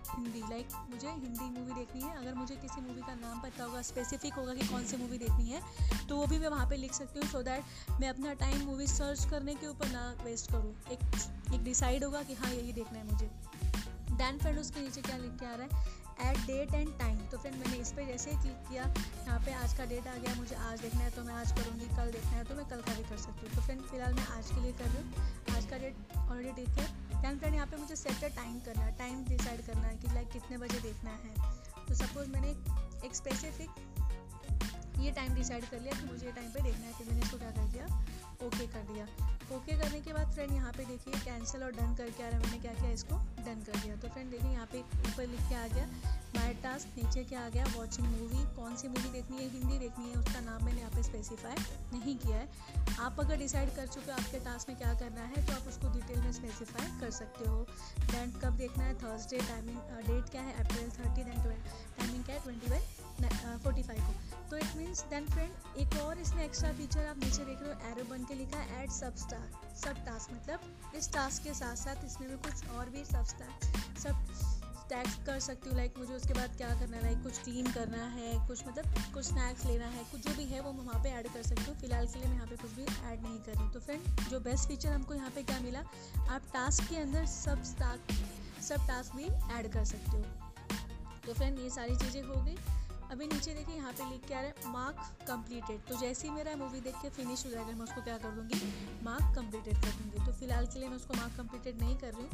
हिंदी 0.08 0.40
लाइक 0.40 0.68
like, 0.68 0.90
मुझे 0.90 1.08
हिंदी 1.08 1.48
मूवी 1.50 1.74
देखनी 1.74 2.00
है। 2.00 2.16
अगर 2.16 2.34
मुझे 2.34 2.56
किसी 2.56 2.80
मूवी 2.80 3.00
का 3.00 3.14
नाम 3.14 3.40
पता 3.40 3.64
होगा 3.64 3.82
स्पेसिफिक 3.82 4.34
होगा 4.34 4.54
कि 4.54 4.66
कौन 4.68 4.84
सी 4.84 4.96
मूवी 4.96 5.18
देखनी 5.18 5.48
है 5.50 5.60
तो 6.08 6.16
वो 6.16 6.26
भी 6.26 6.38
मैं 6.38 6.48
वहाँ 6.48 6.68
पे 6.70 6.76
लिख 6.76 6.92
सकती 6.92 7.20
हूँ 7.20 7.28
सो 7.28 7.42
दैट 7.42 8.00
मैं 8.00 8.08
अपना 8.08 8.34
टाइम 8.34 8.64
मूवी 8.66 8.86
सर्च 8.86 9.24
करने 9.30 9.54
के 9.54 9.66
ऊपर 9.66 9.88
ना 9.88 10.04
वेस्ट 10.24 10.50
करूँ। 10.52 10.74
एक 10.92 11.54
एक 11.54 11.62
डिसाइड 11.64 12.04
होगा 12.04 12.22
कि 12.22 12.34
हाँ 12.34 12.52
यही 12.52 12.72
देखना 12.72 12.98
है 12.98 13.10
मुझे। 13.12 13.30
दैन 14.16 14.38
फ्रेंड 14.38 14.58
उसके 14.58 14.80
नीचे 14.80 15.02
क्या 15.02 15.16
लिख 15.16 15.38
के 15.40 15.46
आ 15.46 15.54
रहा 15.54 15.66
है? 15.66 16.00
एट 16.22 16.38
डेट 16.46 16.74
एंड 16.74 16.88
टाइम 16.98 17.18
तो 17.30 17.38
फ्रेंड 17.38 17.56
मैंने 17.56 17.76
इस 17.76 17.92
पर 17.92 18.06
जैसे 18.06 18.30
क्लिक 18.42 18.56
किया, 18.68 18.82
यहाँ 19.26 19.38
पे 19.46 19.52
आज 19.54 19.72
का 19.74 19.84
डेट 19.92 20.06
आ 20.06 20.14
गया, 20.16 20.34
मुझे 20.36 20.56
आज 20.56 20.80
देखना 20.80 21.00
है 21.00 21.10
तो 21.10 21.22
मैं 21.24 21.34
आज 21.34 21.52
करूँगी, 21.52 21.86
कल 21.96 22.10
देखना 22.12 22.36
है 22.36 22.44
तो 22.44 22.54
मैं 22.54 22.64
कल 22.70 22.80
का 22.82 22.94
भी 22.94 23.04
कर 23.08 23.16
सकती 23.24 23.46
हूँ। 23.46 23.54
तो 23.54 23.62
फ्रेंड 23.62 23.80
फ़िलहाल 23.82 24.14
मैं 24.14 24.26
आज 24.36 24.50
के 24.50 24.60
लिए 24.60 24.72
कर 24.72 24.86
रही 24.86 25.02
हूँ। 25.02 25.56
आज 25.56 25.66
का 25.70 25.78
डेट 25.78 26.16
ऑलरेडी 26.18 26.64
ठीक 26.64 26.78
है। 26.78 26.86
दैन 27.22 27.38
फ्रेंड 27.38 27.54
यहाँ 27.54 27.66
पे 27.66 27.76
मुझे 27.76 27.96
सेट 27.96 28.24
टाइम 28.36 28.58
करना 28.60 28.84
है 28.84 28.96
टाइम 28.98 29.24
डिसाइड 29.26 29.66
करना 29.66 29.86
है 29.86 29.96
कि 29.96 30.14
लाइक 30.14 30.28
कितने 30.32 30.58
बजे 30.58 30.80
देखना 30.80 31.10
है। 31.24 31.34
तो 31.88 31.94
सपोज़ 31.94 32.28
मैंने 32.30 32.50
एक 33.06 33.14
स्पेसिफिक 33.14 33.70
ये 35.00 35.10
टाइम 35.12 35.34
डिसाइड 35.34 35.64
कर 35.64 35.80
लिया 35.80 35.92
कि 35.92 36.06
मुझे 36.06 36.26
ये 36.26 36.32
टाइम 36.32 36.50
पे 36.50 36.60
देखना 36.62 36.86
है 36.86 36.92
फिर 36.94 37.06
मैंने 37.06 37.20
इसको 37.20 37.38
क्या 37.38 37.50
कर 37.50 37.68
दिया। 37.72 37.86
ओके 38.46 38.66
कर 38.68 38.92
दिया। 38.92 39.06
ओके 39.56 39.76
करने 39.78 40.00
के 40.00 40.12
बाद 40.12 40.30
फ्रेंड 40.34 40.52
यहाँ 40.52 40.72
पे 40.72 40.84
देखिए 40.84 41.20
कैंसिल 41.24 41.62
और 41.62 41.72
डन 41.72 41.94
करके 41.94 42.22
आ 42.22 42.28
रहा 42.28 42.38
है। 42.38 42.44
मैंने 42.44 42.58
क्या 42.58 42.72
किया 42.74 42.90
इसको? 42.90 43.16
डन 43.38 43.62
कर 43.66 43.78
दिया। 43.78 43.96
तो 43.96 44.08
फ्रेंड 44.08 44.30
देखिए 44.30 44.50
यहाँ 44.50 44.66
पे 44.72 44.80
ऊपर 44.80 45.26
लिख 45.26 45.40
के 45.48 45.54
आ 45.54 45.66
गया 45.74 45.86
माई 46.34 46.54
टास्क 46.62 46.96
नीचे 46.98 47.24
क्या 47.24 47.40
आ 47.40 47.48
गया? 47.48 47.64
वॉचिंग 47.76 48.06
मूवी 48.06 48.44
कौन 48.56 48.76
सी 48.76 48.88
मूवी 48.88 49.10
देखनी 49.10 49.36
है? 49.36 49.48
हिंदी 49.50 49.78
देखनी 49.78 50.10
है। 50.10 50.16
उसका 50.16 50.40
नाम 50.40 50.64
मैंने 50.64 50.80
यहाँ 50.80 50.90
पे 50.90 51.02
स्पेसिफाई 51.02 51.54
नहीं 51.92 52.16
किया 52.16 52.36
है। 52.36 52.48
आप 53.00 53.20
अगर 53.20 53.36
डिसाइड 53.38 53.74
कर 53.76 53.86
चुके 53.88 54.10
हो 54.10 54.16
आपके 54.16 54.38
टास्क 54.44 54.68
में 54.68 54.78
क्या 54.78 54.94
करना 55.00 55.26
है 55.32 55.46
तो 55.46 55.52
आप 55.52 55.68
उसको 55.68 55.92
डिटेल 55.94 56.20
में 56.20 56.32
स्पेसिफाई 56.32 57.00
कर 57.00 57.10
सकते 57.18 57.48
हो। 57.48 57.66
दैन 58.12 58.32
कब 58.44 58.56
देखना 58.56 58.84
है? 58.84 58.94
थर्सडे 59.02 59.38
टाइमिंग 59.48 59.78
डेट 60.08 60.30
क्या 60.30 60.42
है? 60.42 60.54
अप्रैल 60.64 60.90
थर्टी 60.90 61.24
दैन 61.24 61.42
टाइमिंग 61.42 62.24
क्या 62.24 62.34
है? 62.34 62.42
ट्वेंटी 62.42 62.70
वन 62.70 63.01
फोर्टी 63.20 63.82
फाइव 63.82 64.00
को 64.00 64.48
तो 64.50 64.56
इट 64.56 64.76
मीन्स 64.76 65.02
देन 65.10 65.26
फ्रेंड 65.30 65.78
एक 65.80 65.96
और 66.02 66.18
इसमें 66.18 66.44
एक्स्ट्रा 66.44 66.72
फीचर 66.78 67.06
आप 67.06 67.18
नीचे 67.18 67.44
देख 67.44 67.62
रहे 67.62 67.72
हो 67.72 67.90
एरो 67.90 68.04
बन 68.10 68.24
के 68.24 68.34
लिखा 68.34 68.58
है 68.58 68.82
एड 68.82 68.90
सब 68.92 69.16
स्टार 69.18 69.48
सब 69.82 70.04
टास्क 70.06 70.32
मतलब 70.32 70.94
इस 70.96 71.12
टास्क 71.12 71.42
के 71.44 71.54
साथ 71.54 71.76
साथ 71.76 72.04
इसमें 72.06 72.28
भी 72.30 72.36
कुछ 72.48 72.68
और 72.70 72.90
भी 72.90 73.04
सब 73.04 73.24
स्टार 73.26 73.52
सब 74.02 74.14
टैक्स 74.90 75.14
कर 75.26 75.38
सकती 75.40 75.68
हूँ 75.68 75.76
लाइक 75.76 75.98
मुझे 75.98 76.14
उसके 76.14 76.34
बाद 76.34 76.56
क्या 76.56 76.68
करना 76.80 76.96
है 76.96 77.02
लाइक 77.02 77.22
कुछ 77.22 77.38
क्लीन 77.44 77.66
करना 77.72 78.04
है, 78.14 78.32
कुछ 78.48 78.66
मतलब 78.66 78.94
कुछ 79.14 79.24
स्नैक्स 79.24 79.64
लेना 79.66 79.86
है, 79.86 80.04
कुछ 80.10 80.26
जो 80.26 80.34
भी 80.36 80.44
है 80.44 80.60
वो 80.60 80.72
मैं 80.72 80.84
वहाँ 80.84 81.02
पे 81.02 81.10
ऐड 81.10 81.28
कर 81.34 81.42
सकती 81.42 81.64
हूँ। 81.64 81.74
फ़िलहाल 81.80 82.06
के 82.06 82.18
लिए 82.18 82.28
मैं 82.28 82.34
यहाँ 82.34 82.46
पे 82.46 82.56
कुछ 82.56 82.70
भी 82.72 82.82
ऐड 82.82 83.22
नहीं 83.22 83.38
कर 83.38 83.58
रही 83.58 83.68
तो 83.72 83.80
फ्रेंड 83.80 84.28
जो 84.30 84.40
बेस्ट 84.40 84.68
फीचर 84.68 84.92
हमको 84.92 85.14
यहाँ 85.14 85.30
पे 85.30 85.42
क्या 85.42 85.60
मिला, 85.60 85.80
आप 86.28 86.42
टास्क 86.54 86.88
के 86.90 86.96
अंदर 86.96 87.26
सब 87.26 87.62
टास्क 87.78 88.62
सब 88.62 88.86
टास्क 88.88 89.16
भी 89.16 89.24
ऐड 89.58 89.72
कर 89.72 89.84
सकते 89.84 90.16
हो। 90.16 90.22
तो 91.26 91.34
फ्रेंड 91.34 91.58
ये 91.58 91.70
सारी 91.70 91.96
चीज़ें 91.96 92.22
हो 92.22 92.42
गई। 92.44 92.56
अभी 93.12 93.26
नीचे 93.26 93.52
देखिए, 93.54 93.74
यहाँ 93.76 93.92
पे 93.92 94.04
लिख 94.10 94.20
के 94.28 94.34
आ 94.34 94.40
रहा 94.40 94.48
है 94.48 94.72
मार्क 94.72 95.26
कंप्लीटेड 95.28 95.80
तो 95.88 95.96
जैसे 96.00 96.26
ही 96.28 96.34
मेरा 96.34 96.54
मूवी 96.56 96.80
देख 96.80 96.94
के 97.02 97.08
फिनिश 97.10 97.44
हो 97.46 97.50
जाएगा, 97.50 97.72
मैं 97.72 97.82
उसको 97.82 98.02
क्या 98.02 98.16
कर 98.18 98.30
दूँगी? 98.30 98.60
मार्क 99.04 99.34
कंप्लीटेड 99.36 99.74
कर 99.76 99.90
दूँगी. 99.92 100.24
तो 100.26 100.32
फ़िलहाल 100.32 100.66
के 100.66 100.78
लिए 100.78 100.88
मैं 100.88 100.96
उसको 100.96 101.14
मार्क 101.14 101.36
कंप्लीटेड 101.36 101.80
नहीं 101.80 101.96
कर 101.96 102.14
रही 102.14 102.26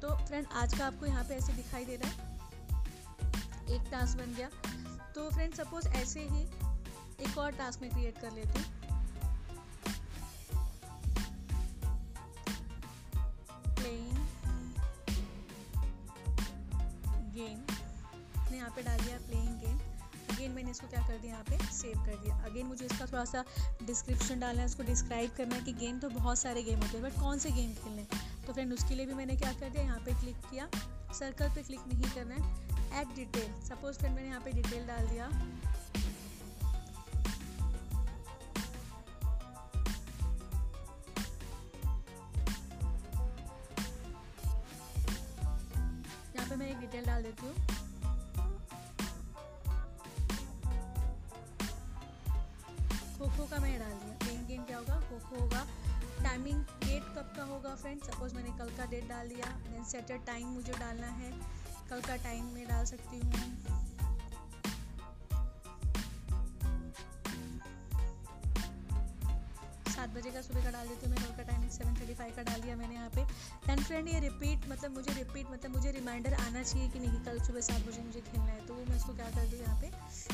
तो 0.00 0.16
फ्रेंड 0.26 0.46
आज 0.54 0.78
का 0.78 0.86
आपको 0.86 1.06
यहाँ 1.06 1.24
पे 1.24 1.34
ऐसे 1.34 1.52
दिखाई 1.52 1.84
दे 1.84 1.96
रहा 1.96 2.10
है। 2.10 3.74
एक 3.74 3.90
टास्क 3.90 4.18
बन 4.18 4.34
गया। 4.34 4.48
तो 5.14 5.28
फ्रेंड 5.30 5.54
सपोज़ 5.54 5.88
ऐसे 5.88 6.20
ही 6.22 6.42
एक 7.20 7.38
और 7.38 7.50
टास्क 7.52 7.82
में 7.82 7.90
क्रिएट 7.90 8.18
कर 8.18 8.32
लेती 8.32 8.60
हूँ। 8.60 8.79
थोड़ा 23.20 23.30
सा 23.30 23.44
डिस्क्रिप्शन 23.86 24.40
डालना 24.40 24.60
है, 24.60 24.66
उसको 24.66 24.82
डिस्क्राइब 24.82 25.30
करना 25.36 25.54
है 25.54 25.62
कि 25.64 25.72
गेम 25.80 25.98
तो 26.00 26.08
बहुत 26.10 26.38
सारे 26.38 26.62
गेम 26.62 26.78
होते 26.80 26.96
हैं 26.96 27.02
बट 27.02 27.20
कौन 27.20 27.38
से 27.38 27.50
गेम 27.52 27.72
खेलने 27.74 28.04
तो 28.46 28.52
फ्रेंड 28.52 28.72
उसके 28.72 28.94
लिए 28.94 29.06
भी 29.06 29.14
मैंने 29.14 29.36
क्या 29.36 29.52
कर 29.52 29.70
दिया, 29.70 29.82
यहाँ 29.82 29.98
पे 30.06 30.12
क्लिक 30.20 30.36
किया 30.50 30.68
सर्कल 31.18 31.48
पे 31.54 31.62
क्लिक 31.62 31.80
नहीं 31.92 32.10
करना 32.14 32.34
है 32.34 33.00
एड 33.00 33.14
डिटेल 33.16 33.52
सपोज़ 33.68 33.98
फ्रेंड 33.98 34.14
मैंने 34.14 34.28
यहाँ 34.28 34.40
पे 34.40 34.52
डिटेल 34.52 34.86
डाल 34.86 35.08
दिया। 35.08 35.28
पे 46.48 46.56
मैं 46.56 46.68
एक 46.68 46.78
डिटेल 46.80 47.04
डाल 47.06 47.22
देती 47.22 47.46
हूँ। 47.46 47.79
का 53.50 53.60
मैंने 53.60 53.78
डाल 53.78 53.92
दिया। 53.92 54.32
मेन 54.32 54.46
गेम 54.46 54.62
क्या 54.62 54.78
होगा? 54.78 55.00
खो 55.00 55.18
खो 55.18 55.40
होगा। 55.40 55.66
टाइमिंग 56.22 56.62
डेट 56.62 57.02
कब 57.02 57.32
का 57.36 57.42
होगा 57.42 57.74
फ्रेंड 57.74 58.02
सपोज़ 58.02 58.34
मैंने 58.34 58.50
कल 58.58 58.70
का 58.70 58.86
डेट 58.86 59.08
डाल 59.08 59.28
दिया 59.28 59.46
देन 59.46 59.84
सेटर 59.84 60.16
टाइम 60.16 60.46
मुझे 60.46 60.72
डालना 60.72 61.06
है। 61.06 61.32
कल 61.90 62.00
का 62.00 62.16
टाइम 62.16 62.44
मैं 62.44 62.68
डाल 62.68 62.84
सकती 62.84 63.18
हूँ। 63.18 63.79
सात 70.10 70.18
बजे 70.18 70.30
का 70.30 70.40
सुबह 70.42 70.64
का 70.64 70.70
डाल 70.70 70.88
देती 70.88 71.06
हूँ। 71.06 71.14
मैं 71.14 71.36
का 71.36 71.42
टाइमिंग 71.46 71.70
सेवन 71.70 71.94
थर्टी 71.94 72.14
फाइव 72.18 72.32
का 72.36 72.42
डाल 72.42 72.60
दिया 72.60 72.76
मैंने 72.76 72.94
यहाँ 72.94 73.10
पे। 73.14 73.22
एंड 73.70 73.80
फ्रेंड 73.80 74.08
ये 74.08 74.20
रिपीट 74.20 74.66
मतलब 74.70 74.94
मुझे 74.94 75.12
रिपीट 75.14 75.50
मतलब 75.50 75.70
मुझे 75.70 75.90
रिमाइंडर 75.92 76.34
आना 76.34 76.62
चाहिए 76.62 76.88
कि 76.90 76.98
नहीं, 76.98 77.20
कल 77.24 77.38
सुबह 77.46 77.60
सात 77.60 77.86
बजे 77.86 78.02
मुझे 78.02 78.20
खेलना 78.20 78.50
है। 78.50 78.66
तो 78.66 78.74
वो 78.74 78.84
मैं 78.88 78.96
इसको 78.96 79.14
क्या 79.14 79.28
कर 79.36 79.46
दूँ 79.50 79.58
यहाँ 79.60 79.78
पे 79.80 79.90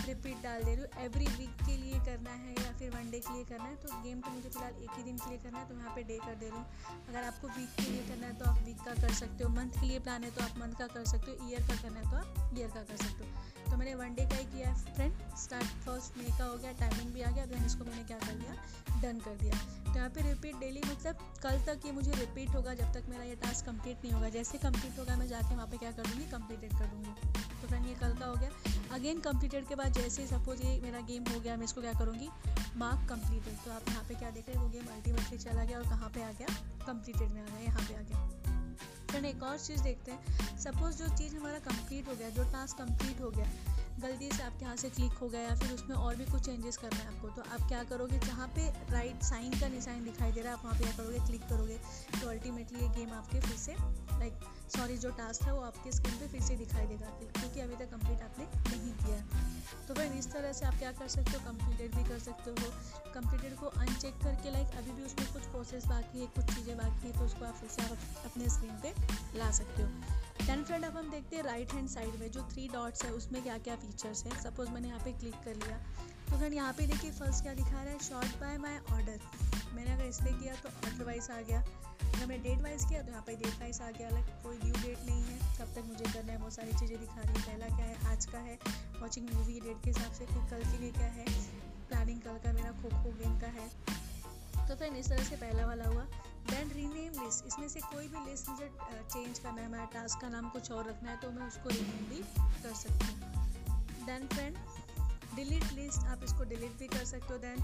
रिपीट 0.07 0.43
डाल 0.43 0.65
दे 0.65 0.75
रही 0.75 0.85
हूँ। 0.85 1.05
एवरी 1.05 1.27
वीक 1.37 1.65
के 1.67 1.77
लिए 1.83 1.99
करना 2.09 2.37
है 2.45 2.55
या 2.55 2.73
फिर 2.79 2.91
वन 2.97 3.11
डे 3.11 3.21
के 3.27 3.35
लिए 3.35 3.45
करना 3.51 3.65
है 3.65 3.77
तो 3.83 4.01
गेम 4.05 4.21
तो 4.21 4.31
मुझे 4.31 4.49
फ़िलहाल 4.49 4.83
एक 4.85 4.97
ही 4.97 5.03
दिन 5.03 5.19
के 5.19 5.31
लिए 5.31 5.39
करना 5.45 5.59
है 5.59 5.69
तो 5.69 5.75
यहाँ 5.75 5.95
पे 5.97 6.03
डे 6.13 6.19
कर 6.25 6.35
दे 6.41 6.49
रही 6.49 6.59
हूँ। 6.59 7.05
अगर 7.09 7.23
आपको 7.25 7.49
वीक 7.59 7.77
के 7.81 7.91
लिए 7.91 8.03
करना 8.09 8.27
है 8.27 8.39
तो 8.39 8.45
आप 8.51 8.63
वीक 8.67 8.81
का 8.87 8.95
कर 9.03 9.13
सकते 9.21 9.45
हो। 9.45 9.51
मंथ 9.61 9.81
के 9.81 9.87
लिए 9.87 9.99
प्लान 10.09 10.25
है 10.25 10.31
तो 10.31 10.45
आप 10.45 10.59
मंथ 10.59 10.81
का 10.81 10.87
कर 10.97 11.05
सकते 11.13 11.31
हो। 11.31 11.49
ईयर 11.51 11.69
का 11.69 11.77
करना 11.83 12.01
है 12.01 12.11
तो 12.11 12.17
आप 12.17 12.59
ईयर 12.59 12.71
का 12.71 12.83
कर 12.83 13.05
सकते 13.05 13.25
हो। 13.25 13.71
तो 13.71 13.77
मैंने 13.77 13.95
वन 13.95 14.15
डे 14.15 14.25
का 14.25 14.37
ही 14.37 14.45
किया 14.47 14.71
है 14.71 14.95
फ्रेंड 14.95 15.37
स्टार्ट 15.45 15.71
फ़र्स्ट 15.87 16.19
मे 16.19 16.37
का 16.39 16.45
हो 16.45 16.57
गया 16.57 16.73
टाइमिंग 16.81 17.13
भी 17.15 17.23
आ 17.23 17.31
गया 17.31 17.47
देन 17.47 17.65
इसको 17.67 17.85
मैंने 17.85 18.05
क्या 18.05 18.19
कर 18.19 18.35
दिया? 18.35 18.55
डन 19.03 19.19
कर 19.21 19.35
दिया। 19.37 19.59
तो 19.87 19.95
यहाँ 19.97 20.09
पे 20.11 20.23
रिपीट 20.23 20.57
डेली 20.57 20.81
मतलब 20.81 21.19
कल 21.43 21.61
तक 21.67 21.87
ये 21.87 21.93
मुझे 21.93 22.13
रिपीट 22.13 22.55
होगा 22.55 22.75
जब 22.75 22.93
तक 22.95 23.09
मेरा 23.09 23.25
ये 23.25 23.35
टास्क 23.37 23.67
कंप्लीट 23.67 24.05
नहीं 24.05 24.13
होगा। 24.13 24.29
जैसे 24.29 24.59
कंप्लीट 24.59 24.99
होगा, 24.99 25.17
मैं 25.17 25.29
जाके 25.29 25.55
वहाँ 25.55 25.67
पे 25.67 25.77
क्या 25.77 25.91
कर 25.91 26.07
दूँगी 26.07 26.31
कंप्लीटेड 26.31 26.73
कर 26.73 26.87
दूँगी 26.87 27.43
तो 27.63 27.69
फ्रेंड 27.69 27.87
ये 27.87 27.95
कल 27.95 28.15
का 28.15 28.27
हो 28.27 28.35
गया। 28.35 28.51
अगेन 28.95 29.21
कंप्लीटेड 29.21 29.67
के 29.69 29.75
बाद 29.75 29.93
जैसे 29.93 30.23
ही 30.23 30.29
सपोज़ 30.29 30.63
ये 30.63 30.81
मेरा 30.81 31.01
गेम 31.01 31.25
हो 31.33 31.41
गया, 31.41 31.57
मैं 31.57 31.65
इसको 31.65 31.81
क्या 31.81 31.93
करूँगी? 31.93 32.29
मार्क 32.77 33.09
कंप्लीटेड 33.11 33.55
तो 33.65 33.71
आप 33.73 33.89
यहाँ 33.89 34.05
पे 34.09 34.15
क्या 34.15 34.31
देख 34.31 34.49
रहे 34.49 34.57
हैं? 34.57 34.65
वो 34.65 34.71
गेम 34.71 34.87
अल्टीमेटली 34.95 35.39
चला 35.39 35.65
गया 35.65 35.79
और 35.79 35.85
कहाँ 35.85 36.11
पे 36.15 36.23
आ 36.23 36.31
गया? 36.33 36.55
कंप्लीटेड 36.87 37.31
में 37.31 37.43
आ 37.43 37.47
गया, 37.47 37.61
यहाँ 37.61 37.87
पे 37.89 37.95
आ 37.95 38.03
गया। 38.03 38.35
फिर 39.11 39.25
एक 39.25 39.43
और 39.43 39.59
चीज़ 39.59 39.83
देखते 39.83 40.13
हैं। 40.13 40.59
सपोज़ 40.59 40.97
जो 40.97 41.09
चीज़ 41.09 41.37
हमारा 41.37 41.59
कंप्लीट 41.59 42.09
हो 42.09 42.15
गया, 42.15 42.29
जो 42.31 42.45
टास्क 42.45 42.79
कंप्लीट 42.79 43.21
हो 43.21 43.31
गया 43.31 43.47
गलती 44.01 44.31
से 44.33 44.43
आपके 44.43 44.65
यहाँ 44.65 44.77
से 44.77 44.89
क्लिक 44.91 45.13
हो 45.13 45.29
गया 45.29 45.41
या 45.41 45.55
फिर 45.55 45.73
उसमें 45.73 45.97
और 45.97 46.17
भी 46.17 46.25
कुछ 46.25 46.43
चेंजेस 46.43 46.77
करना 46.77 46.97
है 46.97 47.15
आपको 47.15 47.29
तो 47.29 47.43
आप 47.43 47.69
क्या 47.69 47.83
करोगे? 47.85 48.19
जहाँ 48.19 48.49
पे 48.49 48.69
राइट 48.93 49.23
साइन 49.23 49.61
का 49.61 49.69
निशान 49.69 50.05
दिखाई 50.05 50.33
दे 50.33 50.41
रहा 50.41 50.53
है, 50.53 50.59
आप 50.59 50.65
वहाँ 50.65 50.79
पे 50.79 50.85
क्या 50.85 50.93
करोगे? 50.97 51.19
क्लिक 51.27 51.49
करोगे 51.49 51.79
तो 52.21 52.29
अल्टीमेटली 52.29 52.81
ये 52.81 52.89
गेम 52.89 53.13
आपके 53.13 53.41
फिर 53.41 53.57
से 53.57 53.73
लाइक 54.19 54.35
सॉरी, 54.69 54.97
जो 54.99 55.11
टास्क 55.13 55.43
है 55.43 55.53
वो 55.55 55.61
आपके 55.63 55.93
स्क्रीन 55.93 56.19
पे 56.19 56.29
फिर 56.29 56.43
से 56.43 56.57
दिखाई 56.57 56.87
देगा 56.87 57.11
क्योंकि 57.33 57.61
अभी 57.61 57.77
तक 57.77 57.91
कंप्लीट 57.91 58.23
आपने 58.23 58.45
नहीं 58.71 58.93
किया। 58.95 59.17
है 59.17 59.55
तो 59.89 59.95
फिर 59.95 60.13
इस 60.13 60.31
तरह 60.33 60.53
से 60.53 60.65
आप 60.67 60.79
क्या 60.79 60.91
कर 60.93 61.09
सकते 61.09 61.31
हो? 61.31 61.39
कंप्लीटेड 61.45 61.95
भी 61.97 62.05
कर 62.05 62.19
सकते 62.19 62.51
हो। 62.51 62.71
कंप्लीटेड 63.15 63.57
को 63.57 63.67
अनचेक 63.67 64.15
करके 64.23 64.51
लाइक 64.51 64.77
अभी 64.79 64.93
भी 64.93 65.03
उसमें 65.03 65.33
कुछ 65.33 65.43
प्रोसेस 65.45 65.87
बाकी 65.87 66.21
है, 66.21 66.27
कुछ 66.27 66.55
चीज़ें 66.55 66.77
बाकी 66.77 67.07
है 67.07 67.13
तो 67.13 67.25
उसको 67.25 67.45
आप 67.45 67.55
फिर 67.55 67.71
से 67.71 67.83
आप 67.83 68.25
अपने 68.25 68.49
स्क्रीन 68.49 68.77
पर 68.85 69.39
ला 69.39 69.51
सकते 69.51 69.83
हो। 69.83 69.89
टेन 70.47 70.65
फ्रेंड 70.65 70.85
अब 70.85 70.97
हम 70.97 71.11
देखते 71.11 71.37
हैं 71.37 71.43
राइट 71.43 71.73
हैंड 71.73 71.89
साइड 71.89 72.21
में 72.21 72.31
जो 72.31 72.49
थ्री 72.53 72.69
डॉट्स 72.69 73.05
है, 73.05 73.11
उसमें 73.13 73.43
क्या 73.43 73.59
क्या 73.59 73.77
फीचर्स 73.77 74.25
हैं। 74.25 74.41
सपोज़ 74.43 74.71
मैंने 74.71 74.89
यहाँ 74.89 75.01
पे 75.01 75.13
क्लिक 75.13 75.35
कर 75.45 75.55
लिया। 75.57 75.81
तो 76.29 76.37
फ्रेंड 76.37 76.55
यहाँ 76.55 76.73
पे 76.73 76.87
देखिए 76.87 77.11
फ़र्स्ट 77.13 77.43
क्या 77.43 77.55
दिखा 77.55 77.83
रहा 77.83 77.93
है? 77.93 77.99
शॉर्ट 78.05 78.41
बाय 78.41 78.57
माई 78.59 78.79
ऑर्डर 78.93 79.19
मैंने 79.75 79.93
अगर 79.93 80.05
इस 80.05 80.19
पर 80.21 80.39
किया 80.41 80.55
तो 80.55 80.69
ऑर्डर 80.69 81.05
वाइज 81.05 81.31
आ 81.31 81.41
गया। 81.41 81.61
अगर 82.07 82.27
मैं 82.27 82.43
डेट 82.43 82.63
वाइज 82.63 82.85
किया 82.85 83.03
तो 83.03 83.11
यहाँ 83.11 83.23
पे 83.27 83.37
डेट 83.37 83.61
वाइज 83.61 83.81
आ 83.83 83.91
गया। 83.91 84.09
अलग 84.09 84.29
कोई 84.43 84.59
ड्यू 84.59 84.73
डेट 84.75 85.07
नहीं 85.07 85.23
है। 85.23 85.39
कब 85.59 85.75
तक 85.75 85.85
मुझे 85.89 86.05
करना 86.05 86.33
है? 86.33 86.39
बहुत 86.39 86.55
सारी 86.55 86.73
चीज़ें 86.73 86.99
दिखा 87.01 87.21
रही 87.21 87.33
है। 87.33 87.43
पहला 87.43 87.77
क्या 87.77 87.87
है? 87.87 87.97
आज 88.13 88.27
का 88.27 88.39
है। 88.39 88.59
वॉचिंग 89.01 89.29
मूवी 89.31 89.61
डेट 89.61 89.83
के 89.85 89.91
हिसाब 89.91 90.13
से 90.13 90.27
फिर 90.27 90.43
कल 90.51 90.71
के 90.71 90.79
लिए 90.79 90.93
क्या 90.93 91.11
है? 91.19 91.25
प्लानिंग 91.89 92.21
कल 92.21 92.39
का 92.45 92.53
मेरा 92.53 92.71
खो 92.83 92.89
खो 93.03 93.13
गेम 93.19 93.39
का 93.41 93.53
है। 93.59 93.69
तो 94.69 94.75
फिर 94.75 94.97
इस 94.97 95.09
तरह 95.09 95.25
से 95.25 95.37
पहला 95.37 95.67
वाला 95.67 95.85
हुआ। 95.85 96.03
देन 96.51 96.71
रीनेम 96.71 97.23
लिस्ट 97.23 97.47
इसमें 97.47 97.69
से 97.69 97.81
कोई 97.83 98.09
भी 98.09 98.25
लिस्ट 98.25 98.49
मुझे 98.49 98.71
चेंज 99.13 99.39
करना 99.39 99.61
है 99.63 99.69
मेरा 99.69 99.85
टास्क 99.93 100.21
का 100.21 100.29
नाम 100.29 100.49
कुछ 100.51 100.71
और 100.73 100.89
रखना 100.89 101.11
है 101.11 101.17
तो 101.21 101.31
मैं 101.31 101.47
उसको 101.47 101.69
रीनेम 101.69 102.09
भी 102.11 102.23
कर 102.63 102.75
सकती 102.75 103.07
हूँ। 103.07 104.07
देन 104.07 104.27
फ्रेंड 104.35 104.57
डिलीट 105.37 105.73
लिस्ट 105.73 106.07
आप 106.09 106.25
इसको 106.25 106.45
डिलीट 106.51 106.79
भी 106.79 106.87
कर 106.89 107.05
सकते 107.05 107.33
हो 107.33 107.39
then 107.41 107.61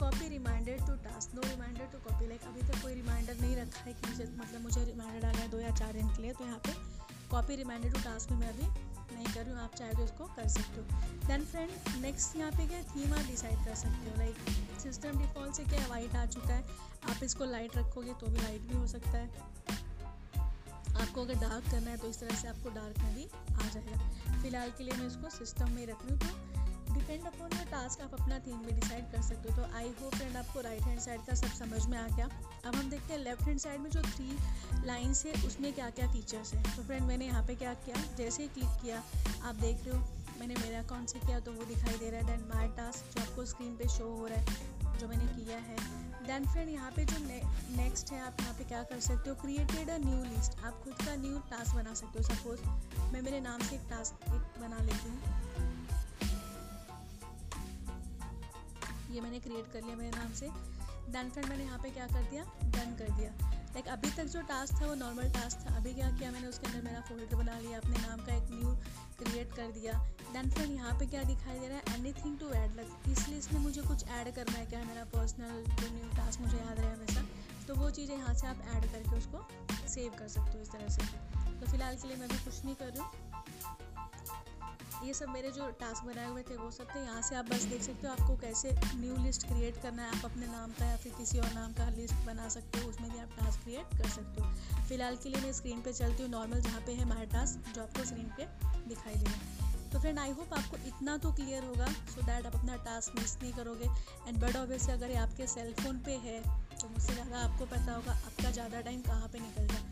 copy 0.00 0.28
reminder 0.28 0.86
to 0.86 0.94
task 1.04 1.34
no 1.34 1.42
reminder 1.42 1.86
to 1.92 1.98
copy 2.08 2.26
like 2.28 2.42
अभी 2.48 2.66
तक 2.68 2.82
कोई 2.82 2.94
रिमाइंडर 2.94 3.40
नहीं 3.40 3.56
रखा 3.56 3.84
है 3.84 3.92
कि 3.92 4.10
मुझे 4.10 4.24
मतलब 4.36 4.60
मुझे 4.62 4.84
रिमाइंडर 4.84 5.20
डालना 5.20 5.40
है 5.40 5.48
दो 5.50 5.60
या 5.60 5.70
चार 5.76 5.92
दिन 5.92 6.08
के 6.08 6.22
लिए 6.22 6.32
तो 6.32 6.44
यहाँ 6.44 6.58
पे 6.66 6.74
कॉपी 7.30 7.56
रिमाइंडर 7.56 7.92
टू 7.92 8.00
टास्क 8.02 8.30
में 8.30 8.38
मैं 8.38 8.48
अभी 8.48 8.66
नहीं 9.14 9.26
कर 9.34 9.40
रही 9.40 9.52
हूँ। 9.52 9.60
आप 9.60 9.74
चाहे 9.74 9.92
तो 9.94 10.04
इसको 10.04 10.24
कर 10.36 10.48
सकते 10.48 10.80
हो। 10.80 11.26
देन 11.26 11.44
फ्रेंड 11.44 11.70
नेक्स्ट 12.02 12.36
यहाँ 12.36 12.50
पे 12.52 12.66
क्या 12.68 12.82
थीम 12.94 13.12
आप 13.14 13.26
डिसाइड 13.26 13.64
कर 13.64 13.74
सकते 13.74 14.10
हो। 14.10 14.16
लाइक 14.18 14.36
सिस्टम 14.82 15.18
डिफ़ॉल्ट 15.18 15.54
से 15.54 15.64
क्या 15.64 15.86
वाइट 15.88 16.16
आ 16.16 16.24
चुका 16.26 16.54
है? 16.54 16.64
आप 17.10 17.22
इसको 17.24 17.44
लाइट 17.44 17.76
रखोगे 17.76 18.12
तो 18.20 18.26
भी 18.26 18.42
लाइट 18.42 18.62
भी 18.68 18.76
हो 18.76 18.86
सकता 18.86 19.18
है। 19.18 19.28
आपको 20.96 21.22
अगर 21.22 21.34
डार्क 21.40 21.70
करना 21.70 21.90
है 21.90 21.96
तो 21.96 22.08
इस 22.08 22.20
तरह 22.20 22.36
से 22.36 22.48
आपको 22.48 22.70
डार्क 22.74 22.98
में 22.98 23.14
भी 23.14 23.24
आ 23.54 23.68
जाएगा। 23.68 24.42
फ़िलहाल 24.42 24.70
के 24.78 24.84
लिए 24.84 24.98
मैं 24.98 25.06
इसको 25.06 25.30
सिस्टम 25.30 25.70
में 25.70 25.86
रख 25.86 26.04
रही 26.04 26.12
हूँ। 26.12 26.18
तो 26.18 26.65
डिपेंड 26.98 27.26
अपॉन 27.26 27.56
योर 27.56 27.66
टास्क 27.70 28.00
आप 28.02 28.14
अपना 28.14 28.38
थीम 28.46 28.58
में 28.58 28.74
डिसाइड 28.74 29.04
कर 29.12 29.22
सकते 29.22 29.52
हो। 29.52 29.56
तो 29.56 29.74
आई 29.76 29.88
होप 30.00 30.14
फ्रेंड 30.14 30.36
आपको 30.36 30.60
राइट 30.60 30.82
हैंड 30.82 31.00
साइड 31.00 31.24
का 31.26 31.34
सब 31.34 31.54
समझ 31.54 31.84
में 31.86 31.98
आ 31.98 32.06
गया। 32.08 32.28
अब 32.64 32.74
हम 32.74 32.90
देखते 32.90 33.14
हैं 33.14 33.20
लेफ़्ट 33.20 33.42
हैंड 33.42 33.60
साइड 33.60 33.80
में 33.80 33.90
जो 33.90 34.02
थ्री 34.02 34.38
लाइन्स 34.86 35.24
है, 35.26 35.32
उसमें 35.46 35.72
क्या 35.72 35.90
क्या 35.90 36.12
फीचर्स 36.12 36.54
हैं। 36.54 36.62
तो 36.76 36.82
फ्रेंड 36.82 37.02
मैंने 37.02 37.26
यहाँ 37.26 37.42
पे 37.46 37.54
क्या 37.54 37.74
किया? 37.86 38.04
जैसे 38.16 38.42
ही 38.42 38.48
क्लिक 38.48 38.80
किया, 38.82 39.02
आप 39.44 39.54
देख 39.56 39.84
रहे 39.84 39.96
हो, 39.96 40.04
मैंने 40.38 40.54
मेरे 40.54 40.74
अकाउंट 40.76 41.08
से 41.08 41.18
किया 41.18 41.38
तो 41.40 41.52
वो 41.52 41.64
दिखाई 41.64 41.98
दे 41.98 42.10
रहा 42.10 42.20
है। 42.20 42.26
देन 42.26 42.48
माई 42.48 42.68
टास्क 42.76 43.14
जो 43.14 43.22
आपको 43.22 43.44
स्क्रीन 43.46 43.76
पे 43.76 43.88
शो 43.88 44.08
हो 44.10 44.26
रहा 44.26 44.38
है, 44.38 44.98
जो 44.98 45.08
मैंने 45.08 45.26
किया 45.26 45.58
है। 45.58 45.76
देन 46.26 46.46
फ्रेंड 46.46 46.68
यहाँ 46.70 46.90
पे 46.90 47.04
जो 47.04 47.18
नेक्स्ट 47.76 48.12
है, 48.12 48.20
आप 48.20 48.40
यहाँ 48.40 48.54
पे 48.54 48.64
क्या 48.64 48.82
कर 48.82 49.00
सकते 49.00 49.30
हो? 49.30 49.36
क्रिएटेड 49.36 49.90
अ 49.90 49.96
न्यू 49.98 50.22
लिस्ट 50.26 50.58
आप 50.64 50.82
खुद 50.84 51.06
का 51.06 51.14
न्यू 51.16 51.38
टास्क 51.50 51.74
बना 51.74 51.94
सकते 51.94 52.18
हो। 52.18 52.34
सपोज़ 52.34 52.60
मैं 53.12 53.22
मेरे 53.22 53.40
नाम 53.40 53.60
से 53.60 53.74
एक 53.76 53.88
टास्क 53.90 54.28
एक 54.28 54.60
बना 54.60 54.82
लेती 54.82 55.08
हूँ। 55.08 55.65
ये 59.16 59.22
मैंने 59.22 59.38
क्रिएट 59.40 59.72
कर 59.72 59.82
लिया 59.82 59.96
मेरे 59.96 60.10
नाम 60.10 60.32
से। 60.32 60.46
डन 61.12 61.28
फ्रेंड 61.30 61.48
मैंने 61.48 61.64
यहाँ 61.64 61.78
पे 61.78 61.90
क्या 61.90 62.06
कर 62.06 62.22
दिया? 62.22 62.42
डन 62.64 62.96
कर 62.98 63.10
दिया। 63.10 63.30
लाइक 63.72 63.88
अभी 63.88 64.10
तक 64.10 64.24
जो 64.24 64.40
टास्क 64.40 64.80
था 64.82 64.86
वो 64.86 64.94
नॉर्मल 64.94 65.28
टास्क 65.30 65.58
था। 65.58 65.76
अभी 65.76 65.94
क्या 65.94 66.10
किया 66.10 66.30
मैंने, 66.30 66.46
उसके 66.46 66.66
अंदर 66.66 66.82
मेरा 66.82 67.00
फोल्डर 67.00 67.36
बना 67.36 67.58
लिया, 67.58 67.78
अपने 67.78 67.96
नाम 67.98 68.20
का 68.26 68.34
एक 68.34 68.50
न्यू 68.50 68.74
क्रिएट 69.18 69.52
कर 69.52 69.70
दिया। 69.72 69.92
डन 70.34 70.50
फ्रेंड 70.50 70.72
यहाँ 70.72 70.98
पे 70.98 71.06
क्या 71.06 71.22
दिखाई 71.22 71.58
दे 71.58 71.68
रहा 71.68 71.78
है? 71.78 71.98
Any 71.98 72.12
thing 72.12 72.38
to 72.38 72.50
add 72.50 72.76
like 72.76 73.08
इसलिए 73.08 73.38
इसमें 73.38 73.60
मुझे 73.60 73.82
कुछ 73.82 74.04
ऐड 74.08 74.34
करना 74.34 74.58
है 74.58 74.66
क्या? 74.66 74.78
है 74.78 74.86
मेरा 74.86 75.04
पर्सनल 75.04 75.64
जो 75.64 75.94
न्यू 75.94 76.08
टास्क 76.16 76.40
मुझे 76.40 76.56
याद 76.56 76.80
रहे 76.80 76.92
हमेशा। 76.92 77.24
तो 77.68 77.74
वो 77.74 77.90
चीज़ें 77.90 78.16
यहाँ 78.16 78.34
से 78.34 78.46
आप 78.46 78.60
ऐड 78.74 78.92
करके 78.92 79.16
उसको 79.16 79.48
सेव 79.88 80.12
कर 80.18 80.28
सकते 80.28 80.58
हो 80.58 80.62
इस 80.62 80.70
तरह 80.70 80.88
से। 80.88 81.02
तो 81.60 81.70
फ़िलहाल 81.70 81.96
के 81.96 82.08
लिए 82.08 82.16
मैं 82.16 82.28
भी 82.28 82.38
कुछ 82.38 82.64
नहीं 82.64 82.74
कर 82.74 82.86
रही 82.86 83.00
हूँ। 83.00 83.25
ये 85.06 85.12
सब 85.14 85.28
मेरे 85.30 85.50
जो 85.52 85.68
टास्क 85.80 86.04
बनाए 86.04 86.28
हुए 86.28 86.42
थे, 86.42 86.56
वो 86.56 86.70
सब 86.70 86.88
थे। 86.94 87.00
यहाँ 87.00 87.22
से 87.22 87.34
आप 87.36 87.48
बस 87.48 87.64
देख 87.64 87.82
सकते 87.82 88.06
हो 88.06 88.12
आपको 88.12 88.36
कैसे 88.36 88.72
न्यू 88.94 89.16
लिस्ट 89.16 89.46
क्रिएट 89.48 89.82
करना 89.82 90.02
है। 90.02 90.16
आप 90.16 90.24
अपने 90.24 90.46
नाम 90.46 90.70
का 90.72 90.86
या 90.86 90.96
फिर 90.96 91.12
किसी 91.18 91.38
और 91.38 91.52
नाम 91.52 91.72
का 91.72 91.88
लिस्ट 91.96 92.24
बना 92.26 92.48
सकते 92.48 92.80
हो, 92.80 92.88
उसमें 92.88 93.10
भी 93.10 93.18
आप 93.18 93.36
टास्क 93.38 93.62
क्रिएट 93.64 93.98
कर 93.98 94.08
सकते 94.10 94.42
हो। 94.42 94.50
फ़िलहाल 94.88 95.16
के 95.16 95.28
लिए 95.28 95.42
मैं 95.42 95.52
स्क्रीन 95.52 95.80
पे 95.82 95.92
चलती 95.92 96.22
हूँ। 96.22 96.30
नॉर्मल 96.30 96.60
जहाँ 96.60 96.80
पे 96.86 96.92
है 96.92 97.04
माई 97.08 97.26
टास्क 97.32 97.72
जो 97.74 97.82
आपको 97.82 98.04
स्क्रीन 98.04 98.30
पे 98.36 98.48
दिखाई 98.88 99.14
देगा। 99.14 99.64
तो 99.92 99.98
फ्रेंड 100.00 100.18
आई 100.18 100.30
होप 100.30 100.54
आपको 100.54 100.76
इतना 100.86 101.16
तो 101.16 101.30
क्लियर 101.32 101.64
होगा 101.64 101.86
सो 101.86 102.22
दैट 102.22 102.46
आप 102.46 102.54
अपना 102.54 102.76
टास्क 102.84 103.18
मिस 103.18 103.36
नहीं 103.42 103.52
करोगे। 103.52 103.88
एंड 104.28 104.40
बट 104.40 104.56
ऑब्वियसली 104.56 104.92
अगर 104.92 105.10
ये 105.10 105.16
आपके 105.18 105.46
सेलफोन 105.46 105.98
पे 106.06 106.16
है 106.24 106.40
तो 106.76 106.88
मुझसे 106.88 107.12
ज़्यादा 107.12 107.38
आपको 107.40 107.66
पता 107.66 107.92
होगा 107.92 108.12
आपका 108.12 108.50
ज़्यादा 108.50 108.80
टाइम 108.80 109.00
कहाँ 109.02 109.28
पे 109.28 109.38
निकल 109.38 109.66
जाए 109.66 109.85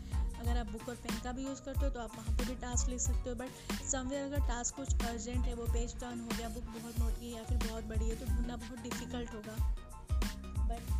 अगर 0.45 0.57
आप 0.59 0.67
बुक 0.71 0.89
और 0.89 0.95
पेन 1.03 1.19
का 1.23 1.31
भी 1.31 1.43
यूज़ 1.43 1.61
करते 1.63 1.85
हो 1.85 1.89
तो 1.91 1.99
आप 1.99 2.11
वहाँ 2.17 2.33
पर 2.37 2.45
भी 2.45 2.55
टास्क 2.61 2.89
लिख 2.89 2.99
सकते 3.01 3.29
हो 3.29 3.35
बट 3.35 3.81
समवेयर 3.83 4.23
अगर 4.23 4.47
टास्क 4.47 4.75
कुछ 4.75 5.05
अर्जेंट 5.05 5.45
है, 5.45 5.53
वो 5.53 5.65
पेज 5.73 5.93
टर्न 6.01 6.19
हो 6.21 6.37
गया 6.37 6.49
बुक 6.49 6.63
बहुत 6.75 6.99
मोटी 6.99 7.25
है 7.25 7.37
या 7.37 7.43
फिर 7.43 7.57
बहुत 7.67 7.83
बड़ी 7.85 8.09
है 8.09 8.15
तो 8.15 8.25
ढूंढना 8.25 8.55
बहुत 8.57 8.79
डिफ़िकल्ट 8.83 9.33
होगा। 9.33 9.55
बट 10.69 10.93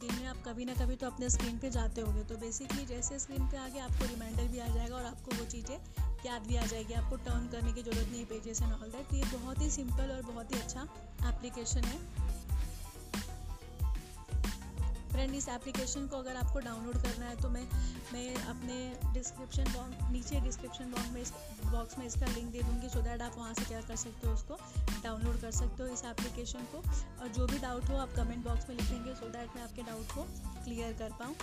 दिन 0.00 0.14
में 0.14 0.26
आप 0.26 0.42
कभी 0.46 0.64
ना 0.64 0.74
कभी 0.74 0.96
तो 0.96 1.06
अपने 1.06 1.28
स्क्रीन 1.30 1.58
पे 1.58 1.70
जाते 1.70 2.00
होगे 2.00 2.22
तो 2.24 2.36
बेसिकली 2.38 2.84
जैसे 2.86 3.18
स्क्रीन 3.18 3.46
पे 3.48 3.56
आगे 3.56 3.78
आपको 3.80 4.06
रिमाइंडर 4.06 4.48
भी 4.52 4.58
आ 4.58 4.66
जाएगा 4.68 4.96
और 4.96 5.04
आपको 5.04 5.36
वो 5.36 5.44
चीज़ें 5.46 5.76
याद 6.26 6.46
भी 6.46 6.56
आ 6.56 6.64
जाएगी, 6.64 6.94
आपको 6.94 7.16
टर्न 7.18 7.48
करने 7.52 7.72
की 7.72 7.82
ज़रूरत 7.82 8.08
नहीं 8.08 8.24
पेजेस 8.26 8.62
एंड 8.62 8.72
ऑल 8.72 8.90
दैट 8.90 9.08
तो 9.10 9.16
ये 9.16 9.24
बहुत 9.32 9.60
ही 9.62 9.70
सिंपल 9.70 10.10
और 10.16 10.22
बहुत 10.24 10.54
ही 10.54 10.60
अच्छा 10.60 10.82
एप्लीकेशन 11.28 11.84
है। 11.84 11.98
फ्रेंड 15.12 15.34
इस 15.34 15.48
एप्लीकेशन 15.48 16.06
को 16.06 16.16
अगर 16.16 16.36
आपको 16.36 16.58
डाउनलोड 16.60 16.96
करना 17.02 17.26
है 17.26 17.36
तो 17.42 17.48
मैं 17.48 17.66
मैं 18.12 18.34
अपने 18.46 18.76
डिस्क्रिप्शन 19.14 19.72
बॉक्स 19.72 20.10
नीचे 20.12 20.40
डिस्क्रिप्शन 20.40 20.90
बॉक्स 20.90 21.10
में 21.12 21.20
इस 21.22 21.32
बॉक्स 21.66 21.98
में 21.98 22.06
इसका 22.06 22.26
लिंक 22.26 22.50
दे 22.52 22.62
दूँगी 22.62 22.88
सो 22.88 23.00
दैट 23.02 23.22
आप 23.22 23.34
वहाँ 23.38 23.54
से 23.54 23.64
क्या 23.64 23.80
कर 23.80 23.96
सकते 23.96 24.26
हो 24.26 24.34
उसको 24.34 24.58
डाउनलोड 25.02 25.40
कर 25.40 25.50
सकते 25.50 25.82
हो 25.82 25.88
इस 25.88 26.04
एप्लीकेशन 26.04 26.66
को। 26.72 26.78
और 27.22 27.28
जो 27.28 27.46
भी 27.46 27.58
डाउट 27.58 27.88
हो, 27.90 27.96
आप 27.96 28.12
कमेंट 28.16 28.44
बॉक्स 28.44 28.68
में 28.68 28.76
लिखेंगे 28.76 29.14
सो 29.14 29.28
दैट 29.28 29.56
मैं 29.56 29.62
आपके 29.62 29.82
डाउट 29.82 30.14
को 30.14 30.22
क्लियर 30.64 30.92
कर 30.98 31.12
पाऊँ। 31.20 31.34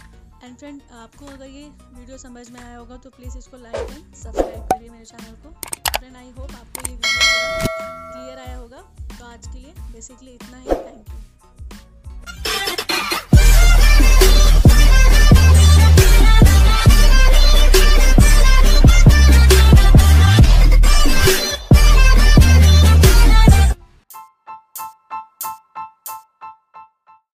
एंड 0.44 0.58
फ्रेंड 0.58 0.82
आपको 0.98 1.26
अगर 1.26 1.46
ये 1.48 1.68
वीडियो 1.70 2.18
समझ 2.18 2.50
में 2.50 2.60
आया 2.62 2.78
होगा 2.78 2.98
तो 2.98 3.10
प्लीज़ 3.10 3.38
इसको 3.38 3.58
लाइक 3.58 3.92
एंड 3.92 4.14
सब्सक्राइब 4.16 4.68
करिए 4.74 4.90
मेरे 4.90 5.06
चैनल 5.06 5.36
को। 5.44 5.52
फ्रेंड 5.98 6.16
आई 6.16 6.30
होप 6.38 6.52
आपको 6.52 6.90
ये 6.90 6.96
वीडियो 6.96 7.68
क्लियर 8.12 8.40
आया 8.40 8.58
होगा। 8.58 8.82
तो 9.10 9.26
आज 9.26 9.48
के 9.48 9.60
लिए 9.60 9.74
बेसिकली 9.92 10.32
इतना 10.32 10.58
ही। 10.58 10.68
Thank 10.68 11.10
you 11.10 11.29